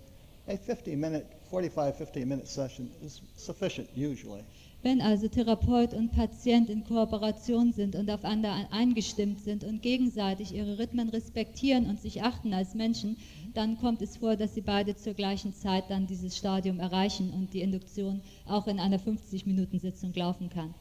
a 0.46 0.56
50 0.56 0.94
minute, 0.94 1.26
45, 1.50 1.96
50 1.96 2.24
minute 2.24 2.46
session 2.46 2.90
is 3.02 3.22
sufficient 3.36 3.88
usually. 3.94 4.44
Wenn 4.86 5.00
also 5.00 5.26
Therapeut 5.26 5.94
und 5.94 6.12
Patient 6.12 6.70
in 6.70 6.84
Kooperation 6.84 7.72
sind 7.72 7.96
und 7.96 8.08
aufeinander 8.08 8.68
eingestimmt 8.70 9.40
sind 9.40 9.64
und 9.64 9.82
gegenseitig 9.82 10.54
ihre 10.54 10.78
Rhythmen 10.78 11.08
respektieren 11.08 11.86
und 11.86 12.00
sich 12.00 12.22
achten 12.22 12.54
als 12.54 12.76
Menschen, 12.76 13.16
dann 13.52 13.78
kommt 13.78 14.00
es 14.00 14.18
vor, 14.18 14.36
dass 14.36 14.54
sie 14.54 14.60
beide 14.60 14.94
zur 14.94 15.14
gleichen 15.14 15.52
Zeit 15.54 15.90
dann 15.90 16.06
dieses 16.06 16.36
Stadium 16.36 16.78
erreichen 16.78 17.30
und 17.30 17.52
die 17.52 17.62
Induktion 17.62 18.20
auch 18.46 18.68
in 18.68 18.78
einer 18.78 19.00
50-Minuten-Sitzung 19.00 20.12
laufen 20.14 20.50
kann. 20.50 20.72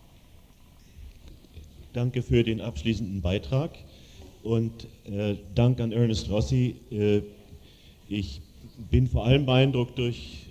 Danke 1.91 2.21
für 2.21 2.43
den 2.43 2.61
abschließenden 2.61 3.23
Beitrag 3.23 3.71
und 4.43 4.85
äh, 5.05 5.35
Dank 5.55 5.81
an 5.81 5.91
Ernest 5.91 6.29
Rossi. 6.29 6.75
Äh, 6.91 7.21
ich 8.07 8.39
bin 8.91 9.07
vor 9.07 9.25
allem 9.25 9.47
beeindruckt 9.47 9.97
durch 9.97 10.44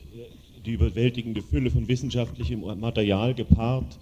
die 0.64 0.72
überwältigende 0.72 1.42
Fülle 1.42 1.70
von 1.70 1.88
wissenschaftlichem 1.88 2.60
Material 2.78 3.34
gepaart 3.34 3.98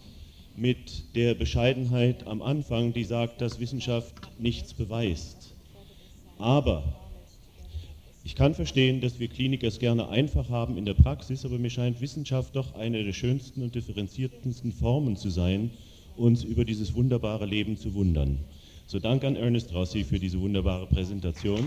mit 0.57 1.15
der 1.15 1.35
Bescheidenheit 1.35 2.27
am 2.27 2.43
Anfang, 2.43 2.93
die 2.93 3.05
sagt, 3.05 3.41
dass 3.41 3.59
Wissenschaft 3.59 4.15
nichts 4.39 4.75
beweist. 4.75 5.55
Aber 6.39 6.85
ich 8.25 8.37
kann 8.37 8.55
verstehen, 8.55 9.01
dass 9.01 9.19
wir 9.19 9.29
Kliniker 9.29 9.67
es 9.67 9.81
gerne 9.81 10.09
einfach 10.09 10.49
haben 10.49 10.79
in 10.79 10.85
der 10.85 10.95
Praxis, 10.95 11.45
aber 11.45 11.59
mir 11.59 11.71
scheint 11.71 12.01
Wissenschaft 12.01 12.55
doch 12.55 12.75
eine 12.75 13.03
der 13.03 13.13
schönsten 13.13 13.63
und 13.63 13.75
differenziertesten 13.75 14.73
Formen 14.73 15.17
zu 15.17 15.31
sein, 15.31 15.71
uns 16.17 16.45
über 16.45 16.65
dieses 16.65 16.95
wunderbare 16.95 17.47
Leben 17.47 17.77
zu 17.77 17.95
wundern. 17.95 18.39
So 18.87 18.99
dank 18.99 19.25
an 19.25 19.37
Ernest 19.37 19.75
Rossi 19.75 20.05
für 20.05 20.19
diese 20.19 20.41
wunderbare 20.41 20.87
Präsentation. 20.87 21.67